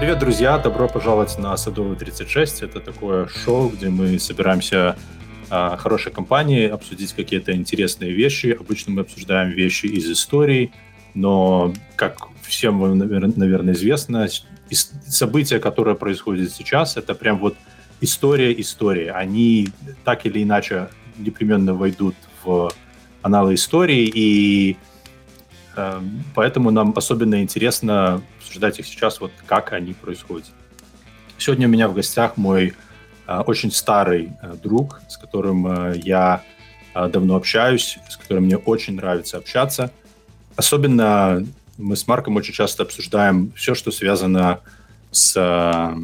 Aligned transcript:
Привет, 0.00 0.18
друзья! 0.18 0.56
Добро 0.56 0.88
пожаловать 0.88 1.36
на 1.38 1.54
Садовый 1.58 1.94
36. 1.94 2.62
Это 2.62 2.80
такое 2.80 3.26
шоу, 3.26 3.68
где 3.68 3.90
мы 3.90 4.18
собираемся 4.18 4.96
а, 5.50 5.76
хорошей 5.76 6.10
компанией 6.10 6.68
обсудить 6.68 7.12
какие-то 7.12 7.52
интересные 7.52 8.10
вещи. 8.10 8.56
Обычно 8.58 8.94
мы 8.94 9.02
обсуждаем 9.02 9.50
вещи 9.50 9.84
из 9.84 10.10
истории, 10.10 10.72
но, 11.12 11.74
как 11.96 12.16
всем 12.40 12.80
вам, 12.80 12.96
наверное, 12.96 13.74
известно, 13.74 14.26
события, 14.70 15.58
которые 15.58 15.96
происходят 15.96 16.50
сейчас, 16.50 16.96
это 16.96 17.14
прям 17.14 17.38
вот 17.38 17.56
история 18.00 18.58
истории. 18.58 19.08
Они 19.08 19.68
так 20.04 20.24
или 20.24 20.42
иначе 20.42 20.88
непременно 21.18 21.74
войдут 21.74 22.14
в 22.42 22.72
аналы 23.20 23.52
истории, 23.52 24.10
и 24.14 24.72
э, 24.72 24.76
поэтому 26.34 26.70
нам 26.70 26.92
особенно 26.96 27.42
интересно 27.42 28.22
обсуждать 28.38 28.78
их 28.78 28.86
сейчас, 28.86 29.20
вот 29.20 29.32
как 29.46 29.72
они 29.72 29.92
происходят. 29.92 30.50
Сегодня 31.38 31.68
у 31.68 31.70
меня 31.70 31.88
в 31.88 31.94
гостях 31.94 32.36
мой 32.36 32.74
э, 33.26 33.38
очень 33.46 33.72
старый 33.72 34.32
э, 34.42 34.56
друг, 34.62 35.00
с 35.08 35.16
которым 35.16 35.66
э, 35.66 36.00
я 36.04 36.42
давно 36.92 37.36
общаюсь, 37.36 37.98
с 38.08 38.16
которым 38.16 38.44
мне 38.44 38.56
очень 38.56 38.96
нравится 38.96 39.38
общаться. 39.38 39.92
Особенно 40.56 41.46
мы 41.78 41.96
с 41.96 42.06
Марком 42.06 42.36
очень 42.36 42.52
часто 42.52 42.82
обсуждаем 42.82 43.52
все, 43.56 43.74
что 43.74 43.90
связано 43.90 44.60
с 45.10 45.34
э, 45.36 45.96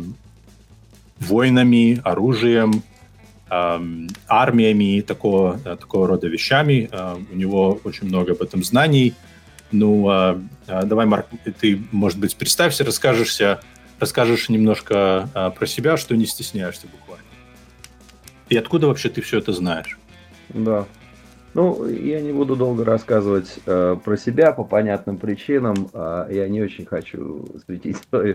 войнами, 1.21 2.01
оружием, 2.03 2.83
э, 3.51 4.07
армиями, 4.27 5.01
такого, 5.03 5.61
э, 5.65 5.77
такого 5.77 6.07
рода 6.09 6.29
вещами. 6.29 6.89
У 7.31 7.37
него 7.37 7.81
очень 7.85 8.07
много 8.07 8.33
об 8.33 8.43
этом 8.43 8.65
знаний. 8.65 9.15
Ну, 9.73 10.11
э, 10.11 10.39
давай, 10.85 11.07
Марк, 11.07 11.27
ты, 11.61 11.81
может 11.93 12.19
быть, 12.19 12.37
представься, 12.37 12.85
расскажешься, 12.85 13.61
расскажешь 13.99 14.49
немножко 14.49 15.29
э, 15.35 15.51
про 15.51 15.67
себя, 15.67 15.97
что 15.97 16.17
не 16.17 16.27
стесняешься 16.27 16.87
буквально. 16.87 17.25
И 18.49 18.57
откуда 18.57 18.87
вообще 18.87 19.09
ты 19.09 19.21
все 19.23 19.39
это 19.39 19.53
знаешь? 19.53 19.99
Да. 20.51 20.87
Ну, 21.55 21.89
я 21.89 22.21
не 22.21 22.33
буду 22.33 22.55
долго 22.55 22.85
рассказывать 22.85 23.59
э, 23.65 23.97
про 24.05 24.17
себя 24.19 24.53
по 24.53 24.63
понятным 24.63 25.17
причинам. 25.17 25.89
Э, 25.95 26.27
я 26.31 26.49
не 26.49 26.61
очень 26.61 26.85
хочу 26.85 27.47
светить 27.65 27.97
свои, 28.11 28.35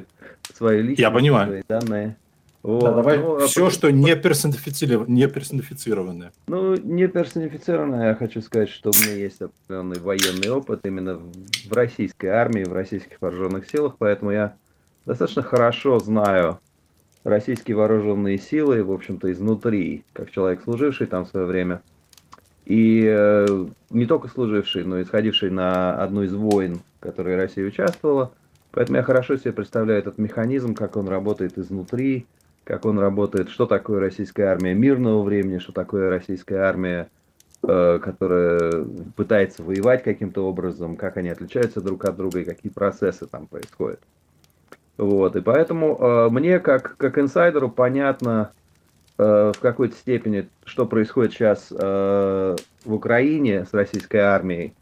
свои 0.54 0.82
личные 0.82 1.04
я 1.04 1.12
понимаю. 1.12 1.48
свои 1.48 1.62
данные. 1.68 2.18
Вот. 2.64 2.84
Да, 2.84 2.94
давай 2.94 3.18
ну, 3.18 3.40
все, 3.48 3.68
а... 3.68 3.72
что 3.72 3.92
не, 3.92 4.16
персонифицировано, 4.16 5.12
не 5.12 5.28
персонифицированное. 5.28 6.32
Ну, 6.48 6.76
не 6.76 7.08
персонифицированное, 7.08 8.10
я 8.10 8.16
хочу 8.16 8.42
сказать, 8.42 8.70
что 8.70 8.92
у 8.92 9.04
меня 9.04 9.16
есть 9.16 9.42
определенный 9.42 10.00
военный 10.00 10.50
опыт 10.50 10.86
именно 10.86 11.16
в 11.18 11.74
российской 11.74 12.28
армии, 12.28 12.64
в 12.64 12.74
российских 12.74 13.20
вооруженных 13.20 13.68
силах, 13.68 13.96
поэтому 13.98 14.32
я 14.32 14.56
достаточно 15.06 15.42
хорошо 15.42 16.00
знаю 16.00 16.60
российские 17.24 17.78
вооруженные 17.78 18.38
силы, 18.38 18.84
в 18.84 18.92
общем-то, 18.92 19.32
изнутри, 19.32 20.04
как 20.14 20.32
человек, 20.32 20.62
служивший 20.64 21.08
там 21.08 21.26
в 21.26 21.30
свое 21.30 21.46
время. 21.46 21.82
И 22.66 23.04
э, 23.06 23.66
не 23.90 24.06
только 24.06 24.28
служивший, 24.28 24.84
но 24.84 25.00
и 25.00 25.04
сходивший 25.04 25.50
на 25.50 25.96
одну 25.96 26.24
из 26.24 26.34
войн, 26.34 26.80
в 27.00 27.04
которой 27.04 27.36
Россия 27.36 27.66
участвовала. 27.66 28.32
Поэтому 28.72 28.98
я 28.98 29.04
хорошо 29.04 29.36
себе 29.36 29.52
представляю 29.52 30.00
этот 30.00 30.18
механизм, 30.18 30.76
как 30.76 30.96
он 30.96 31.08
работает 31.10 31.58
изнутри, 31.58 32.26
как 32.64 32.86
он 32.86 33.00
работает, 33.00 33.50
что 33.50 33.66
такое 33.66 34.00
российская 34.00 34.46
армия 34.46 34.74
мирного 34.74 35.24
времени, 35.24 35.58
что 35.58 35.72
такое 35.72 36.10
российская 36.10 36.58
армия, 36.58 37.10
э, 37.64 38.00
которая 38.02 38.86
пытается 39.16 39.64
воевать 39.64 40.04
каким-то 40.04 40.48
образом, 40.48 40.96
как 40.96 41.18
они 41.18 41.30
отличаются 41.30 41.82
друг 41.82 42.06
от 42.06 42.16
друга 42.16 42.40
и 42.40 42.46
какие 42.46 42.72
процессы 42.72 43.26
там 43.26 43.48
происходят. 43.48 44.00
Вот, 44.98 45.36
и 45.36 45.42
поэтому 45.42 45.98
э, 46.00 46.30
мне, 46.30 46.60
как, 46.60 46.96
как 46.98 47.18
инсайдеру, 47.18 47.70
понятно 47.70 48.52
э, 49.18 49.52
в 49.56 49.60
какой-то 49.60 49.96
степени, 49.96 50.48
что 50.64 50.86
происходит 50.86 51.34
сейчас 51.34 51.70
э, 51.72 52.56
в 52.86 52.94
Украине 52.94 53.66
с 53.66 53.74
российской 53.74 54.18
армией, 54.18 54.76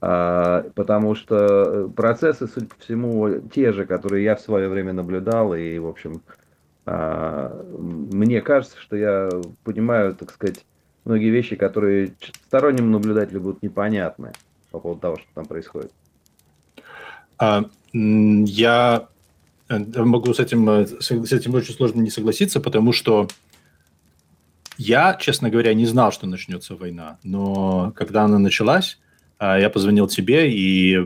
э, 0.00 0.62
потому 0.76 1.16
что 1.16 1.90
процессы, 1.96 2.46
судя 2.46 2.68
по 2.68 2.76
всему, 2.78 3.40
те 3.52 3.72
же, 3.72 3.86
которые 3.86 4.22
я 4.22 4.36
в 4.36 4.40
свое 4.40 4.68
время 4.68 4.92
наблюдал, 4.92 5.52
и, 5.54 5.78
в 5.80 5.86
общем, 5.88 6.22
э, 6.28 6.45
мне 6.86 8.40
кажется, 8.40 8.76
что 8.78 8.96
я 8.96 9.28
понимаю, 9.64 10.14
так 10.14 10.30
сказать, 10.32 10.64
многие 11.04 11.30
вещи, 11.30 11.56
которые 11.56 12.14
стороннему 12.46 12.90
наблюдателю 12.90 13.40
будут 13.40 13.62
непонятны 13.62 14.32
по 14.70 14.78
поводу 14.78 15.00
того, 15.00 15.16
что 15.16 15.26
там 15.34 15.46
происходит. 15.46 15.90
А, 17.38 17.64
я 17.92 19.08
Э, 19.68 19.78
могу 20.02 20.32
с 20.32 20.40
этим, 20.40 20.68
э, 20.68 20.86
с 20.86 21.32
этим 21.32 21.54
очень 21.54 21.74
сложно 21.74 22.00
не 22.00 22.10
согласиться, 22.10 22.60
потому 22.60 22.92
что 22.92 23.28
я, 24.78 25.14
честно 25.14 25.50
говоря, 25.50 25.74
не 25.74 25.86
знал, 25.86 26.12
что 26.12 26.26
начнется 26.26 26.76
война. 26.76 27.18
Но 27.22 27.92
когда 27.96 28.24
она 28.24 28.38
началась, 28.38 28.98
э, 29.38 29.58
я 29.60 29.70
позвонил 29.70 30.06
тебе, 30.06 30.52
и, 30.52 30.98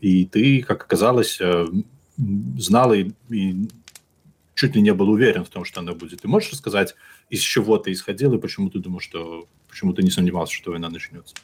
и 0.00 0.26
ты, 0.26 0.62
как 0.62 0.82
оказалось, 0.82 1.40
знал 2.58 2.92
и, 2.92 3.12
и 3.30 3.68
чуть 4.54 4.74
ли 4.74 4.82
не 4.82 4.92
был 4.92 5.08
уверен 5.10 5.44
в 5.44 5.48
том, 5.48 5.64
что 5.64 5.80
она 5.80 5.92
будет. 5.92 6.22
Ты 6.22 6.28
можешь 6.28 6.52
рассказать, 6.52 6.94
из 7.28 7.40
чего 7.40 7.78
ты 7.78 7.92
исходил 7.92 8.34
и 8.34 8.38
почему 8.38 8.70
ты 8.70 8.78
думал, 8.78 9.00
что 9.00 9.46
почему 9.68 9.92
ты 9.92 10.02
не 10.02 10.10
сомневался, 10.10 10.54
что 10.54 10.72
война 10.72 10.90
начнется? 10.90 11.34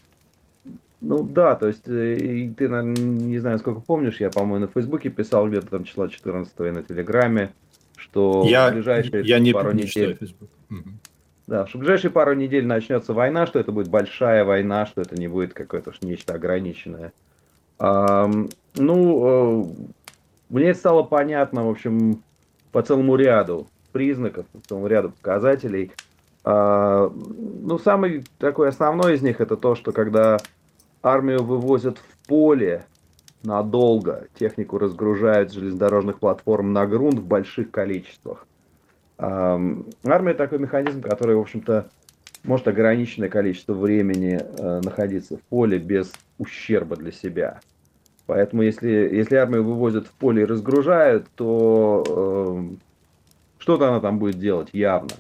Ну 1.00 1.22
да, 1.22 1.54
то 1.54 1.68
есть 1.68 1.86
э, 1.86 2.50
ты, 2.56 2.68
не 2.68 3.38
знаю, 3.38 3.58
сколько 3.58 3.80
помнишь, 3.80 4.18
я, 4.18 4.30
по-моему, 4.30 4.66
на 4.66 4.72
Фейсбуке 4.72 5.10
писал 5.10 5.48
где-то 5.48 5.66
там 5.66 5.84
числа 5.84 6.08
14 6.08 6.52
и 6.58 6.62
на 6.70 6.82
Телеграме, 6.82 7.52
что 7.96 8.44
я, 8.46 8.70
в 8.70 8.74
ближайшие 8.74 9.24
я 9.24 9.38
не, 9.38 9.52
пару 9.52 9.72
не 9.72 9.84
недель... 9.84 10.18
Угу. 10.70 10.90
Да, 11.46 11.66
что 11.66 11.78
в 11.78 11.80
ближайшие 11.80 12.10
пару 12.10 12.34
недель 12.34 12.66
начнется 12.66 13.12
война, 13.12 13.46
что 13.46 13.60
это 13.60 13.70
будет 13.72 13.88
большая 13.88 14.44
война, 14.44 14.86
что 14.86 15.00
это 15.02 15.14
не 15.16 15.28
будет 15.28 15.54
какое-то 15.54 15.92
нечто 16.00 16.34
ограниченное. 16.34 17.12
А, 17.78 18.28
ну, 18.74 19.62
э, 19.62 19.64
мне 20.48 20.74
стало 20.74 21.02
понятно, 21.02 21.66
в 21.66 21.70
общем, 21.70 22.22
по 22.72 22.82
целому 22.82 23.16
ряду 23.16 23.66
признаков, 23.92 24.46
по 24.46 24.60
целому 24.60 24.86
ряду 24.86 25.10
показателей. 25.10 25.92
А, 26.44 27.10
ну, 27.10 27.78
самый 27.78 28.24
такой 28.38 28.68
основной 28.68 29.14
из 29.14 29.22
них 29.22 29.40
это 29.40 29.56
то, 29.56 29.74
что 29.74 29.92
когда 29.92 30.38
армию 31.02 31.42
вывозят 31.42 31.98
в 31.98 32.28
поле 32.28 32.84
надолго, 33.42 34.26
технику 34.38 34.78
разгружают 34.78 35.50
с 35.50 35.54
железнодорожных 35.54 36.18
платформ 36.18 36.72
на 36.72 36.86
грунт 36.86 37.20
в 37.20 37.24
больших 37.24 37.70
количествах. 37.70 38.46
Армия 39.18 40.34
такой 40.34 40.58
механизм, 40.58 41.00
который, 41.00 41.36
в 41.36 41.40
общем-то, 41.40 41.88
может 42.44 42.68
ограниченное 42.68 43.28
количество 43.28 43.74
времени 43.74 44.40
э, 44.40 44.80
находиться 44.84 45.36
в 45.36 45.40
поле 45.42 45.78
без 45.78 46.12
ущерба 46.38 46.96
для 46.96 47.12
себя. 47.12 47.60
Поэтому 48.26 48.62
если, 48.62 48.88
если 48.88 49.36
армию 49.36 49.64
вывозят 49.64 50.08
в 50.08 50.12
поле 50.12 50.42
и 50.42 50.46
разгружают, 50.46 51.26
то 51.36 52.04
э, 52.08 52.76
что-то 53.58 53.88
она 53.88 54.00
там 54.00 54.18
будет 54.18 54.38
делать 54.38 54.68
явно. 54.72 55.10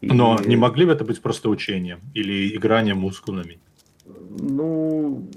И... 0.00 0.08
Но 0.08 0.38
не 0.44 0.56
могли 0.56 0.84
бы 0.84 0.92
это 0.92 1.04
быть 1.04 1.22
просто 1.22 1.48
учением 1.48 2.00
или 2.14 2.56
игранием 2.56 2.98
мускулами? 2.98 3.58
Ну, 4.40 5.28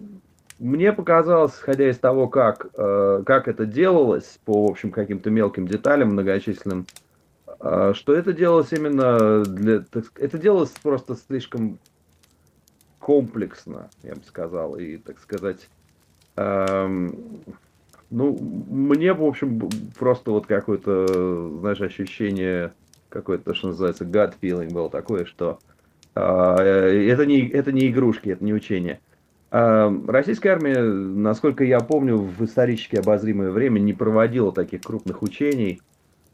мне 0.59 0.91
показалось, 0.91 1.53
исходя 1.53 1.89
из 1.89 1.97
того, 1.97 2.27
как, 2.27 2.67
э, 2.73 3.23
как 3.25 3.47
это 3.47 3.65
делалось, 3.65 4.39
по, 4.45 4.67
в 4.67 4.71
общем, 4.71 4.91
каким-то 4.91 5.29
мелким 5.29 5.67
деталям 5.67 6.09
многочисленным, 6.09 6.87
э, 7.59 7.93
что 7.95 8.13
это 8.13 8.33
делалось 8.33 8.71
именно 8.71 9.43
для... 9.43 9.79
Так, 9.79 10.05
это 10.15 10.37
делалось 10.39 10.71
просто 10.81 11.16
слишком 11.16 11.79
комплексно, 12.99 13.89
я 14.03 14.16
бы 14.16 14.22
сказал, 14.27 14.75
и, 14.75 14.97
так 14.97 15.19
сказать, 15.19 15.67
ну, 16.35 18.37
мне, 18.69 19.13
в 19.13 19.23
общем, 19.23 19.69
просто 19.97 20.31
вот 20.31 20.45
какое-то, 20.45 21.49
знаешь, 21.59 21.81
ощущение, 21.81 22.73
какое-то, 23.09 23.53
что 23.53 23.69
называется, 23.69 24.05
gut 24.05 24.33
feeling 24.41 24.72
было 24.72 24.89
такое, 24.89 25.25
что 25.25 25.59
а, 26.13 26.57
э, 26.59 27.09
это 27.09 27.25
не, 27.25 27.47
это 27.47 27.72
не 27.72 27.87
игрушки, 27.87 28.29
это 28.29 28.43
не 28.43 28.53
учение. 28.53 28.99
А, 29.49 29.93
российская 30.07 30.51
армия, 30.51 30.81
насколько 30.81 31.63
я 31.63 31.79
помню, 31.79 32.17
в 32.17 32.43
исторически 32.43 32.97
обозримое 32.97 33.51
время 33.51 33.79
не 33.79 33.93
проводила 33.93 34.51
таких 34.51 34.81
крупных 34.81 35.22
учений 35.22 35.81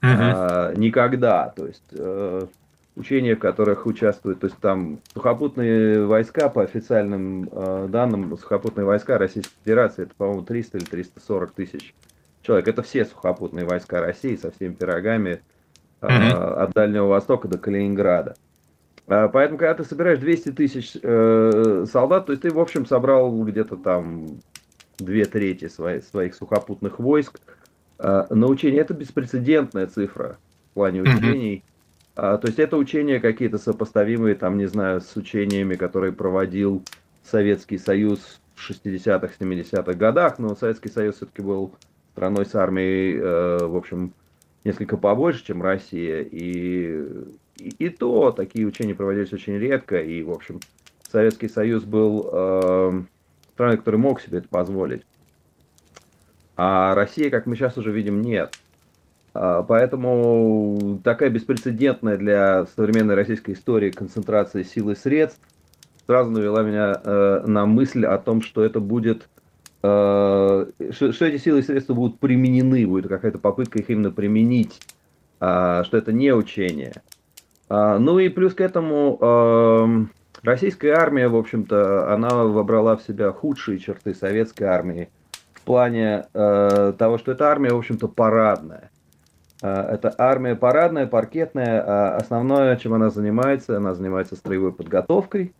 uh-huh. 0.01 0.77
никогда. 0.77 1.53
То 1.55 1.67
есть 1.67 1.83
э, 1.91 2.47
учения, 2.97 3.35
в 3.35 3.39
которых 3.39 3.85
участвуют, 3.85 4.39
то 4.39 4.47
есть 4.47 4.57
там 4.57 4.99
сухопутные 5.13 6.05
войска, 6.05 6.49
по 6.49 6.63
официальным 6.63 7.49
данным, 7.89 8.37
сухопутные 8.37 8.85
войска 8.85 9.17
Российской 9.17 9.53
Федерации, 9.63 10.03
это, 10.03 10.15
по-моему, 10.15 10.43
300 10.43 10.77
или 10.79 10.85
340 10.85 11.51
тысяч 11.51 11.95
человек. 12.41 12.67
Это 12.67 12.81
все 12.81 13.05
сухопутные 13.05 13.65
войска 13.65 14.01
России 14.01 14.35
со 14.35 14.51
всеми 14.51 14.73
пирогами 14.73 15.41
uh-huh. 16.01 16.53
от 16.55 16.73
Дальнего 16.73 17.07
Востока 17.07 17.47
до 17.47 17.57
Калининграда. 17.57 18.35
А, 19.07 19.27
поэтому, 19.27 19.57
когда 19.59 19.75
ты 19.75 19.83
собираешь 19.83 20.19
200 20.19 20.51
тысяч 20.53 20.97
э, 21.01 21.85
солдат, 21.91 22.25
то 22.25 22.33
есть 22.33 22.41
ты, 22.41 22.51
в 22.51 22.59
общем, 22.59 22.85
собрал 22.85 23.43
где-то 23.43 23.77
там 23.77 24.39
две 24.97 25.25
трети 25.25 25.67
своих, 25.67 26.03
своих 26.03 26.35
сухопутных 26.35 26.99
войск, 26.99 27.39
на 27.99 28.45
учение. 28.47 28.81
Это 28.81 28.93
беспрецедентная 28.93 29.87
цифра 29.87 30.37
в 30.69 30.73
плане 30.75 31.01
учений. 31.01 31.63
Mm-hmm. 31.65 31.76
То 32.17 32.41
есть 32.43 32.57
это 32.57 32.77
учения 32.77 33.19
какие-то 33.19 33.59
сопоставимые, 33.59 34.33
там, 34.33 34.57
не 34.57 34.65
знаю, 34.65 35.01
с 35.01 35.15
учениями, 35.15 35.75
которые 35.75 36.11
проводил 36.11 36.83
Советский 37.23 37.77
Союз 37.77 38.39
в 38.55 38.67
60-х, 38.67 39.33
70-х 39.39 39.93
годах, 39.93 40.39
но 40.39 40.55
Советский 40.55 40.89
Союз 40.89 41.17
все-таки 41.17 41.43
был 41.43 41.75
страной 42.13 42.47
с 42.47 42.55
армией, 42.55 43.19
в 43.19 43.75
общем, 43.75 44.13
несколько 44.67 44.97
побольше, 44.97 45.45
чем 45.45 45.61
Россия. 45.61 46.21
И, 46.21 47.01
и, 47.57 47.69
и 47.69 47.89
то 47.89 48.31
такие 48.31 48.67
учения 48.67 48.93
проводились 48.93 49.33
очень 49.33 49.57
редко. 49.57 49.99
И, 49.99 50.21
в 50.21 50.31
общем, 50.31 50.59
Советский 51.09 51.47
Союз 51.47 51.83
был 51.83 52.29
э, 52.31 53.01
страной, 53.53 53.77
которая 53.77 54.01
мог 54.01 54.21
себе 54.21 54.39
это 54.39 54.47
позволить. 54.49 55.03
А 56.57 56.93
Россия, 56.95 57.29
как 57.29 57.45
мы 57.45 57.55
сейчас 57.55 57.77
уже 57.77 57.91
видим, 57.91 58.21
нет. 58.21 58.59
А, 59.37 59.63
поэтому 59.63 60.99
такая 61.03 61.29
беспрецедентная 61.29 62.17
для 62.17 62.65
современной 62.75 63.15
российской 63.15 63.51
истории 63.51 63.91
концентрация 63.91 64.63
сил 64.63 64.89
и 64.89 64.95
средств 64.95 65.41
сразу 66.05 66.31
навела 66.31 66.63
меня 66.63 67.01
э, 67.03 67.43
на 67.45 67.65
мысль 67.65 68.05
о 68.05 68.17
том, 68.17 68.41
что 68.41 68.63
это 68.63 68.79
будет 68.79 69.27
Э, 69.83 70.65
что, 70.91 71.25
эти 71.25 71.37
силы 71.37 71.59
и 71.59 71.63
средства 71.63 71.93
будут 71.93 72.19
применены, 72.19 72.85
будет 72.87 73.07
какая-то 73.07 73.37
попытка 73.37 73.79
их 73.79 73.89
именно 73.89 74.11
применить, 74.11 74.79
а, 75.39 75.83
что 75.83 75.97
это 75.97 76.11
не 76.11 76.33
учение. 76.33 76.93
А, 77.69 77.99
ну 77.99 78.17
и 78.19 78.29
плюс 78.29 78.53
к 78.53 78.61
этому 78.61 79.17
эм, 79.21 80.11
российская 80.41 80.93
армия, 80.93 81.27
в 81.27 81.35
общем-то, 81.35 82.11
она 82.11 82.29
вобрала 82.29 82.97
в 82.97 83.03
себя 83.03 83.31
худшие 83.31 83.77
черты 83.77 84.13
советской 84.15 84.63
армии 84.63 85.09
в 85.53 85.61
плане 85.61 86.25
э, 86.33 86.93
того, 86.97 87.17
что 87.17 87.31
эта 87.31 87.49
армия, 87.49 87.71
в 87.71 87.77
общем-то, 87.77 88.07
парадная. 88.07 88.89
Э, 89.61 89.81
это 89.93 90.13
армия 90.17 90.55
парадная, 90.55 91.07
паркетная. 91.07 91.83
А 91.85 92.17
основное, 92.17 92.75
чем 92.77 92.93
она 92.93 93.09
занимается, 93.09 93.77
она 93.77 93.93
занимается 93.93 94.35
строевой 94.35 94.71
подготовкой, 94.71 95.53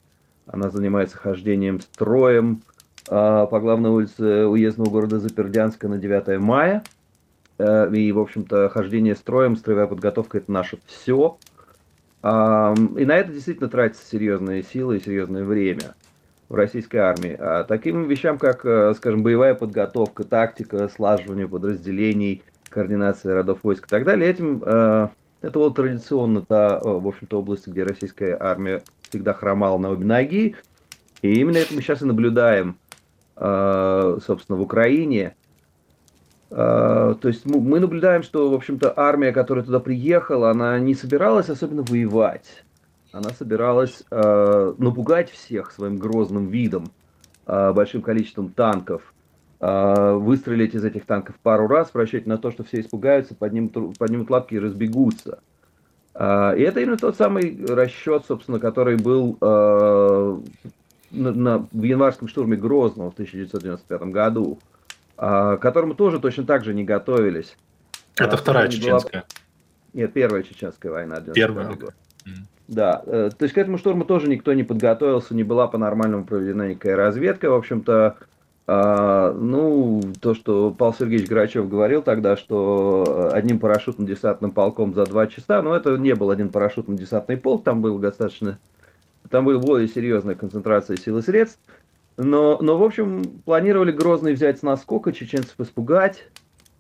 она 0.46 0.70
занимается 0.70 1.18
хождением 1.18 1.82
строем, 1.82 2.62
а, 3.10 3.46
по 3.46 3.60
главной 3.60 3.90
улице 3.90 4.46
уездного 4.46 4.90
города 4.90 5.20
Запердянска 5.20 5.88
на 5.88 5.98
9 5.98 6.40
мая. 6.40 6.84
Э, 7.58 7.90
и, 7.94 8.12
в 8.12 8.20
общем-то, 8.20 8.70
хождение 8.70 9.16
строем, 9.16 9.56
строевая 9.56 9.88
подготовка– 9.88 10.38
это 10.40 10.52
наше 10.52 10.78
все. 10.86 11.38
И 12.24 12.26
на 12.26 13.16
это 13.16 13.32
действительно 13.32 13.70
тратятся 13.70 14.06
серьезные 14.06 14.64
силы 14.64 14.98
и 14.98 15.00
серьезное 15.00 15.46
время 15.46 15.96
в 16.50 16.56
российской 16.56 16.98
армии. 16.98 17.38
А 17.40 17.64
таким 17.64 18.08
вещам, 18.08 18.38
как, 18.38 18.66
э, 18.66 18.94
скажем, 18.96 19.24
боевая 19.24 19.54
подготовка, 19.54 20.24
тактика, 20.24 20.90
слаживание 20.90 21.48
подразделений, 21.48 22.44
координация 22.70 23.36
родов 23.36 23.60
войск 23.64 23.86
и 23.86 23.90
так 23.90 24.04
далее, 24.04 24.30
этим 24.30 24.64
э, 24.66 25.08
это 25.42 25.60
вот 25.60 25.76
традиционно 25.76 26.42
та, 26.42 26.80
в 26.80 27.08
общем-то, 27.08 27.40
область, 27.40 27.68
где 27.68 27.84
российская 27.84 28.38
армия 28.40 28.82
всегда 29.10 29.34
хромала 29.34 29.78
на 29.78 29.90
обе 29.92 30.06
ноги. 30.06 30.56
И 31.22 31.40
именно 31.40 31.58
это 31.58 31.74
мы 31.74 31.82
сейчас 31.82 32.02
и 32.02 32.06
наблюдаем– 32.06 32.78
Э, 33.40 34.18
собственно, 34.26 34.58
в 34.58 34.62
Украине. 34.62 35.36
Э, 36.50 37.14
то 37.22 37.28
есть 37.28 37.46
мы 37.46 37.80
наблюдаем, 37.80 38.24
что, 38.24 38.50
в 38.50 38.54
общем-то, 38.54 38.94
армия, 38.96 39.32
которая 39.32 39.64
туда 39.64 39.80
приехала, 39.80 40.50
она 40.50 40.80
не 40.80 40.96
собиралась 40.96 41.50
особенно 41.50 41.84
воевать. 41.84 42.64
Она 43.12 43.30
собиралась 43.30 44.04
э, 44.10 44.74
напугать 44.78 45.30
всех 45.30 45.72
своим 45.72 45.98
грозным 45.98 46.48
видом, 46.48 46.92
большим 47.46 48.02
количеством 48.02 48.50
танков, 48.50 49.14
выстрелить 49.60 50.76
из 50.76 50.86
этих 50.86 51.06
танков 51.06 51.36
пару 51.42 51.68
раз, 51.68 51.90
просчитать 51.90 52.28
на 52.28 52.38
то, 52.38 52.52
что 52.52 52.64
все 52.64 52.80
испугаются, 52.82 53.34
поднимут, 53.34 53.98
поднимут 53.98 54.30
лапки 54.30 54.54
и 54.54 54.60
разбегутся. 54.60 55.40
И 56.16 56.20
это 56.20 56.80
именно 56.80 56.98
тот 56.98 57.16
самый 57.18 57.66
расчет, 57.66 58.26
собственно, 58.28 58.60
который 58.60 58.98
был 58.98 59.38
на, 61.12 61.32
на, 61.32 61.68
в 61.72 61.84
январском 61.84 62.28
штурме 62.28 62.58
Грозного 62.58 63.12
в 63.12 63.14
1995 63.14 64.02
году, 64.12 64.60
а, 65.18 65.58
к 65.58 65.62
которому 65.62 65.96
тоже 65.96 66.20
точно 66.20 66.46
так 66.46 66.64
же 66.64 66.74
не 66.74 66.84
готовились. 66.84 67.56
Это 68.18 68.36
а, 68.36 68.38
вторая 68.38 68.68
чеченская. 68.68 69.22
Была... 69.22 70.02
Нет, 70.02 70.14
первая 70.14 70.44
чеченская 70.44 70.92
война. 70.92 71.22
Первая. 71.34 71.74
Год. 71.74 71.94
Да, 72.68 73.02
э, 73.06 73.30
то 73.36 73.44
есть 73.44 73.56
к 73.56 73.58
этому 73.58 73.78
штурму 73.78 74.04
тоже 74.04 74.28
никто 74.28 74.54
не 74.54 74.64
подготовился, 74.64 75.34
не 75.34 75.44
была 75.44 75.68
по-нормальному 75.68 76.26
проведена 76.26 76.70
никакая 76.70 76.98
разведка. 76.98 77.50
В 77.50 77.54
общем-то, 77.54 78.18
а, 78.68 79.34
ну, 79.34 80.02
то, 80.22 80.36
что 80.36 80.72
Павел 80.72 80.94
Сергеевич 80.94 81.30
Грачев 81.30 81.70
говорил 81.70 82.02
тогда, 82.02 82.38
что 82.38 83.32
одним 83.34 83.60
парашютным 83.60 84.06
десантным 84.06 84.52
полком 84.52 84.94
за 84.94 85.06
два 85.06 85.28
часа, 85.28 85.62
но 85.62 85.76
это 85.76 85.98
не 85.98 86.14
был 86.14 86.30
один 86.30 86.50
парашютный 86.50 86.98
десантный 86.98 87.38
полк, 87.38 87.64
там 87.64 87.82
был 87.82 87.98
достаточно 87.98 88.60
там 89.30 89.46
была 89.46 89.60
более 89.60 89.88
серьезная 89.88 90.36
концентрация 90.36 90.98
сил 90.98 91.18
и 91.18 91.22
средств. 91.22 91.60
Но, 92.18 92.58
но, 92.62 92.78
в 92.78 92.84
общем, 92.84 93.24
планировали 93.46 93.92
Грозный 93.92 94.34
взять 94.34 94.60
с 94.60 94.64
наскока, 94.64 95.14
чеченцев 95.14 95.60
испугать. 95.60 96.28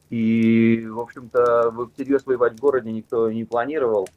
И, 0.09 0.87
в 0.89 0.99
общем-то, 0.99 1.73
всерьез 1.93 2.25
воевать 2.25 2.53
в 2.53 2.59
городе 2.59 2.91
никто 2.91 3.31
не 3.31 3.43
планировал. 3.43 4.07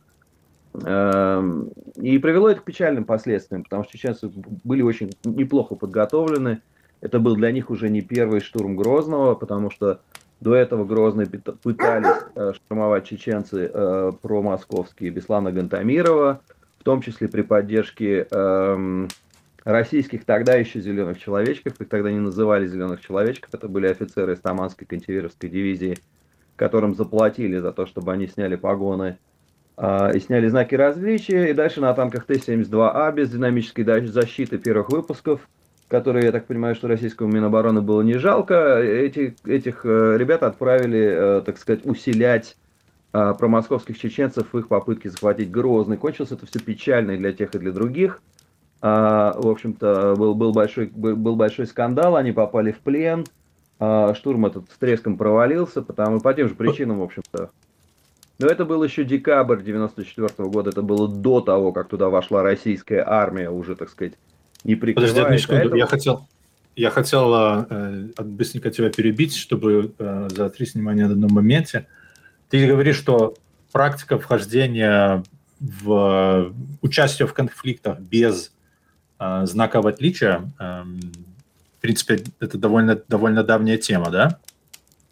Эм, 0.84 1.70
и 1.96 2.16
привело 2.18 2.48
это 2.48 2.60
к 2.60 2.64
печальным 2.64 3.04
последствиям, 3.04 3.64
потому 3.64 3.82
что 3.82 3.92
чеченцы 3.98 4.30
были 4.62 4.82
очень 4.82 5.10
неплохо 5.24 5.74
подготовлены. 5.74 6.62
Это 7.00 7.18
был 7.18 7.36
для 7.36 7.50
них 7.52 7.70
уже 7.70 7.88
не 7.88 8.02
первый 8.02 8.40
штурм 8.40 8.76
Грозного, 8.76 9.34
потому 9.34 9.70
что 9.70 10.00
до 10.40 10.54
этого 10.54 10.84
Грозный 10.84 11.26
пытались 11.26 12.22
э, 12.34 12.52
штурмовать 12.54 13.06
чеченцы 13.06 13.70
э, 13.72 14.12
промосковские 14.22 15.10
Беслана 15.10 15.52
Гантамирова 15.52 16.40
в 16.80 16.82
том 16.82 17.02
числе 17.02 17.28
при 17.28 17.42
поддержке 17.42 18.26
эм, 18.30 19.08
российских 19.64 20.24
тогда 20.24 20.54
еще 20.54 20.80
зеленых 20.80 21.20
человечков, 21.20 21.78
их 21.78 21.88
тогда 21.88 22.10
не 22.10 22.18
называли 22.18 22.66
зеленых 22.66 23.02
человечков, 23.02 23.50
это 23.52 23.68
были 23.68 23.86
офицеры 23.86 24.32
из 24.32 24.40
Таманской 24.40 24.86
кантиверовской 24.86 25.50
дивизии, 25.50 25.98
которым 26.56 26.94
заплатили 26.94 27.58
за 27.58 27.72
то, 27.72 27.84
чтобы 27.84 28.12
они 28.12 28.26
сняли 28.26 28.56
погоны 28.56 29.18
э, 29.76 30.16
и 30.16 30.20
сняли 30.20 30.48
знаки 30.48 30.74
различия, 30.74 31.50
и 31.50 31.52
дальше 31.52 31.82
на 31.82 31.92
танках 31.92 32.24
Т-72А 32.24 33.12
без 33.12 33.30
динамической 33.30 33.84
защиты 34.06 34.56
первых 34.56 34.88
выпусков, 34.88 35.46
которые, 35.90 36.26
я 36.26 36.32
так 36.32 36.46
понимаю, 36.46 36.76
что 36.76 36.88
российскому 36.88 37.32
Минобороны 37.32 37.82
было 37.82 38.00
не 38.02 38.14
жалко, 38.14 38.78
эти, 38.78 39.34
этих 39.44 39.84
э, 39.84 40.16
ребят 40.16 40.44
отправили, 40.44 41.00
э, 41.00 41.42
так 41.44 41.58
сказать, 41.58 41.84
усилять 41.84 42.56
а, 43.12 43.34
про 43.34 43.48
московских 43.48 43.98
чеченцев 43.98 44.52
в 44.52 44.58
их 44.58 44.68
попытке 44.68 45.10
захватить 45.10 45.50
Грозный. 45.50 45.96
Кончилось 45.96 46.30
это 46.30 46.46
все 46.46 46.60
печально 46.60 47.12
и 47.12 47.16
для 47.16 47.32
тех, 47.32 47.54
и 47.54 47.58
для 47.58 47.72
других. 47.72 48.22
А, 48.80 49.34
в 49.36 49.48
общем-то, 49.48 50.14
был, 50.16 50.34
был, 50.36 50.52
большой, 50.52 50.86
был 50.86 51.34
большой 51.34 51.66
скандал, 51.66 52.14
они 52.14 52.30
попали 52.30 52.70
в 52.70 52.78
плен. 52.78 53.26
А, 53.80 54.14
штурм 54.14 54.46
этот 54.46 54.70
с 54.70 54.78
треском 54.78 55.16
провалился, 55.16 55.82
потому 55.82 56.20
по 56.20 56.32
тем 56.34 56.48
же 56.48 56.54
причинам, 56.54 57.00
в 57.00 57.02
общем-то. 57.02 57.50
Но 58.38 58.46
это 58.46 58.64
был 58.64 58.82
еще 58.84 59.04
декабрь 59.04 59.60
94 59.60 60.28
-го 60.28 60.50
года, 60.50 60.70
это 60.70 60.82
было 60.82 61.08
до 61.08 61.40
того, 61.40 61.72
как 61.72 61.88
туда 61.88 62.08
вошла 62.08 62.42
российская 62.42 63.04
армия, 63.06 63.50
уже, 63.50 63.74
так 63.74 63.90
сказать, 63.90 64.14
не 64.64 64.74
прикрывая. 64.74 65.10
Подожди 65.10 65.26
одну 65.26 65.38
секунду, 65.38 65.62
этого... 65.66 65.76
я 65.76 65.86
хотел, 65.86 66.26
я 66.76 66.90
хотел 66.90 67.34
э, 67.34 68.08
быстренько 68.18 68.70
тебя 68.70 68.90
перебить, 68.90 69.36
чтобы 69.36 69.92
э, 69.98 70.28
заострить 70.30 70.74
внимание 70.74 71.06
на 71.06 71.12
одном 71.12 71.32
моменте. 71.32 71.86
Ты 72.48 72.66
говоришь, 72.66 72.96
что 72.96 73.34
практика 73.72 74.18
вхождения 74.18 75.22
в 75.60 76.52
участие 76.80 77.28
в 77.28 77.34
конфликтах 77.34 77.98
без 78.00 78.52
э, 79.18 79.46
знаков 79.46 79.86
отличия, 79.86 80.50
э, 80.58 80.82
в 81.78 81.80
принципе, 81.80 82.22
это 82.40 82.58
довольно, 82.58 83.00
довольно 83.08 83.42
давняя 83.42 83.78
тема, 83.78 84.10
да? 84.10 84.38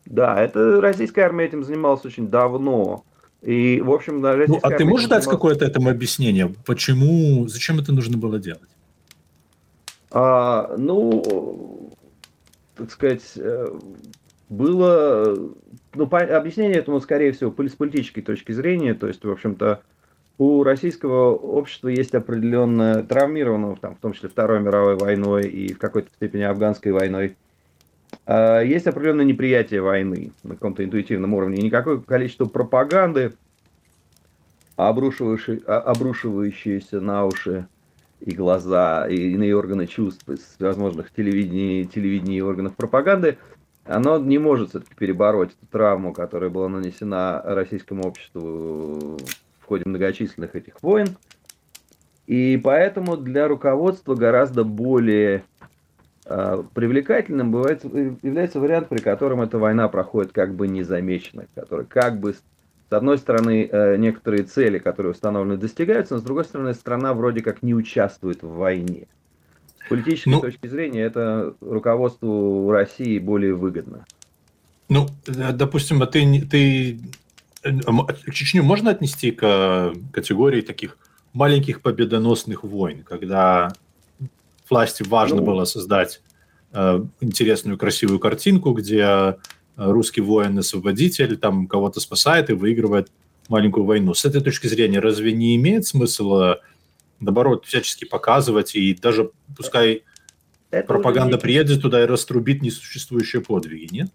Да, 0.04 0.40
это 0.40 0.80
российская 0.80 1.22
армия 1.22 1.46
этим 1.46 1.64
занималась 1.64 2.04
очень 2.04 2.28
давно. 2.28 3.04
И, 3.42 3.80
в 3.80 3.90
общем, 3.90 4.20
ну, 4.20 4.58
а 4.62 4.70
ты 4.70 4.84
можешь 4.84 5.06
занималась... 5.06 5.08
дать 5.08 5.24
какое-то 5.26 5.64
этому 5.64 5.90
объяснение? 5.90 6.52
Почему, 6.66 7.46
зачем 7.46 7.78
это 7.78 7.92
нужно 7.92 8.16
было 8.16 8.38
делать? 8.38 8.68
А, 10.10 10.74
ну, 10.78 11.92
так 12.76 12.90
сказать, 12.90 13.32
э, 13.36 13.66
было 14.48 15.52
ну, 15.94 16.06
по, 16.06 16.18
объяснение 16.18 16.78
этому, 16.78 17.00
скорее 17.00 17.32
всего, 17.32 17.50
с 17.50 17.72
политической 17.72 18.22
точки 18.22 18.52
зрения, 18.52 18.94
то 18.94 19.06
есть, 19.06 19.24
в 19.24 19.30
общем-то, 19.30 19.82
у 20.38 20.62
российского 20.62 21.34
общества 21.34 21.88
есть 21.88 22.14
определенное 22.14 23.02
травмированного, 23.02 23.76
там, 23.76 23.96
в 23.96 23.98
том 23.98 24.12
числе 24.12 24.28
Второй 24.28 24.60
мировой 24.60 24.96
войной 24.96 25.48
и 25.48 25.74
в 25.74 25.78
какой-то 25.78 26.10
степени 26.14 26.42
афганской 26.42 26.92
войной, 26.92 27.36
э, 28.26 28.62
есть 28.64 28.86
определенное 28.86 29.24
неприятие 29.24 29.82
войны 29.82 30.30
на 30.44 30.54
каком-то 30.54 30.84
интуитивном 30.84 31.34
уровне. 31.34 31.58
И 31.58 31.64
никакое 31.64 31.98
количество 31.98 32.44
пропаганды, 32.46 33.32
обрушивающееся 34.76 37.00
на 37.00 37.26
уши 37.26 37.66
и 38.20 38.34
глаза, 38.34 39.06
и 39.08 39.32
иные 39.32 39.56
органы 39.56 39.86
чувств 39.86 40.28
из 40.28 40.56
возможных 40.58 41.12
телевидений, 41.12 41.84
телевидений 41.86 42.38
и 42.38 42.42
органов 42.42 42.74
пропаганды– 42.76 43.38
оно 43.88 44.18
не 44.18 44.38
может 44.38 44.70
все-таки 44.70 44.94
перебороть 44.94 45.52
эту 45.52 45.66
травму, 45.66 46.12
которая 46.12 46.50
была 46.50 46.68
нанесена 46.68 47.42
российскому 47.44 48.06
обществу 48.06 49.18
в 49.60 49.64
ходе 49.64 49.84
многочисленных 49.86 50.54
этих 50.54 50.82
войн. 50.82 51.08
И 52.26 52.60
поэтому 52.62 53.16
для 53.16 53.48
руководства 53.48 54.14
гораздо 54.14 54.62
более 54.62 55.42
э, 56.26 56.62
привлекательным 56.74 57.50
бывает, 57.50 57.82
является 57.84 58.60
вариант, 58.60 58.88
при 58.88 58.98
котором 58.98 59.40
эта 59.40 59.58
война 59.58 59.88
проходит 59.88 60.32
как 60.32 60.54
бы 60.54 60.68
незамеченно, 60.68 61.46
который 61.54 61.86
как 61.86 62.20
бы 62.20 62.34
с 62.88 62.92
одной 62.92 63.18
стороны 63.18 63.68
э, 63.70 63.96
некоторые 63.96 64.44
цели, 64.44 64.78
которые 64.78 65.12
установлены, 65.12 65.58
достигаются, 65.58 66.14
но 66.14 66.20
с 66.20 66.22
другой 66.22 66.44
стороны 66.44 66.72
страна 66.74 67.12
вроде 67.12 67.42
как 67.42 67.62
не 67.62 67.74
участвует 67.74 68.42
в 68.42 68.48
войне. 68.48 69.06
С 69.84 69.88
политической 69.88 70.30
ну, 70.30 70.40
точки 70.40 70.66
зрения 70.66 71.02
это 71.02 71.54
руководству 71.60 72.70
России 72.70 73.18
более 73.18 73.54
выгодно. 73.54 74.06
Ну, 74.88 75.06
э, 75.26 75.52
допустим, 75.52 76.02
а 76.02 76.06
ты, 76.06 76.40
ты 76.50 76.98
э, 77.62 77.70
Чечню 78.32 78.62
можно 78.62 78.90
отнести 78.90 79.32
к 79.32 79.92
категории 80.12 80.62
таких 80.62 80.96
маленьких 81.34 81.82
победоносных 81.82 82.64
войн, 82.64 83.02
когда 83.02 83.72
власти 84.70 85.02
важно 85.02 85.36
ну, 85.36 85.44
было 85.44 85.64
создать 85.66 86.22
э, 86.72 87.04
интересную, 87.20 87.76
красивую 87.76 88.18
картинку, 88.18 88.72
где 88.72 89.36
русский 89.78 90.20
воин-освободитель 90.20 91.36
там 91.36 91.66
кого-то 91.66 92.00
спасает 92.00 92.50
и 92.50 92.54
выигрывает 92.54 93.10
маленькую 93.48 93.86
войну. 93.86 94.12
С 94.12 94.24
этой 94.24 94.42
точки 94.42 94.66
зрения, 94.66 94.98
разве 94.98 95.32
не 95.32 95.56
имеет 95.56 95.86
смысла, 95.86 96.60
наоборот, 97.20 97.64
всячески 97.64 98.04
показывать 98.04 98.74
и 98.74 98.94
даже 98.94 99.30
пускай 99.56 100.02
это 100.70 100.86
пропаганда 100.86 101.36
не... 101.36 101.40
приедет 101.40 101.80
туда 101.80 102.02
и 102.02 102.06
раструбит 102.06 102.60
несуществующие 102.60 103.40
подвиги, 103.40 103.94
нет? 103.94 104.08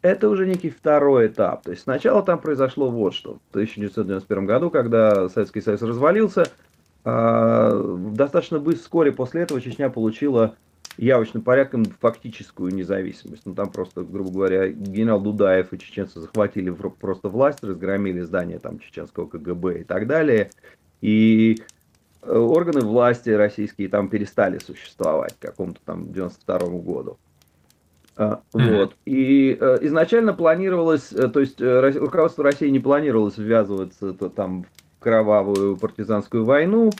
Это 0.00 0.28
уже 0.28 0.46
некий 0.46 0.70
второй 0.70 1.28
этап. 1.28 1.62
То 1.62 1.70
есть 1.70 1.84
сначала 1.84 2.24
там 2.24 2.40
произошло 2.40 2.90
вот 2.90 3.14
что. 3.14 3.38
В 3.50 3.50
1991 3.50 4.46
году, 4.46 4.68
когда 4.68 5.28
Советский 5.28 5.60
Союз 5.60 5.80
развалился, 5.82 6.50
а, 7.04 7.70
достаточно 8.12 8.58
быстро, 8.58 8.82
вскоре 8.82 9.12
после 9.12 9.42
этого 9.42 9.60
Чечня 9.60 9.90
получила 9.90 10.56
явочным 10.98 11.42
порядком 11.42 11.84
фактическую 11.84 12.72
независимость. 12.74 13.42
Ну, 13.44 13.54
там 13.54 13.70
просто, 13.70 14.02
грубо 14.02 14.30
говоря, 14.30 14.68
генерал 14.68 15.20
Дудаев 15.20 15.72
и 15.72 15.78
чеченцы 15.78 16.20
захватили 16.20 16.70
просто 16.70 17.28
власть, 17.28 17.62
разгромили 17.62 18.20
здание 18.20 18.58
там 18.58 18.78
чеченского 18.78 19.26
КГБ 19.26 19.80
и 19.80 19.84
так 19.84 20.06
далее. 20.06 20.50
И 21.00 21.62
э, 22.22 22.36
органы 22.36 22.80
власти 22.80 23.30
российские 23.30 23.88
там 23.88 24.08
перестали 24.08 24.58
существовать 24.58 25.34
к 25.38 25.42
какому-то 25.42 25.80
там 25.84 26.12
92 26.12 26.58
году. 26.80 27.18
Mm-hmm. 28.16 28.40
Вот. 28.52 28.94
И 29.06 29.56
э, 29.58 29.78
изначально 29.82 30.34
планировалось, 30.34 31.12
э, 31.12 31.28
то 31.28 31.40
есть 31.40 31.60
руководство 31.60 32.44
России 32.44 32.68
не 32.68 32.80
планировалось 32.80 33.38
ввязываться 33.38 34.12
то, 34.12 34.28
там 34.28 34.66
кровавую 35.00 35.76
партизанскую 35.76 36.44
войну, 36.44 36.90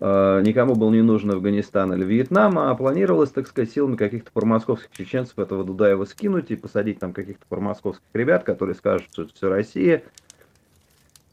никому 0.00 0.74
был 0.74 0.90
не 0.90 1.02
нужен 1.02 1.30
Афганистан 1.30 1.92
или 1.94 2.04
Вьетнам, 2.04 2.58
а 2.58 2.74
планировалось, 2.74 3.30
так 3.30 3.46
сказать, 3.46 3.70
силами 3.70 3.96
каких-то 3.96 4.30
промосковских 4.32 4.90
чеченцев 4.92 5.38
этого 5.38 5.64
Дудаева 5.64 6.04
скинуть 6.04 6.50
и 6.50 6.56
посадить 6.56 6.98
там 6.98 7.12
каких-то 7.12 7.46
промосковских 7.48 8.04
ребят, 8.12 8.44
которые 8.44 8.74
скажут, 8.74 9.08
что 9.10 9.22
это 9.22 9.34
все 9.34 9.48
Россия. 9.48 10.02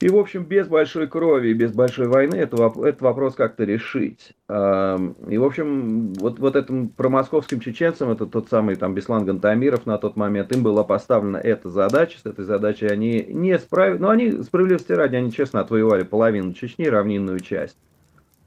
И, 0.03 0.10
в 0.10 0.17
общем, 0.17 0.43
без 0.43 0.67
большой 0.67 1.08
крови 1.08 1.50
и 1.50 1.53
без 1.53 1.72
большой 1.72 2.08
войны 2.10 2.36
это, 2.36 2.74
этот 2.84 3.01
вопрос 3.01 3.36
как-то 3.36 3.63
решить. 3.63 4.34
Эм, 4.50 5.13
и, 5.29 5.38
в 5.38 5.46
общем, 5.46 6.12
вот, 6.15 6.39
вот 6.39 6.58
этим 6.58 6.89
промосковским 6.89 7.62
чеченцам, 7.62 8.12
это 8.12 8.25
тот 8.25 8.50
самый 8.50 8.75
там 8.75 8.93
Беслан 8.93 9.24
Гантамиров 9.24 9.86
на 9.86 9.98
тот 9.98 10.17
момент, 10.17 10.51
им 10.51 10.62
была 10.62 10.84
поставлена 10.84 11.38
эта 11.38 11.70
задача, 11.70 12.20
с 12.20 12.25
этой 12.25 12.43
задачей 12.43 12.88
они 12.88 13.24
не 13.29 13.58
справились, 13.58 14.01
но 14.01 14.10
они, 14.10 14.43
справедливости 14.43 14.91
ради, 14.91 15.15
они 15.15 15.32
честно 15.32 15.62
отвоевали 15.62 16.03
половину 16.03 16.51
Чечни, 16.51 16.86
равнинную 16.86 17.39
часть. 17.39 17.77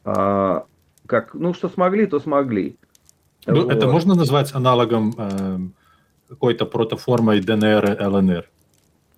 А, 0.06 0.64
как, 1.06 1.34
ну, 1.34 1.52
что 1.52 1.68
смогли, 1.68 2.06
то 2.06 2.20
смогли. 2.20 2.76
Ну, 3.46 3.64
вот. 3.64 3.72
Это 3.72 3.86
можно 3.88 4.14
назвать 4.14 4.54
аналогом 4.54 5.14
э, 5.18 5.58
какой-то 6.28 6.64
протоформой 6.66 7.40
ДНР 7.40 7.92
и 8.00 8.04
ЛНР? 8.04 8.44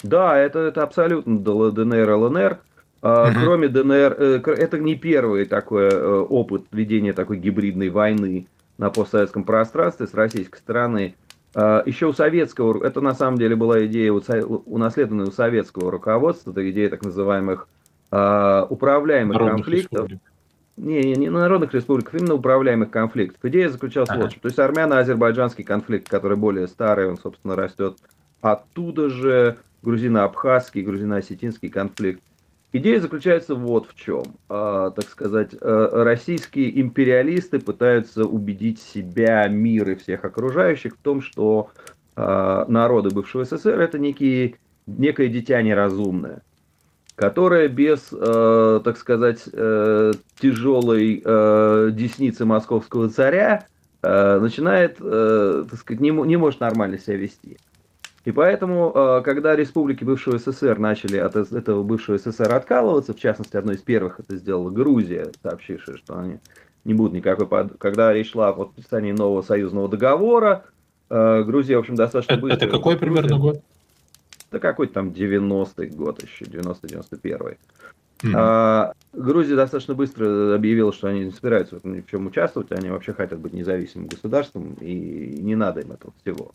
Да, 0.03 0.37
это, 0.37 0.61
это 0.61 0.83
абсолютно 0.83 1.39
ДНР, 1.39 2.11
ЛНР. 2.11 2.59
Uh-huh. 3.01 3.33
Кроме 3.33 3.69
ДНР, 3.69 4.17
э, 4.19 4.41
это 4.45 4.79
не 4.79 4.97
первый 4.97 5.45
такой 5.45 5.89
э, 5.89 6.19
опыт 6.29 6.65
ведения 6.73 7.13
такой 7.13 7.39
гибридной 7.39 7.91
войны 7.91 8.49
на 8.77 8.91
постсоветском 8.91 9.45
пространстве 9.45 10.07
с 10.07 10.15
российской 10.15 10.59
стороны. 10.59 11.15
А, 11.55 11.83
Еще 11.85 12.07
у 12.07 12.13
советского, 12.13 12.85
это 12.85 13.01
на 13.01 13.15
самом 13.15 13.39
деле 13.39 13.57
была 13.57 13.85
идея 13.87 14.13
унаследованная 14.13 15.27
у 15.27 15.33
советского 15.33 15.91
руководства, 15.91 16.53
это 16.53 16.69
идея 16.71 16.89
так 16.89 17.03
называемых 17.03 17.69
а, 18.11 18.67
управляемых 18.69 19.35
народных 19.35 19.65
конфликтов. 19.65 20.09
Республик. 20.09 20.23
Не, 20.79 21.15
не, 21.15 21.29
народных 21.29 21.75
республик, 21.75 22.15
именно 22.15 22.35
управляемых 22.35 22.91
конфликтов. 22.91 23.45
Идея 23.45 23.69
заключалась 23.69 24.09
ага. 24.11 24.27
в 24.27 24.31
том, 24.31 24.41
то 24.41 24.47
есть 24.47 24.59
армяно-азербайджанский 24.59 25.65
конфликт, 25.65 26.09
который 26.09 26.37
более 26.37 26.69
старый, 26.69 27.09
он, 27.09 27.19
собственно, 27.19 27.57
растет 27.57 27.99
оттуда 28.41 29.11
же 29.11 29.59
грузино-абхазский, 29.83 30.83
грузино-осетинский 30.83 31.69
конфликт. 31.69 32.23
Идея 32.73 33.01
заключается 33.01 33.55
вот 33.55 33.89
в 33.89 33.95
чем. 33.95 34.23
А, 34.49 34.91
так 34.91 35.09
сказать, 35.09 35.55
э, 35.59 35.89
российские 35.93 36.81
империалисты 36.81 37.59
пытаются 37.59 38.25
убедить 38.25 38.81
себя, 38.81 39.49
мир 39.49 39.91
и 39.91 39.95
всех 39.95 40.25
окружающих 40.25 40.95
в 40.95 40.99
том, 40.99 41.23
что 41.23 41.71
а, 42.15 42.67
народы 42.69 43.11
бывшего 43.11 43.45
СССР 43.45 43.81
это 43.81 43.99
некие, 43.99 44.57
некое 44.87 45.29
дитя 45.29 45.63
неразумное, 45.63 46.43
которое 47.19 47.69
без, 47.69 48.09
э, 48.13 48.81
так 48.85 48.97
сказать, 48.97 49.43
э, 49.53 50.13
тяжелой 50.41 51.17
десницы 51.93 52.45
московского 52.45 53.11
царя 53.11 53.67
начинает, 54.01 54.99
так 54.99 55.79
сказать, 55.79 56.01
не, 56.01 56.11
не 56.11 56.37
может 56.37 56.61
нормально 56.61 56.99
себя 56.99 57.17
вести. 57.17 57.59
И 58.29 58.31
поэтому, 58.31 58.93
э, 58.95 59.23
когда 59.25 59.57
республики 59.57 60.05
бывшего 60.05 60.37
СССР 60.39 60.79
начали 60.79 61.17
от 61.17 61.35
этого 61.35 61.83
бывшего 61.83 62.19
СССР 62.19 62.53
откалываться, 62.53 63.15
в 63.15 63.19
частности, 63.19 63.57
одной 63.57 63.77
из 63.77 63.81
первых 63.81 64.21
это 64.21 64.37
сделала 64.37 64.69
Грузия, 64.69 65.33
сообщившая, 65.43 65.97
что 65.97 66.19
они 66.19 66.39
не 66.85 66.93
будут 66.93 67.15
никакой... 67.15 67.47
Под... 67.47 67.79
Когда 67.79 68.13
речь 68.13 68.33
шла 68.33 68.51
о 68.51 68.53
подписании 68.53 69.13
нового 69.13 69.41
союзного 69.41 69.89
договора, 69.89 70.65
э, 71.09 71.43
Грузия, 71.45 71.77
в 71.77 71.81
общем, 71.81 71.95
достаточно 71.95 72.37
быстро... 72.37 72.67
Это 72.67 72.69
какой 72.69 72.99
примерно 72.99 73.39
год? 73.39 73.63
Это 74.51 74.61
какой-то 74.61 74.95
там 74.95 75.11
90-й 75.11 75.89
год 75.89 76.23
еще, 76.23 76.45
90-91. 76.45 77.59
Mm-hmm. 78.21 78.33
А, 78.35 78.93
Грузия 79.13 79.55
достаточно 79.55 79.95
быстро 79.95 80.55
объявила, 80.55 80.93
что 80.93 81.09
они 81.09 81.27
не 81.27 81.31
собираются 81.31 81.77
в 81.77 81.79
этом 81.79 81.95
ни 81.95 82.01
в 82.01 82.07
чем 82.07 82.27
участвовать, 82.27 82.73
они 82.73 82.91
вообще 82.91 83.13
хотят 83.13 83.39
быть 83.39 83.53
независимым 83.53 84.09
государством, 84.09 84.75
и 84.81 85.39
не 85.41 85.55
надо 85.55 85.81
им 85.81 85.93
этого 85.93 86.13
всего. 86.21 86.53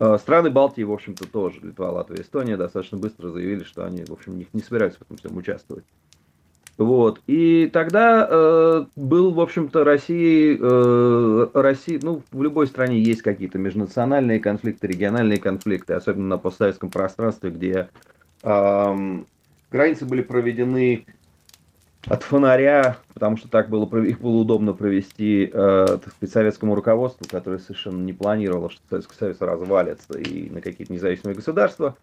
Э, 0.00 0.18
страны 0.18 0.50
Балтии, 0.50 0.82
в 0.82 0.92
общем-то, 0.92 1.26
тоже, 1.26 1.60
Литва, 1.62 1.90
Латвия, 1.90 2.20
Эстония, 2.20 2.56
достаточно 2.56 2.98
быстро 2.98 3.30
заявили, 3.30 3.64
что 3.64 3.84
они, 3.86 4.04
в 4.04 4.10
общем, 4.10 4.36
не, 4.36 4.46
не 4.52 4.60
собираются 4.60 4.98
в 4.98 5.02
этом 5.02 5.16
всем 5.16 5.36
участвовать. 5.36 5.84
Вот. 6.76 7.20
И 7.26 7.70
тогда 7.72 8.26
э, 8.28 8.84
был, 8.96 9.32
в 9.32 9.40
общем-то, 9.40 9.84
России, 9.84 10.58
э, 10.60 11.48
России, 11.54 12.00
ну, 12.02 12.22
в 12.32 12.42
любой 12.42 12.66
стране 12.66 13.00
есть 13.00 13.22
какие-то 13.22 13.58
межнациональные 13.58 14.40
конфликты, 14.40 14.88
региональные 14.88 15.38
конфликты, 15.38 15.94
особенно 15.94 16.26
на 16.26 16.38
постсоветском 16.38 16.90
пространстве, 16.90 17.50
где 17.50 17.88
э, 18.42 19.22
границы 19.70 20.04
были 20.04 20.22
проведены 20.22 21.06
от 22.06 22.22
фонаря, 22.22 22.98
потому 23.14 23.36
что 23.36 23.48
так 23.48 23.70
было, 23.70 23.86
их 24.02 24.20
было 24.20 24.36
удобно 24.36 24.72
провести 24.72 25.50
э, 25.52 25.86
так 25.86 26.12
сказать, 26.12 26.32
советскому 26.32 26.74
руководству, 26.74 27.26
которое 27.30 27.58
совершенно 27.58 28.02
не 28.02 28.12
планировало, 28.12 28.70
что 28.70 28.80
Советский 28.90 29.16
Союз 29.16 29.40
развалится 29.40 30.18
и 30.18 30.50
на 30.50 30.60
какие-то 30.60 30.92
независимые 30.92 31.36
государства. 31.36 31.96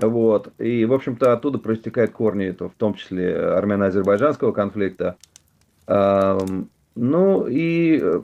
Вот. 0.00 0.52
И, 0.58 0.84
в 0.84 0.92
общем-то, 0.92 1.32
оттуда 1.32 1.58
проистекают 1.58 2.12
корни, 2.12 2.46
это 2.46 2.68
в 2.68 2.74
том 2.74 2.94
числе 2.94 3.36
армяно-азербайджанского 3.36 4.52
конфликта. 4.52 5.16
Ну 6.94 7.46
и 7.46 8.00
э, 8.02 8.20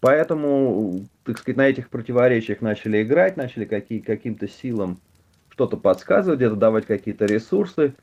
поэтому, 0.00 1.02
так 1.24 1.38
сказать, 1.38 1.56
на 1.56 1.68
этих 1.68 1.88
противоречиях 1.88 2.60
начали 2.60 3.02
играть, 3.02 3.36
начали 3.36 3.64
какие, 3.64 4.00
каким-то 4.00 4.48
силам 4.48 4.98
что-то 5.48 5.76
подсказывать, 5.76 6.38
где-то 6.40 6.56
давать 6.56 6.86
какие-то 6.86 7.26
ресурсы. 7.26 7.94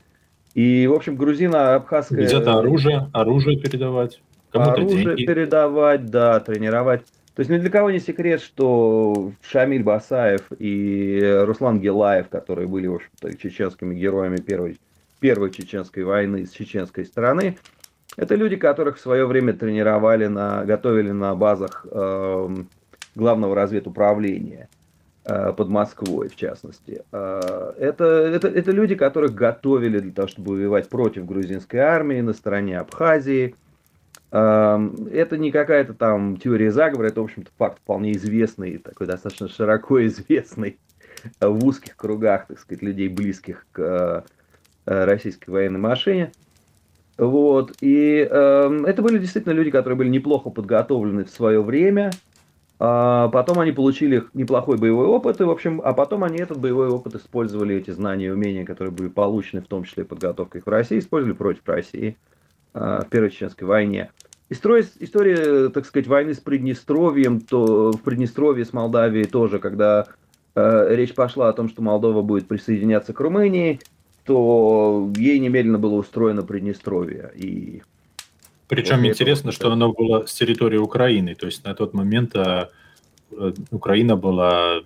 И, 0.54 0.88
в 0.88 0.94
общем, 0.94 1.16
грузино-абхазская... 1.16 2.26
Где-то 2.26 2.60
оружие, 2.60 3.10
оружие 3.12 3.60
передавать, 3.60 4.22
кому-то 4.52 4.72
Оружие 4.72 5.04
деньги. 5.04 5.26
передавать, 5.26 6.06
да, 6.06 6.40
тренировать. 6.40 7.04
То 7.40 7.42
есть 7.42 7.52
ни 7.52 7.58
для 7.58 7.70
кого 7.70 7.90
не 7.90 8.02
секрет, 8.02 8.42
что 8.42 9.32
Шамиль 9.42 9.82
Басаев 9.82 10.42
и 10.60 11.22
Руслан 11.46 11.80
Гелаев, 11.80 12.28
которые 12.28 12.68
были, 12.68 12.88
в 12.88 12.96
общем-то, 12.96 13.34
чеченскими 13.38 13.96
героями 13.96 14.36
первой, 14.36 14.78
первой 15.22 15.50
чеченской 15.50 16.04
войны 16.04 16.46
с 16.46 16.52
чеченской 16.52 17.06
стороны, 17.06 17.58
это 18.18 18.36
люди, 18.36 18.58
которых 18.58 18.98
в 18.98 19.00
свое 19.00 19.26
время 19.26 19.54
тренировали, 19.54 20.28
на, 20.28 20.66
готовили 20.66 21.12
на 21.12 21.34
базах 21.34 21.86
э, 21.90 22.56
главного 23.16 23.56
разведуправления. 23.56 24.68
э, 25.24 25.54
под 25.54 25.70
Москвой, 25.70 26.28
в 26.28 26.36
частности. 26.36 27.04
Э, 27.14 27.72
это, 27.80 28.04
это, 28.04 28.50
это 28.50 28.72
люди, 28.72 28.96
которых 28.96 29.34
готовили 29.34 30.00
для 30.00 30.12
того, 30.12 30.28
чтобы 30.28 30.56
воевать 30.56 30.90
против 30.90 31.26
грузинской 31.26 31.80
армии 31.80 32.20
на 32.20 32.34
стороне 32.34 32.80
Абхазии. 32.80 33.56
Это 34.32 35.38
не 35.38 35.52
какая-то 35.52 35.94
там 35.94 36.38
теория 36.38 36.72
заговора, 36.72 37.08
это, 37.08 37.22
в 37.22 37.24
общем-то, 37.24 37.50
факт 37.58 37.80
вполне 37.80 38.12
известный, 38.12 38.78
такой 38.78 39.08
достаточно 39.08 39.48
широко 39.48 40.06
известный 40.08 40.78
в 41.42 41.66
узких 41.66 41.96
кругах, 41.96 42.48
так 42.48 42.60
сказать, 42.60 42.84
людей, 42.84 43.10
близких 43.10 43.66
к 43.72 44.24
российской 44.86 45.50
военной 45.50 45.80
машине. 45.80 46.32
Вот. 47.20 47.74
И 47.82 48.28
э, 48.30 48.84
это 48.88 49.02
были 49.02 49.20
действительно 49.20 49.52
люди, 49.52 49.72
которые 49.72 49.98
были 49.98 50.08
неплохо 50.10 50.50
подготовлены 50.50 51.26
в 51.26 51.30
свое 51.30 51.62
время. 51.62 52.12
А 52.80 53.28
потом 53.28 53.60
они 53.60 53.74
получили 53.74 54.24
неплохой 54.34 54.78
боевой 54.78 55.06
опыт, 55.06 55.42
и, 55.42 55.44
в 55.44 55.50
общем, 55.50 55.82
а 55.84 55.92
потом 55.92 56.24
они 56.24 56.38
этот 56.38 56.60
боевой 56.60 56.88
опыт 56.88 57.16
использовали, 57.16 57.76
эти 57.76 57.92
знания 57.92 58.28
и 58.28 58.30
умения, 58.30 58.66
которые 58.66 58.94
были 58.94 59.10
получены, 59.10 59.62
в 59.62 59.68
том 59.68 59.84
числе 59.84 60.06
подготовкой 60.06 60.62
в 60.66 60.68
России, 60.70 60.98
использовали 60.98 61.36
против 61.36 61.68
России 61.68 62.16
э, 62.74 63.02
в 63.06 63.10
Первой 63.10 63.32
Чеченской 63.32 63.68
войне. 63.68 64.12
История, 64.50 64.86
история, 65.00 65.70
так 65.70 65.86
сказать, 65.86 66.08
войны 66.08 66.34
с 66.34 66.40
Приднестровьем, 66.40 67.40
то 67.40 67.92
в 67.92 68.02
Приднестровье 68.02 68.66
с 68.66 68.74
Молдавией 68.74 69.26
тоже, 69.26 69.60
когда 69.60 70.08
э, 70.56 70.96
речь 70.96 71.14
пошла 71.14 71.50
о 71.50 71.54
том, 71.54 71.70
что 71.70 71.84
Молдова 71.84 72.24
будет 72.24 72.48
присоединяться 72.48 73.14
к 73.14 73.20
Румынии, 73.20 73.80
то 74.26 75.12
ей 75.16 75.38
немедленно 75.40 75.78
было 75.78 75.96
устроено 75.96 76.42
Приднестровье. 76.42 77.32
И 77.36 77.84
Причем 78.68 79.06
интересно, 79.06 79.50
этого... 79.50 79.54
что 79.54 79.72
оно 79.72 79.94
было 79.94 80.26
с 80.26 80.34
территории 80.34 80.78
Украины. 80.78 81.36
То 81.36 81.46
есть 81.46 81.64
на 81.64 81.76
тот 81.76 81.94
момент 81.94 82.36
а, 82.36 82.70
э, 83.32 83.54
Украина 83.70 84.16
была 84.16 84.82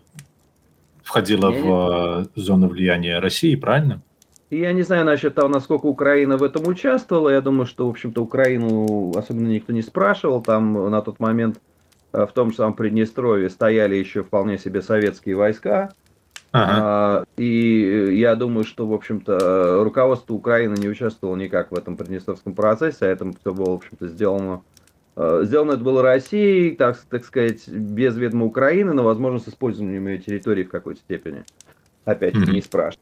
входила 1.03 1.51
не, 1.51 1.62
в 1.62 2.29
не. 2.36 2.41
зону 2.41 2.67
влияния 2.67 3.20
России, 3.20 3.55
правильно? 3.55 4.01
Я 4.53 4.74
не 4.74 4.83
знаю 4.83 5.05
насчет 5.05 5.36
того, 5.36 5.48
насколько 5.48 5.88
Украина 5.88 6.38
в 6.38 6.43
этом 6.43 6.67
участвовала. 6.67 7.29
Я 7.29 7.41
думаю, 7.41 7.65
что, 7.65 7.88
в 7.88 7.89
общем-то, 7.89 8.22
Украину 8.22 9.12
особенно 9.15 9.48
никто 9.48 9.74
не 9.74 9.81
спрашивал. 9.81 10.41
Там 10.41 10.91
на 10.91 11.01
тот 11.01 11.19
момент 11.19 11.60
э, 12.12 12.25
в 12.25 12.31
том 12.33 12.51
же 12.51 12.57
самом 12.57 12.75
Приднестровье 12.75 13.50
стояли 13.50 13.95
еще 13.95 14.24
вполне 14.24 14.57
себе 14.57 14.81
советские 14.81 15.36
войска. 15.36 15.91
Ага. 16.51 16.74
А, 16.77 17.24
и 17.36 18.15
я 18.15 18.36
думаю, 18.36 18.63
что, 18.63 18.86
в 18.86 18.93
общем-то, 18.93 19.83
руководство 19.83 20.36
Украины 20.36 20.75
не 20.75 20.88
участвовало 20.88 21.36
никак 21.36 21.72
в 21.72 21.75
этом 21.75 21.98
Приднестровском 21.98 22.53
процессе, 22.53 23.05
а 23.05 23.07
это 23.07 23.31
все 23.41 23.53
было, 23.53 23.72
в 23.72 23.75
общем-то, 23.75 24.07
сделано 24.07 24.62
э, 25.15 25.41
Сделано 25.45 25.72
это 25.72 25.83
было 25.83 26.03
Россией, 26.03 26.75
так, 26.75 26.98
так 27.10 27.25
сказать, 27.25 27.67
без 27.67 28.15
ведома 28.15 28.45
Украины, 28.45 28.93
но, 28.93 29.03
возможно, 29.03 29.39
с 29.39 29.48
использованием 29.48 30.07
ее 30.07 30.19
территории 30.19 30.63
в 30.63 30.69
какой-то 30.69 31.00
степени. 31.00 31.43
Опять 32.05 32.36
mm-hmm. 32.36 32.51
не 32.51 32.62
спрашиваю. 32.62 33.00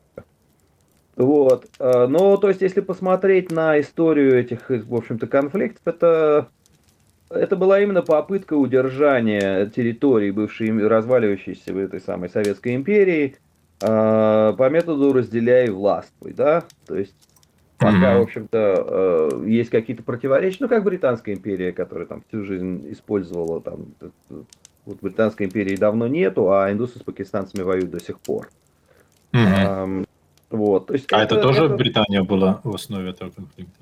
Вот. 1.16 1.68
Э, 1.80 2.08
но, 2.08 2.38
то 2.38 2.50
есть, 2.50 2.62
если 2.62 2.82
посмотреть 2.82 3.52
на 3.52 3.80
историю 3.80 4.40
этих, 4.40 4.70
в 4.70 4.96
общем-то, 4.96 5.28
конфликтов, 5.28 5.82
это, 5.86 6.50
это 7.30 7.56
была 7.56 7.82
именно 7.82 8.02
попытка 8.02 8.54
удержания 8.54 9.66
территории, 9.68 10.32
бывшей 10.32 10.88
разваливающейся 10.88 11.74
в 11.74 11.78
этой 11.78 12.00
самой 12.00 12.30
Советской 12.30 12.76
империи, 12.76 13.36
а, 13.84 14.54
по 14.54 14.70
методу 14.70 15.12
разделяй 15.12 15.70
властвуй, 15.70 16.34
да, 16.34 16.64
то 16.86 16.96
есть 16.96 17.16
пока, 17.80 18.14
mm-hmm. 18.14 18.20
в 18.20 18.22
общем-то, 18.22 18.86
э, 18.88 19.44
есть 19.48 19.72
какие-то 19.72 20.04
противоречия, 20.04 20.58
ну, 20.60 20.70
как 20.70 20.84
Британская 20.84 21.34
империя, 21.34 21.72
которая 21.72 22.06
там 22.06 22.24
всю 22.28 22.44
жизнь 22.44 22.92
использовала, 22.92 23.60
там, 23.60 23.88
вот 24.86 25.00
Британской 25.02 25.48
империи 25.48 25.76
давно 25.76 26.08
нету, 26.08 26.52
а 26.52 26.72
индусы 26.72 27.00
с 27.00 27.02
пакистанцами 27.02 27.64
воюют 27.64 27.90
до 27.90 28.00
сих 28.00 28.20
пор. 28.20 28.50
Mm-hmm. 29.34 30.06
Вот, 30.52 30.88
то 30.88 30.94
есть 30.94 31.12
а 31.12 31.24
это, 31.24 31.36
это 31.36 31.44
тоже 31.44 31.66
это... 31.66 31.76
Британия 31.76 32.24
была 32.24 32.62
в 32.64 32.76
основе 32.76 33.10
этого 33.10 33.30
конфликта? 33.30 33.80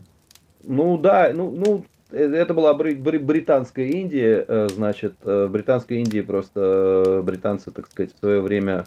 Ну, 0.64 0.98
да, 0.98 1.32
ну, 1.34 1.52
ну 1.52 1.86
э, 2.12 2.24
это 2.24 2.54
была 2.54 2.74
британская 2.74 3.88
Индия, 3.88 4.46
э, 4.48 4.68
значит, 4.70 5.16
в 5.24 5.48
британской 5.48 5.98
Индии 5.98 6.22
просто 6.22 7.22
британцы, 7.24 7.72
так 7.72 7.88
сказать, 7.88 8.14
в 8.16 8.20
свое 8.20 8.42
время 8.42 8.86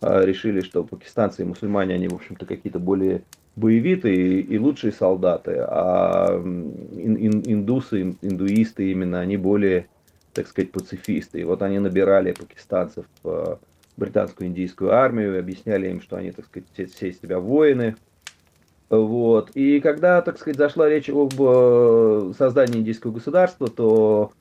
решили, 0.00 0.60
что 0.60 0.84
пакистанцы 0.84 1.42
и 1.42 1.44
мусульмане, 1.46 1.94
они, 1.94 2.08
в 2.08 2.14
общем-то, 2.14 2.44
какие-то 2.44 2.78
более 2.78 3.22
боевитые 3.56 4.40
и 4.40 4.58
лучшие 4.58 4.92
солдаты, 4.92 5.56
а 5.58 6.40
индусы, 6.94 8.16
индуисты 8.20 8.90
именно, 8.90 9.20
они 9.20 9.36
более, 9.36 9.88
так 10.32 10.48
сказать, 10.48 10.72
пацифисты. 10.72 11.40
И 11.40 11.44
вот 11.44 11.62
они 11.62 11.78
набирали 11.78 12.32
пакистанцев 12.32 13.06
британскую 13.96 14.48
индийскую 14.48 14.92
армию, 14.92 15.38
объясняли 15.38 15.88
им, 15.88 16.00
что 16.00 16.16
они, 16.16 16.30
так 16.30 16.46
сказать, 16.46 16.68
все, 16.72 16.86
все 16.86 17.08
из 17.10 17.20
себя 17.20 17.38
воины. 17.38 17.96
Вот. 18.90 19.50
И 19.54 19.80
когда, 19.80 20.22
так 20.22 20.38
сказать, 20.38 20.56
зашла 20.56 20.88
речь 20.88 21.08
об 21.10 21.34
э, 21.38 22.32
создании 22.36 22.80
индийского 22.80 23.12
государства, 23.12 23.68
то 23.68 24.32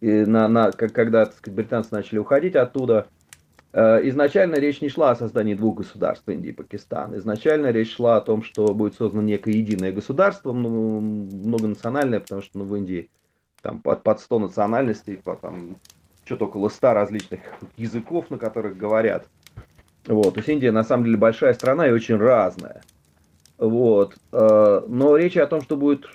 на, 0.00 0.48
на, 0.48 0.72
когда 0.72 1.26
так 1.26 1.34
сказать, 1.34 1.56
британцы 1.56 1.90
начали 1.92 2.18
уходить 2.18 2.56
оттуда, 2.56 3.06
Э, 3.72 4.00
изначально 4.08 4.56
речь 4.56 4.80
не 4.80 4.88
шла 4.88 5.12
о 5.12 5.16
создании 5.16 5.54
двух 5.54 5.78
государств, 5.78 6.28
Индии 6.28 6.50
и 6.50 6.52
Пакистан. 6.52 7.16
Изначально 7.16 7.70
речь 7.70 7.94
шла 7.94 8.16
о 8.16 8.20
том, 8.20 8.42
что 8.42 8.74
будет 8.74 8.94
создано 8.94 9.22
некое 9.22 9.52
единое 9.52 9.92
государство, 9.92 10.52
ну, 10.52 11.00
многонациональное, 11.00 12.20
потому 12.20 12.42
что 12.42 12.58
ну, 12.58 12.64
в 12.64 12.74
Индии 12.76 13.10
там 13.62 13.80
под, 13.80 14.02
под 14.02 14.20
100 14.20 14.38
национальностей, 14.40 15.18
по, 15.18 15.36
там 15.36 15.76
что-то 16.30 16.44
около 16.44 16.68
100 16.68 16.94
различных 16.94 17.40
языков, 17.76 18.30
на 18.30 18.38
которых 18.38 18.76
говорят. 18.76 19.26
Вот. 20.06 20.34
То 20.34 20.38
есть 20.38 20.48
Индия 20.48 20.70
на 20.70 20.84
самом 20.84 21.04
деле 21.04 21.16
большая 21.16 21.54
страна 21.54 21.88
и 21.88 21.90
очень 21.90 22.16
разная. 22.16 22.82
Вот. 23.58 24.16
Э, 24.30 24.82
но 24.86 25.16
речи 25.16 25.38
о 25.38 25.48
том, 25.48 25.60
что 25.60 25.76
будет, 25.76 26.06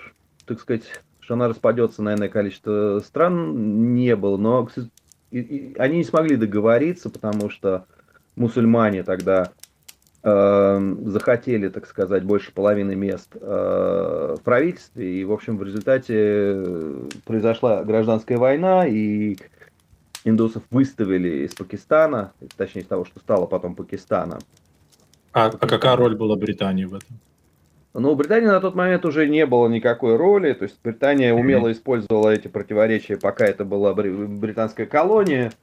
так 0.45 0.61
сказать, 0.61 0.83
что 1.19 1.33
она 1.33 1.49
распадется 1.49 2.01
на 2.01 2.13
иное 2.13 2.29
количество 2.29 3.01
стран, 3.05 3.93
не 3.93 4.15
было. 4.15 4.37
Но, 4.37 4.69
они 5.31 5.97
не 5.97 6.03
смогли 6.05 6.37
договориться, 6.37 7.09
потому 7.09 7.49
что 7.49 7.85
мусульмане 8.37 9.03
тогда 9.03 9.51
э, 10.23 10.95
захотели, 11.07 11.67
так 11.67 11.87
сказать, 11.87 12.23
больше 12.23 12.53
половины 12.53 12.95
мест 12.95 13.35
э, 13.35 14.35
в 14.39 14.41
правительстве, 14.43 15.19
и, 15.19 15.25
в 15.25 15.33
общем, 15.33 15.57
в 15.57 15.63
результате 15.63 16.63
произошла 17.25 17.83
гражданская 17.83 18.37
война, 18.37 18.87
и 18.87 19.35
индусов 20.25 20.63
выставили 20.71 21.45
из 21.45 21.53
Пакистана, 21.53 22.33
точнее, 22.57 22.81
из 22.81 22.87
того, 22.87 23.05
что 23.05 23.19
стало 23.19 23.45
потом 23.45 23.75
Пакистаном. 23.75 24.39
А, 25.31 25.45
а 25.45 25.67
какая 25.67 25.95
роль 25.95 26.15
была 26.15 26.35
Британии 26.35 26.85
в 26.85 26.95
этом? 26.95 27.19
Но 27.93 28.11
у 28.11 28.15
Британии 28.15 28.47
на 28.47 28.59
тот 28.59 28.75
момент 28.75 29.05
уже 29.05 29.27
не 29.27 29.45
было 29.45 29.69
никакой 29.69 30.17
роли, 30.17 30.51
то 30.51 30.63
есть 30.63 30.77
Британия 30.83 31.33
умело 31.33 31.71
использовала 31.71 32.29
эти 32.29 32.49
противоречия, 32.49 33.15
пока 33.15 33.45
это 33.45 33.63
была 33.63 33.93
британская 33.93 34.85
колония. 34.85 35.53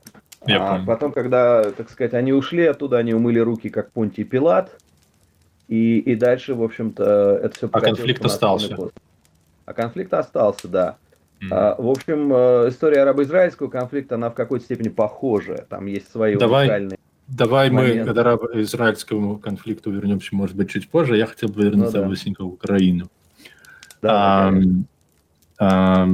Я 0.47 0.77
а 0.77 0.85
потом, 0.85 1.13
когда, 1.13 1.63
так 1.73 1.91
сказать, 1.91 2.15
они 2.15 2.33
ушли 2.33 2.65
оттуда, 2.65 2.99
они 2.99 3.13
умыли 3.13 3.39
руки, 3.39 3.69
как 3.69 3.93
Понтий 3.93 4.25
Пилат, 4.25 4.71
и, 5.69 5.99
и 5.99 6.15
дальше, 6.17 6.55
в 6.55 6.63
общем-то, 6.63 7.41
это 7.43 7.57
все... 7.57 7.69
А 7.71 7.81
конфликт 7.81 8.25
остался. 8.25 8.77
А 9.67 9.75
конфликт 9.75 10.13
остался, 10.15 10.69
да. 10.69 10.97
А, 11.51 11.75
в 11.81 11.89
общем, 11.89 12.33
э, 12.33 12.69
история 12.69 13.03
арабо-израильского 13.03 13.69
конфликта, 13.69 14.15
она 14.15 14.31
в 14.31 14.35
какой-то 14.35 14.65
степени 14.65 14.89
похожа. 14.89 15.67
Там 15.69 15.87
есть 15.87 16.11
свои 16.11 16.37
Давай. 16.37 16.65
уникальные 16.67 16.99
Давай 17.29 17.71
момент. 17.71 18.07
мы 18.07 18.15
к 18.15 18.19
арабо-израильскому 18.19 19.39
конфликту 19.39 19.91
вернемся, 19.91 20.35
может 20.35 20.55
быть, 20.55 20.71
чуть 20.71 20.89
позже. 20.89 21.17
Я 21.17 21.27
хотел 21.27 21.49
бы 21.49 21.63
вернуться 21.63 21.99
ну, 21.99 22.03
да. 22.03 22.09
быстренько 22.09 22.45
в 22.45 22.49
Украину. 22.49 23.11
Да, 24.03 24.49
а, 24.49 24.53
а, 25.59 26.11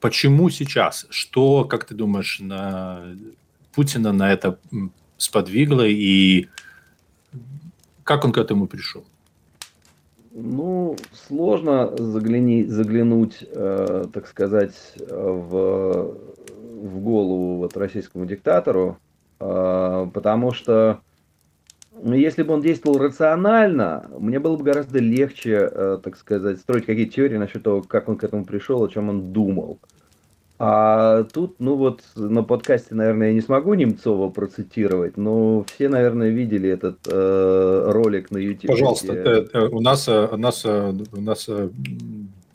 почему 0.00 0.50
сейчас? 0.50 1.06
Что, 1.10 1.64
как 1.64 1.84
ты 1.84 1.94
думаешь, 1.94 2.40
на 2.40 3.02
Путина 3.74 4.12
на 4.12 4.30
это 4.32 4.58
сподвигло 5.16 5.86
и 5.86 6.48
как 8.04 8.24
он 8.24 8.32
к 8.32 8.38
этому 8.38 8.66
пришел? 8.66 9.04
Ну, 10.32 10.96
сложно 11.12 11.96
загляни, 11.96 12.64
заглянуть, 12.64 13.44
э, 13.50 14.04
так 14.12 14.26
сказать, 14.26 14.74
в, 14.98 16.16
в 16.78 17.00
голову 17.00 17.56
вот 17.56 17.76
российскому 17.76 18.26
диктатору, 18.26 18.98
а, 19.40 20.06
потому 20.06 20.52
что 20.52 21.00
ну, 22.00 22.14
если 22.14 22.42
бы 22.42 22.54
он 22.54 22.62
действовал 22.62 22.98
рационально, 22.98 24.08
мне 24.18 24.38
было 24.38 24.56
бы 24.56 24.64
гораздо 24.64 25.00
легче, 25.00 25.68
э, 25.70 25.98
так 26.02 26.16
сказать, 26.16 26.58
строить 26.60 26.86
какие-то 26.86 27.12
теории 27.12 27.36
насчет 27.36 27.64
того, 27.64 27.82
как 27.82 28.08
он 28.08 28.16
к 28.16 28.24
этому 28.24 28.44
пришел, 28.44 28.84
о 28.84 28.88
чем 28.88 29.08
он 29.08 29.32
думал. 29.32 29.80
А 30.60 31.22
тут, 31.22 31.60
ну 31.60 31.76
вот, 31.76 32.02
на 32.16 32.42
подкасте, 32.42 32.94
наверное, 32.94 33.28
я 33.28 33.34
не 33.34 33.40
смогу 33.40 33.74
Немцова 33.74 34.28
процитировать, 34.28 35.16
но 35.16 35.64
все, 35.64 35.88
наверное, 35.88 36.30
видели 36.30 36.68
этот 36.68 36.98
э, 37.06 37.82
ролик 37.92 38.32
на 38.32 38.38
YouTube. 38.38 38.66
Пожалуйста, 38.66 39.12
где... 39.12 39.20
это, 39.20 39.68
у 39.68 39.80
нас, 39.80 40.08
у 40.08 40.36
нас, 40.36 40.64
у 40.64 41.20
нас 41.20 41.48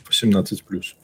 18 0.07 0.63
плюс. 0.65 0.95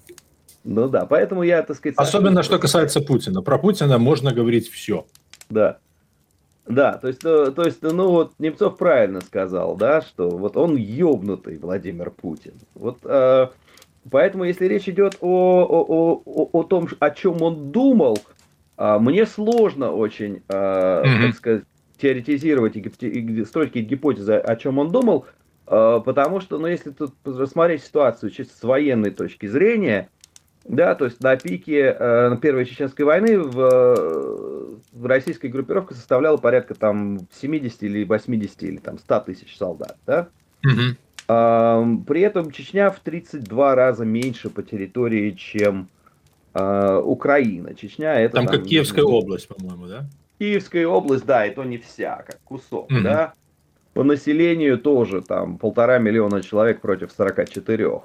Ну 0.66 0.90
да, 0.90 1.06
поэтому 1.06 1.44
я, 1.44 1.64
так 1.64 1.78
сказать... 1.78 1.98
Особенно, 1.98 2.44
что 2.44 2.60
касается 2.60 3.00
Путина. 3.00 3.42
Про 3.42 3.58
Путина 3.58 3.98
можно 3.98 4.34
говорить 4.34 4.70
все. 4.70 5.06
Да. 5.50 5.78
Да, 6.68 6.94
то 6.98 7.08
есть, 7.08 7.22
то, 7.22 7.52
то 7.52 7.64
есть, 7.64 7.82
ну 7.82 8.12
вот 8.12 8.34
Немцов 8.38 8.78
правильно 8.78 9.22
сказал, 9.22 9.76
да, 9.76 10.02
что 10.02 10.30
вот 10.30 10.56
он 10.56 10.76
ёбнутый 10.76 11.58
Владимир 11.58 12.12
Путин. 12.12 12.54
Вот 12.76 13.00
э, 13.06 13.48
поэтому, 14.10 14.44
если 14.44 14.66
речь 14.66 14.88
идет 14.88 15.18
о, 15.22 15.64
о, 15.64 16.22
о, 16.26 16.50
о 16.52 16.64
том, 16.64 16.88
о 17.00 17.10
чем 17.12 17.42
он 17.42 17.72
думал, 17.72 18.18
э, 18.78 18.98
мне 19.00 19.26
сложно 19.26 19.92
очень, 19.92 20.42
mm-hmm. 20.48 21.28
так 21.28 21.36
сказать, 21.36 21.64
теоретизировать 22.00 22.76
и, 22.76 23.46
строить 23.46 23.70
какие-то 23.70 23.90
гипотезы, 23.90 24.36
о 24.36 24.56
чем 24.56 24.78
он 24.80 24.92
думал, 24.92 25.26
э, 25.68 26.02
потому 26.06 26.40
что, 26.40 26.58
ну, 26.58 26.68
если 26.68 26.92
тут 26.92 27.14
рассмотреть 27.26 27.84
ситуацию 27.84 28.30
чисто 28.32 28.58
с 28.58 28.64
военной 28.64 29.12
точки 29.12 29.46
зрения, 29.46 30.10
да, 30.66 30.96
то 30.96 31.06
есть 31.06 31.22
на 31.22 31.36
пике 31.36 31.96
э, 31.98 32.38
Первой 32.42 32.66
Чеченской 32.66 33.06
войны 33.06 33.40
в, 33.40 34.80
в 34.92 35.06
российской 35.06 35.48
группировке 35.48 35.96
составляла 35.96 36.38
порядка 36.38 36.76
там 36.76 37.28
70 37.42 37.84
или 37.84 38.04
80 38.04 38.64
или 38.64 38.78
там 38.78 39.00
100 39.00 39.20
тысяч 39.22 39.58
солдат, 39.58 39.98
да? 40.06 40.30
Угу. 40.64 40.96
При 41.30 42.22
этом 42.22 42.50
Чечня 42.50 42.90
в 42.90 43.00
32 43.02 43.76
раза 43.76 44.04
меньше 44.04 44.50
по 44.50 44.64
территории, 44.64 45.30
чем 45.32 45.88
э, 46.56 47.02
Украина. 47.04 47.76
Чечня 47.76 48.20
это... 48.20 48.38
Там, 48.38 48.48
там 48.48 48.56
как 48.56 48.66
Киевская 48.66 49.06
область, 49.06 49.48
по-моему, 49.48 49.86
да? 49.86 50.10
Киевская 50.40 50.88
область, 50.88 51.28
да, 51.28 51.46
и 51.46 51.54
то 51.54 51.64
не 51.64 51.78
вся, 51.78 52.24
как 52.26 52.40
кусок, 52.44 52.90
угу. 52.90 53.02
да? 53.04 53.34
По 53.94 54.04
населению 54.04 54.80
тоже 54.80 55.22
там 55.22 55.60
полтора 55.60 56.00
миллиона 56.00 56.42
человек 56.42 56.82
против 56.82 57.12
44. 57.12 58.02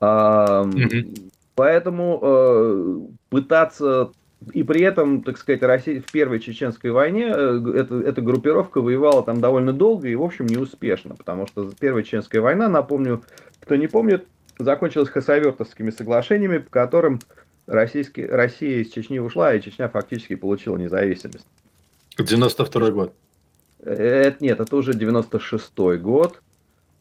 А, 0.00 0.62
угу. 0.62 1.14
Поэтому 1.54 2.18
э, 2.22 3.00
пытаться 3.28 4.10
и 4.52 4.62
при 4.62 4.82
этом, 4.82 5.22
так 5.22 5.38
сказать, 5.38 5.62
Россия 5.62 6.00
в 6.00 6.10
первой 6.10 6.40
чеченской 6.40 6.90
войне 6.90 7.32
э, 7.34 7.72
эта, 7.74 7.96
эта 7.96 8.20
группировка 8.22 8.80
воевала 8.80 9.22
там 9.22 9.40
довольно 9.40 9.72
долго 9.72 10.08
и, 10.08 10.14
в 10.14 10.22
общем, 10.22 10.46
неуспешно, 10.46 11.14
потому 11.14 11.46
что 11.46 11.70
первая 11.78 12.02
чеченская 12.02 12.40
война, 12.40 12.68
напомню, 12.68 13.22
кто 13.60 13.76
не 13.76 13.86
помнит, 13.86 14.26
закончилась 14.58 15.08
хасавертовскими 15.08 15.90
соглашениями, 15.90 16.58
по 16.58 16.70
которым 16.70 17.20
российский, 17.66 18.26
Россия 18.26 18.78
из 18.78 18.90
Чечни 18.90 19.18
ушла, 19.18 19.54
и 19.54 19.60
Чечня 19.60 19.88
фактически 19.88 20.34
получила 20.34 20.76
независимость. 20.76 21.46
92 22.18 22.90
год. 22.90 23.14
Э, 23.80 23.92
это, 23.92 24.44
нет, 24.44 24.60
это 24.60 24.76
уже 24.76 24.92
96-й 24.92 25.98
год. 25.98 26.40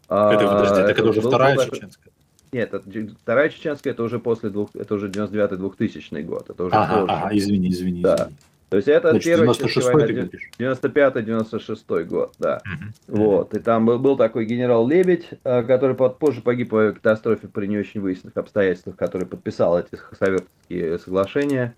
Это, 0.06 0.48
подожди, 0.48 0.76
так 0.76 0.90
это, 0.90 1.02
это 1.02 1.10
уже 1.10 1.22
вторая 1.22 1.58
чеченская. 1.58 2.12
Нет, 2.52 2.74
это, 2.74 2.84
вторая 3.22 3.50
чеченская 3.50 3.94
это 3.94 4.04
уже 4.04 4.20
после 4.20 4.50
двух, 4.50 4.76
это 4.76 4.96
уже 4.96 5.08
99-2000 5.10 6.24
год. 6.24 6.50
Это 6.50 6.66
уже 6.66 6.76
ага, 6.76 7.02
позже. 7.02 7.14
ага, 7.14 7.38
извини, 7.38 7.70
извини, 7.70 8.02
да. 8.02 8.16
извини. 8.16 8.36
То 8.70 8.78
есть 8.78 8.88
это 8.88 9.10
Значит, 9.10 9.26
первая 9.26 9.50
95-96 9.52 12.04
год, 12.06 12.34
да. 12.40 12.62
Угу. 13.10 13.22
Вот. 13.22 13.54
И 13.54 13.60
там 13.60 13.86
был, 13.86 14.00
был 14.00 14.16
такой 14.16 14.46
генерал 14.46 14.88
Лебедь, 14.88 15.28
э, 15.44 15.64
который 15.64 15.96
позже 15.96 16.42
погиб 16.42 16.70
по 16.70 16.94
катастрофе 16.94 17.50
при 17.50 17.68
не 17.68 17.78
очень 17.78 18.00
выясненных 18.00 18.38
обстоятельствах, 18.38 18.96
который 18.96 19.28
подписал 19.28 19.78
эти 19.78 20.00
советские 20.18 21.00
соглашения. 21.00 21.76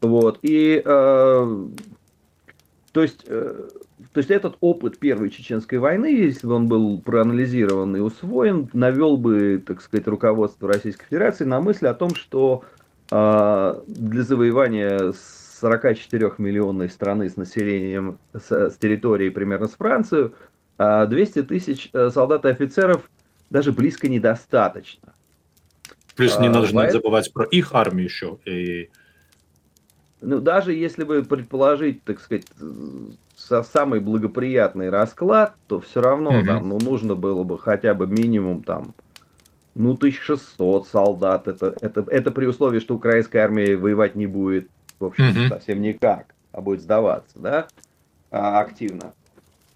Вот. 0.00 0.38
И 0.40 0.82
э, 0.82 1.66
то 2.92 3.02
есть 3.02 3.24
э, 3.26 3.68
то 4.12 4.18
есть 4.18 4.30
этот 4.30 4.56
опыт 4.60 4.98
Первой 4.98 5.30
Чеченской 5.30 5.78
войны, 5.78 6.06
если 6.06 6.46
бы 6.46 6.54
он 6.54 6.66
был 6.66 7.00
проанализирован 7.00 7.94
и 7.96 8.00
усвоен, 8.00 8.68
навел 8.72 9.16
бы, 9.16 9.62
так 9.64 9.80
сказать, 9.80 10.08
руководство 10.08 10.68
Российской 10.68 11.06
Федерации 11.06 11.44
на 11.44 11.60
мысль 11.60 11.86
о 11.86 11.94
том, 11.94 12.16
что 12.16 12.64
э, 13.12 13.80
для 13.86 14.22
завоевания 14.22 15.12
44-миллионной 15.62 16.88
страны 16.88 17.28
с 17.28 17.36
населением, 17.36 18.18
с, 18.32 18.50
с 18.50 18.76
территорией 18.78 19.30
примерно 19.30 19.68
с 19.68 19.74
Францией, 19.74 20.26
э, 20.26 20.30
а 20.78 21.06
200 21.06 21.44
тысяч 21.44 21.90
э, 21.92 22.10
солдат 22.10 22.44
и 22.46 22.48
офицеров 22.48 23.08
даже 23.48 23.70
близко 23.70 24.08
недостаточно. 24.08 25.14
Плюс 26.16 26.36
не 26.40 26.48
нужно 26.48 26.82
а, 26.82 26.90
забывать 26.90 27.32
про 27.32 27.44
их 27.44 27.74
армию 27.74 28.06
еще. 28.06 28.38
И... 28.44 28.90
Ну, 30.20 30.40
даже 30.40 30.72
если 30.72 31.04
бы 31.04 31.22
предположить, 31.22 32.02
так 32.02 32.20
сказать, 32.20 32.46
самый 33.50 34.00
благоприятный 34.00 34.90
расклад, 34.90 35.54
то 35.66 35.80
все 35.80 36.00
равно 36.00 36.30
угу. 36.30 36.46
там, 36.46 36.68
ну, 36.68 36.78
нужно 36.78 37.14
было 37.14 37.42
бы 37.42 37.58
хотя 37.58 37.94
бы 37.94 38.06
минимум 38.06 38.62
там, 38.62 38.94
ну, 39.74 39.92
1600 39.92 40.86
солдат. 40.88 41.48
Это, 41.48 41.74
это, 41.80 42.04
это 42.08 42.30
при 42.30 42.46
условии, 42.46 42.80
что 42.80 42.94
украинская 42.94 43.44
армия 43.44 43.76
воевать 43.76 44.14
не 44.14 44.26
будет, 44.26 44.68
в 44.98 45.06
общем, 45.06 45.30
угу. 45.30 45.48
совсем 45.48 45.82
никак, 45.82 46.26
а 46.52 46.60
будет 46.60 46.80
сдаваться, 46.80 47.38
да, 47.38 47.66
а, 48.30 48.60
активно. 48.60 49.12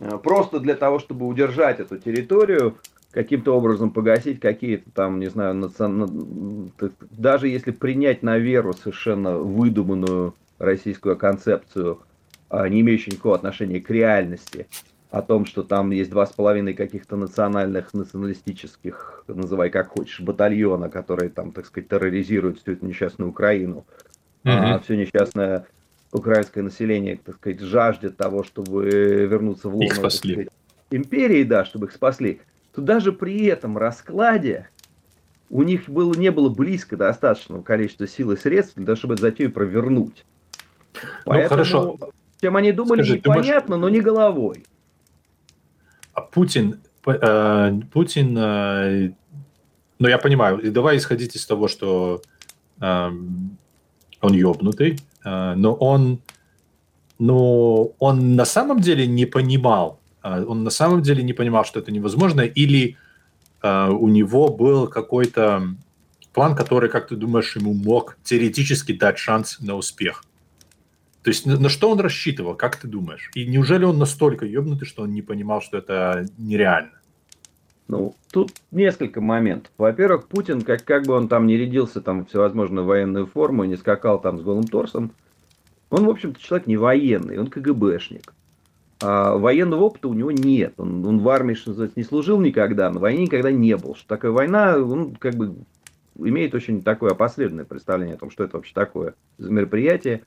Э, 0.00 0.18
просто 0.22 0.60
для 0.60 0.74
того, 0.74 0.98
чтобы 0.98 1.26
удержать 1.26 1.80
эту 1.80 1.98
территорию, 1.98 2.76
каким-то 3.10 3.56
образом 3.56 3.90
погасить 3.90 4.40
какие-то 4.40 4.90
там, 4.92 5.20
не 5.20 5.28
знаю, 5.28 5.54
национ... 5.54 6.70
даже 7.10 7.48
если 7.48 7.70
принять 7.70 8.22
на 8.22 8.38
веру 8.38 8.72
совершенно 8.72 9.38
выдуманную 9.38 10.34
российскую 10.58 11.16
концепцию– 11.16 11.98
не 12.50 12.80
имеющий 12.80 13.12
никакого 13.12 13.37
отношения 13.37 13.80
к 13.80 13.90
реальности, 13.90 14.66
о 15.14 15.22
том, 15.22 15.46
что 15.46 15.62
там 15.62 15.92
есть 15.92 16.11
два 16.11 16.26
с 16.26 16.33
половиной 16.33 16.74
каких-то 16.74 17.16
национальных, 17.16 17.94
националистических, 17.94 19.24
называй 19.28 19.70
как 19.70 19.90
хочешь, 19.90 20.20
батальона, 20.20 20.88
которые 20.88 21.30
там, 21.30 21.52
так 21.52 21.66
сказать, 21.66 21.88
терроризируют 21.88 22.59
всю 22.59 22.72
эту 22.72 22.87
несчастную 22.87 23.30
Украину. 23.30 23.87
Mm-hmm. 24.42 24.50
А 24.50 24.78
все 24.80 24.96
несчастное 24.96 25.66
украинское 26.11 26.64
население, 26.64 27.16
так 27.24 27.37
сказать, 27.37 27.61
жаждет 27.61 28.16
того, 28.16 28.42
чтобы 28.42 28.88
вернуться 28.90 29.68
в 29.68 29.76
лоно 29.76 29.94
сказать, 29.94 30.48
империи, 30.90 31.44
да, 31.44 31.64
чтобы 31.64 31.87
их 31.87 31.92
спасли. 31.92 32.40
То 32.74 32.80
даже 32.80 33.12
при 33.12 33.44
этом 33.46 33.78
раскладе 33.78 34.68
у 35.48 35.62
них 35.62 35.88
было, 35.88 36.12
не 36.14 36.33
было 36.33 36.48
близко 36.48 36.96
достаточного 36.96 37.62
количества 37.62 38.09
сил 38.09 38.33
и 38.33 38.37
средств 38.37 38.74
для 38.74 38.87
того, 38.87 38.96
чтобы 38.96 39.14
эту 39.14 39.22
затею 39.22 39.52
провернуть. 39.52 40.24
Ну, 40.94 41.00
Поэтому... 41.26 41.48
хорошо. 41.48 41.98
Чем 42.44 42.57
они 42.57 42.72
думали, 42.72 43.00
Скажи, 43.00 43.16
непонятно, 43.16 43.76
можешь... 43.78 43.80
но 43.80 43.88
не 43.88 44.00
головой. 44.02 44.64
А 46.12 46.20
Путин, 46.20 46.78
э, 47.07 47.80
Путин, 47.90 48.37
э, 48.37 49.12
ну 49.98 50.09
я 50.09 50.18
понимаю, 50.18 50.61
давай 50.70 50.98
исходить 50.98 51.37
из 51.37 51.46
того, 51.46 51.68
что 51.68 52.20
э, 52.83 53.11
он 54.20 54.33
ёбнутый, 54.35 54.98
э, 55.24 55.54
но 55.54 55.72
он, 55.72 56.20
но 57.18 57.94
он 57.98 58.37
на 58.37 58.44
самом 58.44 58.80
деле 58.80 59.07
не 59.07 59.24
понимал, 59.24 60.00
э, 60.22 60.44
он 60.44 60.62
на 60.64 60.70
самом 60.70 61.00
деле 61.00 61.22
не 61.22 61.33
понимал, 61.33 61.64
что 61.64 61.80
это 61.80 61.90
невозможно, 61.92 62.42
или 62.42 62.98
э, 63.62 63.88
у 63.88 64.09
него 64.09 64.50
был 64.50 64.87
какой-то 64.87 65.62
план, 66.35 66.54
который, 66.54 66.90
как 66.90 67.09
ты 67.09 67.16
думаешь, 67.16 67.57
ему 67.57 67.72
мог 67.72 68.18
теоретически 68.22 68.92
дать 68.92 69.16
шанс 69.16 69.61
на 69.61 69.76
успех? 69.76 70.24
То 71.24 71.30
есть 71.30 71.46
на, 71.46 71.58
на 71.58 71.70
что 71.70 71.90
он 71.90 72.00
рассчитывал, 72.00 72.54
как 72.54 72.76
ты 72.76 72.87
думаешь? 72.87 73.30
И 73.34 73.46
неужели 73.46 73.84
он 73.84 73.98
настолько 73.98 74.44
ебнутый, 74.44 74.87
что 74.87 75.04
он 75.04 75.12
не 75.12 75.22
понимал, 75.22 75.62
что 75.62 75.78
это 75.78 76.26
нереально? 76.37 76.92
Ну, 77.88 78.14
тут 78.30 78.52
несколько 78.70 79.22
моментов. 79.22 79.72
Во-первых, 79.78 80.28
Путин, 80.28 80.60
как, 80.60 80.84
как 80.84 81.06
бы 81.06 81.14
он 81.14 81.28
там 81.28 81.46
не 81.46 81.56
рядился 81.56 82.02
там 82.02 82.26
всевозможную 82.26 82.87
военную 82.87 83.26
форму 83.26 83.64
и 83.64 83.68
не 83.68 83.76
скакал 83.76 84.20
там 84.20 84.38
с 84.38 84.42
голым 84.42 84.64
торсом, 84.64 85.12
он, 85.88 86.04
в 86.04 86.10
общем-то, 86.10 86.40
человек 86.40 86.66
не 86.66 86.76
военный, 86.76 87.38
он 87.38 87.46
КГБшник. 87.46 88.34
А 89.02 89.37
военного 89.37 89.84
опыта 89.84 90.08
у 90.08 90.14
него 90.14 90.30
нет. 90.30 90.74
Он, 90.76 91.06
он 91.06 91.20
в 91.20 91.28
армии, 91.30 91.54
что 91.54 91.70
называется, 91.70 91.98
не 91.98 92.04
служил 92.04 92.38
никогда, 92.38 92.90
на 92.90 93.00
войне 93.00 93.22
никогда 93.22 93.50
не 93.50 93.76
был. 93.78 93.94
Что 93.94 94.08
такое 94.08 94.30
война, 94.30 94.76
он 94.76 95.14
как 95.14 95.37
бы 95.37 95.56
имеет 96.16 96.54
очень 96.54 96.82
такое 96.82 97.12
опосредованное 97.12 97.64
представление 97.64 98.16
о 98.16 98.18
том, 98.18 98.30
что 98.30 98.44
это 98.44 98.58
вообще 98.58 98.74
такое 98.74 99.14
за 99.38 99.50
мероприятие 99.50 100.22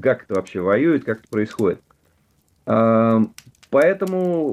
как 0.00 0.24
это 0.24 0.34
вообще 0.34 0.60
воюет, 0.60 1.04
как 1.04 1.20
это 1.20 1.28
происходит. 1.28 1.80
Поэтому 3.70 4.46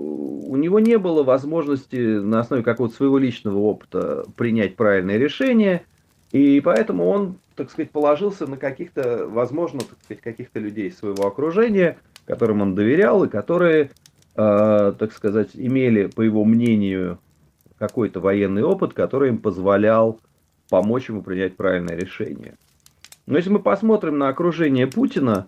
у 0.47 0.55
него 0.55 0.79
не 0.79 0.97
было 0.97 1.23
возможности 1.23 2.19
на 2.19 2.41
основе 2.41 2.63
какого-то 2.63 2.95
своего 2.95 3.17
личного 3.17 3.57
опыта 3.57 4.25
принять 4.35 4.75
правильное 4.75 5.17
решение, 5.17 5.83
и 6.31 6.61
поэтому 6.61 7.07
он, 7.07 7.37
так 7.55 7.71
сказать, 7.71 7.89
положился 7.89 8.45
на 8.45 8.57
каких-то, 8.57 9.27
возможно, 9.27 9.79
так 9.79 9.97
сказать, 10.03 10.21
каких-то 10.21 10.59
людей 10.59 10.91
своего 10.91 11.25
окружения, 11.25 11.97
которым 12.25 12.61
он 12.61 12.75
доверял, 12.75 13.23
и 13.23 13.29
которые, 13.29 13.89
а, 14.35 14.91
так 14.91 15.13
сказать, 15.13 15.51
имели, 15.53 16.07
по 16.07 16.21
его 16.21 16.45
мнению, 16.45 17.17
какой-то 17.79 18.19
военный 18.19 18.63
опыт, 18.63 18.93
который 18.93 19.29
им 19.29 19.39
позволял 19.39 20.19
помочь 20.69 21.09
ему 21.09 21.23
принять 21.23 21.55
правильное 21.55 21.95
решение. 21.95 22.55
Но 23.27 23.37
если 23.37 23.49
мы 23.49 23.59
посмотрим 23.59 24.17
на 24.17 24.29
окружение 24.29 24.87
Путина, 24.87 25.47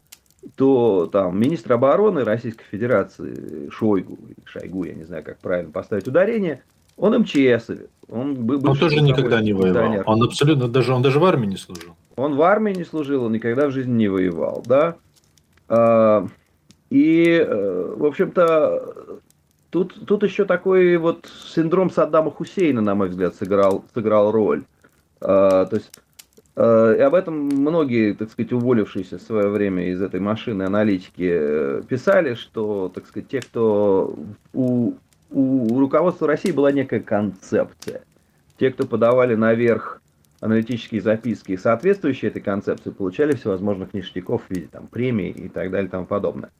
то 0.55 1.09
там 1.11 1.39
министр 1.39 1.73
обороны 1.73 2.23
Российской 2.23 2.65
Федерации 2.65 3.69
Шойгу, 3.71 4.19
Шойгу, 4.45 4.83
я 4.83 4.93
не 4.93 5.05
знаю, 5.05 5.23
как 5.23 5.39
правильно 5.39 5.71
поставить 5.71 6.07
ударение, 6.07 6.61
он 6.97 7.17
МЧС. 7.19 7.69
Он, 8.09 8.49
он 8.49 8.77
тоже 8.77 9.01
никогда 9.01 9.41
не 9.41 9.53
воевал. 9.53 10.03
Он 10.05 10.23
абсолютно, 10.23 10.67
даже, 10.67 10.93
он 10.93 11.01
даже 11.01 11.19
в 11.19 11.25
армии 11.25 11.47
не 11.47 11.57
служил. 11.57 11.95
Он 12.17 12.35
в 12.35 12.41
армии 12.41 12.73
не 12.73 12.83
служил, 12.83 13.23
он 13.23 13.31
никогда 13.31 13.67
в 13.67 13.71
жизни 13.71 13.93
не 13.93 14.07
воевал, 14.09 14.61
да. 14.65 14.97
А, 15.69 16.27
И, 16.89 17.45
в 17.49 18.05
общем-то, 18.05 19.21
тут, 19.69 20.05
тут 20.05 20.23
еще 20.23 20.43
такой 20.43 20.97
вот 20.97 21.29
синдром 21.53 21.89
Саддама 21.89 22.31
Хусейна, 22.31 22.81
на 22.81 22.95
мой 22.95 23.07
взгляд, 23.07 23.35
сыграл, 23.35 23.85
сыграл 23.93 24.31
роль. 24.31 24.63
То 25.21 25.69
есть 25.71 25.91
Э, 25.91 26.08
и 26.59 26.99
об 26.99 27.15
этом 27.15 27.35
многие, 27.35 28.13
так 28.13 28.29
сказать, 28.31 28.51
уволившиеся 28.51 29.17
в 29.17 29.21
свое 29.21 29.47
время 29.47 29.91
из 29.91 30.01
этой 30.01 30.19
машины 30.19 30.63
аналитики 30.63 31.29
э, 31.31 31.83
писали, 31.87 32.33
что, 32.33 32.91
так 32.93 33.07
сказать, 33.07 33.29
те, 33.29 33.39
кто 33.39 34.13
у, 34.53 34.93
у 35.31 35.79
руководства 35.79 36.27
России 36.27 36.51
была 36.51 36.73
некая 36.73 36.99
концепция. 36.99 38.01
Те, 38.57 38.71
кто 38.71 38.85
подавали 38.85 39.35
наверх 39.35 40.01
аналитические 40.41 40.99
записки, 40.99 41.55
соответствующие 41.55 42.29
этой 42.29 42.41
концепции, 42.41 42.89
получали 42.89 43.35
всевозможных 43.35 43.93
ништяков 43.93 44.41
в 44.43 44.49
виде 44.53 44.67
там, 44.69 44.87
премий 44.87 45.29
и 45.29 45.47
так 45.47 45.71
далее 45.71 45.87
и 45.87 45.91
тому 45.91 46.07
подобное. 46.07 46.51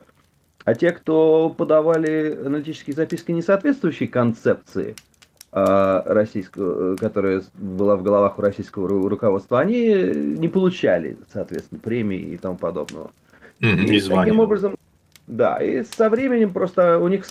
А 0.64 0.76
те, 0.76 0.92
кто 0.92 1.50
подавали 1.50 2.40
аналитические 2.46 2.96
записки, 2.96 3.34
не 3.34 3.42
соответствующие 3.42 4.08
концепции– 4.08 4.96
российского, 5.52 6.96
которая 6.96 7.42
была 7.56 7.96
в 7.96 8.04
головах 8.04 8.38
у 8.38 8.42
российского 8.42 8.88
руководства, 9.10 9.60
они 9.60 9.88
не 9.94 10.48
получали, 10.48 11.18
соответственно, 11.34 11.82
премии 11.82 12.20
и 12.20 12.38
тому 12.38 12.58
подобного. 12.58 13.12
Mm-hmm, 13.60 13.86
и 13.86 14.02
таким 14.02 14.40
образом, 14.40 14.76
да, 15.30 15.58
и 15.58 15.84
со 15.84 16.10
временем 16.10 16.54
просто 16.54 16.98
у 16.98 17.08
них 17.08 17.26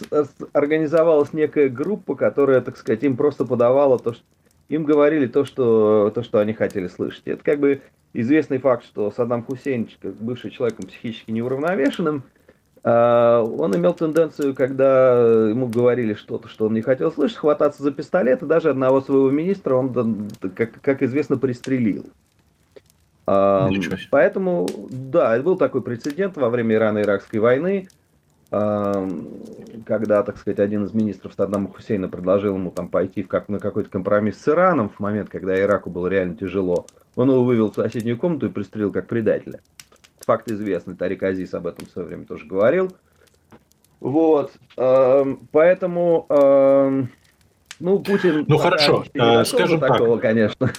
организовалась 0.52 1.32
некая 1.32 1.68
группа, 1.68 2.14
которая, 2.14 2.60
так 2.60 2.76
сказать, 2.76 3.02
им 3.02 3.16
просто 3.16 3.44
подавала 3.44 3.98
то, 3.98 4.12
что 4.12 4.22
им 4.68 4.84
говорили 4.84 5.26
то, 5.26 5.44
что, 5.44 6.12
то, 6.14 6.22
что 6.22 6.38
они 6.38 6.52
хотели 6.52 6.86
слышать. 6.86 7.22
Это 7.24 7.42
как 7.42 7.58
бы 7.58 7.80
известный 8.12 8.58
факт, 8.58 8.84
что 8.84 9.10
Саддам 9.10 9.42
Хусейн, 9.42 9.88
бывший 10.20 10.50
человеком 10.50 10.86
психически 10.86 11.30
неуравновешенным, 11.30 12.22
а, 12.22 12.47
он 12.84 13.76
имел 13.76 13.92
тенденцию, 13.94 14.54
когда 14.54 15.48
ему 15.48 15.66
говорили 15.66 16.14
что-то, 16.14 16.48
что 16.48 16.66
он 16.66 16.74
не 16.74 16.82
хотел 16.82 17.10
слышать, 17.10 17.38
хвататься 17.38 17.82
за 17.82 17.90
пистолет, 17.90 18.42
и 18.42 18.46
даже 18.46 18.70
одного 18.70 19.00
своего 19.00 19.30
министра 19.30 19.74
он, 19.74 20.28
как, 20.54 20.80
как 20.80 21.02
известно, 21.02 21.36
пристрелил. 21.36 22.06
А, 23.30 23.68
поэтому, 24.10 24.66
да, 24.90 25.38
был 25.42 25.58
такой 25.58 25.82
прецедент 25.82 26.38
во 26.38 26.48
время 26.48 26.76
Ирано-Иракской 26.76 27.40
войны, 27.40 27.88
а, 28.50 29.06
когда, 29.84 30.22
так 30.22 30.38
сказать, 30.38 30.60
один 30.60 30.84
из 30.84 30.94
министров 30.94 31.34
Саддама 31.36 31.68
Хусейна 31.68 32.08
предложил 32.08 32.54
ему 32.54 32.70
там 32.70 32.88
пойти 32.88 33.22
в 33.22 33.28
как, 33.28 33.50
на 33.50 33.58
какой-то 33.58 33.90
компромисс 33.90 34.38
с 34.38 34.48
Ираном 34.48 34.88
в 34.88 34.98
момент, 35.00 35.28
когда 35.28 35.60
Ираку 35.60 35.90
было 35.90 36.06
реально 36.06 36.36
тяжело. 36.36 36.86
Он 37.16 37.30
его 37.30 37.44
вывел 37.44 37.70
в 37.70 37.74
соседнюю 37.74 38.16
комнату 38.16 38.46
и 38.46 38.50
пристрелил 38.50 38.92
как 38.92 39.08
предателя 39.08 39.60
факт 40.28 40.50
известный, 40.50 40.94
Тарик 40.94 41.22
Азиз 41.22 41.54
об 41.54 41.66
этом 41.66 41.86
в 41.86 41.90
свое 41.90 42.06
время 42.06 42.26
тоже 42.26 42.44
говорил. 42.44 42.92
Вот, 43.98 44.52
эм, 44.76 45.48
поэтому, 45.50 46.26
эм, 46.28 47.10
ну, 47.80 47.98
Путин... 48.00 48.44
Ну, 48.46 48.58
хорошо, 48.58 49.06
э, 49.14 49.44
скажем 49.46 49.80
такого, 49.80 50.16
так. 50.16 50.22
конечно. 50.22 50.70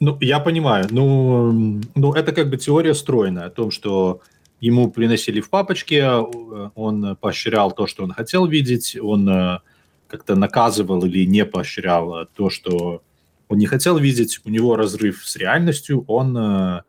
Ну, 0.00 0.18
я 0.20 0.38
понимаю. 0.38 0.86
Ну, 0.90 1.80
ну, 1.94 2.12
это 2.12 2.32
как 2.32 2.50
бы 2.50 2.58
теория 2.58 2.92
стройная 2.92 3.46
о 3.46 3.50
том, 3.50 3.70
что 3.70 4.20
ему 4.60 4.90
приносили 4.90 5.40
в 5.40 5.48
папочке, 5.48 6.00
э, 6.00 6.70
он 6.74 7.16
поощрял 7.16 7.72
то, 7.72 7.86
что 7.86 8.04
он 8.04 8.12
хотел 8.12 8.44
видеть, 8.44 8.98
он 9.00 9.26
э, 9.30 9.60
как-то 10.08 10.36
наказывал 10.36 11.02
или 11.06 11.24
не 11.24 11.46
поощрял 11.46 12.26
то, 12.36 12.50
что 12.50 13.00
он 13.48 13.56
не 13.56 13.66
хотел 13.66 13.96
видеть, 13.96 14.40
у 14.44 14.50
него 14.50 14.76
разрыв 14.76 15.24
с 15.24 15.36
реальностью, 15.36 16.04
он 16.06 16.82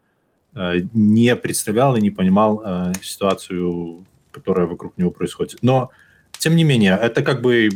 не 0.54 1.36
представлял 1.36 1.96
и 1.96 2.02
не 2.02 2.10
понимал 2.10 2.62
э, 2.64 2.94
ситуацию, 3.02 4.06
которая 4.32 4.68
вокруг 4.68 4.98
него 4.98 5.12
происходит. 5.12 5.60
Но, 5.62 5.92
тем 6.32 6.56
не 6.56 6.64
менее, 6.64 6.98
это 7.02 7.22
как 7.24 7.42
бы 7.42 7.70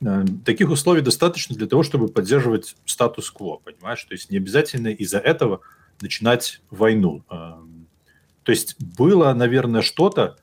э, 0.00 0.24
таких 0.44 0.70
условий 0.70 1.02
достаточно 1.02 1.54
для 1.54 1.66
того, 1.66 1.82
чтобы 1.82 2.08
поддерживать 2.08 2.76
статус-кво, 2.86 3.58
понимаешь? 3.58 4.02
То 4.04 4.14
есть 4.14 4.30
не 4.30 4.38
обязательно 4.38 4.88
из-за 4.88 5.18
этого 5.18 5.60
начинать 6.00 6.62
войну. 6.70 7.24
То 7.28 8.52
есть 8.52 8.76
было, 8.80 9.32
наверное, 9.34 9.82
что-то, 9.82 10.36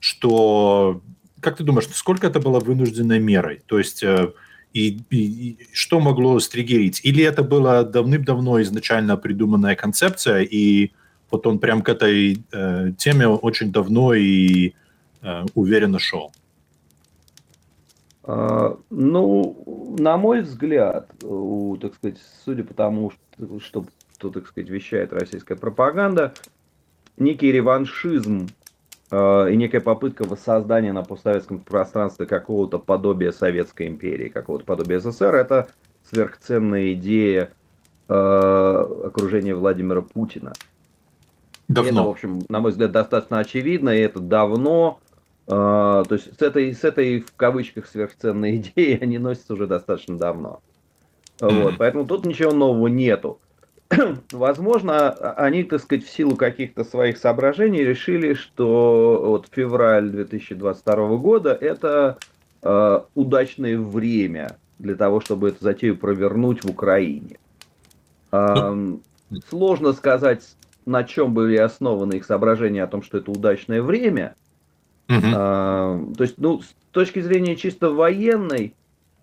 что... 0.00 1.02
Как 1.40 1.56
ты 1.58 1.64
думаешь, 1.64 1.86
сколько 1.92 2.26
это 2.26 2.40
было 2.40 2.60
вынужденной 2.60 3.18
мерой? 3.18 3.60
То 3.66 3.78
есть 3.78 4.02
и, 4.02 4.34
и, 4.72 4.98
и 5.10 5.58
что 5.72 6.00
могло 6.00 6.40
стригерить? 6.40 7.00
Или 7.04 7.22
это 7.22 7.42
была 7.42 7.82
давным-давно 7.82 8.62
изначально 8.62 9.16
придуманная 9.16 9.76
концепция, 9.76 10.40
и 10.42 10.92
вот 11.32 11.46
он 11.46 11.58
прям 11.58 11.82
к 11.82 11.88
этой 11.88 12.44
э, 12.52 12.92
теме 12.98 13.26
очень 13.26 13.72
давно 13.72 14.12
и 14.14 14.74
э, 15.22 15.44
уверенно 15.54 15.98
шел. 15.98 16.30
А, 18.24 18.78
ну, 18.90 19.96
на 19.98 20.16
мой 20.18 20.42
взгляд, 20.42 21.10
у, 21.24 21.76
так 21.78 21.94
сказать, 21.94 22.18
судя 22.44 22.64
по 22.64 22.74
тому, 22.74 23.10
что, 23.10 23.58
что, 23.60 23.84
что 24.16 24.30
так 24.30 24.46
сказать, 24.46 24.68
вещает 24.68 25.12
российская 25.12 25.56
пропаганда, 25.56 26.34
некий 27.16 27.50
реваншизм 27.50 28.48
э, 29.10 29.52
и 29.52 29.56
некая 29.56 29.80
попытка 29.80 30.24
воссоздания 30.24 30.92
на 30.92 31.02
постсоветском 31.02 31.60
пространстве 31.60 32.26
какого-то 32.26 32.78
подобия 32.78 33.32
Советской 33.32 33.88
империи, 33.88 34.28
какого-то 34.28 34.66
подобия 34.66 35.00
СССР, 35.00 35.34
это 35.34 35.68
сверхценная 36.10 36.92
идея 36.92 37.50
э, 38.08 38.14
окружения 38.14 39.54
Владимира 39.54 40.02
Путина. 40.02 40.52
Давно. 41.72 41.90
это, 41.90 42.02
в 42.02 42.10
общем, 42.10 42.40
на 42.48 42.60
мой 42.60 42.70
взгляд, 42.70 42.92
достаточно 42.92 43.38
очевидно, 43.38 43.90
и 43.90 44.00
это 44.00 44.20
давно. 44.20 45.00
Э, 45.46 46.04
то 46.08 46.14
есть 46.14 46.38
с 46.38 46.42
этой, 46.42 46.74
с 46.74 46.84
этой, 46.84 47.20
в 47.20 47.34
кавычках, 47.36 47.86
сверхценной 47.86 48.56
идеей 48.76 48.98
они 48.98 49.18
носятся 49.18 49.54
уже 49.54 49.66
достаточно 49.66 50.18
давно. 50.18 50.60
Вот, 51.40 51.74
поэтому 51.78 52.06
тут 52.06 52.24
ничего 52.24 52.52
нового 52.52 52.86
нету. 52.86 53.40
Возможно, 54.32 55.10
они, 55.10 55.64
так 55.64 55.80
сказать, 55.80 56.04
в 56.04 56.10
силу 56.10 56.36
каких-то 56.36 56.84
своих 56.84 57.18
соображений 57.18 57.84
решили, 57.84 58.34
что 58.34 59.22
вот 59.26 59.48
февраль 59.50 60.10
2022 60.10 61.16
года 61.16 61.52
это 61.52 62.18
э, 62.62 63.00
удачное 63.14 63.78
время 63.78 64.56
для 64.78 64.94
того, 64.94 65.20
чтобы 65.20 65.48
эту 65.48 65.62
затею 65.64 65.96
провернуть 65.96 66.64
в 66.64 66.70
Украине. 66.70 67.38
Э, 68.30 68.94
сложно 69.48 69.92
сказать, 69.92 70.42
на 70.86 71.04
чем 71.04 71.34
были 71.34 71.56
основаны 71.56 72.14
их 72.14 72.24
соображения 72.24 72.82
о 72.82 72.86
том, 72.86 73.02
что 73.02 73.18
это 73.18 73.30
удачное 73.30 73.82
время. 73.82 74.34
Угу. 75.08 75.26
А, 75.34 76.04
то 76.16 76.22
есть, 76.24 76.38
ну, 76.38 76.62
с 76.62 76.74
точки 76.90 77.20
зрения 77.20 77.56
чисто 77.56 77.90
военной. 77.90 78.74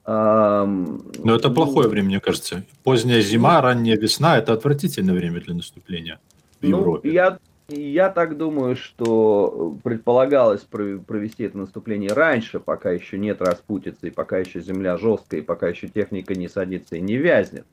А, 0.05 0.65
Но 0.65 1.35
это 1.35 1.49
ну, 1.49 1.55
плохое 1.55 1.87
время, 1.87 2.07
мне 2.07 2.19
кажется. 2.19 2.63
Поздняя 2.83 3.21
зима, 3.21 3.57
ну, 3.57 3.61
ранняя 3.61 3.97
весна 3.97 4.37
это 4.37 4.53
отвратительное 4.53 5.13
время 5.13 5.41
для 5.41 5.53
наступления 5.53 6.19
в 6.59 6.63
ну, 6.63 6.79
Европе. 6.79 7.11
Я, 7.11 7.39
я 7.69 8.09
так 8.09 8.37
думаю, 8.37 8.75
что 8.75 9.77
предполагалось 9.83 10.61
провести 10.61 11.43
это 11.43 11.57
наступление 11.57 12.11
раньше, 12.11 12.59
пока 12.59 12.91
еще 12.91 13.17
нет 13.17 13.41
распутицы, 13.41 14.07
и 14.07 14.11
пока 14.11 14.37
еще 14.37 14.61
земля 14.61 14.97
жесткая, 14.97 15.41
и 15.41 15.43
пока 15.43 15.67
еще 15.67 15.87
техника 15.87 16.35
не 16.35 16.47
садится 16.47 16.95
и 16.95 17.01
не 17.01 17.17
вязнет. 17.17 17.65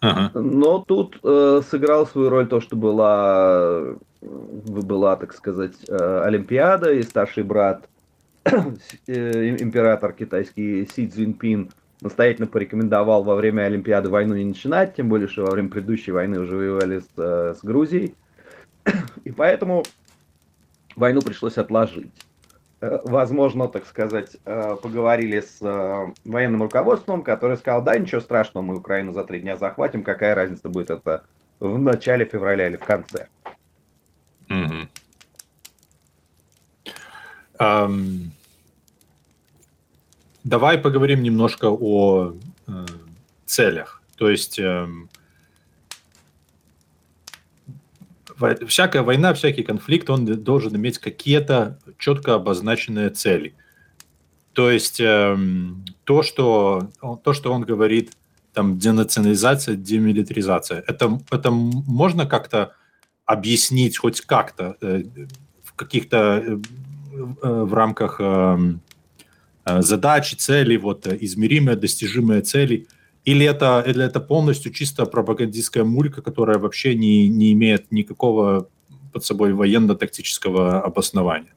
Но 0.00 0.84
тут 0.86 1.18
э, 1.24 1.60
сыграл 1.68 2.06
свою 2.06 2.28
роль 2.28 2.46
то, 2.46 2.60
что 2.60 2.76
была, 2.76 3.96
была, 4.20 5.16
так 5.16 5.34
сказать, 5.34 5.74
э, 5.88 6.22
Олимпиада, 6.24 6.92
и 6.92 7.02
старший 7.02 7.42
брат, 7.42 7.88
э, 8.44 9.56
император 9.58 10.12
китайский 10.12 10.86
Си 10.86 11.08
Цзиньпин, 11.08 11.70
настоятельно 12.00 12.46
порекомендовал 12.46 13.24
во 13.24 13.34
время 13.34 13.62
Олимпиады 13.62 14.08
войну 14.08 14.34
не 14.36 14.44
начинать, 14.44 14.94
тем 14.94 15.08
более, 15.08 15.28
что 15.28 15.44
во 15.44 15.50
время 15.50 15.68
предыдущей 15.68 16.12
войны 16.12 16.38
уже 16.38 16.56
воевали 16.56 17.00
с, 17.00 17.08
э, 17.16 17.54
с 17.58 17.64
Грузией. 17.64 18.14
И 19.24 19.32
поэтому 19.32 19.82
войну 20.94 21.22
пришлось 21.22 21.58
отложить. 21.58 22.12
Э, 22.80 23.00
возможно, 23.04 23.68
так 23.68 23.86
сказать, 23.86 24.36
э, 24.44 24.76
поговорили 24.82 25.40
с 25.40 25.58
э, 25.60 26.12
военным 26.24 26.62
руководством, 26.62 27.22
который 27.22 27.56
сказал, 27.56 27.82
да, 27.82 27.98
ничего 27.98 28.20
страшного, 28.20 28.64
мы 28.64 28.76
Украину 28.76 29.12
за 29.12 29.24
три 29.24 29.40
дня 29.40 29.56
захватим, 29.56 30.04
какая 30.04 30.34
разница 30.34 30.68
будет 30.68 30.90
это 30.90 31.24
в 31.58 31.78
начале 31.78 32.24
февраля 32.24 32.68
или 32.68 32.76
в 32.76 32.84
конце. 32.84 33.28
Mm-hmm. 34.48 34.88
Um, 37.60 38.30
давай 40.44 40.78
поговорим 40.78 41.24
немножко 41.24 41.66
о 41.68 42.34
э, 42.68 42.86
целях. 43.44 44.00
То 44.16 44.30
есть 44.30 44.60
э, 44.60 44.86
всякая 48.66 49.02
война, 49.02 49.34
всякий 49.34 49.62
конфликт, 49.62 50.10
он 50.10 50.24
должен 50.24 50.76
иметь 50.76 50.98
какие-то 50.98 51.78
четко 51.98 52.34
обозначенные 52.34 53.10
цели. 53.10 53.54
То 54.52 54.70
есть 54.70 55.00
э, 55.00 55.36
то, 56.04 56.22
что, 56.22 56.90
то, 57.22 57.32
что 57.32 57.52
он 57.52 57.62
говорит, 57.62 58.12
там, 58.52 58.78
денационализация, 58.78 59.76
демилитаризация, 59.76 60.82
это, 60.86 61.20
это 61.30 61.50
можно 61.50 62.26
как-то 62.26 62.74
объяснить 63.24 63.98
хоть 63.98 64.20
как-то 64.22 64.76
э, 64.80 65.02
в 65.62 65.74
каких-то 65.74 66.42
э, 66.44 66.58
в 67.42 67.74
рамках 67.74 68.20
эм, 68.20 68.80
задач, 69.64 70.34
целей, 70.36 70.76
вот 70.76 71.06
измеримые, 71.06 71.76
достижимые 71.76 72.42
цели, 72.42 72.86
или 73.28 73.44
это, 73.44 73.84
или 73.86 74.02
это 74.02 74.20
полностью 74.20 74.72
чисто 74.72 75.04
пропагандистская 75.04 75.84
мулька, 75.84 76.22
которая 76.22 76.58
вообще 76.58 76.94
не, 76.94 77.28
не 77.28 77.52
имеет 77.52 77.92
никакого 77.92 78.68
под 79.12 79.22
собой 79.22 79.52
военно-тактического 79.52 80.80
обоснования? 80.80 81.52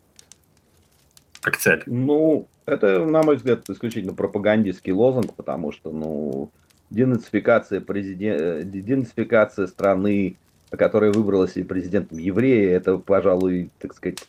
Как 1.39 1.55
цель? 1.55 1.81
Ну, 1.85 2.49
это, 2.65 3.05
на 3.05 3.23
мой 3.23 3.37
взгляд, 3.37 3.69
исключительно 3.69 4.13
пропагандистский 4.13 4.91
лозунг, 4.91 5.33
потому 5.33 5.71
что, 5.71 5.91
ну, 5.91 6.51
денацификация, 6.89 7.79
президент, 7.79 8.41
э, 8.41 8.63
денацификация 8.65 9.67
страны, 9.67 10.35
которая 10.71 11.13
выбрала 11.13 11.47
себе 11.47 11.63
президентом 11.63 12.17
еврея, 12.17 12.75
это, 12.75 12.97
пожалуй, 12.97 13.69
так 13.79 13.93
сказать, 13.95 14.19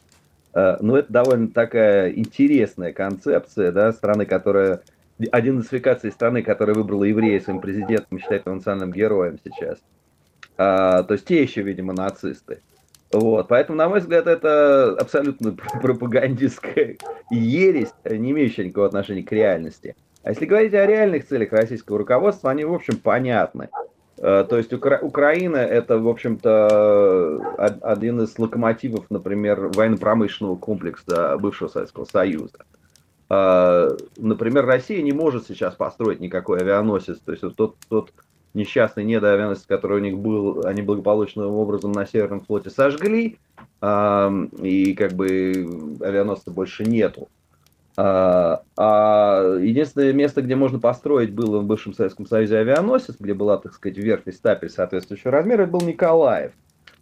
э, 0.55 0.77
ну, 0.81 0.95
это 0.95 1.13
довольно 1.13 1.49
такая 1.49 2.13
интересная 2.13 2.93
концепция, 2.93 3.73
да, 3.73 3.93
страны, 3.93 4.27
которая, 4.27 4.83
денацификации 5.41 6.11
страны, 6.11 6.43
которая 6.43 6.75
выбрала 6.75 7.05
еврея 7.05 7.41
своим 7.41 7.61
президентом, 7.61 8.19
считает 8.19 8.47
его 8.47 8.55
национальным 8.55 8.93
героем 8.93 9.39
сейчас. 9.45 9.79
А, 10.57 11.03
то 11.03 11.15
есть 11.15 11.27
те 11.27 11.43
еще, 11.43 11.63
видимо, 11.63 11.93
нацисты. 11.93 12.61
Вот, 13.13 13.49
поэтому, 13.49 13.77
на 13.77 13.89
мой 13.89 14.01
взгляд, 14.01 14.27
это 14.27 14.97
абсолютно 14.99 15.53
пропагандистская 15.83 16.97
ересь, 17.31 17.93
не 18.05 18.31
имеющая 18.31 18.65
никакого 18.65 18.87
отношения 18.87 19.23
к 19.23 19.33
реальности. 19.33 19.95
А 20.23 20.31
если 20.31 20.47
говорить 20.47 20.73
о 20.75 20.87
реальных 20.87 21.27
целях 21.27 21.53
российского 21.53 21.99
руководства, 21.99 22.51
они, 22.51 22.65
в 22.65 22.73
общем, 22.73 22.97
понятны. 22.97 23.69
Э, 24.19 24.47
то 24.49 24.57
есть 24.57 24.73
Укра- 24.73 25.01
Украина 25.03 25.57
это, 25.57 25.99
в 25.99 26.09
общем-то, 26.09 27.57
один 27.83 28.23
из 28.23 28.39
локомотивов, 28.39 29.07
например, 29.11 29.71
военно-промышленного 29.75 30.57
комплекса 30.57 31.37
бывшего 31.39 31.69
Советского 31.69 32.05
Союза. 32.05 32.59
Э, 33.33 33.89
например, 34.19 34.67
Россия 34.67 35.01
не 35.01 35.13
может 35.13 35.47
сейчас 35.47 35.75
построить 35.75 36.21
никакой 36.21 36.61
авианосец. 36.61 37.19
То 37.19 37.33
есть 37.33 37.43
тот, 37.57 37.77
тот 37.89 38.13
несчастный 38.53 39.05
недоавианосец, 39.05 39.65
который 39.65 39.99
у 39.99 40.03
них 40.03 40.19
был, 40.19 40.67
они 40.67 40.83
благополучным 40.83 41.47
образом 41.47 41.93
на 41.93 42.07
Северном 42.07 42.43
флоте 42.43 42.69
сожгли, 42.69 43.39
и 43.81 44.95
как 44.95 45.13
бы 45.15 45.99
авианосца 46.03 46.51
больше 46.51 46.85
нету. 46.85 47.29
А, 47.97 48.63
а 48.77 49.57
единственное 49.59 50.13
место, 50.13 50.43
где 50.43 50.55
можно 50.55 50.79
построить 50.79 51.33
было 51.33 51.61
в 51.61 51.65
бывшем 51.65 51.95
Советском 51.95 52.27
Союзе 52.27 52.59
авианосец, 52.59 53.17
где 53.19 53.33
была, 53.33 53.57
так 53.57 53.73
сказать, 53.73 53.97
верхний 53.97 54.33
стапель 54.33 54.69
соответствующего 54.69 55.31
размера, 55.31 55.63
это 55.63 55.73
был 55.73 55.81
Николаев. 55.81 56.53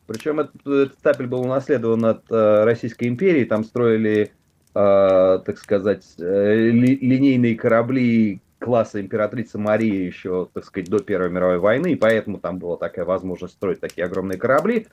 Причем 0.07 0.41
этот, 0.41 0.55
этот 0.67 0.95
стапель 0.95 1.27
был 1.27 1.43
унаследован 1.43 2.05
от 2.05 2.23
э, 2.31 2.65
Российской 2.65 3.07
империи, 3.09 3.45
там 3.45 3.65
строили, 3.65 4.33
так 4.73 5.59
сказать, 5.59 6.05
э, 6.19 6.71
ли, 6.71 6.97
линейные 6.97 7.57
корабли 7.57 8.41
класса 8.59 9.01
императрицы 9.01 9.59
Марии 9.59 10.05
еще, 10.05 10.49
так 10.53 10.65
сказать, 10.65 10.89
до 10.89 11.01
Первой 11.01 11.31
мировой 11.31 11.59
войны, 11.59 11.93
и 11.93 11.97
поэтому 11.97 12.39
там 12.39 12.59
была 12.59 12.77
такая 12.77 13.05
возможность 13.05 13.55
строить 13.55 13.81
такие 13.81 14.05
огромные 14.05 14.39
корабли. 14.39 14.87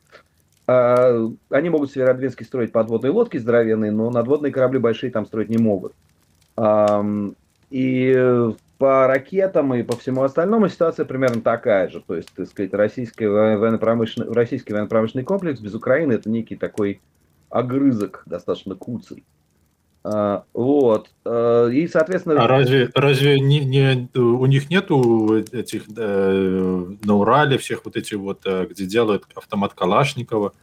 А, 0.67 1.29
они 1.49 1.69
могут 1.69 1.89
в 1.89 1.93
Северодвинске 1.93 2.45
строить 2.45 2.71
подводные 2.71 3.11
лодки 3.11 3.37
здоровенные, 3.37 3.91
но 3.91 4.09
надводные 4.09 4.51
корабли 4.51 4.79
большие 4.79 5.11
там 5.11 5.25
строить 5.25 5.49
не 5.49 5.57
могут. 5.57 5.93
И 7.69 8.53
по 8.77 9.07
ракетам 9.07 9.73
и 9.73 9.83
по 9.83 9.97
всему 9.97 10.23
остальному 10.23 10.69
ситуация 10.69 11.05
примерно 11.05 11.41
такая 11.41 11.89
же. 11.89 12.01
То 12.01 12.15
есть, 12.15 12.29
так 12.35 12.47
сказать, 12.47 12.73
российский 12.73 13.25
военно-промышленный, 13.25 14.31
российский 14.33 14.73
военно-промышленный 14.73 15.25
комплекс 15.25 15.59
без 15.59 15.73
Украины 15.73 16.13
это 16.13 16.29
некий 16.29 16.55
такой 16.55 17.01
огрызок 17.49 18.23
достаточно 18.25 18.75
куцый. 18.75 19.23
А, 20.03 20.43
вот. 20.53 21.09
А, 21.25 21.67
и, 21.67 21.87
соответственно... 21.87 22.43
А 22.43 22.47
разве, 22.47 22.89
разве 22.93 23.39
не, 23.39 23.59
не, 23.59 24.09
у 24.17 24.45
них 24.45 24.69
нету 24.69 25.37
этих 25.51 25.83
э, 25.95 26.85
на 27.03 27.15
Урале 27.15 27.57
всех 27.57 27.83
вот 27.85 27.97
этих 27.97 28.17
вот, 28.17 28.41
э, 28.45 28.67
где 28.69 28.85
делают 28.85 29.25
автомат 29.35 29.73
Калашникова, 29.73 30.53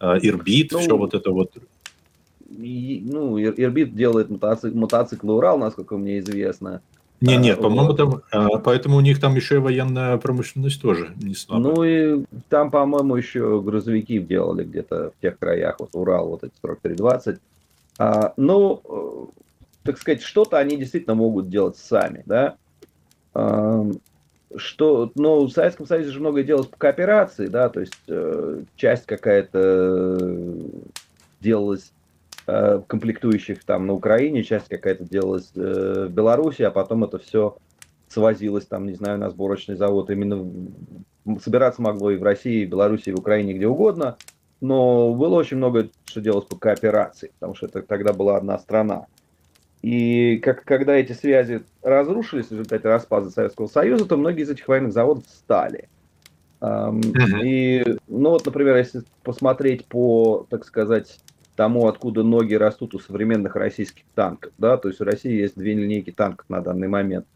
э, 0.00 0.18
Ирбит, 0.22 0.72
ну, 0.72 0.78
все 0.80 0.96
вот 0.96 1.14
это 1.14 1.30
вот? 1.30 1.52
И, 2.48 3.02
ну, 3.04 3.38
Ирбит 3.40 3.94
делает 3.94 4.30
мотоцикл, 4.30 4.76
мотоциклы 4.76 5.34
Урал, 5.34 5.58
насколько 5.58 5.96
мне 5.96 6.18
известно. 6.18 6.80
Не, 7.20 7.36
нет, 7.36 7.58
а, 7.58 7.62
по-моему, 7.62 7.94
там, 7.94 8.22
поэтому 8.62 8.96
у 8.96 9.00
них 9.00 9.20
там 9.20 9.34
еще 9.34 9.56
и 9.56 9.58
военная 9.58 10.16
промышленность 10.18 10.80
тоже 10.80 11.12
не 11.16 11.34
слабая. 11.34 11.74
Ну 11.74 11.84
и 11.84 12.24
там, 12.48 12.70
по-моему, 12.70 13.16
еще 13.16 13.60
грузовики 13.60 14.20
делали 14.20 14.64
где-то 14.64 15.12
в 15.16 15.20
тех 15.20 15.36
краях, 15.38 15.76
вот 15.80 15.90
Урал, 15.94 16.28
вот 16.28 16.44
эти 16.44 16.52
4320. 16.62 17.40
А, 17.98 18.32
ну, 18.36 18.80
э, 18.84 19.40
так 19.82 19.98
сказать, 19.98 20.22
что-то 20.22 20.58
они 20.58 20.76
действительно 20.76 21.16
могут 21.16 21.48
делать 21.48 21.76
сами, 21.76 22.22
да. 22.26 22.56
А, 23.34 23.84
что, 24.56 25.10
ну, 25.16 25.44
в 25.44 25.50
Советском 25.50 25.86
Союзе 25.86 26.12
же 26.12 26.20
многое 26.20 26.44
делалось 26.44 26.68
по 26.68 26.78
кооперации, 26.78 27.48
да, 27.48 27.68
то 27.68 27.80
есть 27.80 27.98
э, 28.06 28.62
часть 28.76 29.04
какая-то 29.04 30.42
делалась 31.40 31.92
э, 32.46 32.80
комплектующих 32.86 33.64
там 33.64 33.86
на 33.86 33.92
Украине, 33.92 34.44
часть 34.44 34.68
какая-то 34.68 35.04
делалась 35.04 35.50
в 35.54 36.08
Беларуси, 36.08 36.62
а 36.62 36.70
потом 36.70 37.04
это 37.04 37.18
все 37.18 37.56
свозилось 38.08 38.64
там, 38.64 38.86
не 38.86 38.94
знаю, 38.94 39.18
на 39.18 39.28
сборочный 39.28 39.76
завод. 39.76 40.08
Именно 40.08 40.48
собираться 41.42 41.82
могло 41.82 42.10
и 42.10 42.16
в 42.16 42.22
России, 42.22 42.62
и 42.62 42.66
в 42.66 42.70
Беларуси, 42.70 43.10
и 43.10 43.12
в 43.12 43.18
Украине, 43.18 43.52
где 43.52 43.66
угодно 43.66 44.16
но 44.60 45.14
было 45.14 45.36
очень 45.36 45.56
много 45.56 45.88
что 46.04 46.20
делать 46.20 46.48
по 46.48 46.56
кооперации, 46.56 47.32
потому 47.38 47.54
что 47.54 47.66
это 47.66 47.82
тогда 47.82 48.12
была 48.12 48.36
одна 48.36 48.58
страна. 48.58 49.06
И 49.82 50.38
как, 50.38 50.64
когда 50.64 50.96
эти 50.96 51.12
связи 51.12 51.62
разрушились 51.82 52.46
в 52.46 52.52
результате 52.52 52.88
распада 52.88 53.30
Советского 53.30 53.68
Союза, 53.68 54.06
то 54.06 54.16
многие 54.16 54.42
из 54.42 54.50
этих 54.50 54.66
военных 54.66 54.92
заводов 54.92 55.24
стали. 55.28 55.88
И, 56.60 57.84
ну 58.08 58.30
вот, 58.30 58.44
например, 58.44 58.76
если 58.76 59.02
посмотреть 59.22 59.84
по, 59.86 60.46
так 60.50 60.64
сказать, 60.64 61.20
тому, 61.54 61.86
откуда 61.86 62.24
ноги 62.24 62.54
растут 62.54 62.94
у 62.94 62.98
современных 62.98 63.54
российских 63.54 64.02
танков, 64.14 64.52
да, 64.58 64.76
то 64.76 64.88
есть 64.88 65.00
у 65.00 65.04
России 65.04 65.32
есть 65.32 65.56
две 65.56 65.74
линейки 65.74 66.10
танков 66.10 66.48
на 66.48 66.60
данный 66.60 66.88
момент. 66.88 67.26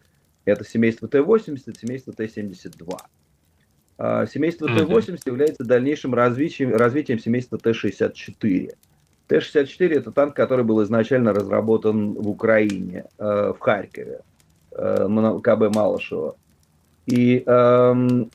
Это 0.44 0.64
семейство 0.64 1.06
Т-80, 1.06 1.78
семейство 1.78 2.12
Т-72. 2.12 2.98
А, 4.04 4.26
семейство 4.26 4.66
Т-80 4.66 5.20
является 5.26 5.62
дальнейшим 5.62 6.12
развитием, 6.12 6.74
развитием 6.74 7.20
семейства 7.20 7.56
Т-64. 7.56 8.74
Т-64 9.28 9.94
это 9.94 10.10
танк, 10.10 10.34
который 10.34 10.64
был 10.64 10.82
изначально 10.82 11.32
разработан 11.32 12.14
в 12.14 12.28
Украине, 12.28 13.04
э, 13.18 13.52
в 13.56 13.60
Харькове, 13.60 14.22
э, 14.72 15.38
КБ 15.40 15.72
Малышева. 15.72 16.34
И 17.06 17.44
эм, 17.46 18.28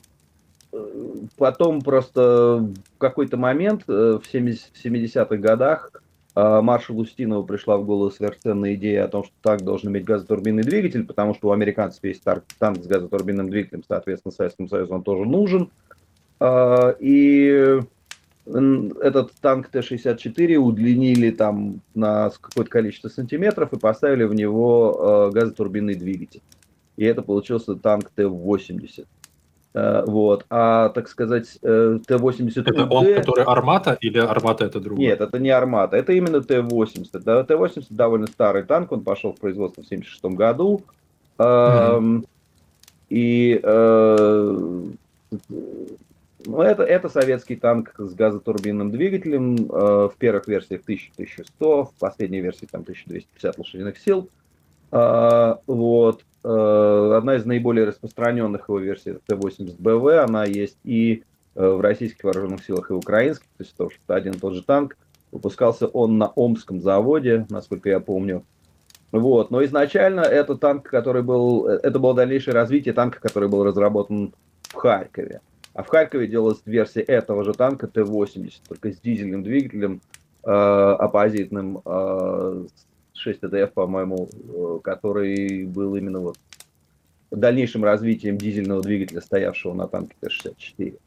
потом 1.36 1.82
просто 1.82 2.66
в 2.96 2.98
какой-то 2.98 3.36
момент 3.36 3.84
э, 3.90 4.20
в 4.24 4.34
70-х 4.34 5.36
годах 5.36 5.92
а, 6.40 6.62
маршалу 6.62 7.02
Устинову 7.02 7.44
пришла 7.48 7.78
в 7.78 7.86
голову 7.86 8.12
совершенная 8.12 8.76
идея 8.76 9.06
о 9.06 9.08
том, 9.08 9.24
что 9.24 9.34
так 9.42 9.64
должен 9.64 9.90
иметь 9.90 10.06
газотурбинный 10.06 10.62
двигатель, 10.62 11.04
потому 11.04 11.34
что 11.34 11.48
у 11.48 11.52
американцев 11.52 12.04
есть 12.04 12.24
танк 12.24 12.84
с 12.84 12.86
газотурбинным 12.86 13.50
двигателем, 13.50 13.84
соответственно, 13.88 14.32
Советскому 14.32 14.70
Союзу 14.70 14.94
он 14.94 15.02
тоже 15.02 15.26
нужен. 15.26 15.72
А, 16.40 16.96
и 17.00 17.80
этот 18.46 19.32
танк 19.42 19.70
Т-64 19.70 20.58
удлинили 20.58 21.32
там 21.32 21.82
на 21.96 22.30
какое-то 22.40 22.70
количество 22.70 23.10
сантиметров 23.10 23.74
и 23.74 23.80
поставили 23.80 24.26
в 24.26 24.36
него 24.36 24.98
а, 25.00 25.32
газотурбинный 25.32 25.96
двигатель. 25.96 26.44
И 26.98 27.04
это 27.04 27.24
получился 27.24 27.74
танк 27.74 28.12
Т-80. 28.16 29.08
Э, 29.74 30.04
вот. 30.06 30.46
А, 30.50 30.90
так 30.90 31.08
сказать, 31.08 31.58
э, 31.62 32.00
Т-80... 32.08 32.62
Это 32.66 32.86
он, 32.86 33.14
который 33.16 33.44
Армата 33.44 33.98
или 34.02 34.18
Армата 34.20 34.66
это 34.66 34.80
другой? 34.80 35.06
Нет, 35.06 35.22
это 35.22 35.40
не 35.40 35.50
Армата, 35.50 35.98
это 35.98 36.14
именно 36.14 36.42
Т-80. 36.42 37.20
Да, 37.20 37.44
Т-80 37.44 37.86
довольно 37.90 38.28
старый 38.28 38.64
танк, 38.64 38.92
он 38.92 39.04
пошел 39.04 39.34
в 39.34 39.40
производство 39.40 39.84
в 39.84 39.86
1976 39.86 40.38
году. 40.38 40.84
Mm-hmm. 41.38 42.26
И 43.10 43.60
э, 43.62 44.58
ну, 46.46 46.62
это, 46.62 46.84
это 46.84 47.10
советский 47.10 47.56
танк 47.56 47.94
с 47.98 48.14
газотурбинным 48.16 48.90
двигателем. 48.90 49.68
В 49.68 50.14
первых 50.18 50.48
версиях 50.48 50.82
1000-1100, 50.88 51.46
в 51.60 51.92
последней 52.00 52.42
версии 52.42 52.66
там 52.66 52.82
1250 52.82 53.58
лошадиных 53.60 53.98
сил. 54.00 54.30
Вот. 54.92 56.24
Э, 56.50 57.14
одна 57.18 57.36
из 57.36 57.46
наиболее 57.46 57.86
распространенных 57.86 58.70
его 58.70 58.80
версий 58.80 59.12
это 59.12 59.20
Т-80БВ, 59.28 60.20
она 60.20 60.46
есть 60.46 60.78
и 60.86 61.24
э, 61.56 61.68
в 61.68 61.82
российских 61.82 62.24
вооруженных 62.24 62.64
силах, 62.64 62.90
и 62.90 62.94
в 62.94 62.98
украинских, 62.98 63.48
то 63.58 63.64
есть 63.64 63.76
то, 63.76 63.90
что 63.90 64.16
один 64.16 64.34
и 64.34 64.38
тот 64.40 64.54
же 64.54 64.64
танк. 64.64 64.98
Выпускался 65.32 65.88
он 65.88 66.18
на 66.18 66.28
Омском 66.28 66.80
заводе, 66.80 67.46
насколько 67.50 67.90
я 67.90 68.00
помню. 68.00 68.46
Вот. 69.12 69.52
Но 69.52 69.62
изначально 69.66 70.22
это 70.22 70.56
танк, 70.56 70.88
который 70.88 71.22
был, 71.22 71.68
э, 71.68 71.80
это 71.84 72.00
было 72.00 72.14
дальнейшее 72.14 72.54
развитие 72.54 72.94
танка, 72.94 73.20
который 73.20 73.50
был 73.50 73.66
разработан 73.66 74.34
в 74.62 74.74
Харькове. 74.76 75.42
А 75.74 75.84
в 75.84 75.90
Харькове 75.90 76.28
делалась 76.28 76.62
версия 76.66 77.02
этого 77.02 77.44
же 77.44 77.54
танка 77.54 77.88
Т-80, 77.88 78.54
только 78.70 78.94
с 78.94 79.00
дизельным 79.00 79.44
двигателем, 79.44 80.02
э, 80.44 80.50
оппозитным 80.50 81.82
э, 81.84 82.66
6 83.18 83.42
ТДФ, 83.42 83.74
по-моему, 83.74 84.30
э, 84.32 84.80
который 84.84 85.66
был 85.66 85.96
именно 85.96 86.20
вот 86.20 86.38
дальнейшим 87.32 87.84
развитием 87.84 88.38
дизельного 88.38 88.82
двигателя, 88.82 89.22
стоявшего 89.22 89.74
на 89.74 89.88
танке 89.88 90.16
Т-64. 90.22 90.98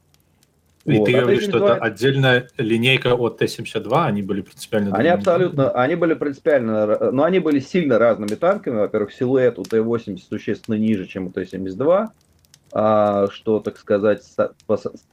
И 0.86 0.98
вот. 0.98 1.04
ты 1.04 1.14
а 1.14 1.20
говоришь, 1.20 1.44
что 1.44 1.58
это 1.58 1.74
отдельная 1.76 2.48
линейка 2.56 3.14
от 3.14 3.38
Т-72, 3.38 4.04
они 4.06 4.22
были 4.22 4.40
принципиально... 4.40 4.96
Они 4.96 5.08
абсолютно, 5.08 5.70
они 5.70 5.94
были 5.94 6.14
принципиально, 6.14 7.10
но 7.12 7.24
они 7.24 7.38
были 7.38 7.60
сильно 7.60 7.98
разными 7.98 8.34
танками. 8.34 8.76
Во-первых, 8.76 9.12
силуэт 9.12 9.58
у 9.58 9.62
Т-80 9.62 10.20
существенно 10.28 10.76
ниже, 10.76 11.06
чем 11.06 11.26
у 11.26 11.30
Т-72, 11.30 12.08
а, 12.72 13.28
что, 13.30 13.60
так 13.60 13.76
сказать, 13.76 14.22
с, 14.24 14.54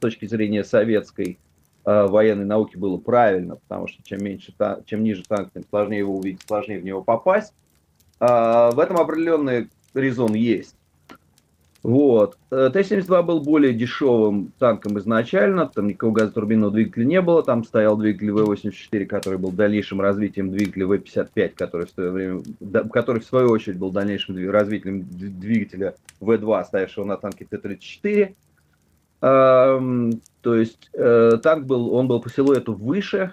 точки 0.00 0.26
зрения 0.26 0.64
советской 0.64 1.38
военной 1.84 2.44
науки 2.44 2.76
было 2.76 2.98
правильно, 2.98 3.56
потому 3.56 3.88
что 3.88 4.02
чем, 4.02 4.22
меньше, 4.22 4.52
чем 4.86 5.02
ниже 5.02 5.22
танк, 5.26 5.50
тем 5.54 5.64
сложнее 5.68 6.00
его 6.00 6.16
увидеть, 6.16 6.42
сложнее 6.46 6.80
в 6.80 6.84
него 6.84 7.02
попасть. 7.02 7.54
А, 8.20 8.70
в 8.72 8.78
этом 8.78 8.98
определенный 8.98 9.68
резон 9.94 10.34
есть. 10.34 10.74
Вот. 11.82 12.36
Э, 12.50 12.70
Т-72 12.72 13.22
был 13.22 13.40
более 13.40 13.72
дешевым 13.72 14.52
танком 14.58 14.98
изначально, 14.98 15.66
там 15.66 15.86
никакого 15.86 16.12
газотурбинного 16.12 16.72
двигателя 16.72 17.04
не 17.04 17.20
было, 17.20 17.42
там 17.44 17.64
стоял 17.64 17.96
двигатель 17.96 18.32
В-84, 18.32 19.06
который 19.06 19.38
был 19.38 19.52
дальнейшим 19.52 20.00
развитием 20.00 20.50
двигателя 20.50 20.86
В-55, 20.86 21.52
который 21.54 21.86
в, 21.86 21.90
свое 21.90 22.10
время, 22.10 22.42
который 22.92 23.22
в 23.22 23.24
свою 23.24 23.50
очередь 23.50 23.78
был 23.78 23.92
дальнейшим 23.92 24.50
развитием 24.50 25.06
двигателя 25.08 25.94
В-2, 26.20 26.64
стоявшего 26.64 27.04
на 27.04 27.16
танке 27.16 27.46
Т-34. 27.48 28.34
То 29.20 30.54
есть 30.54 30.90
э, 30.92 31.38
танк 31.42 31.66
был, 31.66 31.92
он 31.94 32.06
был 32.06 32.20
по 32.20 32.30
силуэту 32.30 32.72
выше, 32.74 33.32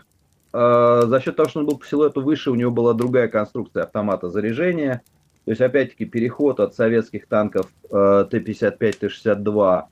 а, 0.52 1.04
за 1.06 1.20
счет 1.22 1.36
того, 1.36 1.48
что 1.48 1.60
он 1.60 1.68
был 1.68 1.78
по 1.78 1.86
силуэту 1.86 2.22
выше, 2.22 2.50
у 2.50 2.56
него 2.56 2.72
была 2.72 2.94
другая 2.94 3.28
конструкция 3.28 3.84
автомата 3.84 4.30
заряжения– 4.30 5.02
то 5.46 5.52
есть, 5.52 5.62
опять-таки, 5.62 6.06
переход 6.06 6.60
от 6.60 6.74
советских 6.74 7.28
танков 7.28 7.68
э, 7.92 8.26
Т-55, 8.32 8.98
Т-62 9.00 9.84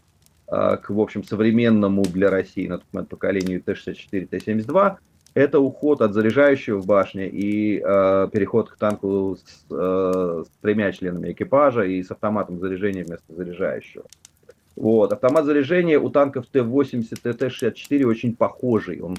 э, 0.47 0.77
к, 0.77 0.89
в 0.89 0.99
общем, 0.99 1.23
современному 1.23 2.01
для 2.01 2.31
России 2.31 2.67
на 2.67 2.79
тот 2.79 2.87
момент 2.91 3.09
поколению 3.09 3.61
Т-64, 3.61 4.25
Т-72, 4.25 4.95
это 5.35 5.59
уход 5.59 6.01
от 6.01 6.13
заряжающего 6.13 6.79
в 6.79 6.87
башне 6.87 7.29
и 7.29 7.77
э, 7.77 8.29
переход 8.31 8.71
к 8.71 8.77
танку 8.77 9.37
с, 9.37 9.65
э, 9.71 10.43
с 10.43 10.61
тремя 10.61 10.91
членами 10.91 11.31
экипажа 11.31 11.83
и 11.83 12.01
с 12.01 12.09
автоматом 12.09 12.59
заряжения 12.59 13.03
вместо 13.03 13.31
заряжающего. 13.31 14.05
Вот. 14.75 15.13
Автомат 15.13 15.45
заряжения 15.45 15.99
у 15.99 16.09
танков 16.09 16.45
Т-80 16.51 17.07
и 17.11 17.33
Т-64 17.33 18.03
очень 18.05 18.35
похожий. 18.35 19.01
Он, 19.01 19.17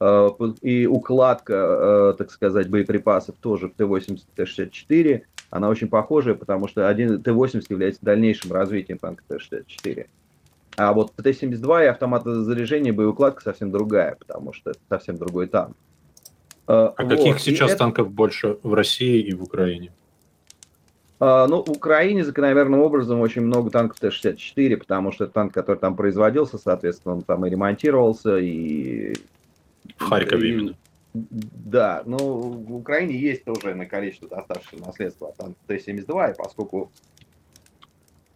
э, 0.00 0.28
и 0.62 0.86
укладка, 0.86 1.54
э, 1.54 2.14
так 2.18 2.30
сказать, 2.30 2.68
боеприпасов 2.68 3.36
тоже 3.40 3.68
в 3.68 3.74
Т-80 3.74 4.16
и 4.16 4.36
Т-64 4.36 5.22
она 5.50 5.68
очень 5.68 5.88
похожая, 5.88 6.34
потому 6.34 6.66
что 6.66 6.88
один 6.88 7.22
Т-80 7.22 7.66
является 7.68 8.04
дальнейшим 8.04 8.52
развитием 8.52 8.98
танка 8.98 9.22
Т-64. 9.28 10.06
А 10.76 10.92
вот 10.92 11.12
Т-72 11.14 11.84
и 11.84 11.86
автоматозаряжения 11.86 12.92
боеукладка 12.92 13.42
совсем 13.42 13.70
другая, 13.70 14.16
потому 14.16 14.52
что 14.52 14.70
это 14.70 14.80
совсем 14.88 15.16
другой 15.16 15.46
танк. 15.46 15.76
А 16.66 16.94
вот. 16.98 17.08
каких 17.08 17.38
сейчас 17.38 17.72
и 17.72 17.76
танков 17.76 18.06
это... 18.06 18.16
больше 18.16 18.58
в 18.64 18.74
России 18.74 19.20
и 19.20 19.32
в 19.32 19.44
Украине? 19.44 19.92
А, 21.26 21.46
ну, 21.46 21.62
в 21.62 21.70
Украине 21.70 22.22
закономерным 22.22 22.80
образом 22.80 23.18
очень 23.20 23.40
много 23.40 23.70
танков 23.70 23.98
Т-64, 23.98 24.76
потому 24.76 25.10
что 25.10 25.24
это 25.24 25.32
танк, 25.32 25.54
который 25.54 25.78
там 25.78 25.96
производился, 25.96 26.58
соответственно, 26.58 27.14
он 27.14 27.22
там 27.22 27.46
и 27.46 27.50
ремонтировался, 27.50 28.36
и... 28.36 29.14
В 29.96 30.04
Харькове 30.04 30.48
и... 30.48 30.52
именно. 30.52 30.76
Да, 31.14 32.02
но 32.04 32.18
в 32.18 32.74
Украине 32.74 33.16
есть 33.16 33.44
тоже 33.44 33.74
на 33.74 33.86
количество 33.86 34.28
доставшего 34.28 34.84
наследства 34.84 35.32
от 35.38 35.56
Т-72, 35.66 36.32
и 36.32 36.36
поскольку 36.36 36.92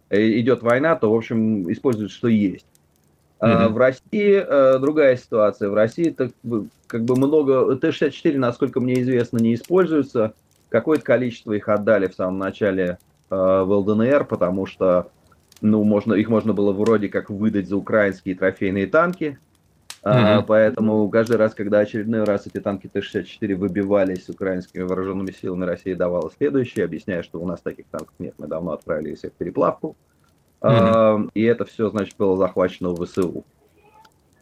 идет 0.09 0.63
война, 0.63 0.95
то, 0.95 1.11
в 1.11 1.15
общем, 1.15 1.71
используют, 1.71 2.11
что 2.11 2.27
есть. 2.27 2.65
Mm-hmm. 3.39 3.51
А 3.51 3.69
в 3.69 3.77
России 3.77 4.33
а, 4.35 4.79
другая 4.79 5.15
ситуация. 5.15 5.69
В 5.69 5.75
России 5.75 6.09
так, 6.09 6.31
как 6.87 7.03
бы 7.03 7.15
много... 7.15 7.75
Т-64, 7.75 8.35
насколько 8.37 8.79
мне 8.79 8.99
известно, 9.01 9.37
не 9.37 9.53
используется. 9.53 10.33
Какое-то 10.69 11.03
количество 11.03 11.53
их 11.53 11.67
отдали 11.67 12.07
в 12.07 12.13
самом 12.13 12.37
начале 12.37 12.99
а, 13.29 13.63
в 13.63 13.71
ЛДНР, 13.71 14.25
потому 14.25 14.65
что 14.65 15.11
ну, 15.61 15.83
можно, 15.83 16.13
их 16.13 16.29
можно 16.29 16.53
было 16.53 16.71
вроде 16.71 17.09
как 17.09 17.29
выдать 17.29 17.67
за 17.67 17.75
украинские 17.77 18.35
трофейные 18.35 18.87
танки. 18.87 19.39
А, 20.01 20.41
поэтому 20.43 21.09
каждый 21.09 21.35
раз, 21.35 21.53
когда 21.53 21.79
очередной 21.79 22.23
раз 22.23 22.47
эти 22.47 22.61
танки 22.61 22.87
Т-64 22.87 23.55
выбивались 23.55 24.29
украинскими 24.29 24.83
вооруженными 24.83 25.31
силами, 25.31 25.65
Россия 25.65 25.95
давала 25.95 26.31
следующее, 26.37 26.85
объясняя, 26.85 27.21
что 27.21 27.39
у 27.39 27.45
нас 27.45 27.59
таких 27.59 27.87
танков 27.87 28.13
нет, 28.17 28.33
мы 28.37 28.47
давно 28.47 28.71
отправили 28.71 29.11
их 29.11 29.19
в 29.19 29.31
переплавку. 29.33 29.97
А, 30.61 31.19
и 31.33 31.43
это 31.43 31.65
все, 31.65 31.89
значит, 31.89 32.15
было 32.17 32.37
захвачено 32.37 32.89
в 32.89 33.05
ВСУ. 33.05 33.43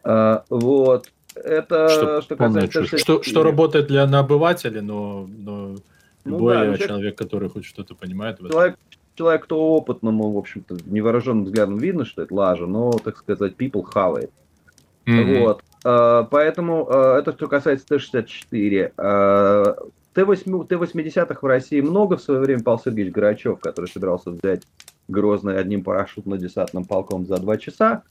А, 0.04 0.44
вот. 0.48 1.08
Это 1.34 1.88
что, 1.88 2.22
что 2.22 2.36
касается... 2.36 2.98
Что, 2.98 3.22
что 3.22 3.42
работает 3.42 3.88
для 3.88 4.06
на 4.06 4.20
обывателя, 4.20 4.80
но, 4.80 5.26
но 5.28 5.76
ну, 6.24 6.32
любой 6.32 6.54
да, 6.54 6.60
человек, 6.64 6.86
человек, 6.86 7.18
который 7.18 7.48
хоть 7.48 7.64
что-то 7.64 7.94
понимает... 7.94 8.38
Человек, 8.38 8.78
человек, 9.14 9.44
кто 9.44 9.74
опытному, 9.74 10.32
в 10.32 10.38
общем-то, 10.38 10.76
невооруженным 10.86 11.44
взглядом 11.44 11.78
видно, 11.78 12.04
что 12.04 12.22
это 12.22 12.34
лажа, 12.34 12.66
но, 12.66 12.92
так 12.92 13.16
сказать, 13.16 13.54
people 13.58 13.84
it. 13.94 14.30
Mm-hmm. 15.06 15.40
Вот. 15.40 15.62
А, 15.84 16.24
поэтому 16.24 16.86
а, 16.88 17.18
это 17.18 17.32
что 17.32 17.48
касается 17.48 17.86
Т-64. 17.86 18.92
Т-8, 20.14 20.66
Т-80-х 20.66 21.38
в 21.40 21.46
России 21.46 21.80
много 21.80 22.16
в 22.16 22.22
свое 22.22 22.40
время 22.40 22.62
Павел 22.62 22.80
Сергеевич 22.80 23.14
Грачев, 23.14 23.60
который 23.60 23.86
собирался 23.86 24.30
взять 24.30 24.62
Грозный 25.06 25.58
одним 25.58 25.82
парашютно-десантным 25.82 26.84
полком 26.84 27.24
за 27.24 27.36
два 27.38 27.56
часа, 27.56 28.02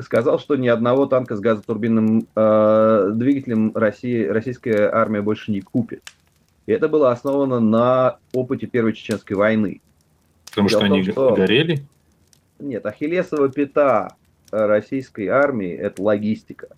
сказал, 0.00 0.38
что 0.38 0.56
ни 0.56 0.68
одного 0.68 1.06
танка 1.06 1.36
с 1.36 1.40
газотурбинным 1.40 2.26
э, 2.34 3.10
двигателем 3.12 3.72
России, 3.74 4.24
российская 4.24 4.90
армия 4.90 5.22
больше 5.22 5.50
не 5.50 5.60
купит. 5.60 6.02
И 6.66 6.72
это 6.72 6.88
было 6.88 7.12
основано 7.12 7.60
на 7.60 8.18
опыте 8.32 8.66
Первой 8.66 8.92
Чеченской 8.92 9.36
войны. 9.36 9.80
Потому 10.50 10.68
Дело 10.68 10.80
что 10.80 10.88
том, 10.88 10.96
они 10.96 11.10
что... 11.10 11.34
горели? 11.34 11.84
Нет, 12.58 12.84
Ахиллесова 12.86 13.48
пята 13.48 14.16
российской 14.50 15.28
армии– 15.28 15.72
это 15.72 16.02
логистика. 16.02 16.68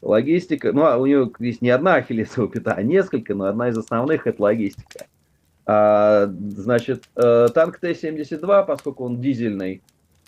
Логистика, 0.00 0.72
ну, 0.72 0.84
а 0.84 0.96
у 0.96 1.06
нее 1.06 1.30
есть 1.38 1.62
не 1.62 1.70
одна 1.70 1.94
ахиллесова 1.94 2.48
пята, 2.48 2.72
а 2.72 2.82
несколько, 2.82 3.34
но 3.34 3.44
одна 3.44 3.68
из 3.68 3.78
основных– 3.78 4.26
это 4.28 4.42
логистика. 4.42 5.06
А, 5.64 6.26
значит, 6.26 7.04
э, 7.14 7.48
танк 7.54 7.78
Т-72, 7.78 8.66
поскольку 8.66 9.04
он 9.04 9.20
дизельный, 9.20 9.80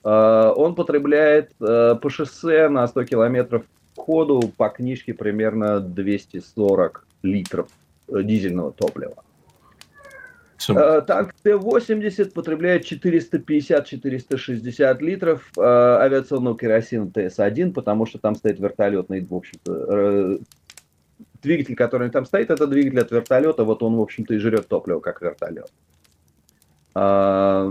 э, 0.05 0.53
он 0.57 0.76
потребляет 0.76 1.51
э, 1.61 1.97
по 2.01 2.09
шоссе 2.09 2.68
на 2.68 2.86
100 2.86 3.05
километров 3.05 3.64
ходу 3.97 4.53
по 4.57 4.68
книжке 4.68 5.12
примерно 5.12 5.80
240 5.80 7.07
литров 7.22 7.68
дизельного 8.09 8.72
топлива. 8.72 9.22
Э, 10.68 11.02
танк 11.07 11.34
Т-80 11.42 12.32
потребляет 12.32 12.90
450-460 12.90 15.00
литров 15.00 15.50
э, 15.57 15.61
авиационного 15.61 16.57
керосина 16.57 17.07
ТС-1, 17.07 17.72
потому 17.72 18.07
что 18.07 18.18
там 18.18 18.34
стоит 18.34 18.59
вертолетный, 18.61 19.24
в 19.24 19.34
общем-то, 19.34 19.72
э, 19.72 20.38
двигатель, 21.42 21.76
который 21.76 22.11
там 22.11 22.24
стоит, 22.24 22.50
это 22.50 22.66
двигатель 22.66 23.00
от 23.00 23.11
вертолета, 23.11 23.64
вот 23.64 23.82
он, 23.82 23.96
в 23.96 24.00
общем-то, 24.00 24.34
и 24.34 24.38
жрет 24.38 24.68
топливо, 24.68 25.00
как 25.00 25.20
вертолет. 25.22 25.70
А, 26.94 27.70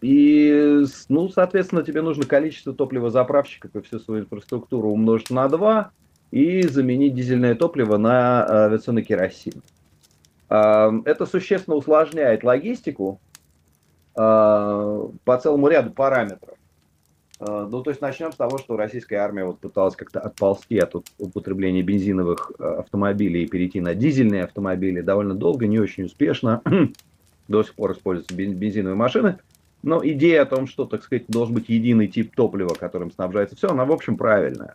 и, 0.00 0.84
ну, 1.08 1.28
соответственно, 1.28 1.82
тебе 1.82 2.02
нужно 2.02 2.24
количество 2.24 2.72
топливозаправщиков 2.72 3.74
и 3.74 3.80
всю 3.80 3.98
свою 3.98 4.22
инфраструктуру 4.22 4.90
умножить 4.90 5.30
на 5.30 5.48
2 5.48 5.90
и 6.30 6.62
заменить 6.62 7.14
дизельное 7.14 7.54
топливо 7.54 7.96
на 7.96 8.66
авиационный 8.66 9.02
керосин. 9.02 9.62
Это 10.48 11.26
существенно 11.26 11.76
усложняет 11.76 12.42
логистику 12.42 13.20
а, 14.18 15.08
по 15.24 15.38
целому 15.38 15.68
ряду 15.68 15.90
параметров. 15.90 16.56
А, 17.38 17.68
ну, 17.68 17.82
то 17.82 17.90
есть 17.90 18.00
начнем 18.02 18.32
с 18.32 18.36
того, 18.36 18.58
что 18.58 18.76
российская 18.76 19.16
армия 19.16 19.44
вот 19.44 19.60
пыталась 19.60 19.94
как-то 19.94 20.18
отползти 20.18 20.78
от 20.78 20.96
употребления 21.18 21.82
бензиновых 21.82 22.50
а, 22.58 22.80
автомобилей 22.80 23.44
и 23.44 23.46
перейти 23.46 23.80
на 23.80 23.94
дизельные 23.94 24.42
автомобили 24.42 25.02
довольно 25.02 25.34
долго, 25.34 25.68
не 25.68 25.78
очень 25.78 26.04
успешно. 26.04 26.62
До 27.48 27.62
сих 27.62 27.74
пор 27.74 27.92
используются 27.92 28.34
бензиновые 28.34 28.96
машины. 28.96 29.38
Но 29.84 30.04
идея 30.04 30.42
о 30.42 30.46
том, 30.46 30.66
что, 30.66 30.84
так 30.84 31.04
сказать, 31.04 31.26
должен 31.28 31.54
быть 31.54 31.68
единый 31.68 32.08
тип 32.08 32.34
топлива, 32.34 32.74
которым 32.74 33.12
снабжается 33.12 33.54
все, 33.54 33.68
она, 33.68 33.84
в 33.84 33.92
общем, 33.92 34.16
правильная. 34.16 34.74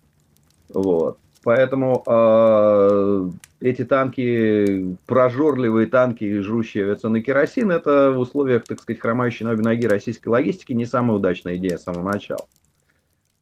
Вот. 0.70 1.18
Поэтому 1.44 2.04
э, 2.08 3.30
эти 3.60 3.84
танки, 3.84 4.96
прожорливые 5.06 5.88
танки, 5.88 6.40
жрущие 6.40 6.86
авиационный 6.86 7.22
керосин, 7.22 7.70
это 7.70 8.12
в 8.12 8.20
условиях, 8.20 8.64
так 8.64 8.80
сказать, 8.80 9.02
хромающей 9.02 9.46
обе 9.46 9.62
ноги 9.62 9.86
российской 9.86 10.30
логистики 10.30 10.72
не 10.72 10.86
самая 10.86 11.18
удачная 11.18 11.58
идея 11.58 11.78
с 11.78 11.84
самого 11.84 12.10
начала. 12.14 12.46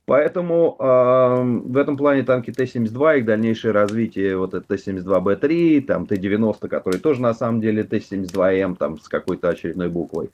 Поэтому 0.06 0.76
э, 0.80 1.44
в 1.70 1.78
этом 1.78 1.96
плане 1.96 2.24
танки 2.24 2.52
Т-72, 2.52 3.20
их 3.20 3.26
дальнейшее 3.26 3.72
развитие, 3.72 4.36
вот 4.36 4.56
это 4.56 4.68
Т-72Б3, 4.68 5.82
там 5.82 6.08
Т-90, 6.08 6.68
который 6.68 7.00
тоже 7.00 7.22
на 7.22 7.36
самом 7.36 7.62
деле 7.62 7.84
Т-72М, 7.84 8.76
там 8.78 9.00
с 9.00 9.08
какой-то 9.08 9.50
очередной 9.50 9.90
буквой. 9.90 10.32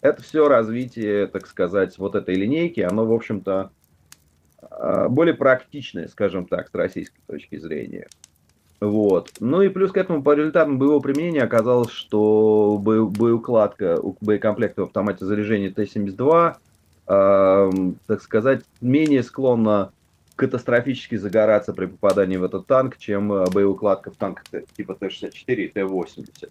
Это 0.00 0.22
все 0.22 0.48
развитие, 0.48 1.26
так 1.26 1.46
сказать, 1.46 1.98
вот 1.98 2.14
этой 2.14 2.34
линейки, 2.34 2.80
оно, 2.80 3.04
в 3.04 3.12
общем-то, 3.12 3.70
более 5.08 5.34
практичное, 5.34 6.08
скажем 6.08 6.46
так, 6.46 6.68
с 6.68 6.74
российской 6.74 7.20
точки 7.26 7.58
зрения. 7.58 8.08
Вот. 8.80 9.30
Ну 9.38 9.62
и 9.62 9.68
плюс 9.68 9.92
к 9.92 9.96
этому 9.96 10.22
по 10.22 10.34
результатам 10.34 10.78
боевого 10.78 11.00
применения 11.00 11.42
оказалось, 11.42 11.90
что 11.90 12.78
боеукладка 12.80 14.00
у 14.00 14.16
боекомплекта 14.20 14.82
в 14.82 14.84
автомате 14.86 15.24
заряжения 15.24 15.70
Т-72 15.70 16.56
э, 17.06 17.70
так 18.06 18.22
сказать, 18.22 18.64
менее 18.80 19.22
склонна 19.22 19.92
катастрофически 20.36 21.16
загораться 21.16 21.72
при 21.72 21.86
попадании 21.86 22.36
в 22.36 22.44
этот 22.44 22.66
танк, 22.66 22.96
чем 22.98 23.32
э, 23.32 23.50
боеукладка 23.50 24.10
в 24.10 24.16
танках 24.16 24.46
типа 24.76 24.94
Т-64 24.94 25.54
и 25.54 25.68
Т-80. 25.68 26.50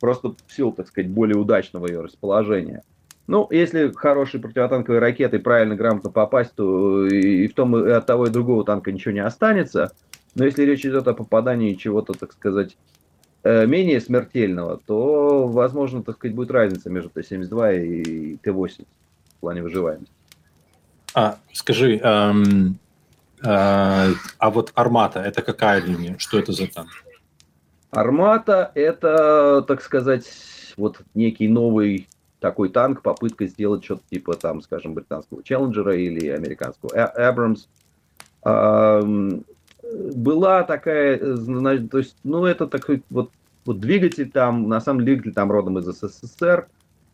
Просто 0.00 0.34
в 0.46 0.52
силу, 0.52 0.72
так 0.72 0.88
сказать, 0.88 1.10
более 1.10 1.36
удачного 1.36 1.86
ее 1.86 2.02
расположения. 2.02 2.82
Ну, 3.26 3.46
если 3.50 3.90
хорошие 3.92 4.40
противотанковые 4.40 5.00
ракеты 5.00 5.38
правильно, 5.38 5.76
грамотно 5.76 6.10
попасть, 6.10 6.52
то 6.54 7.06
и 7.06 7.48
в 7.48 7.54
том 7.54 7.76
и 7.76 7.90
от 7.90 8.06
того 8.06 8.26
и 8.26 8.30
другого 8.30 8.64
танка 8.64 8.92
ничего 8.92 9.12
не 9.12 9.24
останется. 9.24 9.92
Но 10.34 10.44
если 10.44 10.64
речь 10.64 10.84
идет 10.84 11.08
о 11.08 11.14
попадании 11.14 11.74
чего-то, 11.74 12.12
так 12.12 12.32
сказать, 12.32 12.76
э, 13.44 13.66
менее 13.66 14.00
смертельного, 14.00 14.80
то, 14.84 15.46
возможно, 15.46 16.02
так 16.02 16.16
сказать, 16.16 16.34
будет 16.34 16.50
разница 16.50 16.90
между 16.90 17.08
Т-72 17.10 17.84
и 17.84 18.36
Т-80 18.38 18.86
плане 19.44 19.62
выживаемости. 19.62 20.10
А, 21.14 21.38
скажи, 21.52 21.98
эм, 21.98 22.78
э, 23.42 23.46
а 23.46 24.50
вот 24.50 24.72
Армата 24.74 25.20
это 25.20 25.42
какая 25.42 25.82
линия? 25.82 26.16
Что 26.16 26.38
это 26.38 26.52
за 26.52 26.66
танк? 26.66 26.88
Армата 27.90 28.72
это, 28.74 29.62
так 29.68 29.82
сказать, 29.82 30.24
вот 30.78 31.02
некий 31.12 31.46
новый 31.46 32.08
такой 32.44 32.68
танк, 32.68 33.00
попытка 33.00 33.46
сделать 33.46 33.82
что-то 33.86 34.02
типа 34.10 34.34
там, 34.34 34.60
скажем, 34.60 34.92
британского 34.92 35.42
Челленджера 35.42 35.96
или 35.96 36.28
американского 36.28 36.90
Абрамс. 37.06 37.68
Эм, 38.44 39.46
была 40.14 40.62
такая, 40.64 41.18
то 41.18 41.98
есть, 41.98 42.18
ну 42.22 42.44
это 42.44 42.66
такой 42.66 43.02
вот, 43.08 43.30
вот 43.64 43.80
двигатель 43.80 44.30
там, 44.30 44.68
на 44.68 44.82
самом 44.82 45.00
деле 45.00 45.12
двигатель 45.12 45.32
там 45.32 45.50
родом 45.50 45.78
из 45.78 45.86
СССР, 45.86 46.68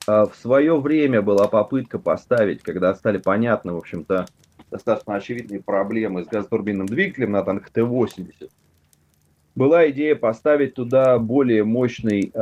а, 0.09 0.27
в 0.27 0.35
свое 0.35 0.81
время 0.81 1.23
была 1.23 1.47
попытка 1.47 2.01
поставить, 2.01 2.65
когда 2.65 2.93
стали 2.97 3.19
понятны, 3.19 3.73
в 3.73 3.77
общем-то, 3.77 4.27
достаточно 4.73 5.15
очевидные 5.15 5.63
проблемы 5.63 6.25
с 6.25 6.27
газотурбинным 6.27 6.87
двигателем 6.87 7.31
на 7.31 7.45
танк 7.45 7.71
Т-80, 7.71 8.51
была 9.55 9.89
идея 9.91 10.17
поставить 10.17 10.75
туда 10.75 11.21
более 11.21 11.63
мощный 11.63 12.33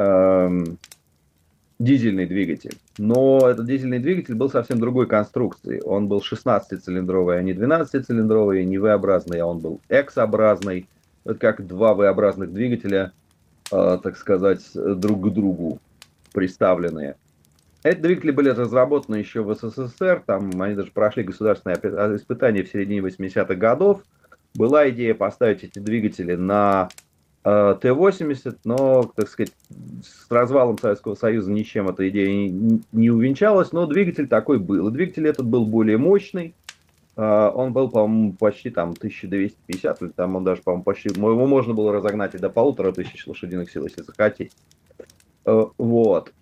дизельный 1.79 2.27
двигатель. 2.27 2.77
Но 2.99 3.49
этот 3.49 3.67
дизельный 3.67 3.99
двигатель 3.99 4.35
был 4.35 4.51
совсем 4.51 4.81
другой 4.81 5.07
конструкции. 5.07 5.81
Он 5.85 6.09
был 6.09 6.19
16-цилиндровый, 6.19 7.39
а 7.39 7.43
не 7.43 7.53
12-цилиндровый, 7.53 8.65
не 8.65 8.79
V-образный, 8.79 9.41
а 9.41 9.47
он 9.47 9.59
был 9.59 9.81
X-образный. 9.89 10.89
Это 11.25 11.35
как 11.35 11.67
два 11.67 11.95
V-образных 11.95 12.53
двигателя, 12.53 13.13
э, 13.71 13.99
так 14.03 14.17
сказать, 14.17 14.63
друг 14.75 15.29
к 15.29 15.33
другу 15.33 15.81
приставленные. 16.33 17.17
Эти 17.85 17.99
двигатели 17.99 18.33
были 18.33 18.49
разработаны 18.49 19.17
еще 19.17 19.43
в 19.43 19.55
СССР, 19.55 20.25
там 20.27 20.61
они 20.61 20.75
даже 20.75 20.91
прошли 20.91 21.23
государственные 21.23 21.77
испытания 22.17 22.65
в 22.65 22.69
середине 22.69 23.01
80-х 23.01 23.55
годов. 23.55 24.03
Была 24.55 24.91
идея 24.91 25.15
поставить 25.15 25.63
эти 25.63 25.79
двигатели 25.79 26.35
на 26.35 26.89
Т-80, 27.45 28.59
но, 28.65 29.11
так 29.15 29.29
сказать, 29.29 29.53
с 30.03 30.31
развалом 30.31 30.77
Советского 30.79 31.15
Союза 31.15 31.51
ничем 31.51 31.89
эта 31.89 32.09
идея 32.09 32.51
не, 32.93 33.11
увенчалась, 33.11 33.73
но 33.73 33.87
двигатель 33.87 34.29
такой 34.29 34.59
был. 34.59 34.89
И 34.89 34.93
двигатель 34.93 35.27
этот 35.27 35.47
был 35.47 35.65
более 35.65 35.99
мощный, 35.99 36.55
э, 37.17 37.51
он 37.55 37.73
был, 37.73 37.89
по-моему, 37.89 38.33
почти 38.35 38.71
там 38.71 38.91
1250, 38.91 40.03
или 40.03 40.11
там 40.11 40.37
он 40.37 40.45
даже, 40.45 40.63
по-моему, 40.63 40.85
почти, 40.85 41.09
его 41.09 41.47
можно 41.47 41.75
было 41.75 41.93
разогнать 41.93 42.35
и 42.35 42.39
до 42.39 42.51
полутора 42.51 42.93
тысяч 42.93 43.27
лошадиных 43.27 43.71
сил, 43.71 43.85
если 43.85 44.03
захотеть. 44.03 44.53
Э, 45.47 45.67
вот 45.79 46.33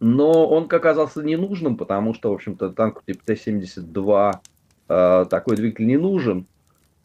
но 0.00 0.48
он 0.48 0.64
оказался 0.64 1.22
ненужным, 1.22 1.76
потому 1.76 2.14
что, 2.14 2.30
в 2.30 2.34
общем-то, 2.34 2.70
танку 2.70 3.02
типа 3.06 3.22
Т-72 3.26 4.32
э, 4.88 5.26
такой 5.28 5.56
двигатель 5.56 5.86
не 5.86 5.98
нужен. 5.98 6.46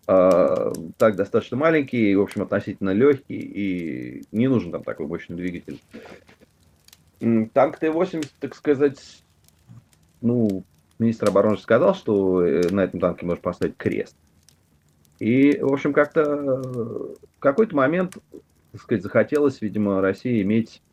Э, 0.08 0.72
так 0.98 1.16
достаточно 1.16 1.58
маленький, 1.58 2.16
в 2.16 2.22
общем, 2.22 2.44
относительно 2.44 2.92
легкий, 2.92 3.40
и 3.40 4.24
не 4.32 4.48
нужен 4.48 4.72
там 4.72 4.84
такой 4.84 5.08
мощный 5.08 5.36
двигатель. 5.36 5.82
Танк 7.54 7.80
Т-80, 7.80 8.30
так 8.40 8.56
сказать, 8.56 9.24
ну, 10.22 10.64
министр 11.00 11.30
обороны 11.30 11.58
сказал, 11.58 11.96
что 11.96 12.44
э, 12.44 12.70
на 12.70 12.84
этом 12.84 13.00
танке 13.00 13.26
можно 13.26 13.42
поставить 13.42 13.78
крест. 13.78 14.16
И, 15.20 15.58
в 15.60 15.74
общем, 15.74 15.94
как-то 15.94 16.24
в 16.24 17.40
какой-то 17.40 17.76
момент, 17.76 18.18
так 18.74 18.82
сказать, 18.82 19.04
захотелось, 19.04 19.62
видимо, 19.62 20.02
России 20.02 20.42
иметь 20.42 20.84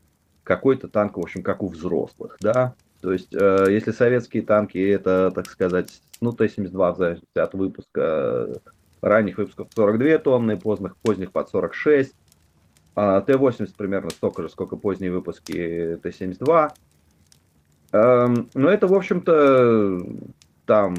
какой-то 0.45 0.89
танк, 0.89 1.17
в 1.17 1.21
общем, 1.21 1.43
как 1.43 1.63
у 1.63 1.69
взрослых, 1.69 2.37
да. 2.41 2.75
То 3.03 3.13
есть, 3.13 3.35
э, 3.35 3.67
если 3.69 3.91
советские 3.91 4.43
танки, 4.45 4.79
это, 4.79 5.33
так 5.35 5.47
сказать, 5.47 6.01
ну, 6.21 6.33
Т-72 6.33 6.95
в 6.95 6.97
зависимости 6.97 7.39
от 7.39 7.53
выпуска, 7.55 8.61
ранних 9.03 9.39
выпусков 9.39 9.69
42 9.75 10.19
тонны, 10.19 10.57
поздних, 10.57 10.97
поздних 10.97 11.33
под 11.33 11.51
46, 11.51 12.15
а 12.95 13.21
Т-80 13.21 13.75
примерно 13.77 14.11
столько 14.11 14.43
же, 14.43 14.49
сколько 14.49 14.77
поздние 14.77 15.13
выпуски 15.13 15.99
Т-72. 16.03 16.71
Эм, 17.93 18.49
но 18.55 18.71
это, 18.71 18.87
в 18.87 18.95
общем-то, 18.95 20.01
там, 20.65 20.95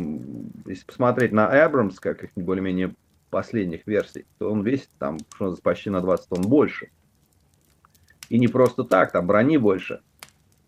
если 0.65 0.85
посмотреть 0.85 1.31
на 1.31 1.49
Abrams, 1.49 1.95
как 1.99 2.23
их 2.23 2.31
более-менее 2.35 2.93
последних 3.29 3.87
версий, 3.87 4.25
то 4.37 4.51
он 4.51 4.61
весит 4.61 4.89
там 4.99 5.17
что 5.35 5.55
почти 5.63 5.89
на 5.89 6.01
20 6.01 6.29
тонн 6.29 6.41
больше. 6.43 6.89
И 8.29 8.37
не 8.37 8.47
просто 8.47 8.83
так, 8.83 9.11
там 9.11 9.25
брони 9.25 9.57
больше, 9.57 10.01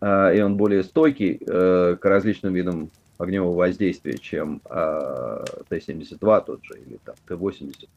а, 0.00 0.32
и 0.32 0.40
он 0.40 0.56
более 0.56 0.82
стойкий 0.82 1.40
э, 1.40 1.96
к 2.00 2.04
различным 2.04 2.54
видам 2.54 2.90
огневого 3.18 3.56
воздействия, 3.56 4.18
чем 4.18 4.60
а, 4.64 5.44
Т-72 5.68 6.44
тот 6.44 6.64
же, 6.64 6.74
или 6.74 6.98
там 7.04 7.14
Т-80. 7.26 7.88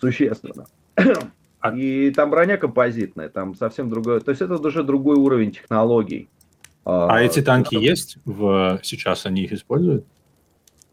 Существенно. 0.00 0.66
А 1.60 1.74
и 1.74 2.10
там 2.10 2.30
броня 2.30 2.58
композитная, 2.58 3.30
там 3.30 3.54
совсем 3.54 3.88
другое. 3.88 4.20
То 4.20 4.30
есть 4.30 4.42
это 4.42 4.54
уже 4.56 4.82
другой 4.82 5.16
уровень 5.16 5.50
технологий. 5.50 6.28
А, 6.84 7.08
а 7.08 7.22
эти 7.22 7.40
танки 7.40 7.74
есть? 7.74 8.18
В... 8.26 8.80
Сейчас 8.82 9.24
они 9.24 9.44
их 9.44 9.52
используют? 9.52 10.04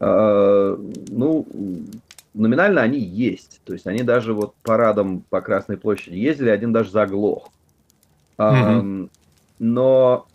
Ну, 0.00 1.46
номинально 2.34 2.80
они 2.80 2.98
есть. 2.98 3.60
То 3.64 3.74
есть 3.74 3.86
они 3.86 4.02
даже 4.02 4.32
вот 4.32 4.54
парадом 4.62 5.22
по 5.28 5.40
Красной 5.42 5.76
площади 5.76 6.16
ездили, 6.16 6.48
один 6.48 6.72
даже 6.72 6.90
заглох. 6.90 7.50
Но 8.38 10.26
э, 10.26 10.31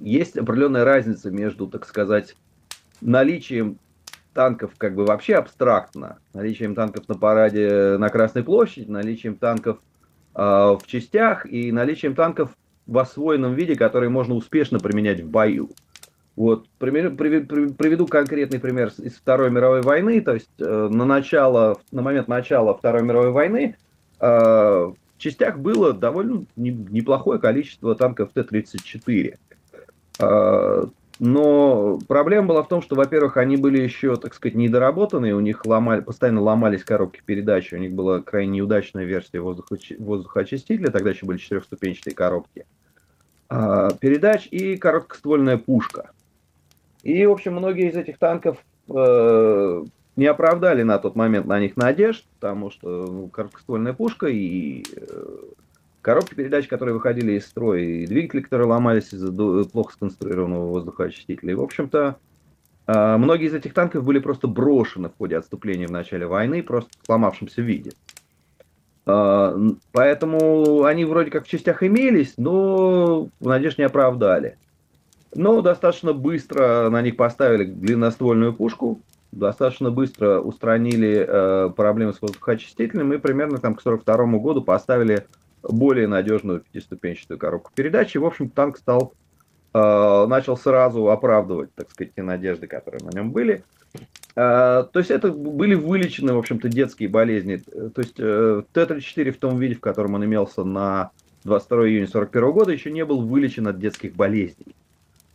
есть 0.00 0.36
определенная 0.36 0.84
разница 0.84 1.30
между, 1.30 1.66
так 1.66 1.86
сказать, 1.86 2.36
наличием 3.00 3.78
танков 4.34 4.72
как 4.78 4.94
бы 4.94 5.04
вообще 5.04 5.34
абстрактно, 5.34 6.18
наличием 6.34 6.74
танков 6.74 7.08
на 7.08 7.14
параде 7.14 7.96
на 7.98 8.08
Красной 8.08 8.42
площади, 8.42 8.90
наличием 8.90 9.36
танков 9.36 9.78
э, 10.34 10.40
в 10.40 10.82
частях 10.86 11.46
и 11.46 11.72
наличием 11.72 12.14
танков 12.14 12.50
в 12.86 12.98
освоенном 12.98 13.54
виде, 13.54 13.76
которые 13.76 14.10
можно 14.10 14.34
успешно 14.34 14.78
применять 14.78 15.20
в 15.20 15.28
бою. 15.28 15.70
Вот, 16.36 16.68
приведу 16.78 18.06
конкретный 18.06 18.60
пример 18.60 18.90
из 18.98 19.14
Второй 19.14 19.50
мировой 19.50 19.82
войны. 19.82 20.20
То 20.20 20.34
есть 20.34 20.50
э, 20.58 20.88
на 20.90 21.04
начало, 21.04 21.80
на 21.92 22.02
момент 22.02 22.28
начала 22.28 22.74
Второй 22.74 23.02
мировой 23.02 23.30
войны 23.30 23.76
э, 24.20 24.92
частях 25.20 25.58
было 25.58 25.92
довольно 25.92 26.44
неплохое 26.56 27.38
количество 27.38 27.94
танков 27.94 28.30
Т-34. 28.32 29.36
А, 30.20 30.88
но 31.20 31.98
проблема 32.08 32.48
была 32.48 32.62
в 32.62 32.68
том, 32.68 32.80
что, 32.80 32.96
во-первых, 32.96 33.36
они 33.36 33.56
были 33.56 33.80
еще, 33.80 34.16
так 34.16 34.34
сказать, 34.34 34.56
недоработанные, 34.56 35.34
у 35.34 35.40
них 35.40 35.66
ломали, 35.66 36.00
постоянно 36.00 36.40
ломались 36.40 36.82
коробки 36.82 37.20
передач, 37.24 37.72
у 37.72 37.76
них 37.76 37.92
была 37.92 38.22
крайне 38.22 38.52
неудачная 38.52 39.04
версия 39.04 39.40
воздухоочистителя, 39.40 40.90
тогда 40.90 41.10
еще 41.10 41.26
были 41.26 41.38
четырехступенчатые 41.38 42.14
коробки 42.14 42.64
а, 43.50 43.90
передач 43.90 44.48
и 44.50 44.76
короткоствольная 44.76 45.58
пушка. 45.58 46.10
И, 47.02 47.26
в 47.26 47.32
общем, 47.32 47.54
многие 47.54 47.90
из 47.90 47.96
этих 47.96 48.18
танков 48.18 48.58
э, 48.88 49.84
не 50.20 50.26
оправдали 50.26 50.82
на 50.82 50.98
тот 50.98 51.16
момент 51.16 51.46
на 51.46 51.58
них 51.58 51.76
надежд, 51.76 52.24
потому 52.38 52.70
что 52.70 53.06
ну, 53.06 53.28
короткоствольная 53.28 53.94
пушка 53.94 54.26
и 54.26 54.84
э, 54.94 55.36
коробки 56.02 56.34
передач, 56.34 56.68
которые 56.68 56.94
выходили 56.94 57.32
из 57.32 57.46
строя, 57.46 57.80
и 57.80 58.06
двигатели, 58.06 58.42
которые 58.42 58.68
ломались 58.68 59.14
из-за 59.14 59.32
плохо 59.64 59.94
сконструированного 59.94 60.66
воздухоочистителя. 60.66 61.52
И, 61.52 61.56
в 61.56 61.62
общем-то, 61.62 62.16
А, 62.92 63.18
многие 63.18 63.46
из 63.46 63.54
этих 63.54 63.72
танков 63.72 64.04
были 64.04 64.18
просто 64.18 64.48
брошены 64.48 65.10
в 65.10 65.16
ходе 65.16 65.36
отступления 65.36 65.86
в 65.86 65.92
начале 65.92 66.26
войны, 66.26 66.62
просто 66.62 66.90
в 67.00 67.06
сломавшемся 67.06 67.62
виде. 67.62 67.92
А, 69.06 69.56
поэтому 69.92 70.82
они 70.82 71.04
вроде 71.04 71.30
как 71.30 71.44
в 71.44 71.48
частях 71.48 71.82
имелись, 71.84 72.34
но 72.36 73.28
в 73.38 73.46
надежде 73.46 73.82
не 73.82 73.86
оправдали. 73.86 74.56
Но 75.34 75.62
достаточно 75.62 76.12
быстро 76.12 76.90
на 76.90 77.00
них 77.00 77.16
поставили 77.16 77.64
длинноствольную 77.64 78.52
пушку, 78.52 79.00
достаточно 79.32 79.90
быстро 79.90 80.40
устранили 80.40 81.24
э, 81.26 81.70
проблемы 81.70 82.12
с 82.12 82.20
воздухоочистителем 82.20 83.12
и 83.12 83.18
примерно 83.18 83.58
там 83.58 83.74
к 83.74 83.82
42 83.82 84.16
году 84.38 84.62
поставили 84.62 85.26
более 85.62 86.08
надежную 86.08 86.60
пятиступенчатую 86.60 87.38
коробку 87.38 87.70
передач. 87.74 88.14
И, 88.14 88.18
в 88.18 88.24
общем, 88.24 88.48
танк 88.48 88.78
стал, 88.78 89.14
э, 89.74 90.26
начал 90.26 90.56
сразу 90.56 91.10
оправдывать, 91.10 91.74
так 91.74 91.90
сказать, 91.90 92.14
те 92.14 92.22
надежды, 92.22 92.66
которые 92.66 93.04
на 93.04 93.10
нем 93.10 93.30
были. 93.30 93.62
Э, 94.36 94.84
то 94.90 94.98
есть 94.98 95.10
это 95.10 95.30
были 95.30 95.74
вылечены, 95.74 96.34
в 96.34 96.38
общем-то, 96.38 96.68
детские 96.68 97.08
болезни. 97.08 97.56
То 97.56 98.00
есть 98.00 98.16
э, 98.18 98.62
Т-34 98.72 99.30
в 99.32 99.38
том 99.38 99.58
виде, 99.58 99.74
в 99.74 99.80
котором 99.80 100.14
он 100.14 100.24
имелся 100.24 100.64
на 100.64 101.10
22 101.44 101.88
июня 101.88 102.06
41 102.06 102.52
года, 102.52 102.72
еще 102.72 102.90
не 102.90 103.04
был 103.04 103.22
вылечен 103.22 103.66
от 103.68 103.78
детских 103.78 104.14
болезней. 104.14 104.74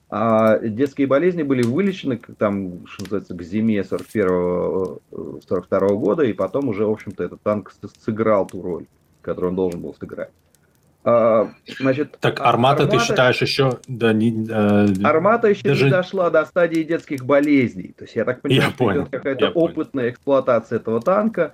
А 0.09 0.59
детские 0.59 1.07
болезни 1.07 1.43
были 1.43 1.63
вылечены, 1.63 2.19
там, 2.37 2.85
что 2.85 3.03
называется, 3.03 3.33
к 3.33 3.41
зиме 3.41 3.79
41-42 3.79 4.99
э, 5.11 5.87
года, 5.95 6.23
и 6.23 6.33
потом 6.33 6.69
уже, 6.69 6.85
в 6.85 6.91
общем-то, 6.91 7.23
этот 7.23 7.41
танк 7.41 7.73
сыграл 8.03 8.45
ту 8.45 8.61
роль, 8.61 8.85
которую 9.21 9.51
он 9.51 9.55
должен 9.55 9.81
был 9.81 9.95
сыграть. 9.99 10.29
А, 11.07 11.51
значит, 11.79 12.17
так 12.19 12.39
армата, 12.39 12.83
армата 12.83 12.97
ты 12.97 13.03
считаешь 13.03 13.41
еще... 13.41 13.79
Да, 13.87 14.11
не, 14.11 14.47
э, 14.49 14.87
армата 15.03 15.49
еще 15.49 15.61
даже... 15.63 15.85
не 15.85 15.91
дошла 15.91 16.31
до 16.31 16.45
стадии 16.45 16.81
детских 16.83 17.25
болезней. 17.25 17.93
То 17.95 18.05
есть 18.05 18.15
я 18.15 18.25
так 18.25 18.41
понимаю, 18.41 18.61
я 18.63 18.69
что 18.69 18.77
понял, 18.77 19.01
идет 19.01 19.11
какая-то 19.11 19.49
опытная 19.49 20.03
понял. 20.05 20.13
эксплуатация 20.13 20.77
этого 20.77 21.01
танка. 21.01 21.53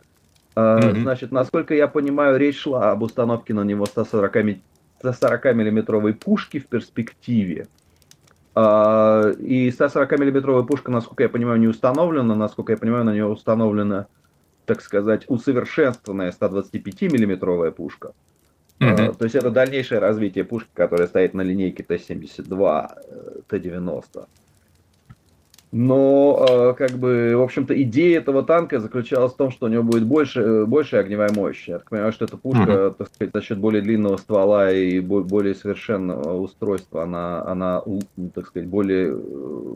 Mm-hmm. 0.55 1.01
Значит, 1.01 1.31
насколько 1.31 1.73
я 1.73 1.87
понимаю, 1.87 2.37
речь 2.37 2.59
шла 2.59 2.91
об 2.91 3.03
установке 3.03 3.53
на 3.53 3.63
него 3.63 3.85
140, 3.85 4.57
140 4.99 5.45
миллиметровой 5.55 6.13
пушки 6.13 6.59
в 6.59 6.67
перспективе. 6.67 7.67
А, 8.53 9.31
и 9.39 9.69
140-миллиметровая 9.69 10.63
пушка, 10.63 10.91
насколько 10.91 11.23
я 11.23 11.29
понимаю, 11.29 11.59
не 11.59 11.67
установлена. 11.67 12.35
Насколько 12.35 12.73
я 12.73 12.77
понимаю, 12.77 13.05
на 13.05 13.13
нее 13.13 13.25
установлена, 13.25 14.07
так 14.65 14.81
сказать, 14.81 15.25
усовершенствованная 15.27 16.31
125-миллиметровая 16.31 17.71
пушка. 17.71 18.13
Mm-hmm. 18.79 19.17
То 19.17 19.25
есть 19.25 19.35
это 19.35 19.51
дальнейшее 19.51 19.99
развитие 19.99 20.43
пушки, 20.43 20.69
которая 20.73 21.07
стоит 21.07 21.33
на 21.33 21.41
линейке 21.41 21.83
Т-72, 21.83 23.43
Т-90. 23.47 24.27
Но, 25.71 26.45
э, 26.49 26.73
как 26.73 26.91
бы, 26.99 27.33
в 27.37 27.41
общем-то, 27.41 27.81
идея 27.83 28.19
этого 28.19 28.43
танка 28.43 28.81
заключалась 28.81 29.33
в 29.33 29.37
том, 29.37 29.51
что 29.51 29.67
у 29.67 29.69
него 29.69 29.83
будет 29.83 30.05
больше, 30.05 30.65
больше 30.65 30.97
огневая 30.97 31.31
мощь. 31.31 31.69
Я 31.69 31.79
так 31.79 31.89
понимаю, 31.89 32.11
что 32.11 32.25
эта 32.25 32.35
пушка, 32.35 32.63
mm-hmm. 32.63 32.95
так 32.97 33.07
сказать, 33.07 33.33
за 33.33 33.41
счет 33.41 33.57
более 33.57 33.81
длинного 33.81 34.17
ствола 34.17 34.69
и 34.69 34.99
более 34.99 35.55
совершенного 35.55 36.37
устройства, 36.41 37.03
она, 37.03 37.41
она 37.45 37.81
так 38.33 38.47
сказать, 38.47 38.67
более... 38.67 39.15
Э, 39.15 39.73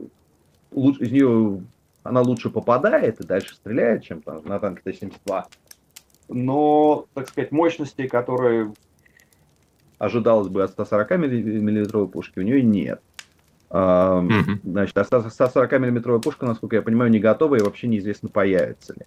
лучше, 0.72 1.04
из 1.04 1.12
нее 1.12 1.62
она 2.04 2.22
лучше 2.22 2.50
попадает 2.50 3.22
и 3.22 3.26
дальше 3.26 3.56
стреляет, 3.56 4.04
чем 4.04 4.22
там, 4.22 4.44
на 4.46 4.60
танке 4.60 4.82
Т-72. 4.84 5.44
Но, 6.28 7.06
так 7.14 7.30
сказать, 7.30 7.54
мощности, 7.54 8.08
которые 8.08 8.74
ожидалось 9.98 10.50
бы 10.50 10.62
от 10.62 10.72
140 10.72 11.12
миллиметровой 11.12 12.10
пушки, 12.10 12.40
у 12.40 12.42
нее 12.42 12.62
нет. 12.62 13.02
Mm-hmm. 13.70 14.60
Значит, 14.64 14.98
а 14.98 15.02
140-миллиметровая 15.02 16.22
пушка, 16.22 16.46
насколько 16.46 16.76
я 16.76 16.82
понимаю, 16.82 17.12
не 17.12 17.20
готова 17.20 17.56
и 17.56 17.62
вообще 17.62 17.88
неизвестно, 17.88 18.30
появится 18.30 18.94
ли. 18.94 19.06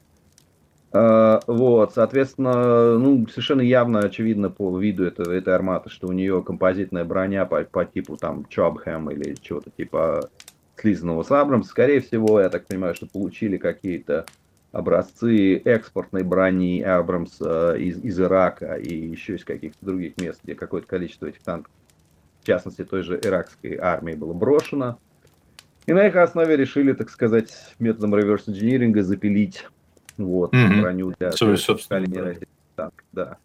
А, 0.90 1.40
вот, 1.46 1.92
соответственно, 1.94 2.98
ну, 2.98 3.26
совершенно 3.28 3.60
явно 3.60 4.00
очевидно 4.00 4.50
по 4.50 4.76
виду 4.78 5.04
этого, 5.04 5.32
этой 5.32 5.54
арматы, 5.54 5.90
что 5.90 6.08
у 6.08 6.12
нее 6.12 6.42
композитная 6.42 7.04
броня 7.04 7.44
по, 7.44 7.62
по 7.64 7.84
типу 7.84 8.16
там 8.16 8.46
Чобхэм 8.48 9.10
или 9.10 9.34
чего-то 9.34 9.70
типа 9.70 10.28
слизанного 10.76 11.22
с 11.22 11.30
Абрамс. 11.30 11.68
Скорее 11.68 12.00
всего, 12.00 12.40
я 12.40 12.48
так 12.48 12.66
понимаю, 12.66 12.94
что 12.94 13.06
получили 13.06 13.58
какие-то 13.58 14.26
образцы 14.72 15.56
экспортной 15.56 16.22
брони 16.22 16.80
Абрамс 16.80 17.36
э, 17.40 17.76
из, 17.78 18.02
из 18.02 18.20
Ирака 18.20 18.74
и 18.74 18.94
еще 18.94 19.36
из 19.36 19.44
каких-то 19.44 19.84
других 19.84 20.16
мест, 20.18 20.40
где 20.44 20.54
какое-то 20.54 20.86
количество 20.86 21.26
этих 21.26 21.42
танков 21.42 21.72
частности 22.48 22.84
той 22.84 23.02
же 23.02 23.20
иракской 23.22 23.76
армии, 23.76 24.14
было 24.14 24.32
брошено. 24.32 24.98
И 25.86 25.92
на 25.92 26.06
их 26.06 26.16
основе 26.16 26.56
решили, 26.56 26.92
так 26.92 27.10
сказать, 27.10 27.52
методом 27.78 28.14
реверс-инжиниринга 28.14 29.02
запилить 29.02 29.64
вот, 30.18 30.52
mm-hmm. 30.52 30.80
броню 30.80 31.14
для 31.18 31.32
собственно, 31.32 32.34
танк, 32.74 33.04
да. 33.12 33.36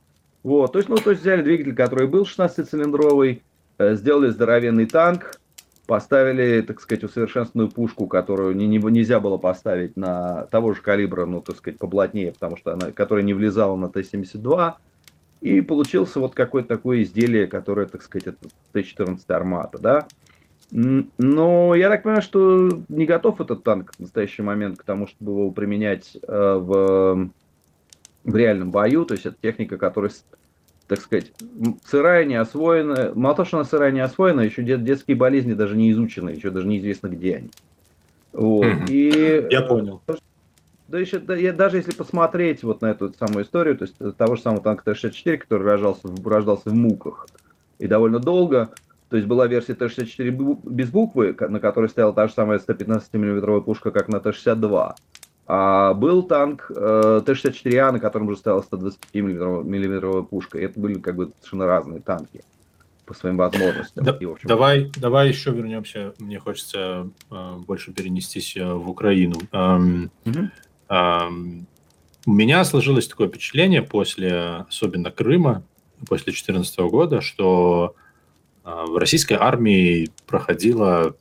Вот, 0.42 0.74
то 0.74 0.80
есть, 0.80 0.90
ну, 0.90 0.98
то 0.98 1.12
есть 1.12 1.22
взяли 1.22 1.42
двигатель, 1.42 1.76
который 1.76 2.08
был 2.08 2.24
16-цилиндровый, 2.24 3.44
э, 3.78 3.96
сделали 3.96 4.30
здоровенный 4.30 4.88
танк, 4.88 5.40
поставили, 5.86 6.62
так 6.62 6.82
сказать, 6.82 7.04
усовершенствованную 7.04 7.72
пушку, 7.72 8.08
которую 8.08 8.56
не, 8.56 8.68
не, 8.68 8.78
нельзя 8.78 9.20
было 9.20 9.38
поставить 9.38 9.96
на 9.96 10.48
того 10.48 10.74
же 10.74 10.82
калибра, 10.82 11.26
ну, 11.26 11.42
так 11.42 11.58
сказать, 11.58 11.80
поплотнее, 11.80 12.34
потому 12.34 12.58
что 12.58 12.74
она, 12.74 12.92
которая 12.92 13.24
не 13.24 13.34
влезала 13.34 13.76
на 13.76 13.90
Т-72, 13.90 14.74
и 15.44 15.60
получился 15.60 16.22
вот 16.22 16.34
какое-то 16.34 16.70
такое 16.70 17.04
изделие, 17.04 17.48
которое, 17.48 17.86
так 17.86 18.02
сказать, 18.02 18.28
это 18.28 18.48
Т-14 18.72 19.20
армата, 19.28 19.78
да. 19.78 20.08
Но 20.72 21.76
я 21.76 21.90
так 21.90 22.04
понимаю, 22.04 22.22
что 22.22 22.82
не 22.88 23.06
готов 23.06 23.42
этот 23.42 23.62
танк 23.62 23.92
в 23.94 24.00
настоящий 24.00 24.42
момент 24.42 24.78
к 24.78 24.84
тому, 24.84 25.06
чтобы 25.06 25.34
его 25.34 25.52
применять 25.52 26.16
э, 26.16 26.28
в, 26.28 27.30
в 28.24 28.36
реальном 28.36 28.72
бою. 28.72 29.04
То 29.04 29.16
есть 29.16 29.26
это 29.26 29.36
техника, 29.42 29.78
которая, 29.78 30.12
так 30.88 31.02
сказать, 31.02 31.34
сырая, 31.86 32.24
не 32.24 32.36
освоена. 32.36 33.12
Мало 33.14 33.36
того, 33.36 33.46
что 33.46 33.58
она 33.58 33.66
сырая, 33.66 33.92
не 33.92 34.00
освоена, 34.00 34.42
еще 34.42 34.64
дет, 34.64 34.86
детские 34.86 35.18
болезни 35.18 35.54
даже 35.54 35.76
не 35.76 35.92
изучены, 35.92 36.30
еще 36.30 36.52
даже 36.52 36.68
неизвестно, 36.68 37.08
где 37.08 37.36
они. 37.36 37.50
Вот. 38.32 38.66
И, 38.90 39.46
я 39.52 39.62
понял. 39.62 40.02
Да 40.94 41.00
еще, 41.00 41.18
да, 41.18 41.36
я, 41.36 41.54
даже 41.54 41.78
если 41.78 41.92
посмотреть 41.92 42.62
вот 42.62 42.82
на 42.82 42.92
эту 42.92 43.12
самую 43.14 43.46
историю, 43.46 43.76
то 43.76 43.86
есть 43.86 43.96
того 44.16 44.36
же 44.36 44.44
самого 44.44 44.62
танка 44.62 44.84
Т-64, 44.84 45.38
который 45.38 45.64
рождался, 45.64 46.08
рождался 46.24 46.70
в 46.70 46.76
муках 46.76 47.26
и 47.80 47.88
довольно 47.88 48.20
долго, 48.20 48.70
то 49.10 49.18
есть 49.18 49.28
была 49.28 49.48
версия 49.48 49.74
Т-64 49.74 50.60
без 50.64 50.92
буквы, 50.92 51.36
на 51.50 51.60
которой 51.60 51.90
стояла 51.90 52.14
та 52.14 52.28
же 52.28 52.34
самая 52.34 52.60
115 52.60 53.12
миллиметровая 53.14 53.62
пушка, 53.62 53.90
как 53.90 54.08
на 54.08 54.20
Т-62. 54.20 54.94
А 55.48 55.96
был 55.96 56.22
танк 56.22 56.70
э, 56.70 57.22
Т-64А, 57.26 57.92
на 57.92 58.00
котором 58.00 58.28
уже 58.28 58.38
стояла 58.38 58.62
120 58.62 59.00
миллиметровая 59.16 60.22
пушка. 60.22 60.60
И 60.60 60.64
это 60.64 60.80
были 60.80 61.00
как 61.00 61.16
бы 61.16 61.32
совершенно 61.40 61.66
разные 61.66 62.02
танки 62.02 62.44
по 63.06 63.14
своим 63.14 63.38
возможностям. 63.38 64.04
Да, 64.04 64.16
и, 64.20 64.26
общем, 64.26 64.48
давай, 64.48 64.92
давай 64.96 65.30
еще 65.30 65.52
вернемся. 65.52 66.14
Мне 66.20 66.40
хочется 66.40 67.10
э, 67.32 67.56
больше 67.66 67.92
перенестись 67.92 68.56
э, 68.56 68.74
в 68.74 68.90
Украину. 68.90 69.36
Эм, 69.52 70.12
угу. 70.26 70.50
У 70.90 72.32
меня 72.32 72.64
сложилось 72.64 73.08
такое 73.08 73.28
впечатление 73.28 73.82
после, 73.82 74.66
особенно 74.70 75.12
Крыма, 75.12 75.64
после 76.08 76.26
2014 76.26 76.80
года, 76.80 77.22
что 77.22 77.96
а, 78.64 78.86
в 78.86 78.98
российской 78.98 79.34
армии 79.34 80.10
проходила 80.26 81.16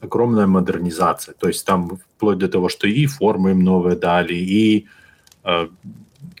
огромная 0.00 0.46
модернизация. 0.46 1.34
То 1.34 1.48
есть 1.48 1.66
там 1.66 1.98
вплоть 2.16 2.38
до 2.38 2.48
того, 2.48 2.68
что 2.68 2.86
и 2.86 3.06
формы 3.06 3.50
им 3.50 3.64
новые 3.64 3.96
дали, 3.96 4.34
и, 4.34 4.86
а, 5.42 5.68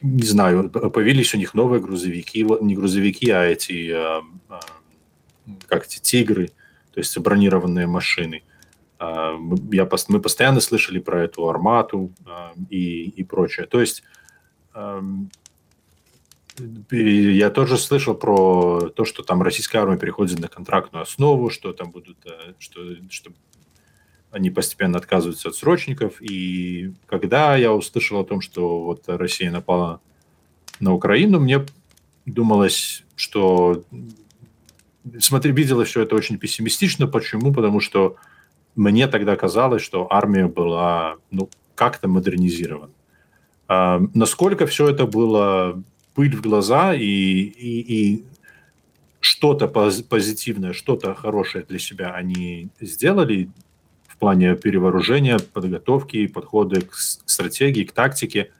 не 0.02 0.22
знаю, 0.22 0.70
появились 0.70 1.34
у 1.34 1.38
них 1.38 1.54
новые 1.54 1.80
грузовики, 1.80 2.46
не 2.60 2.76
грузовики, 2.76 3.30
а 3.30 3.42
эти, 3.44 3.90
а, 3.92 4.22
как 5.66 5.86
эти 5.86 5.98
тигры, 5.98 6.48
то 6.92 7.00
есть 7.00 7.18
бронированные 7.18 7.88
машины– 7.88 8.42
я, 9.72 9.88
мы 10.08 10.20
постоянно 10.20 10.60
слышали 10.60 10.98
про 10.98 11.24
эту 11.24 11.48
армату 11.48 12.12
а, 12.26 12.52
и, 12.70 13.08
и 13.08 13.24
прочее. 13.24 13.66
То 13.66 13.80
есть 13.80 14.02
я 16.90 17.50
тоже 17.50 17.78
слышал 17.78 18.14
про 18.14 18.90
то, 18.94 19.04
что 19.04 19.22
там 19.22 19.42
российская 19.42 19.78
армия 19.78 19.98
переходит 19.98 20.38
на 20.38 20.48
контрактную 20.48 21.02
основу, 21.02 21.50
что 21.50 21.72
там 21.72 21.90
будут, 21.90 22.18
э, 22.26 22.52
что, 22.58 22.80
что 23.10 23.32
они 24.30 24.50
постепенно 24.50 24.98
отказываются 24.98 25.48
от 25.48 25.56
срочников. 25.56 26.20
И 26.20 26.92
когда 27.06 27.56
я 27.56 27.72
услышал 27.72 28.20
о 28.20 28.24
том, 28.24 28.40
что 28.40 28.82
вот 28.84 29.02
Россия 29.06 29.50
напала 29.50 30.00
на 30.78 30.92
Украину, 30.92 31.40
мне 31.40 31.64
думалось, 32.24 33.04
что 33.16 33.84
смотри, 35.18 35.52
видела 35.52 35.84
все 35.84 36.02
это 36.02 36.14
очень 36.14 36.38
пессимистично. 36.38 37.06
Почему? 37.06 37.52
Потому 37.52 37.80
что 37.80 38.16
мне 38.76 39.06
тогда 39.06 39.36
казалось, 39.36 39.82
что 39.82 40.12
армия 40.12 40.46
была 40.46 41.16
ну, 41.30 41.48
как-то 41.74 42.08
модернизирована. 42.08 42.92
А, 43.68 44.00
насколько 44.14 44.66
все 44.66 44.88
это 44.88 45.06
было 45.06 45.82
пыль 46.14 46.36
в 46.36 46.42
глаза 46.42 46.94
и, 46.94 47.02
и, 47.02 47.80
и 47.80 48.24
что-то 49.20 49.68
позитивное, 49.68 50.72
что-то 50.72 51.14
хорошее 51.14 51.64
для 51.64 51.78
себя 51.78 52.12
они 52.12 52.68
сделали 52.80 53.50
в 54.06 54.16
плане 54.18 54.54
перевооружения, 54.54 55.38
подготовки, 55.38 56.26
подхода 56.26 56.82
к, 56.82 56.90
к 56.90 57.30
стратегии, 57.30 57.84
к 57.84 57.92
тактике? 57.92 58.52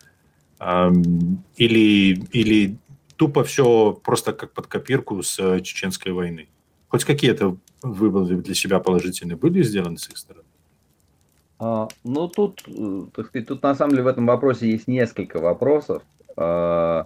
Или, 1.56 2.14
или 2.32 2.76
тупо 3.16 3.44
все 3.44 3.92
просто 3.92 4.32
как 4.32 4.52
под 4.52 4.66
копирку 4.66 5.22
с 5.22 5.60
чеченской 5.60 6.12
войны? 6.12 6.48
Хоть 6.88 7.04
какие-то 7.04 7.56
выводы 7.84 8.36
для 8.36 8.54
себя 8.54 8.80
положительные 8.80 9.36
были 9.36 9.62
сделаны 9.62 9.98
с 9.98 10.08
их 10.08 10.16
стороны? 10.16 10.44
А, 11.58 11.88
ну, 12.02 12.28
тут, 12.28 12.62
э, 12.66 13.02
так 13.14 13.26
сказать, 13.26 13.48
тут 13.48 13.62
на 13.62 13.74
самом 13.74 13.92
деле 13.92 14.02
в 14.02 14.08
этом 14.08 14.26
вопросе 14.26 14.70
есть 14.70 14.88
несколько 14.88 15.38
вопросов. 15.38 16.02
А, 16.36 17.04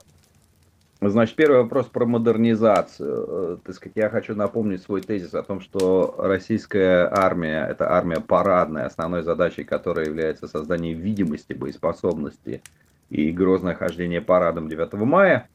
значит, 1.00 1.36
первый 1.36 1.62
вопрос 1.62 1.86
про 1.86 2.06
модернизацию. 2.06 3.26
Э, 3.28 3.56
так 3.62 3.74
сказать, 3.74 3.96
я 3.96 4.08
хочу 4.08 4.34
напомнить 4.34 4.82
свой 4.82 5.02
тезис 5.02 5.34
о 5.34 5.42
том, 5.42 5.60
что 5.60 6.14
российская 6.18 7.08
армия– 7.12 7.66
это 7.70 7.90
армия 7.92 8.20
парадная, 8.20 8.86
основной 8.86 9.22
задачей 9.22 9.64
которой 9.64 10.06
является 10.06 10.48
создание 10.48 10.94
видимости, 10.94 11.52
боеспособности 11.52 12.62
и 13.10 13.30
грозное 13.30 13.74
хождение 13.74 14.22
парадом 14.22 14.68
9 14.68 14.94
мая. 14.94 15.48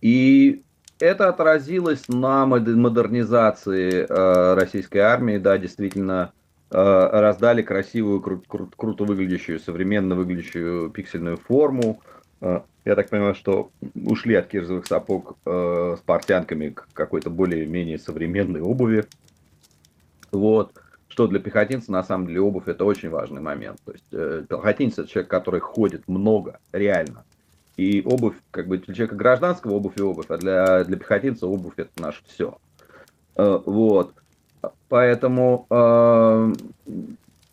И 0.00 0.62
это 1.00 1.28
отразилось 1.28 2.08
на 2.08 2.46
модернизации 2.46 4.06
э, 4.08 4.54
российской 4.54 4.98
армии, 4.98 5.38
да, 5.38 5.58
действительно, 5.58 6.32
Э, 6.70 7.08
раздали 7.12 7.62
красивую, 7.62 8.20
кру- 8.20 8.44
кру- 8.46 8.70
круто 8.76 9.04
выглядящую, 9.04 9.58
современно 9.58 10.14
выглядящую 10.14 10.90
пиксельную 10.90 11.38
форму. 11.38 12.00
Э, 12.42 12.60
я 12.84 12.94
так 12.94 13.08
понимаю, 13.08 13.34
что 13.34 13.70
ушли 13.94 14.34
от 14.34 14.48
кирзовых 14.48 14.86
сапог 14.86 15.38
э, 15.46 15.96
с 15.98 16.00
портянками 16.02 16.68
к 16.70 16.88
какой-то 16.92 17.30
более-менее 17.30 17.98
современной 17.98 18.60
обуви. 18.60 19.06
Вот. 20.30 20.72
Что 21.08 21.26
для 21.26 21.40
пехотинца, 21.40 21.90
на 21.90 22.04
самом 22.04 22.26
деле, 22.26 22.42
обувь 22.42 22.68
это 22.68 22.84
очень 22.84 23.08
важный 23.08 23.40
момент. 23.40 23.78
То 23.86 23.92
есть 23.92 24.04
э, 24.12 24.44
пехотинец 24.46 24.98
это 24.98 25.08
человек, 25.08 25.30
который 25.30 25.60
ходит 25.60 26.06
много, 26.06 26.60
реально. 26.72 27.24
И 27.78 28.02
обувь, 28.04 28.34
как 28.50 28.66
бы 28.66 28.78
для 28.78 28.92
человека 28.92 29.14
гражданского 29.14 29.74
обувь 29.74 29.96
и 29.96 30.02
обувь, 30.02 30.26
а 30.30 30.36
для, 30.36 30.82
для 30.82 30.96
пехотинца 30.96 31.46
обувь 31.46 31.74
это 31.76 31.90
наше 31.96 32.22
все. 32.26 32.58
Э, 33.36 33.60
вот. 33.64 34.14
Поэтому, 34.88 35.64
э, 35.70 36.52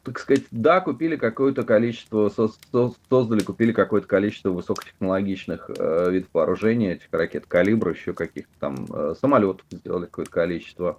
так 0.02 0.20
сказать, 0.20 0.46
да, 0.50 0.82
купили 0.82 1.16
какое-то 1.16 1.62
количество, 1.62 2.30
создали, 2.30 3.44
купили 3.44 3.72
какое-то 3.72 4.08
количество 4.08 4.50
высокотехнологичных 4.50 5.70
э, 5.78 6.10
видов 6.10 6.30
вооружения, 6.34 6.94
этих 6.94 7.10
ракет 7.12 7.46
калибра, 7.46 7.94
еще 7.94 8.14
каких-то 8.14 8.52
там 8.60 8.88
самолетов 9.22 9.68
сделали 9.70 10.06
какое-то 10.06 10.32
количество. 10.32 10.98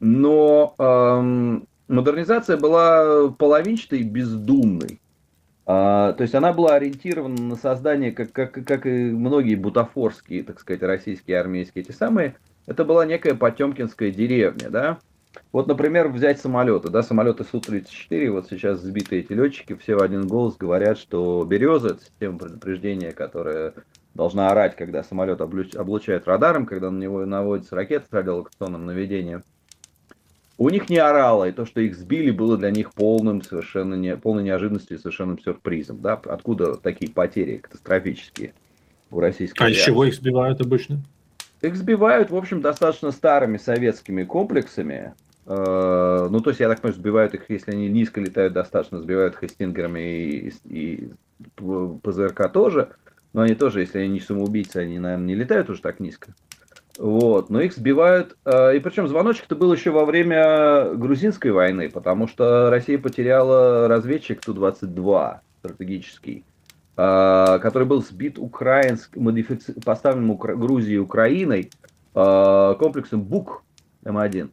Но 0.00 0.74
э, 0.80 1.60
модернизация 1.86 2.56
была 2.56 3.28
половинчатой 3.28 4.00
и 4.00 4.02
бездумной. 4.02 4.98
А, 5.64 6.12
то 6.14 6.22
есть 6.22 6.34
она 6.34 6.52
была 6.52 6.74
ориентирована 6.74 7.40
на 7.40 7.56
создание, 7.56 8.12
как, 8.12 8.32
как, 8.32 8.52
как 8.52 8.86
и 8.86 9.10
многие 9.10 9.54
бутафорские, 9.54 10.42
так 10.42 10.60
сказать, 10.60 10.82
российские 10.82 11.38
армейские 11.38 11.84
эти 11.84 11.92
самые, 11.92 12.34
это 12.66 12.84
была 12.84 13.06
некая 13.06 13.34
Потемкинская 13.34 14.10
деревня, 14.10 14.70
да, 14.70 14.98
вот, 15.52 15.66
например, 15.66 16.08
взять 16.08 16.40
самолеты, 16.40 16.90
да, 16.90 17.02
самолеты 17.02 17.44
Су-34, 17.44 18.30
вот 18.30 18.48
сейчас 18.48 18.80
сбитые 18.80 19.22
эти 19.22 19.32
летчики, 19.32 19.74
все 19.74 19.96
в 19.96 20.02
один 20.02 20.26
голос 20.26 20.56
говорят, 20.56 20.98
что 20.98 21.44
«Береза»— 21.44 21.88
это 21.90 22.00
система 22.04 22.38
предупреждения, 22.38 23.12
которая 23.12 23.74
должна 24.14 24.50
орать, 24.50 24.76
когда 24.76 25.02
самолет 25.02 25.40
облучает 25.40 26.26
радаром, 26.26 26.66
когда 26.66 26.90
на 26.90 26.98
него 26.98 27.24
наводится 27.24 27.74
ракета 27.74 28.06
с 28.08 28.12
радиолокационным 28.12 28.84
наведением. 28.84 29.42
У 30.58 30.68
них 30.68 30.90
не 30.90 30.98
орало, 30.98 31.48
и 31.48 31.52
то, 31.52 31.64
что 31.64 31.80
их 31.80 31.96
сбили, 31.96 32.30
было 32.30 32.56
для 32.56 32.70
них 32.70 32.92
полным, 32.92 33.42
совершенно 33.42 33.94
не, 33.94 34.16
полной 34.16 34.44
неожиданностью 34.44 34.96
и 34.96 35.00
совершенным 35.00 35.38
сюрпризом. 35.38 36.00
Да? 36.00 36.14
Откуда 36.24 36.76
такие 36.76 37.10
потери 37.10 37.56
катастрофические 37.56 38.52
у 39.10 39.20
российской 39.20 39.62
А 39.62 39.70
из 39.70 39.76
чего 39.78 40.04
их 40.04 40.14
сбивают 40.14 40.60
обычно? 40.60 41.00
Их 41.62 41.76
сбивают, 41.76 42.30
в 42.30 42.36
общем, 42.36 42.60
достаточно 42.60 43.12
старыми 43.12 43.56
советскими 43.56 44.24
комплексами. 44.24 45.14
Э, 45.46 46.28
ну, 46.30 46.40
то 46.40 46.50
есть, 46.50 46.60
я 46.60 46.68
так 46.68 46.80
понимаю, 46.80 47.00
сбивают 47.00 47.34
их, 47.34 47.44
если 47.48 47.72
они 47.72 47.88
низко 47.88 48.20
летают 48.20 48.52
достаточно, 48.52 49.00
сбивают 49.00 49.40
их 49.40 49.50
стингерами 49.50 50.00
и, 50.00 50.52
и 50.64 51.10
ПЗРК 52.02 52.52
тоже. 52.52 52.90
Но 53.32 53.42
они 53.42 53.54
тоже, 53.54 53.80
если 53.80 53.98
они 53.98 54.14
не 54.14 54.20
самоубийцы, 54.20 54.78
они, 54.78 54.98
наверное, 54.98 55.26
не 55.26 55.34
летают 55.34 55.70
уже 55.70 55.80
так 55.80 56.00
низко. 56.00 56.34
Вот, 56.98 57.50
но 57.50 57.60
их 57.60 57.72
сбивают. 57.74 58.36
Э, 58.44 58.76
и 58.76 58.80
причем 58.80 59.08
звоночек-то 59.08 59.56
был 59.56 59.72
еще 59.72 59.90
во 59.90 60.04
время 60.04 60.94
грузинской 60.94 61.50
войны, 61.50 61.88
потому 61.88 62.28
что 62.28 62.70
Россия 62.70 62.98
потеряла 62.98 63.88
разведчик 63.88 64.40
Ту-22 64.40 65.38
стратегический. 65.60 66.44
А, 66.94 67.58
который 67.58 67.84
был 67.84 68.02
сбит 68.02 68.38
украинск, 68.38 69.16
модифици... 69.16 69.72
поставленным 69.80 70.32
Укра... 70.32 70.54
Грузией 70.54 70.98
Украиной 70.98 71.70
а, 72.14 72.74
комплексом 72.74 73.22
БУК 73.22 73.62
М1. 74.04 74.50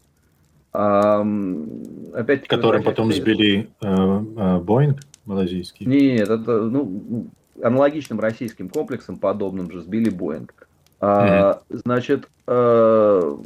Опять 2.13 2.47
Которым 2.47 2.83
потом 2.83 3.11
сбили 3.11 3.69
э, 3.81 3.87
э, 3.87 4.59
Боинг 4.59 4.99
малазийский? 5.25 5.87
Нет, 5.87 6.29
это 6.29 6.61
ну, 6.61 7.27
аналогичным 7.61 8.19
российским 8.19 8.69
комплексом, 8.69 9.17
подобным 9.17 9.71
же, 9.71 9.81
сбили 9.81 10.11
Боинг. 10.11 10.58
Mm-hmm. 11.01 11.61
Значит, 11.69 12.29
э, 12.47 13.37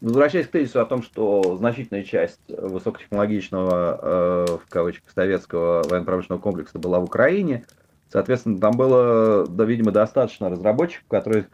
возвращаясь 0.00 0.46
к 0.46 0.50
тезису 0.50 0.80
о 0.80 0.86
том, 0.86 1.02
что 1.02 1.56
значительная 1.56 2.04
часть 2.04 2.40
высокотехнологичного, 2.48 4.58
в 4.64 4.68
кавычках, 4.68 5.10
советского 5.12 5.82
военно-промышленного 5.88 6.40
комплекса 6.40 6.78
была 6.78 7.00
в 7.00 7.04
Украине, 7.04 7.64
Соответственно, 8.08 8.58
там 8.58 8.76
было, 8.76 9.46
да, 9.46 9.64
видимо, 9.64 9.90
достаточно 9.90 10.48
разработчиков, 10.48 11.06
которые 11.08 11.48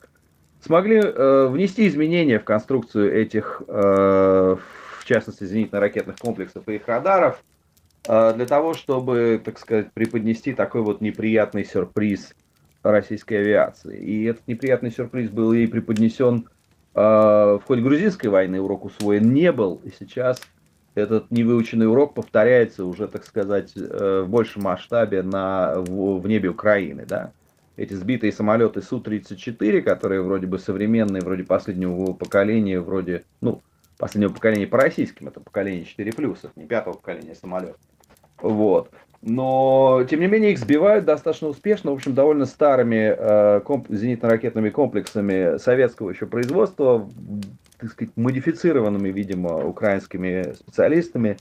смогли 0.61 1.01
э, 1.03 1.47
внести 1.49 1.89
изменения 1.89 2.39
в 2.39 2.45
конструкцию 2.45 3.13
этих, 3.13 3.63
э, 3.67 4.57
в 4.99 5.05
частности, 5.05 5.45
зенитно-ракетных 5.45 6.17
комплексов 6.21 6.69
и 6.69 6.75
их 6.75 6.87
радаров, 6.87 7.43
э, 8.07 8.35
для 8.35 8.47
того, 8.47 8.75
чтобы, 8.75 9.41
так 9.43 9.59
сказать, 9.59 9.93
преподнести 9.93 10.53
такой 10.53 10.83
вот 10.83 11.01
неприятный 11.01 11.65
сюрприз 11.65 12.35
российской 12.91 13.35
авиации. 13.35 13.99
И 13.99 14.25
этот 14.25 14.47
неприятный 14.49 14.91
сюрприз 14.91 15.31
был 15.31 15.53
ей 15.53 15.69
преподнесен 15.69 16.49
э, 16.95 17.01
в 17.01 17.63
ходе 17.65 17.83
грузинской 17.83 18.31
войны, 18.31 18.61
урок 18.61 18.85
усвоен 18.85 19.33
не 19.33 19.53
был, 19.53 19.81
и 19.85 19.91
сейчас 19.99 20.41
этот 20.95 21.31
невыученный 21.31 21.89
урок 21.89 22.15
повторяется 22.15 22.85
уже, 22.85 23.09
так 23.09 23.25
сказать, 23.25 23.73
э, 23.77 24.23
в 24.27 24.29
большем 24.29 24.63
масштабе 24.63 25.23
на, 25.23 25.75
в, 25.77 26.21
в 26.21 26.27
небе 26.27 26.51
Украины, 26.51 27.07
да. 27.07 27.33
Эти 27.77 27.95
сбитые 27.95 28.33
самолеты 28.33 28.83
Су-34, 28.83 29.81
которые 29.81 30.21
вроде 30.23 30.47
бы 30.47 30.59
современные, 30.59 31.23
вроде 31.23 31.45
последнего 31.45 32.13
поколения, 32.13 32.81
вроде, 32.81 33.25
ну, 33.41 33.63
последнего 33.97 34.33
поколения 34.33 34.67
по 34.67 34.77
российским, 34.77 35.29
это 35.29 35.41
поколение 35.41 35.85
4+, 35.85 36.11
это 36.11 36.51
не 36.57 36.67
пятого 36.67 36.95
поколения 36.95 37.35
самолетов. 37.35 37.81
Вот. 38.43 38.91
Но, 39.23 40.05
тем 40.11 40.19
не 40.19 40.27
менее, 40.27 40.51
их 40.51 40.59
сбивают 40.59 41.05
достаточно 41.05 41.47
успешно, 41.47 41.93
в 41.93 41.95
общем, 41.95 42.13
довольно 42.13 42.45
старыми 42.45 43.15
э, 43.17 43.61
комп- 43.61 43.89
зенитно-ракетными 43.89 44.71
комплексами 44.71 45.59
советского 45.59 46.11
еще 46.11 46.27
производства, 46.27 47.09
так 47.79 47.93
сказать, 47.93 48.13
модифицированными, 48.17 49.11
видимо, 49.11 49.65
украинскими 49.65 50.55
специалистами, 50.55 51.37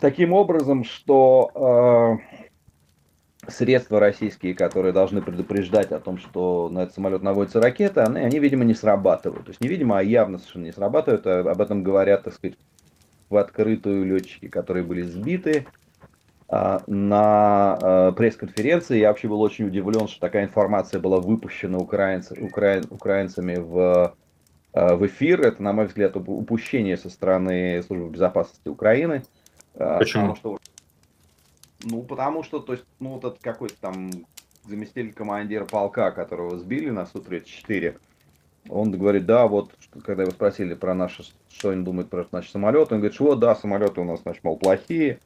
таким 0.00 0.32
образом, 0.32 0.82
что 0.82 2.18
э, 3.46 3.48
средства 3.48 4.00
российские, 4.00 4.54
которые 4.54 4.92
должны 4.92 5.22
предупреждать 5.22 5.92
о 5.92 6.00
том, 6.00 6.18
что 6.18 6.68
на 6.68 6.80
этот 6.80 6.96
самолет 6.96 7.22
наводятся 7.22 7.60
ракеты, 7.60 8.00
они, 8.00 8.18
они, 8.18 8.40
видимо, 8.40 8.64
не 8.64 8.74
срабатывают. 8.74 9.44
То 9.44 9.50
есть 9.50 9.60
не 9.60 9.68
видимо, 9.68 10.00
а 10.00 10.02
явно 10.02 10.38
совершенно 10.38 10.64
не 10.64 10.72
срабатывают. 10.72 11.28
А 11.28 11.48
об 11.48 11.60
этом 11.60 11.84
говорят, 11.84 12.24
так 12.24 12.34
сказать, 12.34 12.58
в 13.30 13.36
открытую 13.36 14.04
летчики, 14.04 14.48
которые 14.48 14.82
были 14.82 15.02
сбиты 15.02 15.66
на 16.48 17.78
а, 17.82 18.12
пресс-конференции. 18.12 18.98
Я 18.98 19.08
вообще 19.08 19.26
был 19.28 19.40
очень 19.40 19.66
удивлен, 19.66 20.06
что 20.06 20.20
такая 20.20 20.44
информация 20.44 21.00
была 21.00 21.18
выпущена 21.18 21.78
украинц, 21.78 22.30
украин, 22.30 22.84
украинцами 22.90 23.56
в 23.56 24.14
Э, 24.76 24.94
в 24.94 25.06
эфир. 25.06 25.40
Это, 25.40 25.62
на 25.62 25.72
мой 25.72 25.86
взгляд, 25.86 26.16
упущение 26.16 26.98
со 26.98 27.08
стороны 27.08 27.82
службы 27.82 28.10
безопасности 28.10 28.68
Украины. 28.68 29.22
Почему? 29.72 30.34
Потому 30.34 30.36
что, 30.36 30.58
ну, 31.82 32.02
потому 32.02 32.42
что, 32.42 32.60
то 32.60 32.74
есть, 32.74 32.84
ну, 33.00 33.14
вот 33.14 33.24
этот 33.24 33.38
какой-то 33.40 33.74
там 33.80 34.10
заместитель 34.64 35.14
командира 35.14 35.64
полка, 35.64 36.10
которого 36.10 36.58
сбили 36.58 36.90
на 36.90 37.06
Су-34, 37.06 37.98
он 38.68 38.90
говорит, 38.90 39.24
да, 39.24 39.46
вот, 39.46 39.72
когда 40.04 40.24
его 40.24 40.32
спросили 40.32 40.74
про 40.74 40.94
наши, 40.94 41.24
что 41.48 41.70
они 41.70 41.82
думают 41.82 42.10
про 42.10 42.26
наши 42.30 42.50
самолеты, 42.50 42.94
он 42.94 43.00
говорит, 43.00 43.14
что 43.14 43.34
да, 43.34 43.54
самолеты 43.54 44.02
у 44.02 44.04
нас, 44.04 44.20
значит, 44.22 44.44
мол, 44.44 44.58
плохие, 44.58 45.20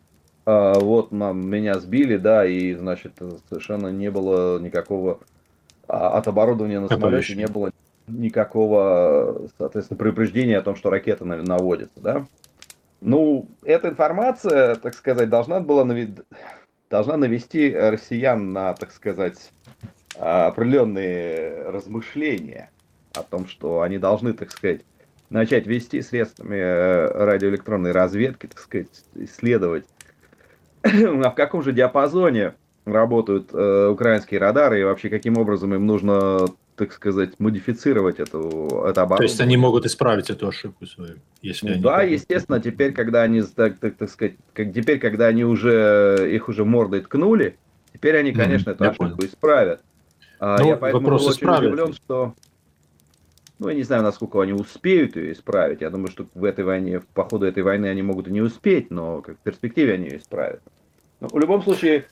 а, 0.45 0.79
вот 0.79 1.13
нам, 1.13 1.49
меня 1.49 1.79
сбили, 1.79 2.17
да, 2.17 2.47
и, 2.47 2.75
значит, 2.75 3.15
совершенно 3.49 3.89
не 3.89 4.11
было 4.11 4.59
никакого, 4.59 5.21
а, 5.87 6.17
от 6.19 6.29
оборудования 6.29 6.81
на 6.81 6.89
самолете 6.89 7.35
не 7.35 7.47
было 7.47 7.71
никакого, 8.07 9.49
соответственно, 9.59 9.99
предупреждения 9.99 10.59
о 10.59 10.63
том, 10.63 10.77
что 10.77 10.91
ракета 10.91 11.25
наводится, 11.25 12.01
да. 12.01 12.27
Ну, 13.01 13.49
эта 13.63 13.89
информация, 13.89 14.75
так 14.75 14.95
сказать, 14.95 15.31
должна 15.31 15.61
была 15.61 15.85
навед... 15.85 16.25
должна 16.91 17.17
навести 17.17 17.73
россиян 17.75 18.53
на, 18.53 18.75
так 18.75 18.93
сказать, 18.93 19.53
определенные 20.19 21.63
размышления 21.71 22.71
о 23.15 23.23
том, 23.23 23.47
что 23.47 23.81
они 23.81 23.99
должны, 23.99 24.35
так 24.35 24.51
сказать, 24.51 24.83
начать 25.31 25.67
вести 25.67 26.03
средствами 26.03 26.57
э, 26.57 27.07
радиоэлектронной 27.07 27.93
разведки, 27.93 28.47
так 28.47 28.59
сказать, 28.59 28.89
исследовать, 29.15 29.87
а 31.25 31.31
в 31.31 31.35
каком 31.35 31.63
же 31.63 31.73
диапазоне 31.73 32.55
работают 32.85 33.51
э, 33.53 33.89
украинские 33.89 34.41
радары 34.41 34.81
и 34.81 34.85
вообще 34.85 35.09
каким 35.09 35.39
образом 35.39 35.75
им 35.75 35.87
нужно 35.87 36.47
так 36.81 36.95
сказать, 36.95 37.39
модифицировать 37.39 38.21
эту, 38.21 38.39
это 38.89 39.03
оборудование. 39.03 39.19
То 39.19 39.23
есть 39.25 39.41
они 39.43 39.59
могут 39.59 39.85
исправить 39.85 40.31
эту 40.31 40.49
ошибку 40.49 40.87
свою, 40.87 41.17
если 41.43 41.67
ну, 41.67 41.73
они... 41.75 41.83
Да, 41.83 42.03
естественно, 42.03 42.59
теперь, 42.59 42.93
когда 42.93 43.21
они, 43.21 43.43
так, 43.43 43.79
так, 43.79 43.97
так 43.97 44.09
сказать, 44.09 44.37
как, 44.55 44.73
теперь, 44.73 44.99
когда 44.99 45.27
они 45.27 45.45
уже, 45.45 46.27
их 46.33 46.49
уже 46.49 46.65
мордой 46.65 47.03
ткнули, 47.03 47.59
теперь 47.93 48.17
они, 48.17 48.33
конечно, 48.33 48.71
mm, 48.71 48.73
эту 48.73 48.85
ошибку 48.85 49.05
понял. 49.05 49.19
исправят. 49.27 49.83
А, 50.39 50.57
ну, 50.59 50.69
я 50.69 50.77
поэтому 50.77 51.07
был 51.07 51.27
очень 51.27 51.47
удивлен, 51.47 51.93
что... 51.93 52.35
Ну, 53.61 53.69
я 53.69 53.75
не 53.75 53.83
знаю, 53.83 54.03
насколько 54.03 54.41
они 54.41 54.55
успеют 54.55 55.17
ее 55.17 55.33
исправить. 55.33 55.83
Я 55.83 55.91
думаю, 55.91 56.09
что 56.09 56.27
в 56.35 56.45
этой 56.45 56.65
войне, 56.65 57.03
по 57.13 57.25
ходу 57.25 57.45
этой 57.45 57.63
войны 57.63 57.87
они 57.87 58.01
могут 58.01 58.27
и 58.27 58.33
не 58.33 58.41
успеть, 58.41 58.91
но 58.91 59.21
как 59.21 59.37
в 59.37 59.41
перспективе 59.41 59.95
они 59.95 60.07
ее 60.09 60.17
исправят. 60.17 60.63
Но 61.21 61.29
в 61.29 61.39
любом 61.39 61.63
случае, 61.63 62.07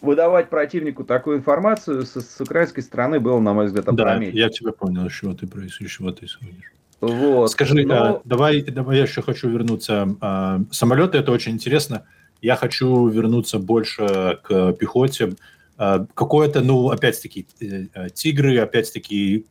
выдавать 0.00 0.48
противнику 0.48 1.04
такую 1.04 1.36
информацию 1.36 2.06
с, 2.06 2.18
с 2.18 2.40
украинской 2.40 2.80
стороны 2.80 3.20
было, 3.20 3.38
на 3.38 3.52
мой 3.52 3.66
взгляд, 3.66 3.86
опрометчиво. 3.86 4.32
Да, 4.32 4.38
я 4.38 4.48
тебя 4.48 4.72
понял, 4.72 5.08
чего 5.10 5.34
ты, 5.34 5.46
чего 5.86 6.10
ты 6.10 6.26
судишь. 6.26 6.72
Вот. 7.02 7.50
Скажи, 7.50 7.84
но... 7.84 7.94
а, 7.94 8.20
давай, 8.24 8.62
давай 8.62 8.96
я 8.96 9.02
еще 9.02 9.20
хочу 9.20 9.50
вернуться. 9.50 10.08
А, 10.22 10.62
самолеты 10.70 11.18
это 11.18 11.32
очень 11.32 11.52
интересно. 11.52 12.06
Я 12.40 12.56
хочу 12.56 13.08
вернуться 13.08 13.58
больше 13.58 14.38
к 14.42 14.72
пехоте. 14.72 15.34
А, 15.76 16.06
какое-то, 16.14 16.60
ну, 16.60 16.90
опять-таки, 16.90 17.46
э, 17.60 17.86
э, 17.94 18.10
тигры, 18.10 18.58
опять-таки, 18.58 19.46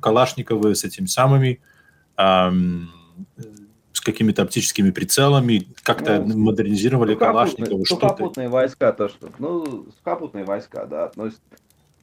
калашниковые 0.00 0.74
с 0.74 0.84
этими 0.84 1.06
самыми 1.06 1.60
с 3.96 4.00
какими-то 4.00 4.42
оптическими 4.42 4.90
прицелами, 4.90 5.68
как-то 5.82 6.20
ну, 6.20 6.36
модернизировали 6.36 7.14
Калашникова. 7.14 7.82
Сухопутные 7.84 8.48
войска, 8.48 8.92
то 8.92 9.08
что, 9.08 9.30
ну, 9.38 9.86
сухопутные 9.98 10.44
войска, 10.44 10.84
да, 10.84 11.04
относятся. 11.04 11.40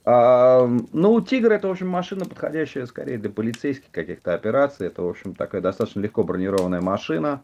А, 0.06 0.68
ну, 0.91 1.22
Тигр 1.22 1.51
это, 1.51 1.68
в 1.68 1.72
общем, 1.72 1.88
машина, 1.88 2.26
подходящая 2.26 2.86
скорее 2.88 3.18
для 3.18 3.30
полицейских 3.30 3.89
каких-то 3.91 4.34
операций. 4.34 4.88
Это, 4.88 5.01
в 5.04 5.08
общем, 5.08 5.34
такая 5.34 5.62
достаточно 5.62 6.01
легко 6.01 6.24
бронированная 6.24 6.82
машина. 6.82 7.43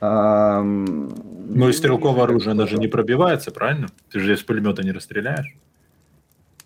А, 0.00 0.62
ну 0.62 1.68
и 1.68 1.72
стрелковое 1.72 2.24
оружие, 2.24 2.52
оно 2.52 2.66
же 2.66 2.76
не 2.76 2.88
пробивается, 2.88 3.50
правильно? 3.50 3.88
Ты 4.10 4.20
же 4.20 4.34
из 4.34 4.42
пулемета 4.42 4.82
не 4.82 4.92
расстреляешь. 4.92 5.56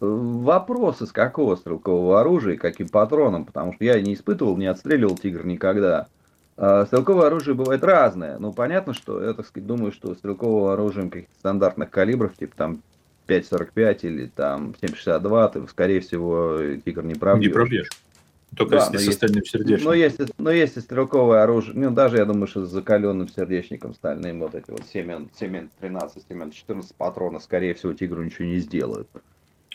Вопрос, 0.01 1.03
из 1.03 1.13
какого 1.13 1.57
стрелкового 1.57 2.21
оружия 2.21 2.55
и 2.55 2.59
каким 2.59 2.89
патроном, 2.89 3.45
потому 3.45 3.75
что 3.75 3.85
я 3.85 4.01
не 4.01 4.15
испытывал, 4.15 4.57
не 4.57 4.67
отстреливал 4.67 5.17
тигр 5.17 5.45
никогда. 5.45 6.09
А, 6.57 6.87
стрелковое 6.87 7.27
оружие 7.27 7.55
бывает 7.55 7.85
разное. 7.85 8.39
Ну, 8.39 8.53
понятно, 8.53 8.95
что 8.95 9.23
я, 9.23 9.35
так 9.35 9.47
сказать, 9.47 9.67
думаю, 9.67 9.93
что 9.93 10.15
стрелкового 10.15 10.73
оружия 10.73 11.09
каких-то 11.09 11.35
стандартных 11.39 11.91
калибров, 11.91 12.37
типа 12.37 12.57
там 12.57 12.83
5,45 13.29 13.99
или 14.03 14.27
там 14.27 14.75
7,62, 14.81 15.53
ты, 15.53 15.69
скорее 15.69 16.01
всего, 16.01 16.59
тигр 16.85 17.05
не 17.05 17.15
пробьешь. 17.15 17.47
Не 17.47 17.53
пробьешь. 17.53 17.89
Только 18.57 18.77
да, 18.77 18.89
если 18.93 18.99
с 18.99 19.09
остальным 19.09 19.45
сердечником. 19.45 19.85
Но 19.85 19.95
если, 19.95 20.27
но 20.39 20.51
если 20.51 20.81
стрелковое 20.81 21.43
оружие, 21.43 21.77
ну, 21.77 21.91
даже, 21.91 22.17
я 22.17 22.25
думаю, 22.25 22.47
что 22.49 22.67
с 22.67 22.71
закаленным 22.71 23.29
сердечником 23.29 23.95
стальным, 23.95 24.41
вот 24.41 24.55
эти 24.55 24.71
вот 24.71 24.83
7, 24.93 25.29
7 25.39 25.69
13, 25.81 26.25
7 26.29 26.51
14 26.51 26.95
патронов, 26.97 27.43
скорее 27.43 27.75
всего, 27.75 27.93
тигру 27.93 28.23
ничего 28.23 28.47
не 28.47 28.59
сделают. 28.59 29.09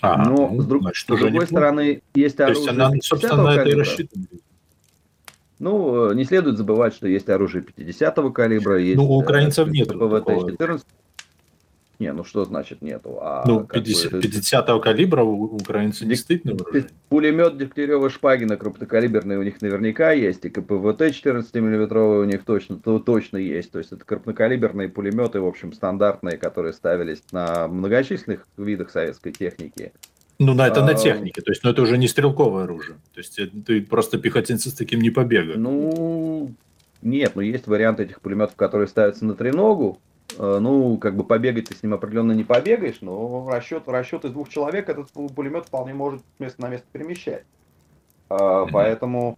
А, 0.02 0.18
но, 0.18 0.50
ну, 0.50 0.62
с, 0.62 0.66
друг, 0.66 0.82
значит, 0.82 1.06
с 1.06 1.20
другой 1.20 1.46
стороны, 1.46 2.02
есть 2.16 2.40
оружие... 2.40 2.66
То 2.66 2.72
есть 2.72 2.82
она, 2.82 2.92
собственно, 3.02 3.44
на 3.44 3.56
это 3.56 3.70
и 3.70 3.74
рассчитана. 3.74 4.26
Ну, 5.58 6.12
не 6.12 6.26
следует 6.26 6.58
забывать, 6.58 6.94
что 6.94 7.08
есть 7.08 7.30
оружие 7.30 7.64
50-го 7.64 8.32
калибра, 8.32 8.78
есть... 8.78 8.98
Ну, 8.98 9.06
у 9.06 9.18
украинцев 9.20 9.70
нет. 9.70 9.90
ПВТ-14. 9.90 10.84
Не, 12.00 12.12
ну 12.12 12.24
что 12.24 12.44
значит 12.46 12.82
нету? 12.82 13.20
А 13.22 13.44
ну, 13.48 13.66
50, 13.66 14.12
бы, 14.12 14.22
50 14.22 14.82
калибра 14.84 15.24
у 15.24 15.56
украинцев 15.56 16.08
действительно 16.08 16.54
вооружение. 16.54 16.90
Пулемет 17.10 17.58
Дегтярева 17.58 18.10
Шпагина 18.10 18.58
крупнокалиберный 18.58 19.38
у 19.38 19.44
них 19.44 19.62
наверняка 19.62 20.12
есть, 20.12 20.44
и 20.46 20.50
КПВТ 20.50 21.14
14 21.14 21.54
миллиметровый 21.56 22.20
у 22.20 22.26
них 22.26 22.44
точно, 22.44 22.78
то, 22.78 23.00
точно 23.00 23.38
есть. 23.38 23.72
То 23.72 23.80
есть 23.80 23.92
это 23.92 24.04
крупнокалиберные 24.04 24.90
пулеметы, 24.90 25.40
в 25.40 25.46
общем, 25.46 25.72
стандартные, 25.72 26.38
которые 26.38 26.74
ставились 26.74 27.24
на 27.32 27.68
многочисленных 27.68 28.46
видах 28.58 28.92
советской 28.92 29.32
техники. 29.32 29.94
Ну, 30.38 30.54
на 30.54 30.68
это 30.68 30.84
а, 30.84 30.86
на 30.86 30.96
технике, 30.96 31.42
то 31.42 31.52
есть, 31.52 31.64
ну, 31.64 31.70
это 31.70 31.82
уже 31.82 31.98
не 31.98 32.10
стрелковое 32.10 32.66
оружие. 32.66 32.98
То 33.14 33.22
есть, 33.22 33.40
э, 33.40 33.48
ты 33.48 33.82
просто 33.82 34.18
пехотинцы 34.18 34.70
с 34.70 34.74
таким 34.74 35.00
не 35.00 35.10
побегаешь. 35.10 35.58
Ну, 35.58 36.54
нет, 37.02 37.34
ну, 37.36 37.42
есть 37.42 37.68
варианты 37.68 38.04
этих 38.04 38.20
пулеметов, 38.20 38.56
которые 38.56 38.88
ставятся 38.88 39.26
на 39.26 39.36
треногу. 39.36 40.00
Э, 40.38 40.60
ну, 40.60 40.98
как 40.98 41.16
бы 41.16 41.24
побегать 41.24 41.70
ты 41.70 41.76
с 41.76 41.84
ним 41.84 41.94
определенно 41.94 42.32
не 42.32 42.44
побегаешь, 42.44 43.00
но 43.02 43.48
расчет, 43.50 43.84
расчет 43.88 44.26
из 44.26 44.32
двух 44.32 44.50
человек 44.50 44.90
этот 44.90 45.10
пулемет 45.12 45.68
вполне 45.68 45.94
может 45.94 46.22
место 46.40 46.62
на 46.62 46.70
место 46.70 46.88
перемещать. 46.92 47.44
Mm-hmm. 48.30 48.70
Поэтому, 48.72 49.38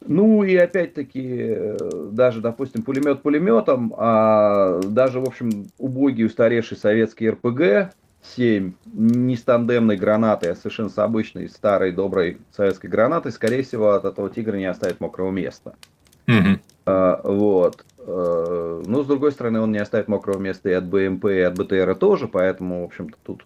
ну 0.00 0.44
и 0.44 0.54
опять-таки, 0.56 1.26
э, 1.28 1.78
даже, 2.12 2.40
допустим, 2.40 2.82
пулемет 2.82 3.22
пулеметом, 3.22 3.92
а 3.96 4.80
даже, 4.82 5.20
в 5.20 5.24
общем, 5.24 5.66
убогий 5.78 6.26
устаревший 6.26 6.76
советский 6.76 7.30
РПГ, 7.30 7.92
7 8.36 8.72
не 8.92 9.36
с 9.36 9.42
тандемной 9.42 9.96
гранатой, 9.96 10.52
а 10.52 10.56
совершенно 10.56 10.88
с 10.88 10.98
обычной 10.98 11.48
старой 11.48 11.92
доброй 11.92 12.38
советской 12.50 12.86
гранатой, 12.86 13.32
скорее 13.32 13.62
всего, 13.62 13.90
от 13.90 14.04
этого 14.04 14.30
тигра 14.30 14.56
не 14.56 14.66
оставит 14.66 15.00
мокрого 15.00 15.30
места. 15.30 15.74
Mm-hmm. 16.26 16.60
А, 16.86 17.20
вот. 17.24 17.84
А, 18.06 18.82
но, 18.86 19.02
с 19.02 19.06
другой 19.06 19.32
стороны, 19.32 19.60
он 19.60 19.72
не 19.72 19.78
оставит 19.78 20.08
мокрого 20.08 20.38
места 20.38 20.68
и 20.70 20.72
от 20.72 20.84
БМП, 20.86 21.26
и 21.26 21.40
от 21.40 21.58
БТР 21.58 21.96
тоже, 21.96 22.28
поэтому, 22.28 22.82
в 22.82 22.84
общем-то, 22.86 23.16
тут 23.24 23.44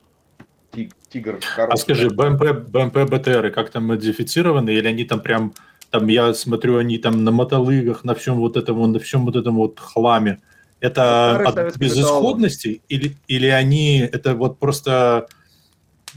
тигр 1.08 1.38
хороший. 1.40 1.74
А 1.74 1.76
скажи, 1.76 2.10
БМП, 2.10 2.68
БМП, 2.68 3.10
БТР 3.10 3.50
как 3.50 3.70
там 3.70 3.86
модифицированы, 3.86 4.70
или 4.70 4.86
они 4.86 5.04
там 5.04 5.20
прям, 5.20 5.52
там 5.90 6.06
я 6.06 6.34
смотрю, 6.34 6.76
они 6.76 6.98
там 6.98 7.24
на 7.24 7.30
мотолыгах, 7.30 8.04
на 8.04 8.14
всем 8.14 8.36
вот 8.36 8.56
этом, 8.56 8.92
на 8.92 8.98
всем 8.98 9.24
вот 9.24 9.36
этом 9.36 9.56
вот 9.56 9.80
хламе, 9.80 10.40
это 10.80 11.38
от 11.38 11.76
безысходности 11.76 12.82
или, 12.88 13.16
или 13.26 13.46
они, 13.46 13.98
это 13.98 14.34
вот 14.34 14.58
просто, 14.58 15.26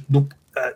ну, 0.07 0.29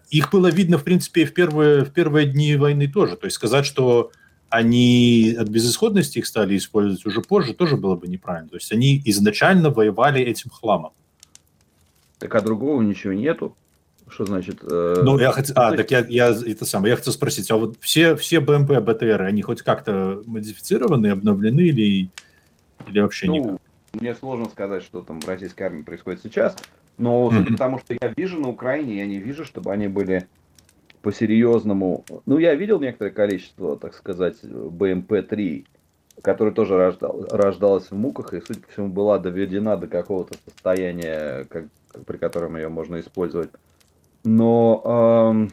их 0.09 0.31
было 0.31 0.47
видно, 0.47 0.77
в 0.77 0.83
принципе, 0.83 1.25
в 1.25 1.33
первые, 1.33 1.85
в 1.85 1.91
первые 1.91 2.25
дни 2.25 2.55
войны 2.55 2.87
тоже. 2.87 3.15
То 3.15 3.25
есть 3.25 3.35
сказать, 3.35 3.65
что 3.65 4.11
они 4.49 5.35
от 5.37 5.49
безысходности 5.49 6.19
их 6.19 6.27
стали 6.27 6.57
использовать 6.57 7.05
уже 7.05 7.21
позже, 7.21 7.53
тоже 7.53 7.75
было 7.77 7.95
бы 7.95 8.07
неправильно. 8.07 8.49
То 8.49 8.55
есть 8.55 8.71
они 8.71 9.01
изначально 9.05 9.69
воевали 9.69 10.21
этим 10.21 10.49
хламом. 10.49 10.91
Так 12.19 12.33
а 12.35 12.41
другого 12.41 12.81
ничего 12.81 13.13
нету. 13.13 13.55
Что 14.09 14.25
значит? 14.25 14.59
Э... 14.63 15.01
Ну, 15.03 15.19
я 15.19 15.31
хотел, 15.31 15.53
а, 15.57 15.75
так 15.75 15.91
я, 15.91 16.05
я 16.07 16.29
это 16.29 16.65
самое, 16.65 16.91
я 16.91 16.97
хотел 16.97 17.11
спросить, 17.11 17.51
а 17.51 17.57
вот 17.57 17.75
все, 17.81 18.15
все 18.15 18.39
БМП, 18.39 18.79
БТР, 18.79 19.21
они 19.21 19.41
хоть 19.41 19.61
как-то 19.61 20.23
модифицированы, 20.25 21.07
обновлены 21.07 21.61
или, 21.61 22.09
или 22.87 22.99
вообще 23.01 23.27
ну, 23.27 23.35
никак? 23.35 23.61
Мне 23.93 24.15
сложно 24.15 24.45
сказать, 24.45 24.83
что 24.83 25.01
там 25.01 25.19
в 25.19 25.27
российской 25.27 25.63
армии 25.63 25.81
происходит 25.81 26.21
сейчас, 26.23 26.55
но 26.97 27.29
mm-hmm. 27.29 27.51
потому 27.51 27.79
что 27.79 27.95
я 27.99 28.13
вижу 28.15 28.39
на 28.39 28.47
Украине, 28.47 28.97
я 28.97 29.05
не 29.05 29.17
вижу, 29.17 29.43
чтобы 29.43 29.73
они 29.73 29.89
были 29.89 30.25
по-серьезному. 31.07 32.03
Ну, 32.25 32.37
я 32.37 32.53
видел 32.53 32.81
некоторое 32.81 33.11
количество, 33.11 33.77
так 33.77 33.93
сказать, 33.93 34.43
БМП-3, 34.43 35.65
которая 36.21 36.53
тоже 36.53 36.75
рождал, 36.75 37.25
рождалась 37.31 37.89
в 37.89 37.95
муках 37.95 38.33
и, 38.33 38.41
судя 38.41 38.59
по 38.59 38.67
всему, 38.69 38.89
была 38.89 39.17
доведена 39.17 39.77
до 39.77 39.87
какого-то 39.87 40.37
состояния, 40.43 41.45
как, 41.45 41.67
при 42.05 42.17
котором 42.17 42.57
ее 42.57 42.67
можно 42.67 42.99
использовать. 42.99 43.51
Но 44.25 45.31
эм, 45.31 45.51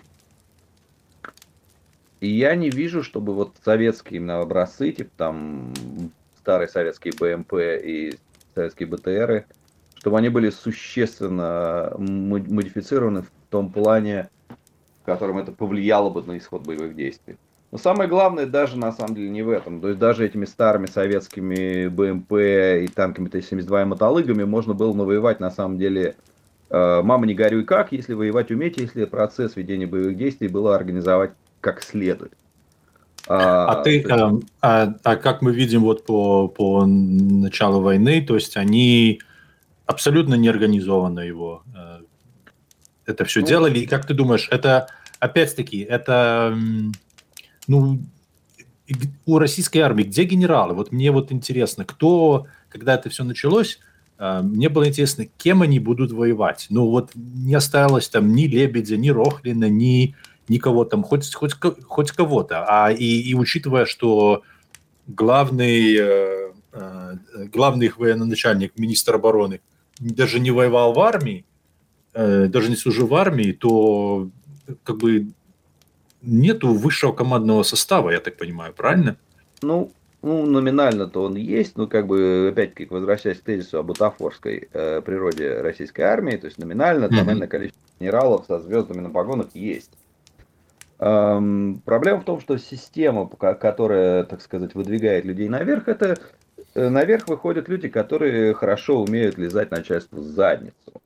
я 2.20 2.56
не 2.56 2.70
вижу, 2.70 3.04
чтобы 3.04 3.32
вот 3.32 3.52
советские 3.64 4.16
именно 4.16 4.40
образцы, 4.40 4.90
типа 4.90 5.10
там 5.16 5.72
старые 6.40 6.66
советские 6.66 7.14
БМП 7.16 7.54
и 7.80 8.18
советские 8.56 8.88
БТРы, 8.88 9.46
чтобы 9.94 10.18
они 10.18 10.30
были 10.30 10.50
существенно 10.50 11.94
модифицированы 11.96 13.22
в 13.22 13.30
том 13.50 13.70
плане, 13.70 14.30
котором 15.04 15.38
это 15.38 15.52
повлияло 15.52 16.10
бы 16.10 16.22
на 16.22 16.38
исход 16.38 16.66
боевых 16.66 16.96
действий. 16.96 17.36
Но 17.72 17.78
самое 17.78 18.08
главное 18.08 18.46
даже 18.46 18.78
на 18.78 18.92
самом 18.92 19.16
деле 19.16 19.30
не 19.30 19.42
в 19.42 19.50
этом. 19.50 19.80
То 19.80 19.88
есть 19.88 19.98
даже 19.98 20.24
этими 20.24 20.44
старыми 20.44 20.86
советскими 20.86 21.88
БМП 21.88 22.32
и 22.84 22.88
танками 22.94 23.28
Т-72 23.28 23.82
и 23.82 23.84
мотолыгами 23.84 24.44
можно 24.44 24.74
было 24.74 24.92
навоевать 24.92 25.40
на 25.40 25.50
самом 25.50 25.78
деле 25.78 26.14
э, 26.70 27.02
«мама 27.02 27.26
не 27.26 27.34
горюй 27.34 27.64
как», 27.64 27.90
если 27.90 28.14
воевать 28.14 28.52
уметь, 28.52 28.76
если 28.76 29.04
процесс 29.06 29.56
ведения 29.56 29.86
боевых 29.86 30.16
действий 30.16 30.46
было 30.46 30.76
организовать 30.76 31.32
как 31.60 31.82
следует. 31.82 32.32
А, 33.26 33.72
а 33.72 33.82
ты, 33.82 34.04
а, 34.08 34.32
а, 34.60 34.94
а 35.02 35.16
как 35.16 35.40
мы 35.40 35.52
видим 35.52 35.80
вот 35.80 36.04
по, 36.04 36.46
по 36.46 36.84
началу 36.86 37.80
войны, 37.80 38.22
то 38.24 38.34
есть 38.34 38.56
они 38.56 39.20
абсолютно 39.86 40.34
неорганизованно 40.34 41.20
его 41.20 41.62
э, 41.74 41.93
это 43.06 43.24
все 43.24 43.40
ну, 43.40 43.46
делали. 43.46 43.80
И 43.80 43.86
как 43.86 44.06
ты 44.06 44.14
думаешь, 44.14 44.48
это 44.50 44.88
опять-таки 45.18 45.80
это 45.80 46.56
ну 47.66 48.00
у 49.26 49.38
российской 49.38 49.78
армии 49.78 50.04
где 50.04 50.24
генералы? 50.24 50.74
Вот 50.74 50.92
мне 50.92 51.10
вот 51.10 51.32
интересно, 51.32 51.84
кто, 51.84 52.46
когда 52.68 52.94
это 52.94 53.08
все 53.08 53.24
началось, 53.24 53.78
э, 54.18 54.40
мне 54.42 54.68
было 54.68 54.88
интересно, 54.88 55.26
кем 55.38 55.62
они 55.62 55.78
будут 55.78 56.12
воевать. 56.12 56.66
Ну 56.70 56.88
вот 56.88 57.10
не 57.14 57.54
осталось 57.54 58.08
там 58.08 58.34
ни 58.34 58.46
Лебедя, 58.46 58.96
ни 58.96 59.10
Рохлина, 59.10 59.68
ни 59.68 60.14
никого 60.48 60.84
там, 60.84 61.02
хоть, 61.02 61.32
хоть, 61.34 61.54
хоть 61.86 62.10
кого-то. 62.12 62.64
А 62.68 62.92
и, 62.92 63.04
и 63.04 63.34
учитывая, 63.34 63.86
что 63.86 64.42
главный, 65.06 65.96
э, 65.96 66.52
э, 66.72 67.14
главный 67.52 67.86
их 67.86 67.98
военачальник, 67.98 68.78
министр 68.78 69.14
обороны, 69.14 69.60
даже 69.98 70.40
не 70.40 70.50
воевал 70.50 70.92
в 70.92 71.00
армии, 71.00 71.46
э, 72.14 72.46
даже 72.46 72.70
не 72.70 72.76
служил 72.76 73.06
в 73.06 73.14
армии, 73.14 73.52
то 73.52 74.30
как 74.82 74.98
бы 74.98 75.28
нету 76.22 76.72
высшего 76.72 77.12
командного 77.12 77.62
состава, 77.62 78.10
я 78.10 78.20
так 78.20 78.36
понимаю, 78.36 78.72
правильно? 78.72 79.16
Ну, 79.62 79.92
ну, 80.22 80.46
номинально-то 80.46 81.22
он 81.22 81.34
есть, 81.34 81.76
но 81.76 81.86
как 81.86 82.06
бы, 82.06 82.48
опять-таки, 82.50 82.86
возвращаясь 82.86 83.40
к 83.40 83.44
тезису 83.44 83.78
о 83.78 83.82
бутафорской 83.82 84.68
э, 84.72 85.02
природе 85.02 85.60
российской 85.60 86.02
армии, 86.02 86.36
то 86.36 86.46
есть 86.46 86.58
номинально, 86.58 87.04
mm-hmm. 87.04 87.10
номинальное 87.10 87.48
количество 87.48 87.82
генералов 88.00 88.46
со 88.48 88.58
звездами 88.60 89.00
на 89.00 89.10
погонах 89.10 89.48
есть. 89.54 89.90
Эм, 90.98 91.82
проблема 91.84 92.20
в 92.20 92.24
том, 92.24 92.40
что 92.40 92.56
система, 92.56 93.28
которая, 93.28 94.24
так 94.24 94.40
сказать, 94.40 94.74
выдвигает 94.74 95.26
людей 95.26 95.48
наверх, 95.50 95.88
это 95.88 96.16
э, 96.74 96.88
наверх 96.88 97.28
выходят 97.28 97.68
люди, 97.68 97.88
которые 97.88 98.54
хорошо 98.54 99.02
умеют 99.02 99.36
лизать 99.36 99.70
начальству 99.70 100.20
в 100.20 100.24
задницу. 100.24 101.02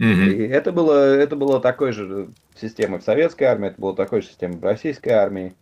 Mm-hmm. 0.00 0.32
И 0.32 0.48
это 0.48 0.72
было, 0.72 1.14
это 1.16 1.36
было 1.36 1.60
такой 1.60 1.92
же 1.92 2.28
системой 2.60 3.00
в 3.00 3.04
советской 3.04 3.44
армии, 3.44 3.68
это 3.68 3.80
было 3.80 3.96
такой 3.96 4.22
же 4.22 4.28
системой 4.28 4.58
в 4.58 4.64
российской 4.64 5.10
армии. 5.10 5.54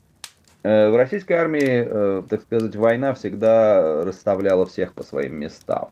Э, 0.62 0.90
в 0.90 0.96
российской 0.96 1.34
армии, 1.34 1.86
э, 1.86 2.22
так 2.28 2.42
сказать, 2.42 2.76
война 2.76 3.14
всегда 3.14 4.04
расставляла 4.04 4.66
всех 4.66 4.92
по 4.92 5.02
своим 5.02 5.36
местам. 5.36 5.90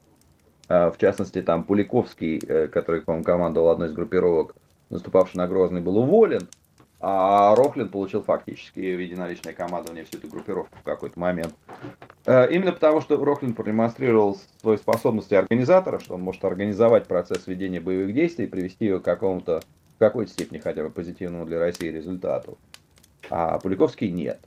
В 0.66 0.94
частности, 0.98 1.42
там 1.42 1.64
Пуликовский, 1.64 2.40
который, 2.68 3.02
по-моему, 3.02 3.22
командовал 3.22 3.68
одной 3.68 3.88
из 3.88 3.92
группировок, 3.92 4.54
наступавший 4.88 5.36
на 5.36 5.46
Грозный, 5.46 5.82
был 5.82 5.98
уволен– 5.98 6.48
а 7.06 7.54
Рохлин 7.54 7.90
получил 7.90 8.22
фактически 8.22 8.78
единоличное 8.78 9.52
командование 9.52 10.04
всю 10.04 10.16
эту 10.16 10.28
группировку 10.28 10.74
в 10.78 10.82
какой-то 10.82 11.20
момент. 11.20 11.54
Э, 12.24 12.50
именно 12.50 12.72
потому, 12.72 13.02
что 13.02 13.22
Рохлин 13.22 13.52
продемонстрировал 13.52 14.38
свои 14.62 14.78
способности 14.78 15.34
организатора, 15.34 15.98
что 15.98 16.14
он 16.14 16.22
может 16.22 16.42
организовать 16.46 17.06
процесс 17.06 17.46
ведения 17.46 17.78
боевых 17.78 18.14
действий 18.14 18.46
и 18.46 18.48
привести 18.48 18.86
его 18.86 19.00
к 19.00 19.04
какому-то, 19.04 19.60
в 19.96 19.98
какой-то 19.98 20.32
степени 20.32 20.56
хотя 20.56 20.82
бы 20.82 20.88
позитивному 20.88 21.44
для 21.44 21.58
России 21.58 21.88
результату. 21.88 22.56
А 23.28 23.58
Пуликовский 23.58 24.10
нет. 24.10 24.40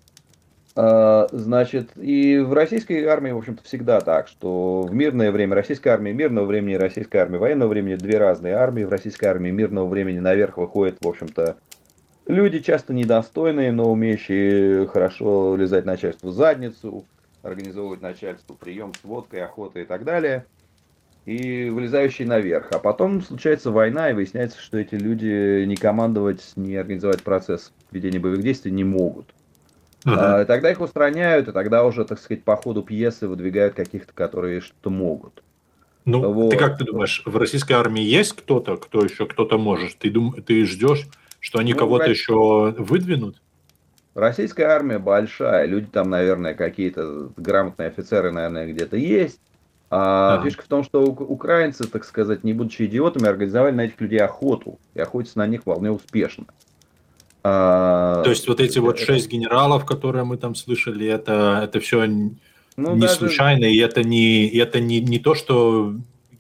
Э, 0.75 1.27
значит, 1.31 1.91
и 1.95 2.39
в 2.39 2.53
российской 2.53 3.03
армии, 3.05 3.29
в 3.29 3.37
общем-то, 3.37 3.63
всегда 3.65 4.01
так, 4.01 4.27
что 4.27 4.81
в 4.81 4.95
мирное 4.95 5.31
время 5.31 5.53
российской 5.53 5.89
армии, 5.89 6.11
мирного 6.11 6.47
времени 6.47 6.73
российской 6.73 7.17
армии, 7.17 7.37
военного 7.37 7.69
времени 7.69 7.93
две 7.93 8.17
разные 8.17 8.55
армии. 8.55 8.83
В 8.83 8.89
российской 8.89 9.25
армии 9.25 9.51
мирного 9.51 9.87
времени 9.87 10.17
наверх 10.17 10.57
выходит, 10.57 10.97
в 11.01 11.07
общем-то, 11.07 11.57
Люди 12.27 12.59
часто 12.59 12.93
недостойные, 12.93 13.71
но 13.71 13.89
умеющие 13.89 14.85
хорошо 14.87 15.55
лизать 15.55 15.85
начальству 15.85 16.29
в 16.29 16.33
задницу, 16.33 17.05
организовывать 17.41 18.01
начальству 18.01 18.55
прием 18.55 18.93
с 18.93 19.03
водкой, 19.05 19.45
охотой 19.45 19.83
и 19.83 19.85
так 19.85 20.03
далее. 20.03 20.45
И 21.25 21.69
вылезающие 21.69 22.27
наверх. 22.27 22.69
А 22.71 22.79
потом 22.79 23.21
случается 23.21 23.71
война, 23.71 24.09
и 24.09 24.13
выясняется, 24.13 24.61
что 24.61 24.77
эти 24.77 24.95
люди 24.95 25.63
не 25.65 25.75
командовать, 25.75 26.53
не 26.55 26.75
организовать 26.75 27.23
процесс 27.23 27.71
ведения 27.91 28.19
боевых 28.19 28.43
действий 28.43 28.71
не 28.71 28.83
могут. 28.83 29.27
Uh-huh. 30.03 30.15
А, 30.15 30.45
тогда 30.45 30.71
их 30.71 30.79
устраняют, 30.79 31.47
и 31.47 31.51
тогда 31.51 31.85
уже, 31.85 32.05
так 32.05 32.19
сказать, 32.19 32.43
по 32.43 32.55
ходу 32.55 32.81
пьесы 32.81 33.27
выдвигают 33.27 33.73
каких-то, 33.73 34.13
которые 34.13 34.61
что-то 34.61 34.89
могут. 34.89 35.43
Ну, 36.05 36.31
вот. 36.31 36.51
ты 36.51 36.57
как 36.57 36.77
ты 36.77 36.85
думаешь, 36.85 37.21
в 37.25 37.35
российской 37.35 37.73
армии 37.73 38.03
есть 38.03 38.33
кто-то, 38.33 38.77
кто 38.77 39.03
еще 39.03 39.25
кто-то 39.25 39.57
может? 39.57 39.97
Ты, 39.97 40.09
дум, 40.09 40.33
ты 40.41 40.65
ждешь 40.65 41.07
что 41.47 41.59
они 41.59 41.71
ну, 41.71 41.79
кого-то 41.79 42.07
Россия... 42.07 42.13
еще 42.13 42.75
выдвинут? 42.77 43.41
Российская 44.15 44.65
армия 44.65 44.99
большая, 44.99 45.65
люди 45.65 45.87
там, 45.89 46.09
наверное, 46.09 46.53
какие-то 46.53 47.29
грамотные 47.37 47.87
офицеры, 47.87 48.33
наверное, 48.33 48.67
где-то 48.67 48.97
есть. 48.97 49.39
А 49.89 50.33
ага. 50.33 50.43
фишка 50.43 50.63
в 50.63 50.67
том, 50.67 50.83
что 50.83 51.03
украинцы, 51.05 51.87
так 51.87 52.03
сказать, 52.03 52.43
не 52.43 52.51
будучи 52.51 52.81
идиотами, 52.81 53.29
организовали 53.29 53.73
на 53.73 53.81
этих 53.85 54.01
людей 54.01 54.19
охоту. 54.19 54.77
И 54.93 54.99
охотятся 54.99 55.37
на 55.37 55.47
них 55.47 55.61
вполне 55.61 55.89
успешно. 55.89 56.47
А, 57.43 58.23
То 58.23 58.29
есть 58.29 58.45
вот 58.49 58.59
эти 58.59 58.79
вот 58.79 58.99
шесть 58.99 59.29
генералов, 59.29 59.85
которые 59.85 60.25
мы 60.25 60.35
там 60.35 60.53
слышали, 60.53 61.07
это, 61.07 61.61
это 61.63 61.79
все 61.79 62.05
ну, 62.75 62.95
не 62.95 62.99
даже... 62.99 63.13
случайно, 63.13 63.63
и 63.63 63.77
это 63.77 64.03
не, 64.03 64.49
это 64.49 64.81
не, 64.81 64.99
не 64.99 65.19
то, 65.19 65.33
что 65.33 65.95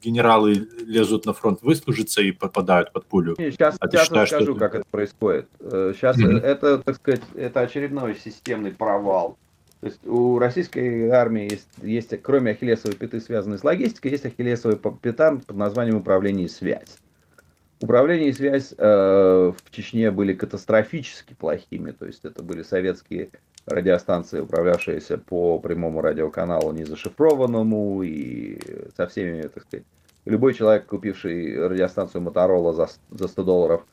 генералы 0.07 0.67
лезут 0.85 1.25
на 1.25 1.33
фронт 1.33 1.61
выслужиться 1.61 2.21
и 2.21 2.31
попадают 2.31 2.93
под 2.93 3.05
пулю. 3.05 3.35
Сейчас, 3.37 3.75
а 3.79 3.87
сейчас 3.87 4.05
считаешь, 4.05 4.31
расскажу, 4.31 4.53
что... 4.53 4.59
как 4.59 4.75
это 4.75 4.85
происходит. 4.89 5.47
Сейчас 5.59 6.17
mm-hmm. 6.17 6.39
это, 6.39 6.77
так 6.79 6.95
сказать, 6.95 7.21
это 7.35 7.59
очередной 7.59 8.15
системный 8.15 8.71
провал. 8.71 9.37
То 9.81 9.87
есть 9.87 10.07
у 10.07 10.39
российской 10.39 11.09
армии 11.09 11.51
есть, 11.51 11.67
есть 11.83 12.21
кроме 12.23 12.51
ахиллесовой 12.51 12.95
пяты, 12.95 13.19
связанной 13.19 13.59
с 13.59 13.63
логистикой, 13.63 14.11
есть 14.11 14.25
ахиллесовая 14.25 14.77
пята 14.77 15.39
под 15.45 15.55
названием 15.55 15.97
управление 15.97 16.45
и 16.45 16.49
связь. 16.49 16.97
Управление 17.79 18.29
и 18.29 18.33
связь 18.33 18.73
э, 18.75 18.83
в 19.55 19.71
Чечне 19.71 20.09
были 20.09 20.33
катастрофически 20.33 21.35
плохими, 21.35 21.91
то 21.91 22.07
есть 22.07 22.25
это 22.25 22.41
были 22.41 22.63
советские 22.63 23.29
радиостанции, 23.67 24.39
управлявшиеся 24.39 25.17
по 25.17 25.59
прямому 25.59 26.01
радиоканалу 26.01 26.71
незашифрованному 26.71 28.01
и 28.01 28.59
со 28.95 29.07
всеми, 29.07 29.43
так 29.43 29.63
сказать, 29.63 29.85
любой 30.25 30.53
человек, 30.53 30.85
купивший 30.85 31.67
радиостанцию 31.67 32.21
Моторола 32.21 32.73
за, 32.73 32.87
за 33.11 33.27
100 33.27 33.43
долларов, 33.43 33.85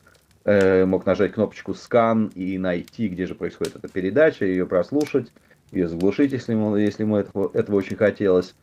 э, 0.45 0.85
мог 0.85 1.05
нажать 1.05 1.33
кнопочку 1.33 1.73
«скан» 1.73 2.31
и 2.35 2.57
найти, 2.57 3.09
где 3.09 3.27
же 3.27 3.35
происходит 3.35 3.75
эта 3.75 3.87
передача, 3.89 4.45
ее 4.45 4.65
прослушать, 4.65 5.31
ее 5.71 5.89
заглушить, 5.89 6.31
если 6.31 6.53
ему, 6.53 6.75
если 6.77 7.03
ему 7.03 7.17
этого, 7.17 7.51
этого 7.53 7.75
очень 7.75 7.97
хотелось. 7.97 8.55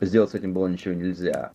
Сделать 0.00 0.30
с 0.30 0.34
этим 0.34 0.52
было 0.52 0.66
ничего 0.66 0.94
нельзя, 0.94 1.52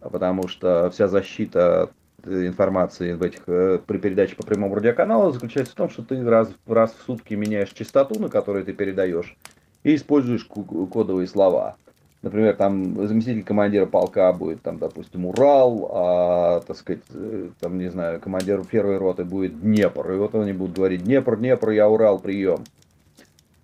потому 0.00 0.48
что 0.48 0.90
вся 0.90 1.08
защита 1.08 1.90
информации 2.26 3.12
в 3.12 3.22
этих, 3.22 3.42
э, 3.46 3.78
при 3.86 3.98
передаче 3.98 4.36
по 4.36 4.44
прямому 4.44 4.74
радиоканалу 4.74 5.32
заключается 5.32 5.72
в 5.72 5.76
том, 5.76 5.90
что 5.90 6.02
ты 6.02 6.22
раз, 6.22 6.50
раз 6.66 6.92
в 6.92 7.02
сутки 7.04 7.34
меняешь 7.34 7.70
частоту, 7.70 8.18
на 8.20 8.28
которой 8.28 8.64
ты 8.64 8.72
передаешь, 8.72 9.36
и 9.82 9.94
используешь 9.94 10.44
кодовые 10.44 11.26
слова. 11.26 11.76
Например, 12.24 12.56
там 12.56 13.06
заместитель 13.06 13.42
командира 13.42 13.84
полка 13.84 14.32
будет, 14.32 14.62
там, 14.62 14.78
допустим, 14.78 15.26
Урал, 15.26 15.90
а, 15.92 16.60
так 16.60 16.74
сказать, 16.74 17.02
э, 17.12 17.50
там, 17.60 17.76
не 17.76 17.90
знаю, 17.90 18.18
командир 18.18 18.64
первой 18.64 18.96
роты 18.96 19.24
будет 19.24 19.60
Днепр. 19.60 20.10
И 20.10 20.16
вот 20.16 20.34
они 20.34 20.54
будут 20.54 20.74
говорить, 20.74 21.04
Днепр, 21.04 21.36
Днепр, 21.36 21.70
я 21.70 21.86
Урал, 21.86 22.18
прием. 22.18 22.64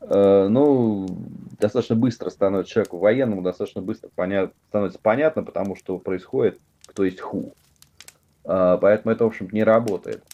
Э, 0.03 0.49
ну, 0.51 1.07
достаточно 1.59 1.97
быстро 1.97 2.29
становится 2.29 2.71
человеку 2.71 2.99
военному, 2.99 3.41
достаточно 3.41 3.81
быстро 3.81 4.11
понят, 4.15 4.53
становится 4.69 4.99
понятно, 5.01 5.43
потому 5.43 5.75
что 5.75 5.99
происходит, 5.99 6.59
кто 6.87 7.05
есть 7.05 7.21
ху. 7.21 7.55
А, 8.45 8.77
поэтому 8.79 9.15
это, 9.15 9.25
в 9.25 9.29
общем 9.29 9.49
не 9.53 9.65
работает. 9.65 10.25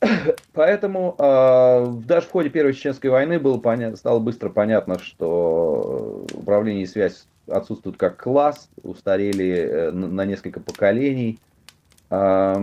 Поэтому 0.52 1.14
э, 1.18 1.86
даже 2.06 2.26
в 2.26 2.30
ходе 2.30 2.48
Первой 2.48 2.72
Чеченской 2.72 3.10
войны 3.10 3.38
было 3.38 3.58
понятно, 3.58 3.96
стало 3.96 4.18
быстро 4.18 4.48
понятно, 4.48 4.98
что 4.98 6.24
управление 6.32 6.84
и 6.84 6.86
связь 6.86 7.26
отсутствуют 7.46 7.96
как 7.96 8.22
класс, 8.22 8.68
устарели 8.82 9.50
э, 9.50 9.90
на 9.90 10.24
несколько 10.24 10.60
поколений. 10.60 11.38
Э, 12.10 12.54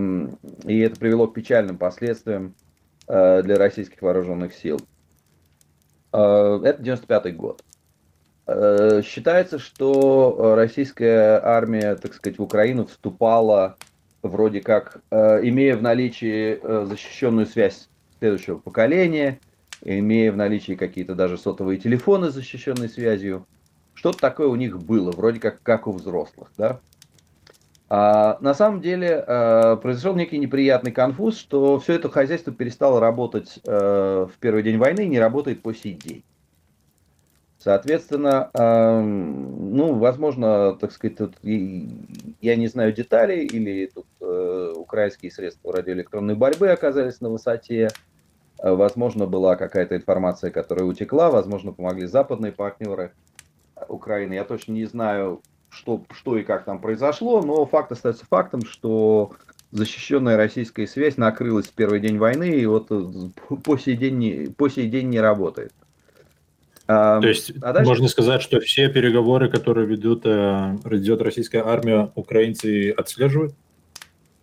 и 0.65 0.79
это 0.79 0.99
привело 0.99 1.27
к 1.27 1.33
печальным 1.33 1.77
последствиям 1.77 2.55
э, 3.07 3.43
для 3.43 3.55
российских 3.57 4.01
вооруженных 4.01 4.53
сил. 4.53 4.79
Э, 6.13 6.59
это 6.63 6.81
95 6.81 7.35
год. 7.35 7.63
Э, 8.47 9.01
считается, 9.03 9.59
что 9.59 10.55
российская 10.55 11.39
армия, 11.43 11.95
так 11.95 12.13
сказать, 12.13 12.39
в 12.39 12.43
Украину 12.43 12.85
вступала 12.85 13.77
вроде 14.21 14.61
как, 14.61 15.01
э, 15.11 15.39
имея 15.43 15.75
в 15.75 15.81
наличии 15.81 16.59
э, 16.61 16.85
защищенную 16.85 17.45
связь 17.45 17.89
следующего 18.19 18.57
поколения, 18.57 19.39
имея 19.83 20.31
в 20.31 20.37
наличии 20.37 20.73
какие-то 20.73 21.15
даже 21.15 21.37
сотовые 21.37 21.79
телефоны 21.79 22.31
с 22.31 22.33
защищенной 22.33 22.89
связью, 22.89 23.45
что-то 23.93 24.19
такое 24.19 24.47
у 24.47 24.55
них 24.55 24.79
было, 24.79 25.11
вроде 25.11 25.39
как, 25.39 25.61
как 25.63 25.87
у 25.87 25.91
взрослых, 25.91 26.49
да. 26.57 26.79
А, 27.89 28.37
на 28.41 28.53
самом 28.53 28.81
деле 28.81 29.23
а, 29.25 29.77
произошел 29.77 30.13
некий 30.15 30.37
неприятный 30.37 30.91
конфуз, 30.91 31.37
что 31.37 31.79
все 31.79 31.93
это 31.93 32.09
хозяйство 32.09 32.51
перестало 32.51 32.99
работать 32.99 33.59
а, 33.65 34.27
в 34.27 34.37
первый 34.39 34.63
день 34.63 34.77
войны 34.77 35.05
и 35.05 35.07
не 35.07 35.19
работает 35.19 35.61
по 35.61 35.73
сей 35.73 35.93
день. 35.93 36.23
Соответственно, 37.59 38.51
ну, 38.53 39.95
возможно, 39.95 40.77
так 40.79 40.91
сказать, 40.91 41.17
тут 41.17 41.35
я 41.41 42.55
не 42.55 42.67
знаю 42.67 42.93
деталей, 42.93 43.45
или 43.45 43.87
тут 43.87 44.05
а, 44.21 44.73
украинские 44.75 45.31
средства 45.31 45.73
радиоэлектронной 45.73 46.35
борьбы 46.35 46.69
оказались 46.69 47.19
на 47.19 47.29
высоте, 47.29 47.89
возможно, 48.61 49.25
была 49.25 49.55
какая-то 49.55 49.95
информация, 49.95 50.51
которая 50.51 50.85
утекла, 50.85 51.31
возможно, 51.31 51.71
помогли 51.71 52.05
западные 52.05 52.51
партнеры 52.51 53.13
Украины. 53.87 54.33
Я 54.33 54.43
точно 54.43 54.73
не 54.73 54.85
знаю, 54.85 55.41
что, 55.69 56.03
что 56.11 56.37
и 56.37 56.43
как 56.43 56.65
там 56.65 56.79
произошло, 56.79 57.41
но 57.41 57.65
факт 57.65 57.91
остается 57.91 58.25
фактом, 58.25 58.61
что 58.65 59.31
защищенная 59.71 60.37
российская 60.37 60.87
связь 60.87 61.17
накрылась 61.17 61.67
в 61.67 61.73
первый 61.73 61.99
день 61.99 62.17
войны 62.17 62.49
и 62.49 62.65
вот 62.65 62.87
э, 62.89 63.03
по 63.63 63.77
сей 63.77 63.97
день 63.97 64.53
по 64.53 64.69
сей 64.69 64.87
день 64.87 65.09
не 65.09 65.19
работает. 65.19 65.73
То 66.87 67.21
есть 67.21 67.51
а 67.61 67.73
дальше... 67.73 67.89
можно 67.89 68.07
сказать, 68.07 68.41
что 68.41 68.59
все 68.61 68.87
переговоры, 68.89 69.49
которые 69.49 69.85
ведут, 69.85 70.21
э, 70.25 70.77
ведет 70.85 71.21
российская 71.21 71.61
армия, 71.61 72.11
украинцы 72.15 72.91
отслеживают? 72.91 73.53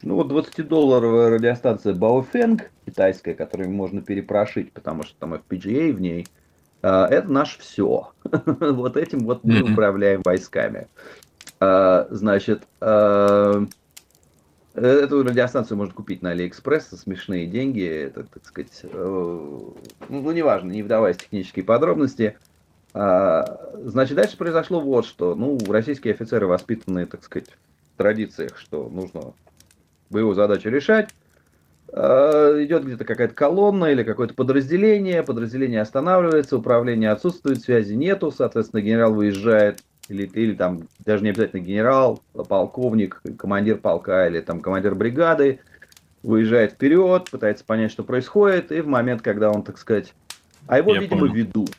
Ну 0.02 0.16
вот 0.16 0.30
20-долларовая 0.30 1.30
радиостанция 1.30 1.94
Baofeng, 1.94 2.60
китайская, 2.84 3.32
которую 3.32 3.70
можно 3.70 4.02
перепрошить, 4.02 4.72
потому 4.72 5.04
что 5.04 5.14
там 5.18 5.32
FPGA 5.32 5.92
в 5.92 6.00
ней, 6.02 6.26
э, 6.82 6.88
это 6.88 7.32
наш 7.32 7.56
все. 7.56 8.12
вот 8.24 8.96
этим 8.98 9.20
вот 9.20 9.42
мы 9.42 9.62
управляем 9.62 10.20
войсками. 10.22 10.88
А, 11.60 12.06
значит, 12.10 12.64
а, 12.80 13.66
эту 14.74 15.22
радиостанцию 15.22 15.78
можно 15.78 15.94
купить 15.94 16.22
на 16.22 16.30
Алиэкспресс 16.30 16.88
смешные 16.88 17.46
деньги. 17.46 17.86
Это, 17.86 18.24
так 18.24 18.44
сказать, 18.44 18.80
э, 18.82 19.60
ну, 20.08 20.30
неважно, 20.32 20.70
не 20.70 20.82
вдаваясь 20.82 21.16
в 21.16 21.22
технические 21.22 21.64
подробности. 21.64 22.36
А, 22.92 23.72
значит, 23.84 24.16
дальше 24.16 24.36
произошло 24.36 24.80
вот 24.80 25.06
что. 25.06 25.34
Ну, 25.34 25.58
российские 25.68 26.14
офицеры 26.14 26.46
воспитанные, 26.46 27.06
так 27.06 27.22
сказать, 27.24 27.48
в 27.94 27.98
традициях, 27.98 28.58
что 28.58 28.88
нужно 28.88 29.34
боевую 30.10 30.34
задачу 30.34 30.68
решать. 30.68 31.10
Идет 31.92 32.84
где-то 32.84 33.04
какая-то 33.04 33.34
колонна 33.34 33.84
или 33.86 34.02
какое-то 34.02 34.34
подразделение, 34.34 35.22
подразделение 35.22 35.80
останавливается, 35.80 36.56
управление 36.56 37.10
отсутствует, 37.10 37.60
связи 37.60 37.94
нету, 37.94 38.32
соответственно, 38.32 38.80
генерал 38.80 39.14
выезжает 39.14 39.84
или, 40.08 40.26
или 40.26 40.54
там 40.54 40.88
даже 41.04 41.24
не 41.24 41.30
обязательно 41.30 41.60
генерал, 41.60 42.22
а 42.34 42.44
полковник, 42.44 43.22
командир 43.38 43.78
полка 43.78 44.26
или 44.26 44.40
там 44.40 44.60
командир 44.60 44.94
бригады 44.94 45.60
выезжает 46.22 46.72
вперед, 46.72 47.30
пытается 47.30 47.64
понять, 47.64 47.92
что 47.92 48.02
происходит, 48.02 48.72
и 48.72 48.80
в 48.80 48.86
момент, 48.86 49.22
когда 49.22 49.50
он, 49.50 49.62
так 49.62 49.78
сказать, 49.78 50.14
а 50.66 50.78
его, 50.78 50.94
я 50.94 51.00
видимо, 51.00 51.20
понял. 51.20 51.34
ведут. 51.34 51.70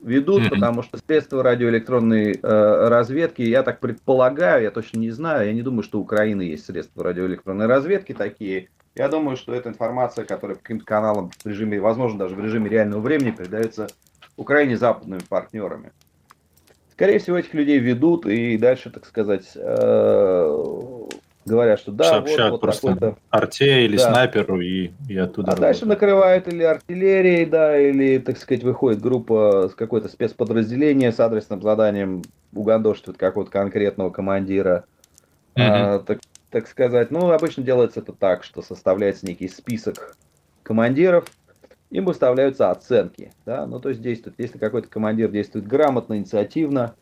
Ведут, 0.00 0.42
mm-hmm. 0.42 0.50
потому 0.50 0.82
что 0.82 0.98
средства 0.98 1.44
радиоэлектронной 1.44 2.32
э, 2.32 2.88
разведки, 2.88 3.42
я 3.42 3.62
так 3.62 3.78
предполагаю, 3.78 4.64
я 4.64 4.72
точно 4.72 4.98
не 4.98 5.12
знаю, 5.12 5.46
я 5.46 5.52
не 5.52 5.62
думаю, 5.62 5.84
что 5.84 6.00
у 6.00 6.02
Украины 6.02 6.42
есть 6.42 6.66
средства 6.66 7.04
радиоэлектронной 7.04 7.66
разведки 7.66 8.12
такие. 8.12 8.68
Я 8.96 9.08
думаю, 9.08 9.36
что 9.36 9.54
эта 9.54 9.68
информация, 9.68 10.24
которая 10.24 10.56
по 10.56 10.62
каким-то 10.62 10.84
каналам 10.84 11.30
в 11.30 11.46
режиме, 11.46 11.80
возможно, 11.80 12.18
даже 12.18 12.34
в 12.34 12.40
режиме 12.40 12.68
реального 12.68 13.00
времени 13.00 13.30
передается 13.30 13.86
Украине 14.36 14.76
западными 14.76 15.20
партнерами. 15.28 15.92
Скорее 17.02 17.18
всего, 17.18 17.36
этих 17.36 17.52
людей 17.52 17.80
ведут 17.80 18.26
и 18.26 18.56
дальше, 18.56 18.88
так 18.88 19.04
сказать, 19.06 19.50
э, 19.56 20.58
говорят, 21.44 21.80
что 21.80 21.90
да, 21.90 22.04
Сообщают 22.04 22.42
вот, 22.42 22.50
вот 22.52 22.60
просто 22.60 23.16
арте 23.28 23.86
или 23.86 23.96
да. 23.96 24.08
снайперу 24.08 24.60
и, 24.60 24.92
и 25.08 25.16
оттуда. 25.16 25.50
А 25.50 25.56
дальше 25.56 25.84
накрывают 25.84 26.46
или 26.46 26.62
артиллерией, 26.62 27.44
да, 27.44 27.76
или, 27.76 28.18
так 28.18 28.38
сказать, 28.38 28.62
выходит 28.62 29.00
группа 29.00 29.68
с 29.68 29.74
какой-то 29.74 30.06
спецподразделения 30.06 31.10
с 31.10 31.18
адресным 31.18 31.60
заданием 31.60 32.22
угандошить 32.52 33.18
какого-то 33.18 33.50
конкретного 33.50 34.10
командира. 34.10 34.84
Mm-hmm. 35.56 35.60
А, 35.60 35.98
так, 35.98 36.20
так 36.50 36.68
сказать, 36.68 37.10
ну, 37.10 37.32
обычно 37.32 37.64
делается 37.64 37.98
это 37.98 38.12
так, 38.12 38.44
что 38.44 38.62
составляется 38.62 39.26
некий 39.26 39.48
список 39.48 40.16
командиров, 40.62 41.24
им 41.92 42.06
выставляются 42.06 42.70
оценки. 42.70 43.32
Да? 43.44 43.66
Ну, 43.66 43.78
то 43.78 43.90
есть 43.90 44.00
действует, 44.00 44.34
если 44.38 44.58
какой-то 44.58 44.88
командир 44.88 45.30
действует 45.30 45.66
грамотно, 45.66 46.16
инициативно, 46.16 46.94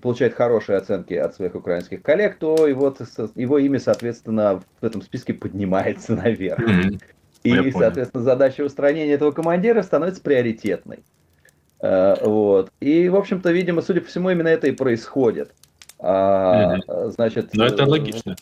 получает 0.00 0.34
хорошие 0.34 0.76
оценки 0.76 1.14
от 1.14 1.34
своих 1.34 1.54
украинских 1.54 2.02
коллег, 2.02 2.38
то 2.38 2.66
его, 2.66 2.94
его 3.34 3.58
имя, 3.58 3.80
соответственно, 3.80 4.62
в 4.80 4.84
этом 4.84 5.02
списке 5.02 5.32
поднимается 5.32 6.14
наверх. 6.14 6.60
Mm-hmm. 6.60 7.02
И, 7.44 7.50
Я 7.50 7.62
соответственно, 7.72 8.24
понял. 8.24 8.24
задача 8.24 8.62
устранения 8.62 9.12
этого 9.12 9.32
командира 9.32 9.82
становится 9.82 10.20
приоритетной. 10.20 11.00
Uh, 11.80 12.28
вот. 12.28 12.72
И, 12.80 13.08
в 13.08 13.16
общем-то, 13.16 13.50
видимо, 13.52 13.82
судя 13.82 14.00
по 14.00 14.08
всему, 14.08 14.30
именно 14.30 14.48
это 14.48 14.66
и 14.66 14.72
происходит. 14.72 15.54
Mm-hmm. 16.00 17.10
Значит, 17.12 17.54
Но 17.54 17.66
это 17.66 17.86
логично. 17.86 18.36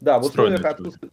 Да, 0.00 0.18
в 0.18 0.26
условиях, 0.26 0.62
отсутствия, 0.64 1.08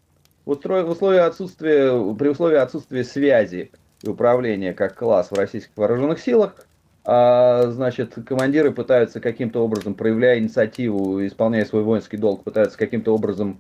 в 0.46 0.90
условиях 0.90 1.28
отсутствия, 1.28 2.16
при 2.16 2.28
условии 2.28 2.58
отсутствия 2.58 3.04
связи 3.06 3.72
и 4.04 4.10
управления 4.10 4.74
как 4.74 4.96
класс 4.96 5.32
в 5.32 5.36
российских 5.36 5.72
вооруженных 5.76 6.20
силах, 6.20 6.56
а, 7.06 7.72
значит, 7.72 8.16
командиры 8.26 8.72
пытаются 8.72 9.20
каким-то 9.20 9.64
образом, 9.64 9.94
проявляя 9.94 10.40
инициативу, 10.40 11.26
исполняя 11.26 11.66
свой 11.66 11.84
воинский 11.84 12.18
долг, 12.18 12.44
пытаются 12.44 12.78
каким-то 12.78 13.14
образом 13.14 13.60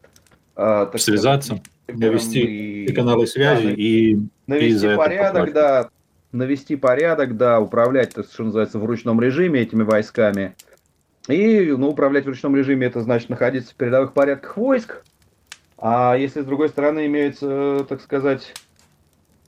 а, 0.55 0.85
так 0.85 1.01
связаться, 1.01 1.61
сказать, 1.87 2.01
навести 2.01 2.85
и, 2.85 2.93
каналы 2.93 3.27
связи 3.27 3.67
да, 3.67 3.73
и 3.73 4.17
навести 4.47 4.93
и 4.93 4.95
порядок, 4.95 5.53
да, 5.53 5.89
навести 6.31 6.75
порядок, 6.75 7.37
да, 7.37 7.59
управлять, 7.59 8.13
так, 8.13 8.27
что 8.27 8.43
называется, 8.43 8.79
в 8.79 8.85
ручном 8.85 9.19
режиме 9.19 9.61
этими 9.61 9.83
войсками. 9.83 10.55
И, 11.27 11.73
ну, 11.77 11.89
управлять 11.89 12.25
в 12.25 12.27
ручном 12.27 12.55
режиме, 12.55 12.87
это 12.87 13.01
значит 13.01 13.29
находиться 13.29 13.71
в 13.71 13.75
передовых 13.75 14.13
порядках 14.13 14.57
войск. 14.57 15.03
А 15.77 16.15
если, 16.17 16.41
с 16.41 16.45
другой 16.45 16.69
стороны, 16.69 17.07
имеется, 17.07 17.85
так 17.87 18.01
сказать, 18.01 18.53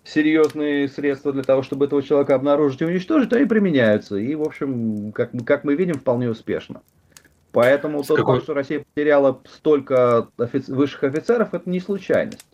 серьезные 0.05 0.87
средства 0.87 1.33
для 1.33 1.43
того, 1.43 1.63
чтобы 1.63 1.85
этого 1.85 2.01
человека 2.03 2.35
обнаружить 2.35 2.81
и 2.81 2.85
уничтожить, 2.85 3.33
они 3.33 3.45
применяются. 3.45 4.15
И, 4.15 4.35
в 4.35 4.43
общем, 4.43 5.11
как, 5.11 5.31
как 5.45 5.63
мы 5.63 5.75
видим, 5.75 5.95
вполне 5.95 6.29
успешно. 6.29 6.81
Поэтому 7.51 8.03
С 8.03 8.07
тот 8.07 8.17
какой... 8.17 8.35
факт, 8.35 8.43
что 8.43 8.53
Россия 8.53 8.85
потеряла 8.93 9.41
столько 9.45 10.27
офици... 10.37 10.71
высших 10.71 11.05
офицеров, 11.05 11.53
это 11.53 11.69
не 11.69 11.79
случайность. 11.79 12.45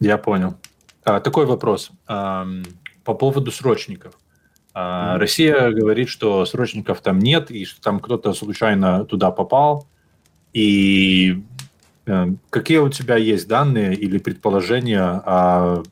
Я 0.00 0.18
понял. 0.18 0.56
А, 1.04 1.20
такой 1.20 1.46
вопрос. 1.46 1.90
А, 2.06 2.46
по 3.04 3.14
поводу 3.14 3.50
срочников. 3.52 4.18
А, 4.72 5.14
mm-hmm. 5.14 5.18
Россия 5.18 5.70
говорит, 5.70 6.08
что 6.08 6.44
срочников 6.46 7.00
там 7.00 7.18
нет, 7.18 7.50
и 7.50 7.64
что 7.64 7.80
там 7.80 8.00
кто-то 8.00 8.32
случайно 8.32 9.04
туда 9.04 9.30
попал. 9.30 9.86
И 10.52 11.42
э, 12.06 12.26
какие 12.48 12.78
у 12.78 12.88
тебя 12.88 13.16
есть 13.16 13.46
данные 13.46 13.94
или 13.94 14.18
предположения 14.18 15.02
о 15.02 15.82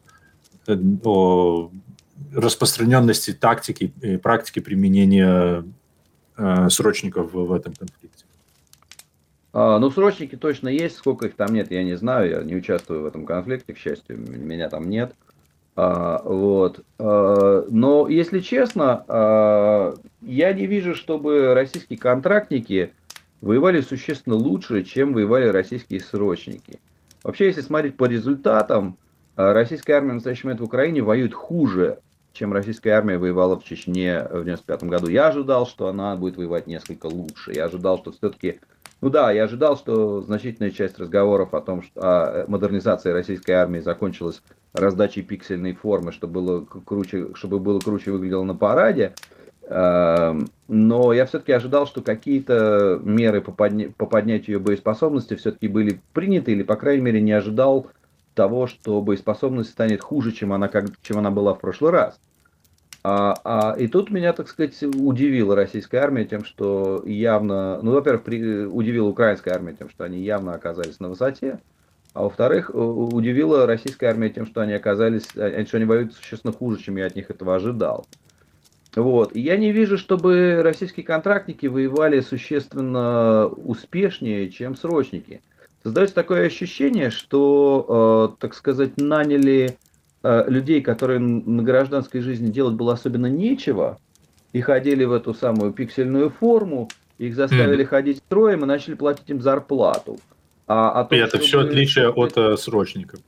распространенности 2.32 3.32
тактики 3.32 3.92
и 4.02 4.16
практики 4.16 4.60
применения 4.60 5.64
э, 6.36 6.68
срочников 6.68 7.32
в 7.32 7.52
этом 7.52 7.74
конфликте? 7.74 8.24
А, 9.52 9.78
ну, 9.78 9.90
срочники 9.90 10.36
точно 10.36 10.68
есть, 10.68 10.96
сколько 10.96 11.26
их 11.26 11.34
там 11.34 11.52
нет, 11.52 11.70
я 11.70 11.82
не 11.82 11.96
знаю, 11.96 12.30
я 12.30 12.42
не 12.42 12.54
участвую 12.54 13.02
в 13.02 13.06
этом 13.06 13.24
конфликте, 13.24 13.72
к 13.72 13.78
счастью, 13.78 14.18
меня 14.18 14.68
там 14.68 14.88
нет. 14.88 15.14
А, 15.74 16.20
вот. 16.24 16.84
А, 16.98 17.64
но, 17.70 18.08
если 18.08 18.40
честно, 18.40 19.04
а, 19.08 19.94
я 20.20 20.52
не 20.52 20.66
вижу, 20.66 20.94
чтобы 20.94 21.54
российские 21.54 21.98
контрактники 21.98 22.92
воевали 23.40 23.80
существенно 23.80 24.36
лучше, 24.36 24.84
чем 24.84 25.12
воевали 25.12 25.46
российские 25.46 26.00
срочники. 26.00 26.80
Вообще, 27.22 27.46
если 27.46 27.60
смотреть 27.60 27.96
по 27.96 28.04
результатам, 28.04 28.96
российская 29.38 29.94
армия 29.94 30.12
в 30.12 30.14
настоящий 30.14 30.46
момент 30.46 30.60
в 30.60 30.64
Украине 30.64 31.02
воюет 31.02 31.32
хуже, 31.32 32.00
чем 32.32 32.52
российская 32.52 32.90
армия 32.90 33.18
воевала 33.18 33.58
в 33.58 33.64
Чечне 33.64 34.22
в 34.30 34.44
95 34.44 34.84
году. 34.84 35.08
Я 35.08 35.28
ожидал, 35.28 35.66
что 35.66 35.88
она 35.88 36.14
будет 36.16 36.36
воевать 36.36 36.66
несколько 36.66 37.06
лучше. 37.06 37.52
Я 37.52 37.66
ожидал, 37.66 37.98
что 37.98 38.12
все-таки... 38.12 38.60
Ну 39.00 39.10
да, 39.10 39.30
я 39.30 39.44
ожидал, 39.44 39.76
что 39.76 40.22
значительная 40.22 40.70
часть 40.70 40.98
разговоров 40.98 41.54
о 41.54 41.60
том, 41.60 41.82
что 41.82 42.00
о 42.00 42.44
модернизации 42.48 43.10
российской 43.10 43.52
армии 43.52 43.78
закончилась 43.78 44.42
раздачей 44.72 45.22
пиксельной 45.22 45.74
формы, 45.74 46.12
чтобы 46.12 46.40
было 46.40 46.64
круче, 46.64 47.28
чтобы 47.34 47.60
было 47.60 47.78
круче 47.78 48.10
выглядело 48.10 48.42
на 48.42 48.54
параде. 48.54 49.14
Эм, 49.62 50.48
но 50.66 51.12
я 51.12 51.26
все-таки 51.26 51.52
ожидал, 51.52 51.86
что 51.86 52.00
какие-то 52.00 53.00
меры 53.02 53.40
по, 53.40 53.52
подня... 53.52 53.90
по 53.96 54.06
поднятию 54.06 54.56
ее 54.56 54.62
боеспособности 54.62 55.34
все-таки 55.34 55.68
были 55.68 56.00
приняты, 56.12 56.52
или, 56.52 56.62
по 56.62 56.76
крайней 56.76 57.02
мере, 57.02 57.20
не 57.20 57.32
ожидал 57.32 57.88
того, 58.38 58.68
что 58.68 59.02
боеспособность 59.02 59.70
станет 59.70 60.00
хуже, 60.00 60.30
чем 60.30 60.52
она, 60.52 60.68
как, 60.68 60.84
чем 61.02 61.18
она 61.18 61.32
была 61.32 61.54
в 61.54 61.58
прошлый 61.58 61.90
раз. 61.90 62.20
А, 63.02 63.34
а, 63.44 63.74
и 63.76 63.88
тут 63.88 64.10
меня, 64.10 64.32
так 64.32 64.46
сказать, 64.48 64.80
удивила 64.80 65.56
российская 65.56 65.98
армия 65.98 66.24
тем, 66.24 66.44
что 66.44 67.02
явно, 67.04 67.80
ну, 67.82 67.90
во-первых, 67.92 68.22
при, 68.22 68.64
удивила 68.64 69.08
украинская 69.08 69.54
армия 69.54 69.72
тем, 69.72 69.90
что 69.90 70.04
они 70.04 70.20
явно 70.20 70.54
оказались 70.54 71.00
на 71.00 71.08
высоте, 71.08 71.58
а 72.14 72.22
во-вторых, 72.22 72.70
удивила 72.72 73.66
российская 73.66 74.06
армия 74.06 74.30
тем, 74.30 74.46
что 74.46 74.60
они 74.60 74.72
оказались, 74.72 75.26
а, 75.34 75.64
что 75.66 75.78
они 75.78 75.86
воюют 75.86 76.14
существенно 76.14 76.52
хуже, 76.52 76.80
чем 76.80 76.96
я 76.96 77.06
от 77.06 77.16
них 77.16 77.28
этого 77.28 77.56
ожидал. 77.56 78.06
Вот. 78.94 79.34
И 79.34 79.40
я 79.40 79.56
не 79.56 79.72
вижу, 79.72 79.98
чтобы 79.98 80.60
российские 80.62 81.04
контрактники 81.04 81.66
воевали 81.66 82.20
существенно 82.20 83.46
успешнее, 83.46 84.48
чем 84.48 84.76
срочники. 84.76 85.40
Создается 85.88 86.16
такое 86.16 86.46
ощущение, 86.46 87.08
что, 87.08 88.36
э, 88.36 88.42
так 88.42 88.52
сказать, 88.52 88.98
наняли 88.98 89.78
э, 90.22 90.44
людей, 90.46 90.82
которые 90.82 91.18
на 91.18 91.62
гражданской 91.62 92.20
жизни 92.20 92.50
делать 92.50 92.74
было 92.74 92.92
особенно 92.92 93.24
нечего, 93.24 93.98
и 94.52 94.60
ходили 94.60 95.06
в 95.06 95.12
эту 95.14 95.32
самую 95.32 95.72
пиксельную 95.72 96.28
форму, 96.28 96.90
их 97.16 97.34
заставили 97.34 97.84
mm. 97.84 97.88
ходить 97.88 98.18
строем 98.18 98.64
и 98.64 98.66
начали 98.66 98.96
платить 98.96 99.30
им 99.30 99.40
зарплату. 99.40 100.18
А, 100.66 100.90
а 100.90 101.04
то, 101.04 101.16
и 101.16 101.20
это 101.20 101.38
чтобы... 101.38 101.44
все 101.44 101.60
отличие 101.60 102.10
от 102.10 102.36
э, 102.36 102.58
срочников. 102.58 103.20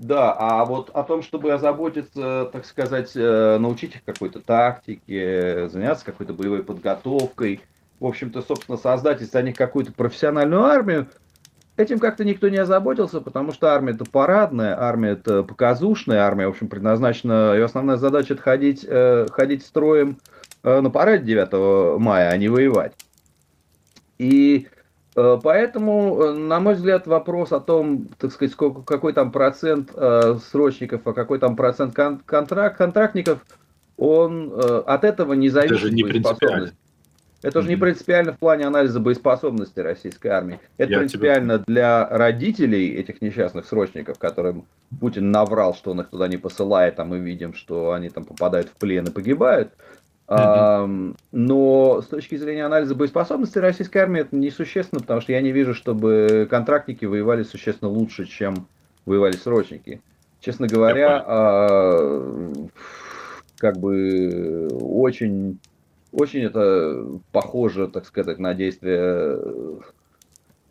Да, 0.00 0.32
а 0.36 0.64
вот 0.64 0.90
о 0.94 1.04
том, 1.04 1.22
чтобы 1.22 1.52
озаботиться, 1.52 2.50
так 2.52 2.66
сказать, 2.66 3.12
э, 3.14 3.58
научить 3.58 3.94
их 3.94 4.02
какой-то 4.04 4.40
тактике, 4.40 5.68
заняться 5.68 6.04
какой-то 6.04 6.32
боевой 6.32 6.64
подготовкой, 6.64 7.60
в 8.00 8.06
общем-то, 8.06 8.42
собственно, 8.42 8.76
создать 8.76 9.22
из 9.22 9.32
них 9.34 9.56
какую-то 9.56 9.92
профессиональную 9.92 10.64
армию, 10.64 11.06
этим 11.78 11.98
как-то 11.98 12.24
никто 12.24 12.48
не 12.48 12.58
озаботился, 12.58 13.20
потому 13.20 13.52
что 13.52 13.72
армия 13.72 13.92
это 13.92 14.04
парадная, 14.04 14.78
армия 14.78 15.10
это 15.10 15.42
показушная, 15.42 16.20
армия, 16.20 16.46
в 16.46 16.50
общем, 16.50 16.68
предназначена, 16.68 17.54
ее 17.54 17.64
основная 17.64 17.96
задача 17.96 18.34
это 18.34 18.42
ходить, 18.42 18.84
э, 18.86 19.26
ходить 19.30 19.64
строем 19.64 20.18
э, 20.62 20.80
на 20.80 20.90
параде 20.90 21.24
9 21.24 22.00
мая, 22.00 22.30
а 22.30 22.36
не 22.36 22.48
воевать. 22.48 22.94
И 24.18 24.66
Э, 25.18 25.36
поэтому, 25.42 26.22
э, 26.22 26.32
на 26.34 26.60
мой 26.60 26.74
взгляд, 26.74 27.08
вопрос 27.08 27.50
о 27.50 27.58
том, 27.58 28.06
так 28.18 28.30
сказать, 28.30 28.52
сколько, 28.52 28.82
какой 28.82 29.12
там 29.12 29.32
процент 29.32 29.90
э, 29.92 30.38
срочников, 30.48 31.00
а 31.06 31.12
какой 31.12 31.40
там 31.40 31.56
процент 31.56 31.92
кон- 31.92 32.20
контракт, 32.24 32.78
контрактников, 32.78 33.44
он 33.96 34.52
э, 34.52 34.82
от 34.86 35.02
этого 35.02 35.32
не 35.32 35.48
зависит. 35.48 35.72
Это 35.72 35.88
же 35.88 35.92
не 35.92 36.04
принципиально. 36.04 36.70
Это 37.42 37.62
же 37.62 37.68
не 37.68 37.76
принципиально 37.76 38.32
в 38.32 38.38
плане 38.38 38.66
анализа 38.66 38.98
боеспособности 38.98 39.78
российской 39.78 40.28
армии. 40.28 40.58
Это 40.76 40.92
Я 40.92 40.98
принципиально 40.98 41.54
тебе... 41.58 41.64
для 41.66 42.08
родителей 42.08 42.94
этих 42.94 43.22
несчастных 43.22 43.66
срочников, 43.66 44.18
которым 44.18 44.64
Путин 45.00 45.30
наврал, 45.30 45.74
что 45.74 45.92
он 45.92 46.00
их 46.00 46.08
туда 46.08 46.26
не 46.26 46.36
посылает, 46.36 46.98
а 46.98 47.04
мы 47.04 47.18
видим, 47.18 47.54
что 47.54 47.92
они 47.92 48.08
там 48.08 48.24
попадают 48.24 48.68
в 48.68 48.72
плен 48.72 49.04
и 49.06 49.10
погибают. 49.10 49.72
Mm-hmm. 50.26 51.16
Но 51.32 52.02
с 52.02 52.06
точки 52.06 52.36
зрения 52.36 52.66
анализа 52.66 52.94
боеспособности 52.94 53.58
российской 53.58 53.98
армии 53.98 54.22
это 54.22 54.36
несущественно, 54.36 55.00
потому 55.00 55.20
что 55.20 55.32
я 55.32 55.40
не 55.40 55.52
вижу, 55.52 55.74
чтобы 55.74 56.46
контрактники 56.50 57.06
воевали 57.06 57.44
существенно 57.44 57.90
лучше, 57.90 58.26
чем 58.26 58.66
воевали 59.06 59.36
срочники. 59.36 60.02
Честно 60.40 60.66
говоря, 60.66 61.24
а, 61.26 62.42
как 63.56 63.78
бы 63.78 64.68
очень, 64.70 65.58
очень 66.18 66.42
это 66.42 67.20
похоже, 67.32 67.88
так 67.88 68.04
сказать, 68.04 68.38
на 68.38 68.54
действия, 68.54 69.38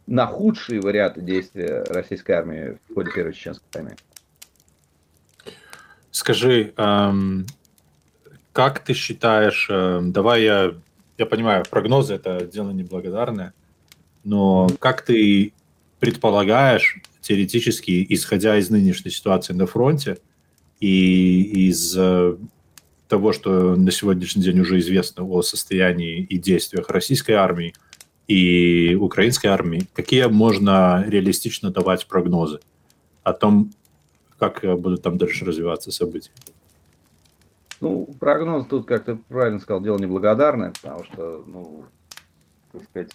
на 0.05 0.27
худшие 0.27 0.81
варианты 0.81 1.21
действия 1.21 1.83
российской 1.87 2.33
армии 2.33 2.77
в 2.89 2.93
ходе 2.93 3.11
Первой 3.11 3.33
Чеченской 3.33 3.67
войны. 3.73 3.95
Скажи, 6.11 6.73
как 8.51 8.79
ты 8.79 8.93
считаешь, 8.93 9.67
э, 9.69 9.99
давай 10.05 10.41
я, 10.41 10.73
я 11.19 11.25
понимаю, 11.27 11.63
прогнозы 11.69 12.15
это 12.15 12.43
дело 12.43 12.71
неблагодарное, 12.71 13.53
но 14.23 14.67
как 14.79 15.03
ты 15.03 15.53
предполагаешь, 15.99 16.99
теоретически, 17.21 18.03
исходя 18.09 18.57
из 18.57 18.71
нынешней 18.71 19.11
ситуации 19.11 19.53
на 19.53 19.67
фронте 19.67 20.17
и 20.79 21.67
из 21.69 21.95
э, 21.95 22.35
того, 23.07 23.33
что 23.33 23.75
на 23.75 23.91
сегодняшний 23.91 24.43
день 24.43 24.59
уже 24.59 24.79
известно 24.79 25.23
о 25.23 25.41
состоянии 25.41 26.19
и 26.19 26.37
действиях 26.37 26.89
российской 26.89 27.33
армии 27.33 27.73
и 28.27 28.95
украинской 28.99 29.47
армии, 29.47 29.87
какие 29.93 30.25
можно 30.25 31.05
реалистично 31.07 31.71
давать 31.71 32.07
прогнозы 32.07 32.59
о 33.23 33.33
том, 33.33 33.71
как 34.37 34.61
будут 34.79 35.01
там 35.01 35.17
дальше 35.17 35.45
развиваться 35.45 35.91
события? 35.91 36.31
Ну, 37.79 38.09
прогноз 38.19 38.65
тут, 38.67 38.87
как 38.87 39.05
ты 39.05 39.15
правильно 39.15 39.59
сказал, 39.59 39.81
дело 39.81 39.97
неблагодарное, 39.97 40.73
потому 40.81 41.03
что, 41.03 41.43
ну, 41.45 41.85
так 42.71 42.83
сказать, 42.85 43.11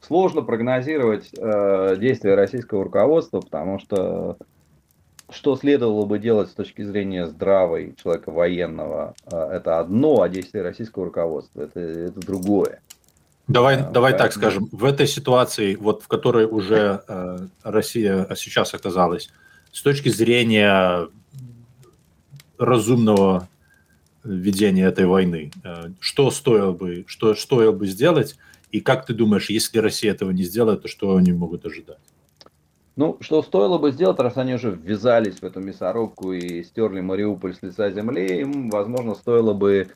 сложно 0.00 0.42
прогнозировать 0.42 1.30
э, 1.36 1.96
действия 1.98 2.34
российского 2.34 2.84
руководства, 2.84 3.40
потому 3.40 3.78
что 3.78 4.36
что 5.32 5.56
следовало 5.56 6.04
бы 6.04 6.18
делать 6.18 6.50
с 6.50 6.54
точки 6.54 6.82
зрения 6.82 7.26
здравой 7.26 7.94
человека 8.02 8.30
военного, 8.30 9.14
э, 9.30 9.36
это 9.36 9.80
одно, 9.80 10.22
а 10.22 10.28
действия 10.28 10.62
российского 10.62 11.06
руководства 11.06 11.62
это, 11.62 11.80
это 11.80 12.20
другое. 12.20 12.80
Давай, 13.48 13.76
а, 13.76 13.90
давай 13.90 14.16
так 14.16 14.32
скажем, 14.32 14.68
в 14.70 14.84
этой 14.84 15.06
ситуации, 15.06 15.74
вот 15.74 16.02
в 16.02 16.08
которой 16.08 16.46
уже 16.46 17.02
э, 17.08 17.38
Россия 17.62 18.28
сейчас 18.36 18.72
оказалась, 18.74 19.30
с 19.72 19.82
точки 19.82 20.10
зрения 20.10 21.08
разумного 22.58 23.48
ведения 24.24 24.84
этой 24.84 25.06
войны? 25.06 25.50
Э, 25.64 25.90
что 26.00 26.30
стоило 26.30 26.72
бы, 26.72 27.04
что 27.06 27.34
стоило 27.34 27.72
бы 27.72 27.86
сделать? 27.86 28.36
И 28.70 28.80
как 28.80 29.06
ты 29.06 29.12
думаешь, 29.12 29.50
если 29.50 29.78
Россия 29.78 30.12
этого 30.12 30.30
не 30.30 30.44
сделает, 30.44 30.82
то 30.82 30.88
что 30.88 31.16
они 31.16 31.32
могут 31.32 31.66
ожидать? 31.66 31.98
Ну, 32.94 33.16
что 33.20 33.42
стоило 33.42 33.78
бы 33.78 33.90
сделать, 33.90 34.18
раз 34.20 34.36
они 34.36 34.54
уже 34.54 34.70
ввязались 34.70 35.40
в 35.40 35.44
эту 35.44 35.60
мясорубку 35.60 36.32
и 36.32 36.62
стерли 36.62 37.00
Мариуполь 37.00 37.54
с 37.54 37.62
лица 37.62 37.90
земли, 37.90 38.40
им, 38.40 38.68
возможно, 38.68 39.14
стоило 39.14 39.54
бы 39.54 39.88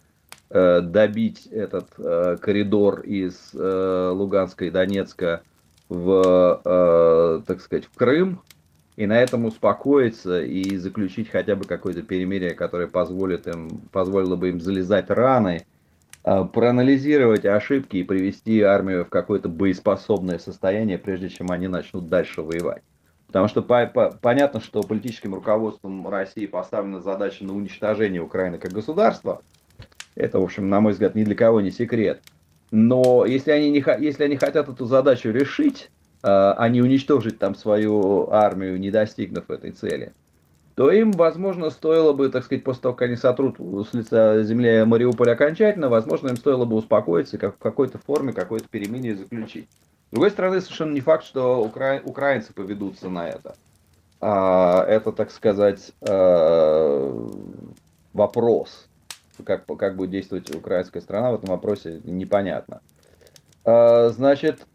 э, 0.48 0.81
добить 0.81 1.47
этот 1.47 1.89
э, 1.98 2.39
коридор 2.40 3.01
из 3.01 3.51
э, 3.52 4.10
Луганска 4.14 4.64
и 4.64 4.70
Донецка 4.70 5.43
в, 5.90 6.62
э, 6.64 7.43
так 7.47 7.60
сказать, 7.60 7.85
в 7.85 7.94
Крым, 7.94 8.40
и 8.97 9.06
на 9.06 9.20
этом 9.20 9.44
успокоиться 9.44 10.43
и 10.43 10.77
заключить 10.78 11.28
хотя 11.28 11.55
бы 11.55 11.66
какое-то 11.66 12.02
перемирие, 12.02 12.55
которое 12.55 12.89
позволит 12.89 13.47
им, 13.47 13.82
позволило 13.93 14.36
бы 14.36 14.48
им 14.48 14.60
залезать 14.60 15.10
раны, 15.10 15.66
проанализировать 16.26 17.44
ошибки 17.44 17.98
и 17.98 18.02
привести 18.02 18.60
армию 18.60 19.04
в 19.04 19.08
какое-то 19.08 19.48
боеспособное 19.48 20.38
состояние, 20.38 20.98
прежде 20.98 21.28
чем 21.28 21.52
они 21.52 21.68
начнут 21.68 22.08
дальше 22.08 22.42
воевать. 22.42 22.82
Потому 23.28 23.48
что 23.48 23.62
по, 23.62 23.86
по, 23.86 24.10
понятно, 24.20 24.60
что 24.60 24.82
политическим 24.82 25.34
руководством 25.34 26.08
России 26.08 26.46
поставлена 26.46 27.00
задача 27.00 27.44
на 27.44 27.54
уничтожение 27.54 28.20
Украины 28.20 28.58
как 28.58 28.72
государства. 28.72 29.40
Это, 30.16 30.40
в 30.40 30.42
общем, 30.42 30.68
на 30.68 30.80
мой 30.80 30.92
взгляд, 30.92 31.14
ни 31.14 31.22
для 31.22 31.34
кого 31.34 31.60
не 31.60 31.70
секрет. 31.70 32.22
Но 32.70 33.24
если 33.24 33.52
они, 33.52 33.70
не, 33.70 33.84
если 34.00 34.24
они 34.24 34.36
хотят 34.36 34.68
эту 34.68 34.86
задачу 34.86 35.30
решить, 35.30 35.90
а, 36.22 36.54
а 36.54 36.68
не 36.68 36.82
уничтожить 36.82 37.38
там 37.38 37.54
свою 37.54 38.30
армию, 38.30 38.80
не 38.80 38.90
достигнув 38.90 39.50
этой 39.50 39.70
цели, 39.70 40.12
то 40.76 40.90
им, 40.90 41.10
возможно, 41.12 41.70
стоило 41.70 42.12
бы, 42.12 42.28
так 42.28 42.44
сказать, 42.44 42.62
после 42.62 42.82
того, 42.82 42.94
как 42.94 43.08
они 43.08 43.16
сотрут 43.16 43.56
с 43.58 43.94
лица 43.94 44.42
земли 44.42 44.84
Мариуполь 44.84 45.30
окончательно, 45.30 45.88
возможно, 45.88 46.28
им 46.28 46.36
стоило 46.36 46.66
бы 46.66 46.76
успокоиться, 46.76 47.38
как 47.38 47.54
в 47.56 47.58
какой-то 47.58 47.98
форме 47.98 48.34
какое-то 48.34 48.68
перемирие 48.68 49.16
заключить. 49.16 49.70
С 50.08 50.12
другой 50.12 50.30
стороны, 50.30 50.60
совершенно 50.60 50.92
не 50.92 51.00
факт, 51.00 51.24
что 51.24 51.64
укра... 51.64 52.02
украинцы 52.04 52.52
поведутся 52.52 53.08
на 53.08 53.26
это. 53.26 53.56
А, 54.20 54.84
это, 54.84 55.12
так 55.12 55.30
сказать, 55.30 55.92
а, 56.02 57.26
вопрос. 58.12 58.86
Как, 59.44 59.64
как 59.64 59.96
будет 59.96 60.10
действовать 60.10 60.54
украинская 60.54 61.00
страна 61.00 61.32
в 61.32 61.36
этом 61.36 61.48
вопросе, 61.48 62.02
непонятно. 62.04 62.82
А, 63.64 64.10
значит, 64.10 64.66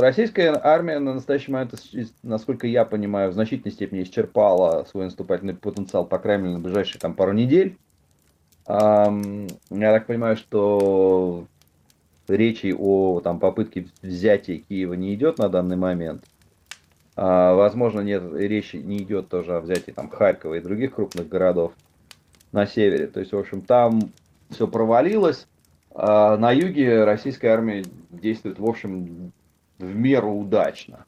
российская 0.00 0.58
армия 0.62 0.98
на 0.98 1.14
настоящий 1.14 1.50
момент, 1.50 1.74
насколько 2.22 2.66
я 2.66 2.84
понимаю, 2.84 3.30
в 3.30 3.34
значительной 3.34 3.72
степени 3.72 4.02
исчерпала 4.02 4.84
свой 4.90 5.06
наступательный 5.06 5.54
потенциал, 5.54 6.06
по 6.06 6.18
крайней 6.18 6.44
мере, 6.44 6.56
на 6.56 6.62
ближайшие 6.62 7.00
там, 7.00 7.14
пару 7.14 7.32
недель. 7.32 7.76
Я 8.66 9.50
так 9.70 10.06
понимаю, 10.06 10.36
что 10.36 11.46
речи 12.28 12.74
о 12.78 13.20
там, 13.20 13.38
попытке 13.38 13.88
взятия 14.00 14.58
Киева 14.58 14.94
не 14.94 15.14
идет 15.14 15.38
на 15.38 15.48
данный 15.48 15.76
момент. 15.76 16.24
А, 17.16 17.54
возможно, 17.54 18.00
нет, 18.00 18.22
речи 18.32 18.76
не 18.76 18.98
идет 18.98 19.28
тоже 19.28 19.56
о 19.56 19.60
взятии 19.60 19.90
там, 19.90 20.08
Харькова 20.08 20.54
и 20.54 20.60
других 20.60 20.94
крупных 20.94 21.28
городов 21.28 21.72
на 22.52 22.66
севере. 22.66 23.06
То 23.06 23.20
есть, 23.20 23.32
в 23.32 23.38
общем, 23.38 23.60
там 23.60 24.12
все 24.50 24.66
провалилось. 24.66 25.46
А 25.94 26.36
на 26.38 26.50
юге 26.50 27.04
российская 27.04 27.48
армия 27.48 27.84
действует, 28.10 28.58
в 28.58 28.64
общем, 28.64 29.32
в 29.78 29.94
меру 29.94 30.32
удачно. 30.32 31.06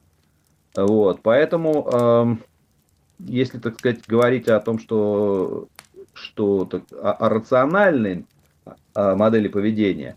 Вот, 0.74 1.20
поэтому, 1.22 1.88
э, 1.92 2.36
если, 3.20 3.58
так 3.58 3.78
сказать, 3.78 4.06
говорить 4.06 4.48
о 4.48 4.60
том, 4.60 4.78
что, 4.78 5.68
что 6.12 6.64
так, 6.64 6.82
о, 6.92 7.12
о 7.12 7.28
рациональной 7.28 8.26
модели 8.94 9.48
поведения, 9.48 10.16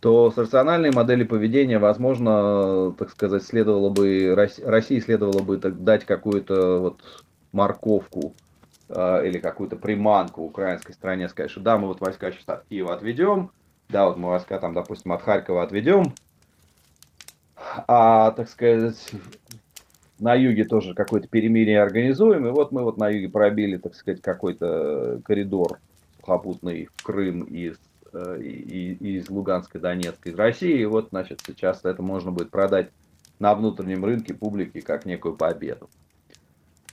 то 0.00 0.30
с 0.30 0.36
рациональной 0.36 0.92
модели 0.92 1.24
поведения, 1.24 1.78
возможно, 1.78 2.94
так 2.98 3.10
сказать, 3.10 3.42
следовало 3.42 3.90
бы, 3.90 4.34
России 4.34 5.00
следовало 5.00 5.42
бы 5.42 5.58
так, 5.58 5.82
дать 5.82 6.04
какую-то 6.04 6.78
вот 6.78 7.02
морковку 7.52 8.34
э, 8.88 9.26
или 9.26 9.38
какую-то 9.38 9.76
приманку 9.76 10.42
украинской 10.42 10.92
стране, 10.92 11.28
сказать, 11.28 11.50
что 11.50 11.60
да, 11.60 11.78
мы 11.78 11.88
вот 11.88 12.00
войска 12.00 12.30
сейчас 12.30 12.44
от 12.46 12.64
Киева 12.66 12.94
отведем, 12.94 13.50
да, 13.88 14.06
вот 14.06 14.18
мы 14.18 14.28
войска 14.28 14.58
там, 14.58 14.72
допустим, 14.74 15.12
от 15.12 15.22
Харькова 15.22 15.64
отведем, 15.64 16.14
а, 17.86 18.30
так 18.32 18.48
сказать, 18.48 19.10
на 20.18 20.34
юге 20.34 20.64
тоже 20.64 20.94
какое-то 20.94 21.28
перемирие 21.28 21.82
организуем, 21.82 22.46
и 22.46 22.50
вот 22.50 22.72
мы 22.72 22.82
вот 22.82 22.98
на 22.98 23.08
юге 23.08 23.28
пробили, 23.28 23.76
так 23.76 23.94
сказать, 23.94 24.20
какой-то 24.20 25.20
коридор 25.24 25.80
сухопутный 26.16 26.88
в 26.96 27.02
Крым 27.02 27.44
из, 27.44 27.76
э, 28.12 28.40
из 28.40 29.30
Луганской, 29.30 29.80
Донецкой, 29.80 30.32
из 30.32 30.36
России, 30.36 30.80
и 30.80 30.86
вот, 30.86 31.08
значит, 31.10 31.40
сейчас 31.46 31.84
это 31.84 32.02
можно 32.02 32.30
будет 32.30 32.50
продать 32.50 32.90
на 33.38 33.54
внутреннем 33.54 34.04
рынке 34.04 34.34
публике 34.34 34.82
как 34.82 35.06
некую 35.06 35.36
победу. 35.36 35.88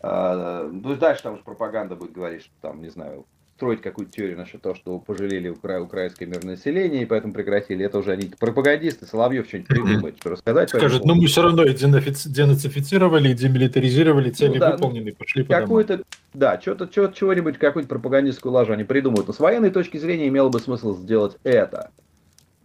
А, 0.02 0.70
ну 0.72 0.96
дальше 0.96 1.24
там 1.24 1.36
уж 1.36 1.42
пропаганда 1.42 1.96
будет 1.96 2.12
говорить, 2.12 2.44
что 2.44 2.54
там, 2.62 2.82
не 2.82 2.90
знаю, 2.90 3.26
строить 3.56 3.82
какую-то 3.82 4.12
теорию 4.12 4.38
насчет 4.38 4.62
того, 4.62 4.76
что 4.76 5.00
пожалели 5.00 5.48
укра- 5.48 5.80
украинское 5.80 6.28
мирное 6.28 6.56
население, 6.56 7.04
и 7.04 7.06
поэтому 7.06 7.34
прекратили. 7.34 7.86
Это 7.86 8.00
уже 8.00 8.12
они 8.12 8.30
пропагандисты, 8.38 9.06
Соловьев 9.06 9.48
что-нибудь 9.48 9.70
придумает, 9.70 10.18
что 10.20 10.32
рассказать. 10.32 10.70
Скажет, 10.70 11.06
ну 11.06 11.16
мы 11.16 11.28
все 11.28 11.42
равно 11.42 11.64
денацифицировали, 11.64 13.34
демилитаризировали, 13.34 14.32
цели 14.32 14.56
ну, 14.56 14.60
да, 14.60 14.72
выполнены, 14.72 15.12
ну, 15.12 15.16
пошли 15.16 15.44
по 15.44 15.54
какую-то, 15.54 16.02
Да, 16.34 16.60
что-то, 16.60 16.90
что, 16.92 17.08
чего-нибудь, 17.08 17.58
какую-нибудь 17.58 17.90
пропагандистскую 17.90 18.52
лажу 18.52 18.74
они 18.74 18.84
придумают. 18.84 19.28
Но 19.28 19.34
с 19.34 19.40
военной 19.40 19.70
точки 19.70 19.98
зрения 19.98 20.28
имело 20.28 20.50
бы 20.50 20.60
смысл 20.60 20.94
сделать 20.98 21.38
это. 21.44 21.92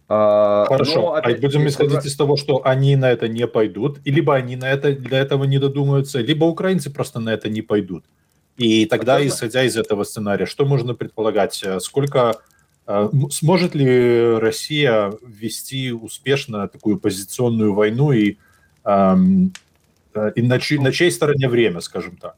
А, 0.09 0.65
Хорошо, 0.65 1.01
но, 1.01 1.13
опять, 1.13 1.37
а 1.37 1.41
будем 1.41 1.65
исходить 1.67 2.05
из 2.05 2.17
того, 2.17 2.35
что 2.35 2.65
они 2.65 2.97
на 2.97 3.09
это 3.09 3.29
не 3.29 3.47
пойдут, 3.47 3.99
и 4.03 4.11
либо 4.11 4.35
они 4.35 4.57
на 4.57 4.69
это 4.69 4.93
для 4.93 5.19
этого 5.19 5.45
не 5.45 5.57
додумаются, 5.57 6.19
либо 6.19 6.43
украинцы 6.43 6.91
просто 6.91 7.21
на 7.21 7.29
это 7.29 7.47
не 7.47 7.61
пойдут. 7.61 8.03
И 8.57 8.85
тогда, 8.85 9.13
Возможно. 9.13 9.35
исходя 9.35 9.63
из 9.63 9.77
этого 9.77 10.03
сценария, 10.03 10.45
что 10.45 10.65
можно 10.65 10.93
предполагать? 10.93 11.61
Э, 11.63 11.79
сколько 11.79 12.41
э, 12.87 13.09
сможет 13.31 13.75
ли 13.75 14.35
Россия 14.37 15.13
вести 15.25 15.91
успешно 15.91 16.67
такую 16.67 16.99
позиционную 16.99 17.73
войну 17.73 18.11
и, 18.11 18.37
эм, 18.83 19.53
э, 20.13 20.31
и 20.35 20.41
на, 20.41 20.59
чь, 20.59 20.79
на 20.79 20.91
чьей 20.91 21.11
стороне 21.11 21.47
время, 21.47 21.79
скажем 21.79 22.17
так? 22.17 22.35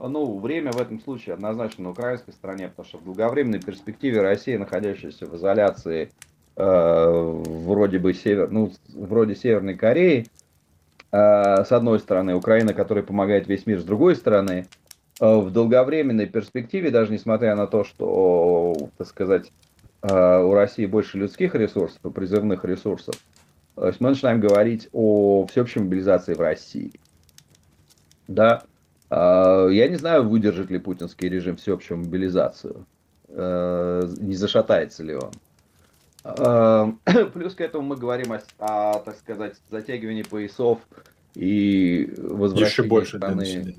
Ну, 0.00 0.38
время 0.38 0.70
в 0.70 0.80
этом 0.80 1.00
случае 1.00 1.34
однозначно 1.34 1.84
на 1.84 1.90
украинской 1.90 2.32
стороне, 2.32 2.68
потому 2.68 2.86
что 2.86 2.98
в 2.98 3.04
долговременной 3.04 3.60
перспективе 3.60 4.22
Россия, 4.22 4.58
находящаяся 4.58 5.26
в 5.26 5.36
изоляции 5.36 6.12
э, 6.56 7.42
вроде 7.46 7.98
бы 7.98 8.14
север, 8.14 8.48
ну, 8.50 8.72
вроде 8.88 9.34
Северной 9.34 9.74
Кореи, 9.74 10.26
э, 11.10 11.64
с 11.64 11.72
одной 11.72 11.98
стороны, 11.98 12.36
Украина, 12.36 12.74
которая 12.74 13.04
помогает 13.04 13.48
весь 13.48 13.66
мир, 13.66 13.80
с 13.80 13.84
другой 13.84 14.14
стороны, 14.14 14.66
в 15.20 15.50
долговременной 15.50 16.26
перспективе, 16.26 16.90
даже 16.90 17.12
несмотря 17.12 17.56
на 17.56 17.66
то, 17.66 17.84
что, 17.84 18.74
так 18.96 19.06
сказать, 19.06 19.50
э, 20.02 20.42
у 20.42 20.52
России 20.54 20.86
больше 20.86 21.18
людских 21.18 21.54
ресурсов 21.54 22.04
и 22.04 22.10
призывных 22.10 22.64
ресурсов, 22.64 23.16
то 23.74 23.86
есть 23.86 24.00
мы 24.00 24.10
начинаем 24.10 24.40
говорить 24.40 24.88
о 24.92 25.46
всеобщей 25.46 25.80
мобилизации 25.80 26.34
в 26.34 26.40
России. 26.40 26.92
Да, 28.28 28.62
э, 29.10 29.68
я 29.72 29.88
не 29.88 29.96
знаю, 29.96 30.28
выдержит 30.28 30.70
ли 30.70 30.78
путинский 30.78 31.28
режим 31.28 31.56
всеобщую 31.56 31.98
мобилизацию, 31.98 32.86
не 33.30 34.34
зашатается 34.36 35.02
ли 35.02 35.14
он. 35.14 35.32
Плюс 37.34 37.54
к 37.54 37.60
этому 37.60 37.84
мы 37.84 37.96
говорим 37.96 38.32
о, 38.32 38.40
о 38.58 39.00
так 39.00 39.16
сказать, 39.16 39.56
затягивании 39.70 40.22
поясов 40.22 40.78
и 41.34 42.10
возвращении 42.16 42.70
Еще 42.70 42.82
больше 42.84 43.18
страны. 43.18 43.76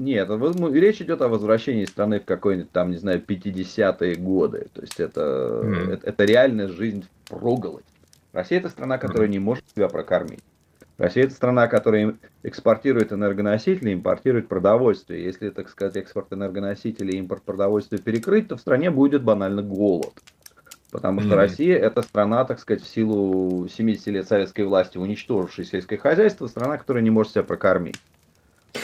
Нет, 0.00 0.28
ну, 0.28 0.72
речь 0.72 1.02
идет 1.02 1.20
о 1.20 1.28
возвращении 1.28 1.84
страны 1.84 2.20
в 2.20 2.24
какой-нибудь 2.24 2.72
там, 2.72 2.90
не 2.90 2.96
знаю, 2.96 3.22
50-е 3.22 4.14
годы. 4.16 4.68
То 4.72 4.80
есть 4.80 4.98
это, 4.98 5.20
mm-hmm. 5.62 5.92
это, 5.92 6.06
это 6.08 6.24
реальная 6.24 6.68
жизнь 6.68 7.04
проголодь. 7.28 7.84
Россия 8.32 8.60
это 8.60 8.70
страна, 8.70 8.96
которая 8.96 9.28
mm-hmm. 9.28 9.32
не 9.32 9.38
может 9.38 9.64
себя 9.74 9.88
прокормить. 9.88 10.40
Россия 10.96 11.24
это 11.24 11.34
страна, 11.34 11.68
которая 11.68 12.16
экспортирует 12.42 13.12
энергоносители, 13.12 13.92
импортирует 13.92 14.48
продовольствие. 14.48 15.22
Если, 15.22 15.50
так 15.50 15.68
сказать, 15.68 15.96
экспорт 15.96 16.32
энергоносителей 16.32 17.16
и 17.16 17.18
импорт 17.18 17.42
продовольствия 17.42 17.98
перекрыть, 17.98 18.48
то 18.48 18.56
в 18.56 18.60
стране 18.60 18.90
будет 18.90 19.22
банально 19.22 19.62
голод. 19.62 20.14
Потому 20.90 21.20
что 21.20 21.30
mm-hmm. 21.30 21.36
Россия 21.36 21.76
это 21.76 22.00
страна, 22.02 22.44
так 22.46 22.58
сказать, 22.58 22.82
в 22.82 22.88
силу 22.88 23.68
70 23.68 24.06
лет 24.08 24.28
советской 24.28 24.62
власти, 24.62 24.96
уничтожившей 24.96 25.66
сельское 25.66 25.98
хозяйство, 25.98 26.46
страна, 26.46 26.78
которая 26.78 27.02
не 27.02 27.10
может 27.10 27.32
себя 27.32 27.42
прокормить. 27.44 28.00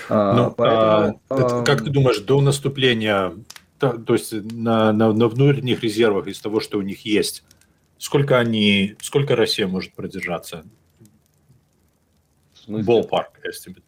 А, 0.09 0.35
ну, 0.35 0.51
поэтому, 0.51 1.21
а, 1.29 1.63
как 1.65 1.85
ты 1.85 1.91
думаешь, 1.91 2.21
до 2.21 2.41
наступления, 2.41 3.33
то, 3.79 3.99
то 3.99 4.15
есть 4.15 4.33
на, 4.33 4.93
на, 4.93 5.13
на 5.13 5.29
внутренних 5.29 5.83
резервах 5.83 6.27
из 6.27 6.41
того, 6.41 6.61
что 6.61 6.79
у 6.79 6.83
них 6.83 7.05
есть, 7.05 7.45
сколько 7.99 8.39
они, 8.39 8.97
сколько 9.01 9.37
Россия 9.37 9.67
может 9.67 9.95
продержаться? 9.95 10.65
Ballpark 12.69 13.29
estimate. 13.45 13.83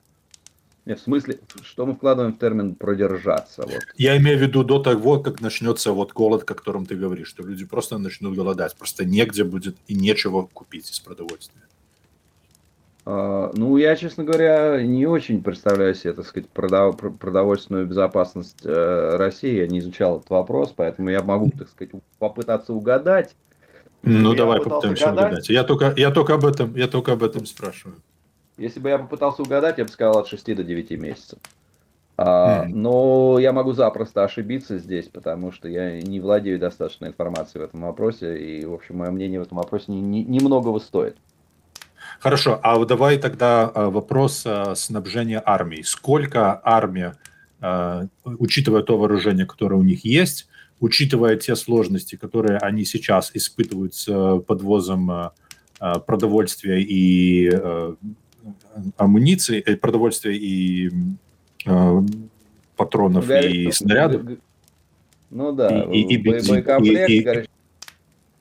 Нет, 0.88 1.00
в 1.00 1.02
смысле, 1.02 1.38
что 1.62 1.84
мы 1.84 1.94
вкладываем 1.94 2.32
в 2.32 2.38
термин 2.38 2.74
продержаться? 2.74 3.62
Вот. 3.62 3.82
Я 3.98 4.16
имею 4.16 4.38
в 4.38 4.40
виду 4.40 4.64
до 4.64 4.78
того, 4.78 5.20
как 5.20 5.42
начнется 5.42 5.92
вот 5.92 6.14
голод, 6.14 6.50
о 6.50 6.54
котором 6.54 6.86
ты 6.86 6.94
говоришь, 6.94 7.28
что 7.28 7.42
люди 7.42 7.66
просто 7.66 7.98
начнут 7.98 8.34
голодать, 8.34 8.74
просто 8.74 9.04
негде 9.04 9.44
будет 9.44 9.76
и 9.86 9.94
нечего 9.94 10.46
купить 10.46 10.90
из 10.90 10.98
продовольствия. 10.98 11.67
А, 13.10 13.50
ну, 13.54 13.78
я, 13.78 13.96
честно 13.96 14.22
говоря, 14.22 14.82
не 14.82 15.06
очень 15.06 15.42
представляю 15.42 15.94
себе, 15.94 16.12
так 16.12 16.26
сказать, 16.26 16.46
продовольственную 16.50 17.86
безопасность 17.86 18.60
э, 18.64 19.16
России. 19.16 19.54
Я 19.54 19.66
не 19.66 19.78
изучал 19.78 20.18
этот 20.18 20.28
вопрос, 20.28 20.74
поэтому 20.76 21.08
я 21.08 21.22
могу, 21.22 21.50
так 21.56 21.70
сказать, 21.70 21.94
попытаться 22.18 22.74
угадать. 22.74 23.34
Ну, 24.02 24.32
я 24.32 24.36
давай 24.36 24.60
попытаемся 24.60 25.10
угадать. 25.10 25.48
Я 25.48 25.64
только, 25.64 25.94
я, 25.96 26.10
только 26.10 26.34
об 26.34 26.44
этом, 26.44 26.76
я 26.76 26.86
только 26.86 27.12
об 27.12 27.22
этом 27.22 27.46
спрашиваю. 27.46 27.96
Если 28.58 28.78
бы 28.78 28.90
я 28.90 28.98
попытался 28.98 29.40
угадать, 29.40 29.78
я 29.78 29.84
бы 29.84 29.90
сказал 29.90 30.18
от 30.18 30.28
6 30.28 30.56
до 30.56 30.62
9 30.62 30.90
месяцев. 30.90 31.38
А, 32.18 32.66
mm. 32.66 32.68
Но 32.74 33.38
я 33.38 33.54
могу 33.54 33.72
запросто 33.72 34.22
ошибиться 34.22 34.76
здесь, 34.76 35.06
потому 35.06 35.50
что 35.50 35.66
я 35.66 35.98
не 36.02 36.20
владею 36.20 36.58
достаточной 36.58 37.08
информацией 37.08 37.62
в 37.62 37.64
этом 37.64 37.80
вопросе, 37.80 38.36
и, 38.36 38.66
в 38.66 38.74
общем, 38.74 38.98
мое 38.98 39.10
мнение 39.12 39.40
в 39.40 39.44
этом 39.44 39.56
вопросе 39.56 39.92
немногого 39.92 40.72
не, 40.72 40.80
не 40.80 40.84
стоит. 40.84 41.16
Хорошо, 42.20 42.58
а 42.62 42.84
давай 42.84 43.16
тогда 43.18 43.70
а, 43.72 43.90
вопрос 43.90 44.42
а, 44.44 44.74
снабжения 44.74 45.40
армии. 45.44 45.82
Сколько 45.82 46.60
армия, 46.64 47.16
а, 47.60 48.06
учитывая 48.24 48.82
то 48.82 48.98
вооружение, 48.98 49.46
которое 49.46 49.76
у 49.76 49.84
них 49.84 50.04
есть, 50.04 50.48
учитывая 50.80 51.36
те 51.36 51.54
сложности, 51.54 52.16
которые 52.16 52.58
они 52.58 52.84
сейчас 52.84 53.30
испытывают 53.34 53.94
с 53.94 54.40
подвозом 54.46 55.32
продовольствия 56.06 56.80
и 56.82 57.50
амуниции, 58.96 59.62
э, 59.64 59.76
продовольствия 59.76 60.36
и 60.36 60.90
патронов 62.76 63.26
Говорит, 63.26 63.54
и 63.54 63.72
снарядов. 63.72 64.22
Ну 65.30 65.52
да, 65.52 65.84
и, 65.84 66.00
и, 66.00 66.16
боекомплект, 66.16 67.10
и, 67.10 67.18
и, 67.18 67.47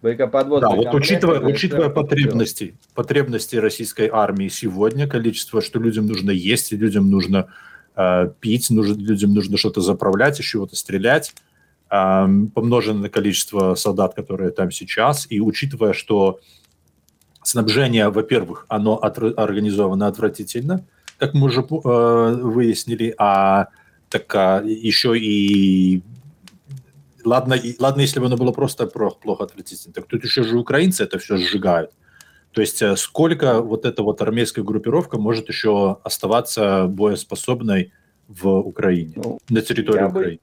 Боекоподводный 0.02 0.70
да, 0.70 0.76
вот 0.76 0.94
учитывая, 0.94 1.40
учитывая 1.40 1.90
потребности, 1.90 2.76
потребности 2.94 3.56
российской 3.56 4.10
армии 4.12 4.48
сегодня, 4.48 5.08
количество, 5.08 5.62
что 5.62 5.80
людям 5.80 6.06
нужно 6.06 6.30
есть, 6.30 6.72
людям 6.72 7.10
нужно 7.10 7.48
э, 7.96 8.30
пить, 8.40 8.70
нужно, 8.70 8.94
людям 8.94 9.34
нужно 9.34 9.58
что-то 9.58 9.82
заправлять, 9.82 10.38
еще 10.38 10.52
чего-то 10.52 10.76
стрелять, 10.76 11.34
э, 11.90 12.28
помноженное 12.54 13.04
на 13.04 13.10
количество 13.10 13.74
солдат, 13.74 14.14
которые 14.14 14.52
там 14.52 14.70
сейчас, 14.70 15.26
и 15.32 15.42
учитывая, 15.42 15.94
что 15.94 16.40
снабжение, 17.42 18.10
во-первых, 18.10 18.66
оно 18.68 18.98
от, 18.98 19.18
организовано 19.18 20.06
отвратительно, 20.06 20.86
как 21.18 21.34
мы 21.34 21.48
уже 21.48 21.62
э, 21.62 22.40
выяснили, 22.44 23.16
а 23.18 23.70
так 24.10 24.34
а, 24.36 24.62
еще 24.64 25.18
и 25.18 26.02
ладно, 27.28 27.56
ладно, 27.80 28.02
если 28.02 28.20
бы 28.20 28.26
оно 28.28 28.38
было 28.38 28.52
просто 28.52 28.88
плохо 28.88 29.44
отвратительно, 29.44 29.94
так 29.94 30.06
тут 30.06 30.24
еще 30.24 30.44
же 30.44 30.58
украинцы 30.58 31.04
это 31.04 31.20
все 31.20 31.38
сжигают. 31.38 31.92
То 32.52 32.62
есть 32.62 32.82
э, 32.82 32.96
сколько 32.96 33.62
вот 33.62 33.86
эта 33.86 34.02
вот 34.02 34.22
армейская 34.22 34.64
группировка 34.64 35.20
может 35.20 35.50
еще 35.50 35.98
оставаться 36.04 36.88
боеспособной 36.88 37.92
в 38.28 38.50
Украине, 38.50 39.14
ну, 39.18 39.40
на 39.50 39.62
территории 39.62 40.00
я 40.00 40.08
Украины? 40.08 40.40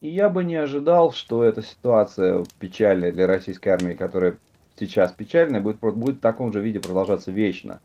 Бы, 0.00 0.08
я 0.08 0.28
бы 0.28 0.44
не 0.44 0.56
ожидал, 0.56 1.12
что 1.12 1.44
эта 1.44 1.62
ситуация 1.62 2.44
печальная 2.58 3.12
для 3.12 3.26
российской 3.26 3.68
армии, 3.68 3.94
которая 3.94 4.38
сейчас 4.78 5.12
печальная, 5.12 5.60
будет, 5.60 5.80
будет 5.80 6.16
в 6.16 6.20
таком 6.20 6.52
же 6.52 6.60
виде 6.60 6.80
продолжаться 6.80 7.30
вечно. 7.30 7.80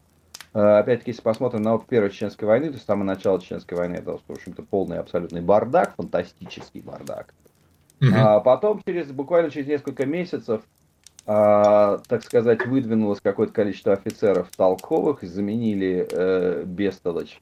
Э, 0.54 0.80
опять-таки, 0.80 1.12
если 1.12 1.22
посмотрим 1.24 1.64
на 1.64 1.76
опыт 1.76 1.90
Первой 1.90 2.10
Чеченской 2.12 2.48
войны, 2.48 2.68
то 2.68 2.74
есть 2.74 2.86
самое 2.86 3.06
начало 3.06 3.42
Чеченской 3.42 3.78
войны, 3.78 3.96
это, 3.96 4.20
в 4.28 4.32
общем-то, 4.32 4.62
полный 4.64 5.00
абсолютный 5.00 5.42
бардак, 5.42 5.96
фантастический 5.98 6.82
бардак. 6.82 7.34
Uh-huh. 8.00 8.14
А 8.14 8.40
потом, 8.40 8.82
через, 8.86 9.12
буквально 9.12 9.50
через 9.50 9.68
несколько 9.68 10.06
месяцев, 10.06 10.62
а, 11.26 12.00
так 12.08 12.24
сказать, 12.24 12.66
выдвинулось 12.66 13.20
какое-то 13.22 13.54
количество 13.54 13.94
офицеров 13.94 14.50
толковых, 14.56 15.24
заменили 15.24 16.08
э, 16.10 16.64
Бестолочь, 16.66 17.42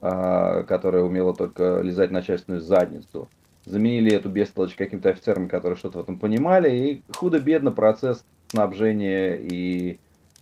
а, 0.00 0.62
которая 0.62 1.02
умела 1.02 1.34
только 1.34 1.80
лизать 1.82 2.10
начальственную 2.10 2.62
задницу. 2.62 3.28
Заменили 3.66 4.12
эту 4.12 4.30
Бестолочь 4.30 4.74
каким-то 4.74 5.10
офицерами, 5.10 5.48
которые 5.48 5.76
что-то 5.76 5.98
в 5.98 6.02
этом 6.02 6.18
понимали, 6.18 6.70
и 6.70 7.02
худо-бедно 7.14 7.72
процесс 7.72 8.24
снабжения 8.48 9.34
и 9.34 9.98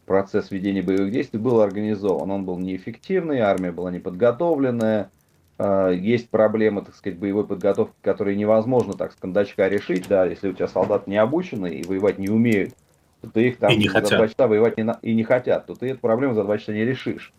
процесс 0.07 0.51
ведения 0.51 0.83
боевых 0.83 1.11
действий 1.11 1.41
был 1.41 1.61
организован. 1.63 2.31
Он 2.31 2.45
был 2.45 2.59
неэффективный, 2.59 3.41
армия 3.41 3.73
была 3.73 3.91
неподготовленная, 3.91 5.11
есть 5.59 6.31
проблемы, 6.31 6.83
так 6.83 6.95
сказать, 6.95 7.19
боевой 7.19 7.47
подготовки, 7.47 7.95
которые 8.03 8.37
невозможно 8.37 8.95
так 8.95 9.13
с 9.13 9.17
кондачка 9.17 9.69
решить, 9.69 10.09
да, 10.09 10.27
если 10.27 10.49
у 10.49 10.53
тебя 10.53 10.67
солдат 10.67 11.07
не 11.07 11.17
обучены 11.17 11.69
и 11.69 11.85
воевать 11.87 12.19
не 12.19 12.29
умеют, 12.29 12.75
то 13.21 13.31
ты 13.31 13.49
их 13.49 13.59
там 13.59 13.73
и 13.73 13.77
не 13.77 13.87
за 13.87 13.95
хотят. 13.95 14.19
два 14.19 14.29
часа 14.29 14.49
воевать 14.49 14.77
не, 14.77 14.87
и 15.03 15.15
не 15.15 15.23
хотят, 15.23 15.67
то 15.67 15.75
ты 15.75 15.91
эту 15.91 16.01
проблему 16.01 16.35
за 16.35 16.43
два 16.43 16.59
часа 16.59 16.73
не 16.73 16.85
решишь. 16.85 17.33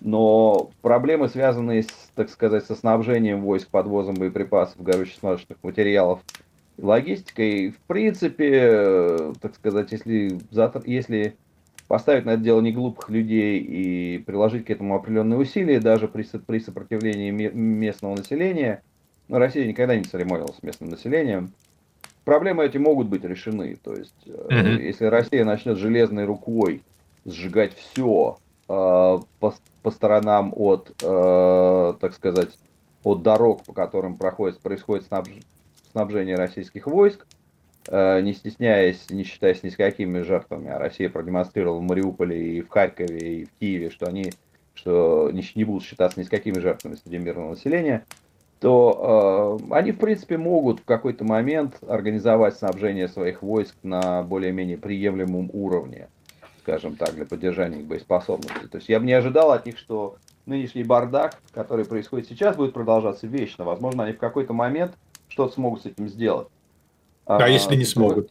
Но 0.00 0.70
проблемы, 0.80 1.28
связанные, 1.28 1.82
с, 1.82 2.10
так 2.14 2.30
сказать, 2.30 2.64
со 2.64 2.74
снабжением 2.74 3.42
войск, 3.42 3.68
подвозом 3.68 4.14
боеприпасов, 4.14 4.80
горюче-смазочных 4.80 5.58
материалов, 5.62 6.20
логистикой, 6.78 7.70
в 7.70 7.80
принципе, 7.86 9.32
так 9.40 9.54
сказать, 9.56 9.90
если, 9.92 10.38
если 10.86 11.36
поставить 11.88 12.26
на 12.26 12.30
это 12.30 12.42
дело 12.42 12.60
не 12.60 12.70
глупых 12.70 13.08
людей 13.08 13.58
и 13.58 14.18
приложить 14.18 14.66
к 14.66 14.70
этому 14.70 14.94
определенные 14.94 15.38
усилия, 15.38 15.80
даже 15.80 16.06
при, 16.06 16.22
при 16.22 16.60
сопротивлении 16.60 17.30
местного 17.30 18.14
населения, 18.14 18.82
но 19.26 19.38
Россия 19.38 19.66
никогда 19.66 19.96
не 19.96 20.04
церемонилась 20.04 20.56
с 20.56 20.62
местным 20.62 20.90
населением, 20.90 21.50
проблемы 22.24 22.64
эти 22.64 22.76
могут 22.76 23.08
быть 23.08 23.24
решены. 23.24 23.76
То 23.82 23.94
есть, 23.94 24.14
mm-hmm. 24.26 24.82
если 24.82 25.06
Россия 25.06 25.44
начнет 25.44 25.78
железной 25.78 26.26
рукой 26.26 26.82
сжигать 27.24 27.74
все 27.74 28.38
э, 28.68 28.72
по, 28.72 29.54
по 29.82 29.90
сторонам 29.90 30.52
от, 30.54 30.92
э, 31.02 31.94
так 32.00 32.14
сказать, 32.14 32.50
от 33.02 33.22
дорог, 33.22 33.64
по 33.64 33.72
которым 33.72 34.16
проходит, 34.16 34.60
происходит 34.60 35.06
снабж, 35.06 35.30
снабжение 35.92 36.36
российских 36.36 36.86
войск, 36.86 37.26
э, 37.26 37.37
не 37.90 38.34
стесняясь, 38.34 39.08
не 39.10 39.24
считаясь 39.24 39.62
ни 39.62 39.70
с 39.70 39.76
какими 39.76 40.20
жертвами, 40.20 40.68
а 40.68 40.78
Россия 40.78 41.08
продемонстрировала 41.08 41.78
в 41.78 41.82
Мариуполе 41.82 42.58
и 42.58 42.60
в 42.60 42.68
Харькове 42.68 43.18
и 43.18 43.44
в 43.44 43.50
Киеве, 43.58 43.90
что 43.90 44.06
они 44.06 44.32
что 44.78 45.30
не, 45.32 45.44
не 45.56 45.64
будут 45.64 45.82
считаться 45.82 46.20
ни 46.20 46.24
с 46.24 46.28
какими 46.28 46.60
жертвами 46.60 46.94
среди 46.94 47.18
мирного 47.18 47.50
населения, 47.50 48.04
то 48.60 49.58
э, 49.60 49.74
они, 49.74 49.92
в 49.92 49.98
принципе, 49.98 50.38
могут 50.38 50.80
в 50.80 50.84
какой-то 50.84 51.24
момент 51.24 51.78
организовать 51.86 52.56
снабжение 52.56 53.08
своих 53.08 53.42
войск 53.42 53.74
на 53.82 54.22
более-менее 54.22 54.78
приемлемом 54.78 55.50
уровне, 55.52 56.08
скажем 56.60 56.96
так, 56.96 57.14
для 57.14 57.26
поддержания 57.26 57.80
их 57.80 57.86
боеспособности. 57.86 58.66
То 58.66 58.78
есть 58.78 58.88
я 58.88 59.00
бы 59.00 59.06
не 59.06 59.12
ожидал 59.12 59.52
от 59.52 59.66
них, 59.66 59.78
что 59.78 60.16
нынешний 60.46 60.84
бардак, 60.84 61.40
который 61.52 61.84
происходит 61.84 62.28
сейчас, 62.28 62.56
будет 62.56 62.72
продолжаться 62.72 63.26
вечно. 63.26 63.64
Возможно, 63.64 64.04
они 64.04 64.12
в 64.12 64.18
какой-то 64.18 64.52
момент 64.52 64.92
что-то 65.28 65.54
смогут 65.54 65.82
с 65.82 65.86
этим 65.86 66.08
сделать. 66.08 66.48
А, 67.28 67.36
а 67.36 67.48
если 67.48 67.76
не 67.76 67.84
смогут? 67.84 68.30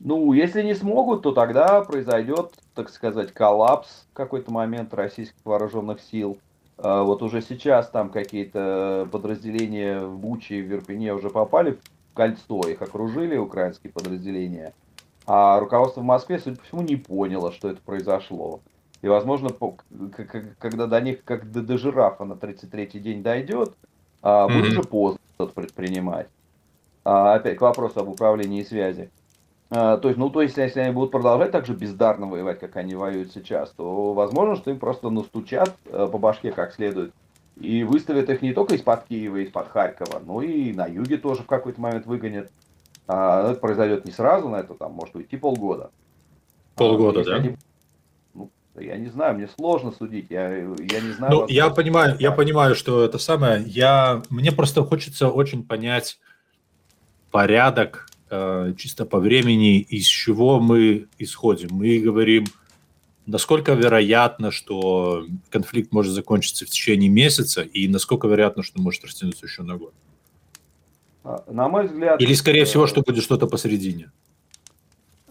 Ну, 0.00 0.32
если 0.32 0.62
не 0.62 0.74
смогут, 0.74 1.22
то 1.22 1.32
тогда 1.32 1.82
произойдет, 1.82 2.52
так 2.74 2.88
сказать, 2.88 3.32
коллапс 3.32 4.06
в 4.10 4.14
какой-то 4.14 4.50
момент 4.50 4.94
российских 4.94 5.36
вооруженных 5.44 6.00
сил 6.00 6.38
а 6.78 7.02
вот 7.02 7.22
уже 7.22 7.42
сейчас 7.42 7.88
там 7.88 8.08
какие-то 8.08 9.08
подразделения 9.10 10.00
в 10.00 10.16
Буче 10.16 10.60
и 10.60 10.62
в 10.62 10.66
Верпене 10.66 11.12
уже 11.12 11.28
попали 11.28 11.72
в 11.72 12.14
кольцо, 12.14 12.60
их 12.68 12.80
окружили 12.80 13.36
украинские 13.36 13.92
подразделения. 13.92 14.72
А 15.26 15.58
руководство 15.58 16.00
в 16.00 16.04
Москве, 16.04 16.38
судя 16.38 16.56
по 16.56 16.64
всему, 16.64 16.82
не 16.82 16.96
поняло, 16.96 17.52
что 17.52 17.68
это 17.68 17.80
произошло. 17.82 18.60
И, 19.02 19.08
возможно, 19.08 19.50
когда 20.58 20.86
до 20.86 21.00
них, 21.00 21.24
как 21.24 21.50
до, 21.50 21.62
до 21.62 21.78
жирафа 21.78 22.24
на 22.24 22.32
33-й 22.34 22.98
день 23.00 23.22
дойдет, 23.22 23.74
mm-hmm. 24.22 24.52
будет 24.52 24.70
уже 24.70 24.82
поздно 24.82 25.20
что-то 25.34 25.52
предпринимать. 25.54 26.28
А, 27.10 27.36
опять 27.36 27.56
к 27.56 27.62
вопросу 27.62 28.00
об 28.00 28.10
управлении 28.10 28.60
и 28.60 28.66
связи. 28.66 29.08
А, 29.70 29.96
то 29.96 30.08
есть, 30.08 30.18
ну, 30.18 30.28
то 30.28 30.42
есть, 30.42 30.58
если 30.58 30.80
они 30.80 30.92
будут 30.92 31.10
продолжать 31.10 31.52
так 31.52 31.64
же 31.64 31.72
бездарно 31.72 32.26
воевать, 32.26 32.60
как 32.60 32.76
они 32.76 32.94
воюют 32.94 33.32
сейчас, 33.32 33.70
то 33.70 34.12
возможно, 34.12 34.56
что 34.56 34.70
им 34.70 34.78
просто 34.78 35.08
настучат 35.08 35.74
э, 35.86 36.06
по 36.12 36.18
башке 36.18 36.52
как 36.52 36.74
следует 36.74 37.14
и 37.56 37.82
выставят 37.82 38.28
их 38.28 38.42
не 38.42 38.52
только 38.52 38.74
из-под 38.74 39.04
Киева, 39.04 39.38
из-под 39.38 39.68
Харькова, 39.68 40.20
но 40.22 40.42
и 40.42 40.74
на 40.74 40.86
юге 40.86 41.16
тоже 41.16 41.44
в 41.44 41.46
какой-то 41.46 41.80
момент 41.80 42.04
выгонят. 42.04 42.52
А 43.06 43.52
это 43.52 43.58
произойдет 43.58 44.04
не 44.04 44.12
сразу, 44.12 44.50
на 44.50 44.56
это 44.56 44.74
там 44.74 44.92
может 44.92 45.16
уйти 45.16 45.38
полгода. 45.38 45.90
Полгода, 46.74 47.22
а, 47.22 47.24
да? 47.24 47.36
Они, 47.36 47.56
ну, 48.34 48.50
я 48.78 48.98
не 48.98 49.08
знаю, 49.08 49.34
мне 49.34 49.48
сложно 49.48 49.92
судить, 49.92 50.26
я, 50.28 50.54
я 50.54 51.00
не 51.00 51.12
знаю. 51.12 51.32
Ну, 51.32 51.46
я 51.48 51.70
понимаю, 51.70 52.16
я 52.18 52.32
понимаю, 52.32 52.74
что 52.74 53.02
это 53.02 53.16
самое. 53.16 53.62
Я, 53.64 54.20
мне 54.28 54.52
просто 54.52 54.84
хочется 54.84 55.30
очень 55.30 55.64
понять 55.64 56.18
порядок 57.30 58.08
Э, 58.30 58.74
чисто 58.76 59.06
по 59.06 59.18
времени, 59.18 59.78
из 59.78 60.04
чего 60.04 60.60
мы 60.60 61.08
исходим. 61.18 61.68
Мы 61.72 61.98
говорим, 61.98 62.44
насколько 63.26 63.72
вероятно, 63.72 64.50
что 64.50 65.24
конфликт 65.48 65.92
может 65.92 66.12
закончиться 66.12 66.66
в 66.66 66.68
течение 66.68 67.08
месяца, 67.08 67.62
и 67.62 67.88
насколько 67.88 68.28
вероятно, 68.28 68.62
что 68.62 68.82
может 68.82 69.04
растянуться 69.04 69.46
еще 69.46 69.62
на 69.62 69.76
год. 69.78 69.94
А, 71.24 71.42
на 71.46 71.68
мой 71.68 71.86
взгляд... 71.86 72.20
Или, 72.20 72.34
скорее 72.34 72.66
всего, 72.66 72.86
что 72.86 73.00
будет 73.00 73.24
что-то 73.24 73.46
посередине. 73.46 74.10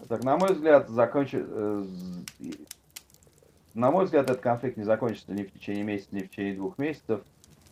Так, 0.08 0.24
на 0.24 0.36
мой 0.36 0.54
взгляд, 0.54 0.88
закончит... 0.88 1.44
Э, 1.48 1.84
на 3.74 3.92
мой 3.92 4.06
взгляд, 4.06 4.28
этот 4.28 4.40
конфликт 4.40 4.76
не 4.76 4.82
закончится 4.84 5.30
ни 5.32 5.44
в 5.44 5.52
течение 5.52 5.84
месяца, 5.84 6.08
ни 6.16 6.22
в 6.22 6.30
течение 6.30 6.56
двух 6.56 6.78
месяцев, 6.78 7.20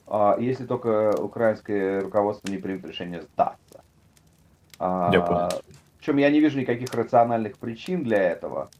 а, 0.07 0.36
если 0.39 0.66
только 0.66 1.16
украинское 1.19 2.03
руководство 2.03 2.48
не 2.48 2.59
примет 2.59 2.86
решение 2.86 3.23
сдаться. 3.23 3.65
А, 4.78 5.11
я 5.12 5.20
понял. 5.20 5.48
Причем 5.98 6.16
я 6.19 6.31
не 6.31 6.40
вижу 6.40 6.59
никаких 6.59 6.93
рациональных 6.94 7.59
причин 7.59 8.05
для 8.05 8.23
этого, 8.23 8.70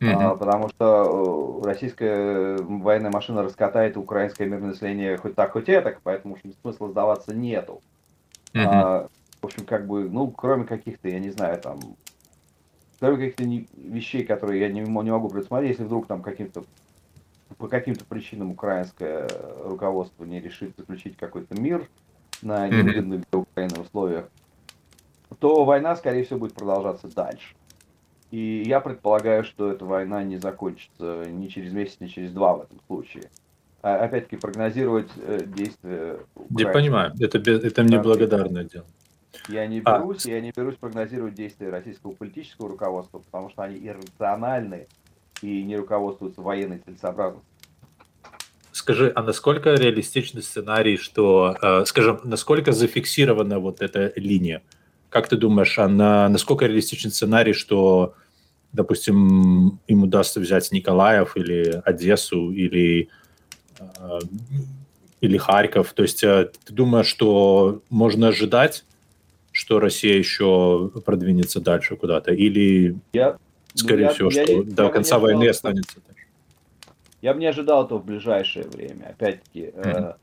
mm-hmm. 0.00 0.38
потому 0.38 0.68
что 0.68 1.60
э, 1.62 1.66
российская 1.66 2.56
военная 2.56 3.10
машина 3.10 3.42
раскатает 3.42 3.96
украинское 3.96 4.48
мирное 4.48 4.70
население 4.70 5.16
хоть 5.16 5.34
так, 5.34 5.52
хоть 5.52 5.68
это, 5.68 5.96
поэтому 6.02 6.36
смысла 6.60 6.88
сдаваться 6.88 7.34
нету. 7.34 7.80
Mm-hmm. 8.54 8.64
А, 8.64 9.08
в 9.40 9.46
общем, 9.46 9.64
как 9.64 9.86
бы, 9.86 10.08
ну, 10.08 10.30
кроме 10.30 10.64
каких-то, 10.64 11.08
я 11.08 11.20
не 11.20 11.30
знаю, 11.30 11.60
там, 11.60 11.78
кроме 12.98 13.30
каких-то 13.30 13.44
вещей, 13.76 14.24
которые 14.24 14.60
я 14.60 14.68
не, 14.68 14.80
не 14.80 15.10
могу 15.10 15.28
предусмотреть, 15.28 15.70
если 15.70 15.84
вдруг 15.84 16.06
там 16.06 16.22
каким-то 16.22 16.64
по 17.58 17.68
каким-то 17.68 18.04
причинам 18.04 18.50
украинское 18.50 19.28
руководство 19.62 20.24
не 20.24 20.40
решит 20.40 20.74
заключить 20.76 21.16
какой-то 21.16 21.60
мир 21.60 21.88
на 22.40 22.68
невыгодных 22.68 23.22
для 23.30 23.38
Украины 23.38 23.80
условиях, 23.80 24.28
то 25.42 25.64
война, 25.64 25.96
скорее 25.96 26.22
всего, 26.22 26.38
будет 26.38 26.54
продолжаться 26.54 27.08
дальше. 27.08 27.56
И 28.30 28.62
я 28.64 28.78
предполагаю, 28.78 29.42
что 29.42 29.72
эта 29.72 29.84
война 29.84 30.22
не 30.22 30.36
закончится 30.36 31.24
ни 31.28 31.48
через 31.48 31.72
месяц, 31.72 31.96
ни 31.98 32.06
через 32.06 32.30
два 32.30 32.54
в 32.54 32.62
этом 32.62 32.78
случае. 32.86 33.24
А, 33.82 34.04
опять-таки, 34.04 34.36
прогнозировать 34.36 35.10
э, 35.16 35.40
действия... 35.44 36.20
Я 36.56 36.68
понимаю, 36.68 37.12
это, 37.18 37.38
это 37.38 37.82
мне 37.82 37.98
благодарное 37.98 38.62
дело. 38.62 38.86
Я 39.48 39.66
не 39.66 39.82
а. 39.84 39.98
берусь, 39.98 40.26
а. 40.26 40.30
я 40.30 40.40
не 40.40 40.52
берусь 40.56 40.76
прогнозировать 40.76 41.34
действия 41.34 41.70
российского 41.70 42.12
политического 42.12 42.68
руководства, 42.68 43.18
потому 43.18 43.50
что 43.50 43.64
они 43.64 43.84
иррациональны 43.84 44.86
и 45.42 45.64
не 45.64 45.76
руководствуются 45.76 46.40
военной 46.40 46.78
целесообразностью. 46.78 47.50
Скажи, 48.70 49.10
а 49.12 49.24
насколько 49.24 49.74
реалистичный 49.74 50.42
сценарий, 50.42 50.98
что, 50.98 51.56
э, 51.60 51.84
скажем, 51.84 52.20
насколько 52.22 52.70
зафиксирована 52.70 53.58
вот 53.58 53.82
эта 53.82 54.12
линия? 54.14 54.62
Как 55.12 55.28
ты 55.28 55.36
думаешь, 55.36 55.78
а 55.78 55.88
на, 55.88 56.26
насколько 56.30 56.64
реалистичен 56.64 57.10
сценарий, 57.10 57.52
что, 57.52 58.14
допустим, 58.72 59.78
им 59.86 60.02
удастся 60.04 60.40
взять 60.40 60.72
Николаев 60.72 61.36
или 61.36 61.82
Одессу 61.84 62.50
или, 62.50 63.10
э, 63.78 64.18
или 65.20 65.36
Харьков? 65.36 65.92
То 65.92 66.02
есть 66.02 66.24
э, 66.24 66.50
ты 66.64 66.72
думаешь, 66.72 67.06
что 67.06 67.82
можно 67.90 68.28
ожидать, 68.28 68.86
что 69.50 69.80
Россия 69.80 70.16
еще 70.16 70.90
продвинется 71.04 71.60
дальше 71.60 71.96
куда-то? 71.96 72.32
Или, 72.32 72.96
я, 73.12 73.36
скорее 73.74 74.04
я, 74.04 74.08
всего, 74.14 74.30
я, 74.30 74.44
что 74.44 74.52
я, 74.52 74.62
до 74.62 74.84
я 74.84 74.88
конца 74.88 75.18
войны 75.18 75.46
останется? 75.46 76.00
Я 77.20 77.34
бы 77.34 77.40
не 77.40 77.46
ожидал 77.46 77.84
этого 77.84 77.98
в 77.98 78.06
ближайшее 78.06 78.66
время. 78.66 79.10
Опять-таки, 79.10 79.72
mm-hmm. 79.74 80.14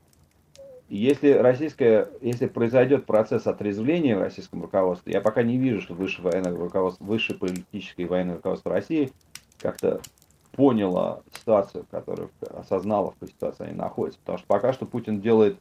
Если 0.90 1.34
российское, 1.34 2.10
если 2.20 2.48
произойдет 2.48 3.06
процесс 3.06 3.46
отрезвления 3.46 4.18
в 4.18 4.22
российском 4.22 4.64
руководстве, 4.64 5.14
я 5.14 5.22
пока 5.22 5.44
не 5.44 5.58
вижу, 5.58 5.82
что 5.82 5.94
высшее 5.94 6.30
военное 6.30 6.56
руководство, 6.56 7.04
высшее 7.04 7.38
политическое 7.38 8.04
и 8.04 8.08
военное 8.08 8.36
руководство 8.36 8.72
России 8.72 9.12
как-то 9.60 10.02
поняло 10.54 11.22
ситуацию, 11.32 11.86
которую 11.92 12.32
осознало, 12.42 13.12
в 13.12 13.14
какой 13.14 13.28
ситуации 13.28 13.68
они 13.68 13.76
находятся. 13.76 14.20
Потому 14.22 14.38
что 14.40 14.48
пока 14.48 14.74
что 14.74 14.88
Путин 14.88 15.22
делает 15.22 15.58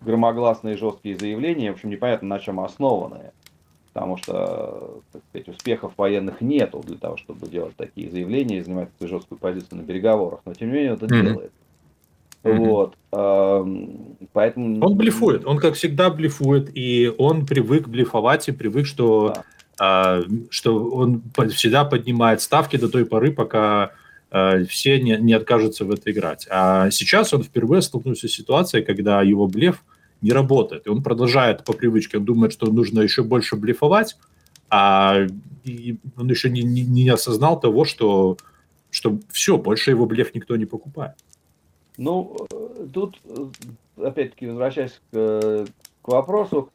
громогласные 0.00 0.76
жесткие 0.76 1.16
заявления, 1.16 1.70
в 1.70 1.76
общем, 1.76 1.90
непонятно 1.90 2.28
на 2.28 2.40
чем 2.40 2.58
основанные. 2.58 3.32
потому 3.92 4.16
что, 4.16 5.00
так 5.12 5.22
сказать, 5.28 5.48
успехов 5.48 5.92
военных 5.96 6.40
нету 6.40 6.80
для 6.80 6.96
того, 6.96 7.16
чтобы 7.18 7.46
делать 7.46 7.76
такие 7.76 8.10
заявления 8.10 8.58
и 8.58 8.62
занимать 8.62 8.90
такую 8.92 9.08
жесткую 9.08 9.38
позицию 9.38 9.78
на 9.80 9.84
переговорах, 9.84 10.40
но 10.44 10.54
тем 10.54 10.68
не 10.68 10.74
менее 10.74 10.94
это 10.94 11.06
mm-hmm. 11.06 11.22
делает. 11.22 11.52
Mm-hmm. 12.44 12.68
Вот, 12.68 12.96
поэтому... 14.32 14.84
Он 14.84 14.96
блефует, 14.96 15.46
он 15.46 15.58
как 15.58 15.74
всегда 15.74 16.10
блефует, 16.10 16.70
и 16.74 17.12
он 17.18 17.46
привык 17.46 17.88
блефовать 17.88 18.48
и 18.48 18.52
привык, 18.52 18.86
что, 18.86 19.34
да. 19.34 19.44
а, 19.78 20.22
что 20.50 20.84
он 20.90 21.22
всегда 21.50 21.84
поднимает 21.84 22.40
ставки 22.40 22.76
до 22.76 22.88
той 22.88 23.06
поры, 23.06 23.30
пока 23.30 23.92
а, 24.30 24.64
все 24.64 25.00
не, 25.00 25.16
не 25.18 25.34
откажутся 25.34 25.84
в 25.84 25.90
это 25.92 26.10
играть. 26.10 26.48
А 26.50 26.90
сейчас 26.90 27.32
он 27.32 27.44
впервые 27.44 27.82
столкнулся 27.82 28.26
с 28.26 28.32
ситуацией, 28.32 28.82
когда 28.82 29.22
его 29.22 29.46
блеф 29.46 29.84
не 30.20 30.32
работает. 30.32 30.86
И 30.86 30.90
он 30.90 31.02
продолжает 31.02 31.64
по 31.64 31.72
привычке, 31.74 32.18
он 32.18 32.24
думает, 32.24 32.52
что 32.52 32.66
нужно 32.66 33.00
еще 33.00 33.22
больше 33.22 33.56
блефовать, 33.56 34.16
а 34.70 35.26
он 36.16 36.30
еще 36.30 36.50
не, 36.50 36.62
не, 36.62 36.82
не 36.82 37.08
осознал 37.08 37.60
того, 37.60 37.84
что, 37.84 38.36
что 38.90 39.18
все, 39.30 39.58
больше 39.58 39.90
его 39.90 40.06
блеф 40.06 40.34
никто 40.34 40.56
не 40.56 40.64
покупает. 40.64 41.14
Ну, 41.98 42.36
э, 42.50 42.86
тут, 42.92 43.20
э, 43.24 44.04
опять-таки, 44.04 44.46
возвращаясь 44.46 45.00
к, 45.10 45.66
к 46.02 46.08
вопросу, 46.08 46.70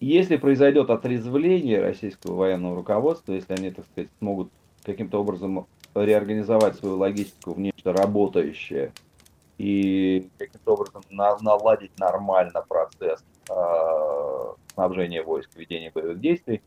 если 0.00 0.36
произойдет 0.36 0.90
отрезвление 0.90 1.80
российского 1.80 2.34
военного 2.34 2.76
руководства, 2.76 3.32
если 3.32 3.54
они, 3.54 3.70
так 3.70 3.86
сказать, 3.86 4.10
смогут 4.18 4.50
каким-то 4.82 5.20
образом 5.20 5.66
реорганизовать 5.94 6.76
свою 6.76 6.96
логистику 6.96 7.54
в 7.54 7.58
нечто 7.58 7.92
работающее, 7.92 8.92
и 9.58 10.28
каким-то 10.38 10.74
образом 10.74 11.02
на, 11.10 11.38
наладить 11.38 11.98
нормально 11.98 12.64
процесс 12.68 13.24
э, 13.48 14.52
снабжения 14.74 15.22
войск, 15.22 15.50
ведения 15.56 15.90
боевых 15.90 16.20
действий, 16.20 16.62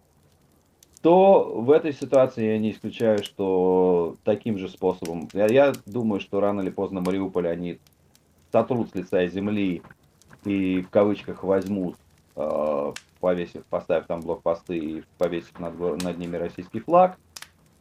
то 1.01 1.61
в 1.61 1.71
этой 1.71 1.93
ситуации 1.93 2.45
я 2.45 2.57
не 2.57 2.71
исключаю, 2.71 3.23
что 3.23 4.17
таким 4.23 4.57
же 4.57 4.67
способом, 4.67 5.29
я, 5.33 5.47
я 5.47 5.73
думаю, 5.85 6.19
что 6.19 6.39
рано 6.39 6.61
или 6.61 6.69
поздно 6.69 7.01
Мариуполь 7.01 7.47
они 7.47 7.79
сотрут 8.51 8.89
с 8.89 8.95
лица 8.95 9.25
земли 9.27 9.81
и 10.45 10.81
в 10.81 10.89
кавычках 10.89 11.43
возьмут, 11.43 11.95
э, 12.35 12.93
повесив, 13.19 13.63
поставив 13.65 14.07
там 14.07 14.21
блокпосты 14.21 14.77
и 14.77 15.03
повесив 15.17 15.59
над, 15.59 15.77
над 16.03 16.17
ними 16.17 16.35
российский 16.37 16.79
флаг– 16.79 17.17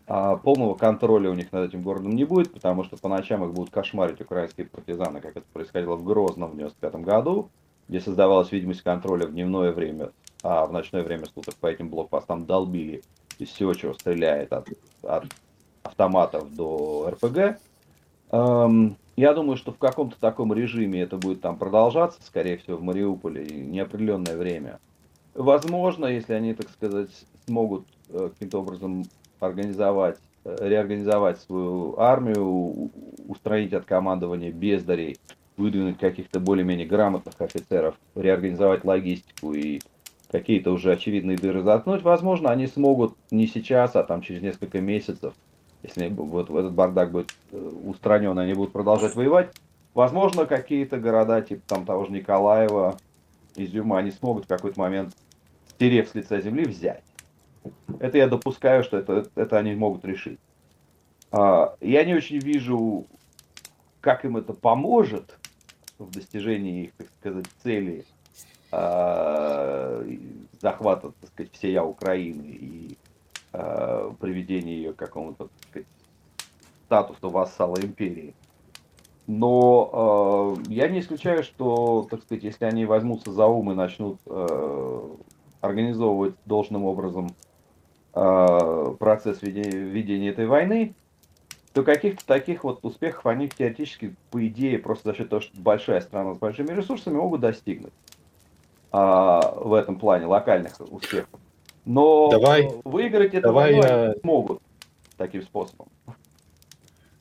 а 0.09 0.37
полного 0.37 0.75
контроля 0.75 1.31
у 1.31 1.35
них 1.35 1.53
над 1.53 1.69
этим 1.69 1.83
городом 1.83 2.13
не 2.13 2.25
будет, 2.25 2.51
потому 2.51 2.83
что 2.83 2.97
по 2.97 3.11
ночам 3.11 3.45
их 3.45 3.53
будут 3.53 3.71
кошмарить 3.71 4.23
украинские 4.23 4.67
партизаны, 4.67 5.21
как 5.21 5.37
это 5.37 5.45
происходило 5.53 5.97
в 5.97 6.05
Грозном 6.05 6.53
в 6.53 6.57
95 6.57 6.95
году, 7.03 7.51
где 7.89 8.01
создавалась 8.01 8.51
видимость 8.51 8.81
контроля 8.81 9.27
в 9.27 9.33
дневное 9.33 9.71
время, 9.71 10.11
а 10.43 10.67
в 10.67 10.73
ночное 10.73 11.03
время 11.03 11.27
суток 11.27 11.55
по 11.57 11.67
этим 11.67 11.89
блокпостам 11.89 12.47
долбили 12.47 13.03
из 13.39 13.49
всего, 13.49 13.75
чего 13.75 13.95
стреляет 13.95 14.53
от, 14.53 14.69
от 15.03 15.25
автоматов 15.83 16.55
до 16.55 17.11
РПГ. 17.11 17.61
Эм, 18.31 18.97
я 19.17 19.33
думаю, 19.33 19.57
что 19.57 19.73
в 19.73 19.79
каком-то 19.79 20.19
таком 20.21 20.53
режиме 20.53 21.03
это 21.03 21.17
будет 21.17 21.41
там 21.41 21.57
продолжаться, 21.59 22.21
скорее 22.25 22.59
всего, 22.59 22.77
в 22.77 22.83
Мариуполе, 22.83 23.45
неопределенное 23.45 24.37
время. 24.37 24.79
Возможно, 25.35 26.07
если 26.07 26.35
они, 26.35 26.55
так 26.55 26.69
сказать, 26.71 27.11
смогут 27.47 27.87
э, 28.11 28.31
каким-то 28.33 28.61
образом 28.61 29.05
организовать, 29.41 30.19
э, 30.45 30.57
реорганизовать 30.61 31.41
свою 31.41 31.99
армию, 31.99 32.91
устранить 33.27 33.73
от 33.73 33.85
командования 33.85 34.53
бездарей, 34.53 35.19
выдвинуть 35.57 35.99
каких-то 35.99 36.39
более-менее 36.39 36.87
грамотных 36.87 37.41
офицеров, 37.41 37.97
реорганизовать 38.15 38.85
логистику 38.85 39.53
и 39.53 39.81
какие-то 40.31 40.73
уже 40.73 40.93
очевидные 40.93 41.37
дыры 41.37 41.63
заткнуть, 41.63 42.03
возможно, 42.03 42.51
они 42.51 42.67
смогут 42.67 43.17
не 43.31 43.47
сейчас, 43.47 43.97
а 43.97 44.05
там 44.05 44.21
через 44.21 44.43
несколько 44.43 44.81
месяцев, 44.81 45.35
если 45.83 46.09
вот 46.09 46.51
этот 46.51 46.73
бардак 46.73 47.13
будет 47.13 47.35
э, 47.53 47.71
устранен, 47.85 48.39
они 48.39 48.55
будут 48.55 48.73
продолжать 48.73 49.15
воевать, 49.15 49.55
возможно, 49.95 50.47
какие-то 50.47 50.99
города, 50.99 51.41
типа 51.41 51.63
там 51.67 51.87
того 51.87 52.05
же 52.05 52.13
Николаева, 52.13 52.99
Изюма, 53.57 53.99
они 53.99 54.11
смогут 54.11 54.45
в 54.45 54.49
какой-то 54.49 54.79
момент, 54.79 55.17
стерев 55.71 56.09
с 56.09 56.15
лица 56.15 56.41
земли, 56.41 56.65
взять. 56.65 57.03
Это 57.99 58.19
я 58.19 58.29
допускаю, 58.29 58.85
что 58.85 58.99
это, 58.99 59.27
это 59.35 59.59
они 59.59 59.75
могут 59.75 60.05
решить. 60.05 60.39
А, 61.31 61.75
я 61.81 62.05
не 62.05 62.15
очень 62.15 62.39
вижу, 62.39 63.07
как 64.01 64.25
им 64.25 64.37
это 64.37 64.53
поможет 64.53 65.39
в 65.99 66.11
достижении 66.11 66.85
их, 66.85 66.93
так 66.93 67.09
сказать, 67.19 67.47
цели 67.63 68.05
а, 68.05 68.18
захвата, 70.61 71.13
так 71.21 71.31
сказать, 71.31 71.53
всея 71.53 71.83
Украины 71.83 72.43
и 72.43 72.99
а, 73.53 74.15
приведения 74.21 74.75
ее 74.75 74.93
к 74.93 74.97
какому-то, 74.97 75.49
статусу 76.85 77.31
вассала 77.31 77.77
империи. 77.81 78.35
Но 79.27 80.57
э, 80.59 80.71
я 80.73 80.89
не 80.89 81.01
исключаю, 81.01 81.43
что, 81.43 82.07
так 82.11 82.23
сказать, 82.23 82.45
если 82.45 82.65
они 82.65 82.87
возьмутся 82.87 83.31
за 83.31 83.47
ум 83.47 83.73
и 83.73 83.75
начнут 83.75 84.19
э, 84.27 85.09
организовывать 85.61 86.35
должным 86.47 86.85
образом 86.85 87.29
Э, 88.21 88.97
процесс 88.99 89.43
ведения, 89.43 89.79
ведения 89.79 90.31
этой 90.31 90.47
войны, 90.47 90.95
то 91.73 91.85
каких-то 91.85 92.27
таких 92.27 92.65
вот 92.65 92.81
успехов 92.83 93.27
они 93.27 93.49
теоретически, 93.49 94.17
по 94.33 94.45
идее, 94.45 94.79
просто 94.81 95.11
за 95.11 95.17
счет 95.17 95.29
того, 95.29 95.41
что 95.41 95.53
большая 95.61 96.01
страна 96.01 96.35
с 96.35 96.39
большими 96.39 96.73
ресурсами, 96.73 97.15
могут 97.15 97.43
достигнуть 97.43 97.93
а, 98.91 99.53
в 99.57 99.75
этом 99.75 99.99
плане 99.99 100.27
локальных 100.27 100.81
успехов. 100.81 101.41
Но 101.85 102.29
давай, 102.31 102.71
выиграть 102.85 103.35
это 103.35 103.49
давай 103.49 103.77
я... 103.77 104.15
могут 104.23 104.61
таким 105.17 105.43
способом. 105.43 105.89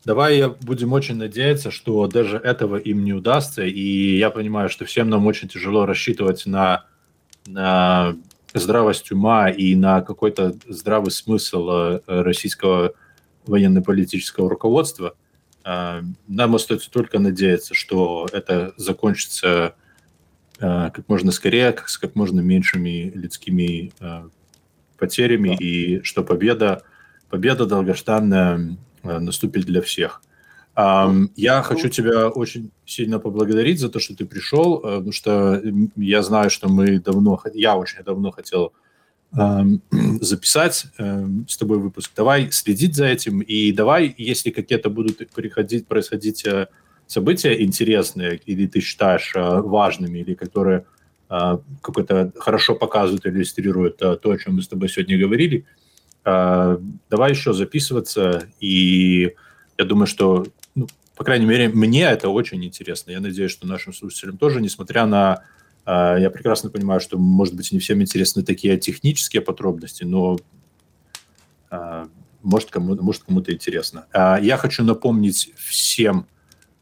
Давай 0.06 0.38
я 0.38 0.50
будем 0.50 0.94
очень 0.94 1.16
надеяться, 1.16 1.70
что 1.70 2.08
даже 2.08 2.38
этого 2.38 2.78
им 2.78 3.04
не 3.04 3.14
удастся. 3.14 3.64
И 3.64 4.18
я 4.18 4.30
понимаю, 4.30 4.70
что 4.70 4.86
всем 4.86 5.10
нам 5.10 5.26
очень 5.26 5.50
тяжело 5.50 5.86
рассчитывать 5.86 6.46
на, 6.46 6.86
на 7.46 8.16
здравость 8.54 9.12
ума 9.12 9.50
и 9.50 9.76
на 9.76 10.02
какой-то 10.02 10.56
здравый 10.68 11.12
смысл 11.12 11.70
э, 11.70 12.00
российского 12.08 12.94
военно-политического 13.46 14.50
руководства, 14.50 15.16
э, 15.66 16.02
нам 16.28 16.56
остается 16.56 16.90
только 16.90 17.20
надеяться, 17.20 17.74
что 17.74 18.28
это 18.32 18.74
закончится 18.78 19.76
как 20.60 21.08
можно 21.08 21.32
скорее, 21.32 21.76
с 21.86 21.98
как 21.98 22.16
можно 22.16 22.42
меньшими 22.42 23.12
людскими 23.14 23.92
потерями, 24.98 25.56
и 25.56 26.02
что 26.04 26.24
победа, 26.24 26.84
победа 27.30 27.66
долгожданная 27.66 28.78
наступит 29.04 29.66
для 29.66 29.82
всех. 29.82 30.22
Я 30.76 31.64
хочу 31.64 31.90
тебя 31.90 32.30
очень 32.30 32.72
сильно 32.86 33.20
поблагодарить 33.20 33.80
за 33.80 33.90
то, 33.90 34.00
что 34.00 34.16
ты 34.16 34.26
пришел, 34.26 34.80
потому 34.80 35.12
что 35.12 35.62
я 35.96 36.22
знаю, 36.22 36.50
что 36.50 36.70
мы 36.70 37.00
давно, 37.00 37.42
я 37.54 37.76
очень 37.78 38.04
давно 38.04 38.32
хотел 38.32 38.74
записать 39.32 40.86
с 41.48 41.58
тобой 41.58 41.80
выпуск. 41.80 42.12
Давай 42.16 42.52
следить 42.52 42.96
за 42.96 43.06
этим, 43.06 43.42
и 43.42 43.72
давай, 43.72 44.14
если 44.18 44.52
какие-то 44.52 44.90
будут 44.90 45.30
приходить, 45.32 45.88
происходить 45.88 46.46
э, 46.46 46.68
события 47.08 47.64
интересные, 47.64 48.40
или 48.46 48.68
ты 48.68 48.80
считаешь 48.82 49.34
э, 49.36 49.62
важными, 49.62 50.20
или 50.20 50.34
которые 50.34 50.86
какой-то 51.82 52.32
хорошо 52.40 52.74
показывают, 52.74 53.26
иллюстрируют 53.26 53.98
то, 53.98 54.18
о 54.24 54.38
чем 54.38 54.56
мы 54.56 54.62
с 54.62 54.70
тобой 54.70 54.88
сегодня 54.88 55.20
говорили, 55.20 55.66
давай 56.24 57.32
еще 57.32 57.52
записываться, 57.52 58.48
и 58.62 59.34
я 59.78 59.84
думаю, 59.84 60.08
что 60.08 60.46
ну, 60.74 60.88
по 61.18 61.24
крайней 61.24 61.48
мере, 61.48 61.68
мне 61.70 62.04
это 62.04 62.30
очень 62.30 62.64
интересно. 62.64 63.10
Я 63.10 63.20
надеюсь, 63.20 63.52
что 63.52 63.66
нашим 63.66 63.92
слушателям 63.92 64.38
тоже, 64.38 64.62
несмотря 64.62 65.08
на... 65.08 65.44
Э, 65.86 66.16
я 66.20 66.30
прекрасно 66.30 66.70
понимаю, 66.70 67.02
что, 67.02 67.18
может 67.18 67.56
быть, 67.56 67.72
не 67.72 67.80
всем 67.80 68.02
интересны 68.04 68.44
такие 68.44 68.78
технические 68.78 69.42
подробности, 69.42 70.04
но 70.04 70.38
э, 71.72 72.06
может, 72.44 72.70
кому, 72.70 72.96
может 73.02 73.24
кому-то 73.24 73.52
интересно. 73.52 74.06
Э, 74.14 74.38
я 74.40 74.58
хочу 74.58 74.84
напомнить 74.84 75.52
всем, 75.58 76.28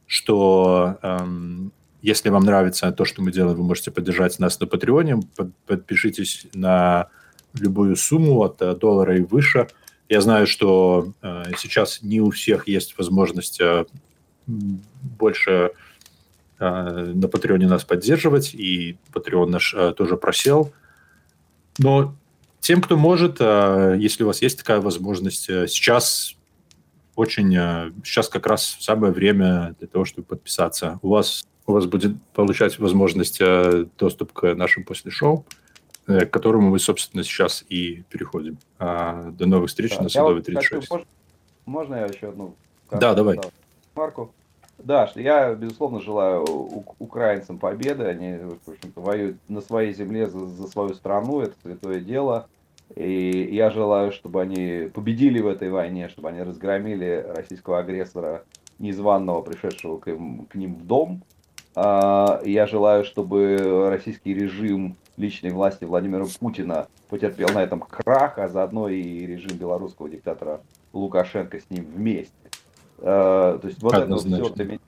что 0.07 0.98
э, 1.02 1.19
если 2.02 2.30
вам 2.30 2.44
нравится 2.44 2.91
то, 2.91 3.06
что 3.06 3.22
мы 3.22 3.32
делаем, 3.32 3.57
вы 3.57 3.64
можете 3.64 3.91
поддержать 3.91 4.40
нас 4.40 4.60
на 4.60 4.68
Патреоне. 4.68 5.19
Под, 5.36 5.56
подпишитесь 5.65 6.48
на 6.53 7.07
любую 7.53 7.95
сумму 7.95 8.44
от 8.44 8.57
доллара 8.80 9.18
и 9.18 9.22
выше– 9.22 9.68
я 10.07 10.22
знаю, 10.22 10.45
что 10.45 11.14
э, 11.22 11.44
сейчас 11.57 12.03
не 12.03 12.22
у 12.22 12.30
всех 12.30 12.68
есть 12.68 12.98
возможность 12.98 13.60
э, 13.60 13.86
больше 14.45 15.72
э, 16.60 17.11
на 17.15 17.27
Патреоне 17.27 17.68
нас 17.68 17.84
поддерживать, 17.84 18.53
и 18.53 18.98
Патреон 19.11 19.49
наш 19.49 19.73
э, 19.73 19.94
тоже 19.98 20.15
просел. 20.15 20.72
Но 21.80 22.15
тем, 22.60 22.82
кто 22.82 22.98
может, 22.98 23.38
э, 23.40 23.95
если 23.99 24.23
у 24.23 24.27
вас 24.27 24.44
есть 24.44 24.60
такая 24.60 24.80
возможность, 24.80 25.49
э, 25.49 25.68
сейчас 25.68 26.35
очень, 27.15 27.55
э, 27.55 27.91
сейчас 28.03 28.29
как 28.29 28.47
раз 28.47 28.77
самое 28.79 29.13
время 29.13 29.75
для 29.79 29.87
того, 29.87 30.05
чтобы 30.05 30.27
подписаться. 30.27 30.99
У 31.01 31.09
вас, 31.09 31.45
у 31.65 31.73
вас 31.73 31.85
будет 31.85 32.21
получать 32.33 32.77
возможность 32.79 33.39
э, 33.41 33.85
доступ 33.97 34.33
к 34.33 34.53
нашим 34.55 34.83
после 34.83 35.11
шоу 35.11 35.45
к 36.05 36.25
которому 36.27 36.69
мы, 36.69 36.77
собственно, 36.77 37.23
сейчас 37.23 37.65
и 37.67 38.03
переходим. 38.09 38.59
А, 38.77 39.31
до 39.31 39.47
новых 39.47 39.69
встреч 39.69 39.97
да, 39.97 40.03
на 40.03 40.09
Садовой 40.09 40.43
36. 40.43 40.87
Хочу, 40.87 41.05
можно 41.65 41.95
я 41.95 42.05
еще 42.05 42.29
одну? 42.29 42.53
Да, 42.91 43.13
давай. 43.13 43.39
Марку. 43.95 44.31
Да, 44.77 45.07
что 45.07 45.21
я, 45.21 45.53
безусловно, 45.55 46.01
желаю 46.01 46.43
украинцам 46.99 47.57
победы. 47.57 48.03
Они, 48.03 48.37
в 48.37 48.69
общем-то, 48.69 49.01
воюют 49.01 49.37
на 49.47 49.61
своей 49.61 49.93
земле 49.93 50.27
за, 50.27 50.45
за 50.45 50.67
свою 50.67 50.93
страну. 50.93 51.39
Это 51.39 51.55
святое 51.63 52.01
дело. 52.01 52.47
И 52.95 53.49
я 53.52 53.72
желаю, 53.72 54.12
чтобы 54.12 54.41
они 54.41 54.90
победили 54.94 55.41
в 55.41 55.48
этой 55.48 55.70
войне, 55.70 56.07
чтобы 56.10 56.30
они 56.30 56.41
разгромили 56.44 57.26
российского 57.36 57.80
агрессора, 57.80 58.44
незваного, 58.78 59.41
пришедшего 59.41 59.98
к, 59.98 60.07
им, 60.07 60.45
к 60.45 60.56
ним 60.56 60.76
в 60.76 60.86
дом. 60.86 61.24
А, 61.76 62.41
я 62.45 62.68
желаю, 62.68 63.03
чтобы 63.03 63.90
российский 63.90 64.34
режим 64.34 64.95
личной 65.18 65.52
власти 65.52 65.86
Владимира 65.86 66.26
Путина 66.40 66.88
потерпел 67.10 67.49
на 67.53 67.64
этом 67.64 67.82
крах, 67.82 68.38
а 68.38 68.48
заодно 68.48 68.90
и 68.90 69.02
режим 69.26 69.57
белорусского 69.57 70.10
диктатора 70.10 70.62
Лукашенко 70.94 71.60
с 71.60 71.70
ним 71.70 71.86
вместе. 71.86 72.34
Э, 72.99 73.57
то 73.62 73.68
есть 73.68 73.82
вот 73.82 73.94
это 73.94 74.16
все 74.18 74.49
для 74.49 74.66
меня, 74.66 74.80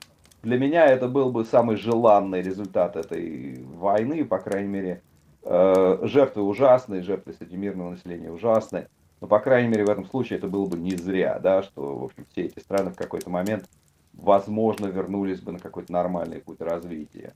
для 0.42 0.58
меня 0.58 0.86
это 0.86 1.08
был 1.08 1.30
бы 1.30 1.44
самый 1.44 1.76
желанный 1.76 2.42
результат 2.42 2.96
этой 2.96 3.62
войны, 3.62 4.24
по 4.24 4.38
крайней 4.38 4.68
мере, 4.68 5.02
жертвы 5.48 6.42
ужасные, 6.42 7.02
жертвы 7.02 7.32
среди 7.32 7.56
мирного 7.56 7.90
населения 7.90 8.30
ужасные, 8.30 8.88
но, 9.20 9.26
по 9.26 9.38
крайней 9.38 9.68
мере, 9.68 9.84
в 9.84 9.90
этом 9.90 10.04
случае 10.04 10.38
это 10.38 10.46
было 10.46 10.66
бы 10.66 10.76
не 10.76 10.94
зря, 10.96 11.38
да, 11.38 11.62
что, 11.62 11.96
в 11.96 12.04
общем, 12.04 12.26
все 12.30 12.42
эти 12.42 12.58
страны 12.58 12.90
в 12.90 12.96
какой-то 12.96 13.30
момент, 13.30 13.68
возможно, 14.12 14.86
вернулись 14.86 15.40
бы 15.40 15.52
на 15.52 15.58
какой-то 15.58 15.92
нормальный 15.92 16.40
путь 16.40 16.60
развития. 16.60 17.32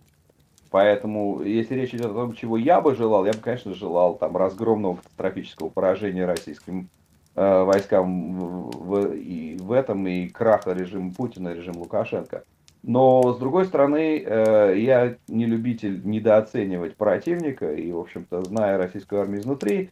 Поэтому, 0.70 1.42
если 1.42 1.74
речь 1.74 1.94
идет 1.94 2.06
о 2.06 2.14
том, 2.14 2.34
чего 2.34 2.56
я 2.56 2.80
бы 2.80 2.94
желал, 2.94 3.24
я 3.24 3.32
бы, 3.32 3.38
конечно, 3.38 3.74
желал 3.74 4.16
там 4.16 4.36
разгромного 4.36 4.96
катастрофического 4.96 5.68
поражения 5.70 6.24
российским 6.24 6.88
Э, 7.34 7.62
войскам 7.62 8.38
в, 8.38 9.14
и 9.14 9.56
в 9.56 9.72
этом, 9.72 10.06
и 10.06 10.28
краха 10.28 10.72
режима 10.72 11.14
Путина, 11.14 11.54
режима 11.54 11.78
Лукашенко. 11.78 12.44
Но, 12.82 13.32
с 13.32 13.38
другой 13.38 13.66
стороны, 13.66 14.18
э, 14.18 14.74
я 14.78 15.16
не 15.28 15.46
любитель 15.46 16.00
недооценивать 16.04 16.96
противника, 16.96 17.72
и, 17.72 17.92
в 17.92 17.98
общем-то, 17.98 18.42
зная 18.42 18.76
российскую 18.76 19.20
армию 19.20 19.40
изнутри, 19.40 19.90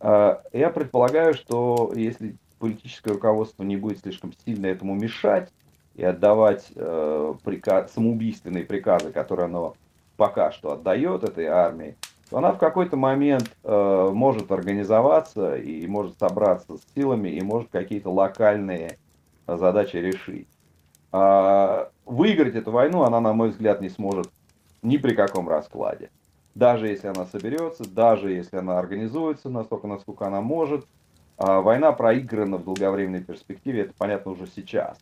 э, 0.00 0.36
я 0.52 0.70
предполагаю, 0.70 1.34
что 1.34 1.92
если 1.94 2.34
политическое 2.58 3.12
руководство 3.12 3.62
не 3.62 3.76
будет 3.76 4.00
слишком 4.00 4.32
сильно 4.44 4.66
этому 4.66 4.94
мешать 4.94 5.52
и 5.94 6.04
отдавать 6.04 6.68
приказ, 6.68 7.92
самоубийственные 7.92 8.64
приказы, 8.64 9.12
которые 9.12 9.46
оно 9.46 9.74
пока 10.16 10.52
что 10.52 10.72
отдает 10.72 11.24
этой 11.24 11.46
армии, 11.46 11.96
то 12.30 12.38
она 12.38 12.52
в 12.52 12.58
какой-то 12.58 12.96
момент 12.96 13.50
э, 13.62 14.10
может 14.12 14.50
организоваться 14.50 15.56
и 15.56 15.86
может 15.86 16.18
собраться 16.18 16.76
с 16.76 16.94
силами 16.94 17.28
и 17.28 17.42
может 17.42 17.68
какие-то 17.70 18.10
локальные 18.10 18.98
задачи 19.46 19.96
решить. 19.96 20.48
А 21.12 21.90
выиграть 22.06 22.54
эту 22.54 22.70
войну 22.70 23.02
она, 23.02 23.20
на 23.20 23.32
мой 23.32 23.50
взгляд, 23.50 23.80
не 23.80 23.90
сможет 23.90 24.30
ни 24.82 24.96
при 24.96 25.14
каком 25.14 25.48
раскладе. 25.48 26.10
Даже 26.54 26.88
если 26.88 27.08
она 27.08 27.26
соберется, 27.26 27.88
даже 27.88 28.30
если 28.30 28.56
она 28.56 28.78
организуется 28.78 29.48
настолько, 29.48 29.86
насколько 29.86 30.26
она 30.26 30.40
может, 30.40 30.86
а 31.38 31.60
война 31.60 31.92
проиграна 31.92 32.58
в 32.58 32.64
долговременной 32.64 33.22
перспективе, 33.22 33.82
это 33.82 33.94
понятно 33.96 34.32
уже 34.32 34.46
сейчас. 34.46 34.98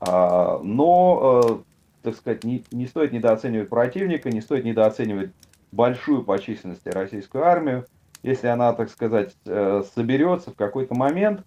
А, 0.00 0.60
но, 0.62 1.42
э, 1.44 1.58
так 2.02 2.16
сказать, 2.16 2.44
не, 2.44 2.64
не 2.70 2.86
стоит 2.86 3.12
недооценивать 3.12 3.68
противника, 3.68 4.30
не 4.30 4.40
стоит 4.40 4.64
недооценивать 4.64 5.30
большую 5.72 6.22
по 6.22 6.38
численности 6.38 6.88
российскую 6.88 7.44
армию, 7.44 7.86
если 8.22 8.46
она, 8.48 8.72
так 8.72 8.90
сказать, 8.90 9.34
э, 9.46 9.82
соберется 9.94 10.50
в 10.50 10.54
какой-то 10.54 10.94
момент, 10.94 11.44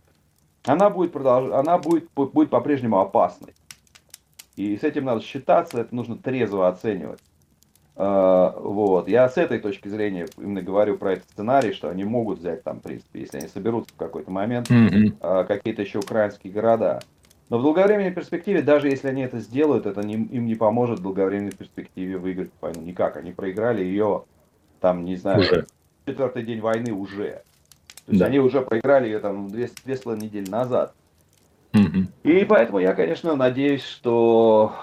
она 0.65 0.89
будет, 0.89 1.11
продолж... 1.11 1.51
она 1.51 1.77
будет, 1.77 2.09
будет 2.13 2.49
по-прежнему 2.49 2.99
опасной. 2.99 3.53
И 4.55 4.77
с 4.77 4.83
этим 4.83 5.05
надо 5.05 5.21
считаться, 5.21 5.79
это 5.79 5.95
нужно 5.95 6.17
трезво 6.17 6.67
оценивать. 6.67 7.19
Э, 7.95 8.51
вот. 8.57 9.07
Я 9.07 9.29
с 9.29 9.37
этой 9.37 9.59
точки 9.59 9.87
зрения 9.87 10.27
именно 10.37 10.61
говорю 10.61 10.97
про 10.97 11.13
этот 11.13 11.29
сценарий, 11.29 11.73
что 11.73 11.89
они 11.89 12.03
могут 12.03 12.39
взять 12.39 12.63
там, 12.63 12.79
в 12.79 12.83
принципе, 12.83 13.21
если 13.21 13.37
они 13.37 13.47
соберутся 13.47 13.93
в 13.93 13.97
какой-то 13.97 14.31
момент, 14.31 14.69
mm-hmm. 14.69 15.45
какие-то 15.45 15.81
еще 15.81 15.99
украинские 15.99 16.51
города. 16.51 17.01
Но 17.49 17.57
в 17.57 17.63
долговременной 17.63 18.13
перспективе, 18.13 18.61
даже 18.61 18.87
если 18.87 19.09
они 19.09 19.23
это 19.23 19.39
сделают, 19.39 19.85
это 19.85 20.01
не, 20.01 20.13
им 20.13 20.45
не 20.45 20.55
поможет 20.55 20.99
в 20.99 21.03
долговременной 21.03 21.51
перспективе 21.51 22.17
выиграть 22.17 22.49
войну. 22.61 22.81
Никак. 22.81 23.17
Они 23.17 23.33
проиграли 23.33 23.83
ее, 23.83 24.23
там, 24.79 25.03
не 25.03 25.17
знаю, 25.17 25.41
уже. 25.41 25.67
четвертый 26.05 26.43
день 26.43 26.61
войны 26.61 26.93
уже. 26.93 27.43
То 28.05 28.11
есть 28.11 28.19
да. 28.19 28.27
они 28.27 28.39
уже 28.39 28.61
проиграли 28.61 29.07
ее 29.07 29.19
там 29.19 29.49
две, 29.49 29.69
две 29.83 29.97
с 29.97 29.99
половиной 29.99 30.27
недели 30.27 30.49
назад. 30.49 30.93
И 32.23 32.45
поэтому 32.45 32.79
я, 32.79 32.93
конечно, 32.93 33.35
надеюсь, 33.35 33.83
что, 33.83 34.73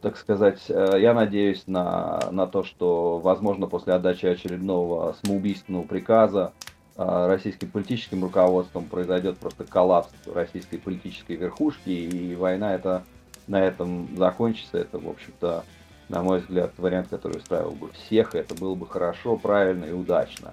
так 0.00 0.16
сказать, 0.16 0.60
э, 0.68 0.96
я 0.98 1.12
надеюсь 1.14 1.64
на, 1.66 2.20
на 2.30 2.46
то, 2.46 2.64
что, 2.64 3.18
возможно, 3.18 3.66
после 3.66 3.92
отдачи 3.92 4.26
очередного 4.26 5.14
самоубийственного 5.22 5.82
приказа 5.82 6.52
а, 6.96 7.26
российским 7.26 7.70
политическим 7.70 8.22
руководством 8.22 8.84
произойдет 8.84 9.38
просто 9.38 9.64
коллапс 9.64 10.10
российской 10.32 10.76
политической 10.76 11.34
верхушки, 11.34 11.90
и 11.90 12.36
война 12.36 12.74
это 12.74 13.02
на 13.48 13.60
этом 13.60 14.08
закончится. 14.16 14.78
Это, 14.78 14.98
в 14.98 15.08
общем-то, 15.08 15.64
на 16.08 16.22
мой 16.22 16.38
взгляд, 16.40 16.70
вариант, 16.76 17.08
который 17.08 17.38
устраивал 17.38 17.72
бы 17.72 17.90
всех, 17.92 18.34
и 18.34 18.38
это 18.38 18.54
было 18.54 18.74
бы 18.76 18.86
хорошо, 18.86 19.36
правильно 19.36 19.86
и 19.86 19.92
удачно. 19.92 20.52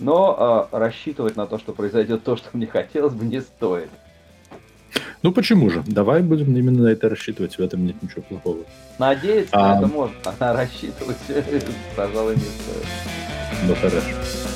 Но 0.00 0.68
э, 0.72 0.76
рассчитывать 0.76 1.36
на 1.36 1.46
то, 1.46 1.58
что 1.58 1.72
произойдет 1.72 2.24
то, 2.24 2.36
что 2.36 2.48
мне 2.52 2.66
хотелось 2.66 3.14
бы, 3.14 3.24
не 3.24 3.40
стоит. 3.40 3.90
Ну 5.22 5.32
почему 5.32 5.70
же? 5.70 5.82
Давай 5.86 6.22
будем 6.22 6.56
именно 6.56 6.84
на 6.84 6.88
это 6.88 7.08
рассчитывать, 7.08 7.58
в 7.58 7.60
этом 7.60 7.84
нет 7.86 8.02
ничего 8.02 8.22
плохого. 8.22 8.64
Надеяться 8.98 9.50
а... 9.52 9.74
на 9.74 9.78
это 9.78 9.86
можно, 9.86 10.16
а 10.38 10.52
рассчитывать, 10.56 11.16
пожалуй, 11.96 12.34
не 12.34 12.40
стоит. 12.40 12.86
Ну 13.66 13.74
хорошо. 13.74 14.55